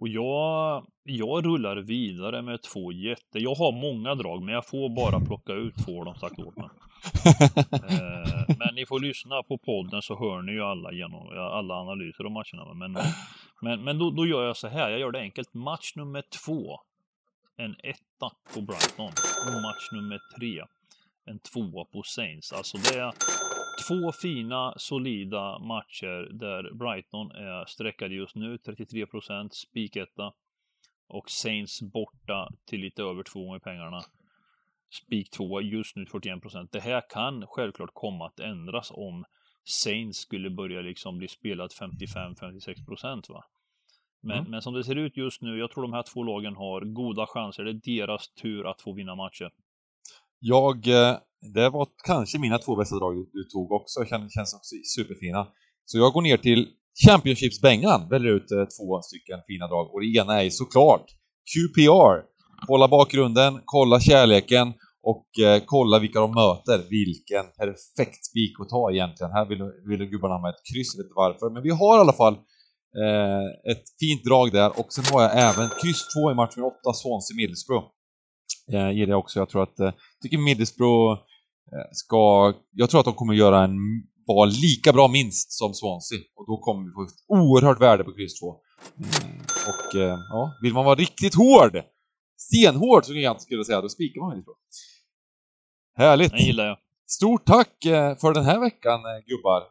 Och 0.00 0.08
jag, 0.08 0.86
jag 1.04 1.46
rullar 1.46 1.76
vidare 1.76 2.42
med 2.42 2.62
två 2.62 2.92
jätte... 2.92 3.38
Jag 3.38 3.54
har 3.54 3.72
många 3.72 4.14
drag, 4.14 4.42
men 4.42 4.54
jag 4.54 4.66
får 4.66 4.88
bara 4.88 5.20
plocka 5.20 5.52
ut 5.52 5.74
två 5.84 5.98
har 5.98 6.04
de 6.04 6.14
sagt 6.14 6.38
åt 6.38 6.56
mig. 6.56 6.68
eh, 7.72 8.56
men 8.58 8.74
ni 8.74 8.86
får 8.86 9.00
lyssna 9.00 9.42
på 9.42 9.58
podden 9.58 10.02
så 10.02 10.18
hör 10.18 10.42
ni 10.42 10.52
ju 10.52 10.62
alla, 10.62 10.92
genom, 10.92 11.28
alla 11.28 11.74
analyser 11.74 12.24
av 12.24 12.30
matcherna. 12.30 12.74
Men, 12.74 12.98
men, 13.62 13.84
men 13.84 13.98
då, 13.98 14.10
då 14.10 14.26
gör 14.26 14.46
jag 14.46 14.56
så 14.56 14.68
här, 14.68 14.90
jag 14.90 15.00
gör 15.00 15.12
det 15.12 15.20
enkelt. 15.20 15.54
Match 15.54 15.92
nummer 15.96 16.22
två, 16.44 16.80
en 17.56 17.76
etta 17.82 18.30
på 18.54 18.60
Brighton. 18.60 19.12
Och 19.46 19.62
match 19.62 19.88
nummer 19.92 20.20
tre, 20.38 20.62
en 21.24 21.38
tvåa 21.38 21.84
på 21.84 22.02
Saints. 22.02 22.52
Alltså 22.52 22.78
det 22.78 22.98
är 22.98 23.12
två 23.88 24.12
fina, 24.12 24.74
solida 24.76 25.58
matcher 25.58 26.32
där 26.32 26.74
Brighton 26.74 27.30
är 27.30 27.64
sträckade 27.64 28.14
just 28.14 28.34
nu, 28.36 28.58
33 28.58 29.06
procent, 29.06 29.54
spiketta. 29.54 30.32
Och 31.08 31.30
Saints 31.30 31.82
borta 31.82 32.48
till 32.66 32.80
lite 32.80 33.02
över 33.02 33.22
två 33.22 33.44
gånger 33.44 33.58
pengarna. 33.58 34.00
Spik 34.90 35.30
2 35.30 35.60
just 35.60 35.96
nu 35.96 36.06
41 36.06 36.42
procent. 36.42 36.72
Det 36.72 36.80
här 36.80 37.02
kan 37.10 37.46
självklart 37.46 37.90
komma 37.92 38.26
att 38.26 38.40
ändras 38.40 38.90
om 38.90 39.24
Saints 39.64 40.18
skulle 40.18 40.50
börja 40.50 40.80
liksom 40.80 41.18
bli 41.18 41.28
spelat 41.28 41.72
55-56 41.72 42.86
procent 42.86 43.28
va. 43.28 43.44
Men, 44.22 44.38
mm. 44.38 44.50
men 44.50 44.62
som 44.62 44.74
det 44.74 44.84
ser 44.84 44.96
ut 44.96 45.16
just 45.16 45.42
nu, 45.42 45.58
jag 45.58 45.70
tror 45.70 45.82
de 45.82 45.92
här 45.92 46.02
två 46.02 46.22
lagen 46.22 46.56
har 46.56 46.80
goda 46.80 47.26
chanser. 47.26 47.64
Det 47.64 47.70
är 47.70 47.98
deras 47.98 48.28
tur 48.28 48.70
att 48.70 48.80
få 48.80 48.92
vinna 48.92 49.14
matcher. 49.14 49.50
Jag 50.38 50.86
eh, 50.86 51.18
det 51.40 51.70
var 51.70 51.88
kanske 52.06 52.38
mina 52.38 52.58
två 52.58 52.76
bästa 52.76 52.96
drag 52.96 53.14
du 53.32 53.44
tog 53.44 53.72
också, 53.72 54.04
känns, 54.04 54.34
känns 54.34 54.54
också 54.54 54.74
superfina. 54.96 55.46
Så 55.84 55.98
jag 55.98 56.12
går 56.12 56.22
ner 56.22 56.36
till 56.36 56.68
Championships-bängan, 57.06 58.08
väljer 58.08 58.32
ut 58.32 58.50
eh, 58.50 58.64
två 58.64 59.02
stycken 59.02 59.40
fina 59.46 59.66
drag 59.68 59.94
och 59.94 60.00
det 60.00 60.18
ena 60.20 60.42
är 60.42 60.50
såklart 60.50 61.06
QPR. 61.50 62.16
Kolla 62.66 62.88
bakgrunden, 62.88 63.60
kolla 63.64 64.00
kärleken 64.00 64.72
och 65.02 65.44
eh, 65.44 65.62
kolla 65.66 65.98
vilka 65.98 66.20
de 66.20 66.30
möter. 66.34 66.78
Vilken 66.90 67.44
perfekt 67.58 68.24
spik 68.24 68.60
att 68.60 68.68
ta 68.68 68.90
egentligen. 68.90 69.32
Här 69.32 69.46
vill, 69.48 69.62
vill 69.88 70.10
gubbarna 70.10 70.34
ha 70.34 70.42
med 70.42 70.50
ett 70.50 70.64
kryss, 70.72 70.98
vet 70.98 71.04
inte 71.04 71.14
varför. 71.16 71.50
Men 71.50 71.62
vi 71.62 71.70
har 71.70 71.98
i 71.98 72.00
alla 72.00 72.12
fall 72.12 72.34
eh, 73.02 73.72
ett 73.72 73.84
fint 74.00 74.24
drag 74.24 74.52
där 74.52 74.78
och 74.78 74.92
sen 74.92 75.04
har 75.12 75.22
jag 75.22 75.32
även 75.48 75.68
kryss 75.82 76.02
2 76.14 76.30
i 76.32 76.34
match 76.34 76.56
med 76.56 76.64
8, 76.64 76.92
Swansea 76.94 77.36
Middlesbrough. 77.36 77.86
Eh, 78.72 78.90
gillar 78.90 79.12
jag 79.12 79.18
också. 79.18 79.38
Jag 79.38 79.48
tror 79.48 79.62
att, 79.62 79.80
eh, 79.80 79.92
tycker 80.22 80.38
Middlesbrough 80.38 81.18
ska, 81.92 82.54
jag 82.72 82.90
tror 82.90 83.00
att 83.00 83.04
de 83.04 83.14
kommer 83.14 83.34
göra 83.34 83.64
en, 83.64 83.76
vara 84.26 84.44
lika 84.44 84.92
bra 84.92 85.08
minst 85.08 85.52
som 85.52 85.74
Swansea 85.74 86.18
och 86.36 86.46
då 86.46 86.56
kommer 86.56 86.84
vi 86.84 86.92
få 86.92 87.02
ett 87.02 87.40
oerhört 87.40 87.80
värde 87.80 88.04
på 88.04 88.12
kryss 88.12 88.40
2. 88.40 88.56
Mm. 88.96 89.40
Och 89.68 90.00
eh, 90.00 90.18
ja, 90.30 90.52
vill 90.62 90.72
man 90.72 90.84
vara 90.84 90.94
riktigt 90.94 91.34
hård, 91.34 91.82
stenhård 92.36 93.04
så 93.04 93.14
jag 93.14 93.40
skulle 93.40 93.64
säga, 93.64 93.80
då 93.80 93.88
spikar 93.88 94.20
man 94.20 94.30
Middlesbrough. 94.30 94.58
Härligt! 95.96 96.32
Det 96.32 96.42
gillar 96.42 96.66
jag. 96.66 96.78
Stort 97.06 97.44
tack 97.44 97.84
eh, 97.84 98.16
för 98.16 98.34
den 98.34 98.44
här 98.44 98.60
veckan 98.60 99.00
gubbar! 99.26 99.62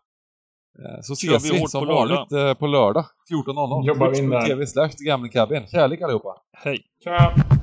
Så 1.02 1.14
ses 1.14 1.46
vi, 1.46 1.60
vi 1.60 1.68
som 1.68 1.88
vanligt 1.88 2.60
på 2.60 2.68
lördag 2.68 3.06
14.00. 3.32 3.88
Jobbar 3.88 4.10
vi 4.10 4.20
in 4.20 4.30
där. 4.30 4.46
TV 4.46 4.68
slash 4.68 4.90
Gamle 4.98 5.30
Kärlek 5.32 6.02
allihopa! 6.02 6.42
Hej! 6.54 6.82
Tja! 7.04 7.59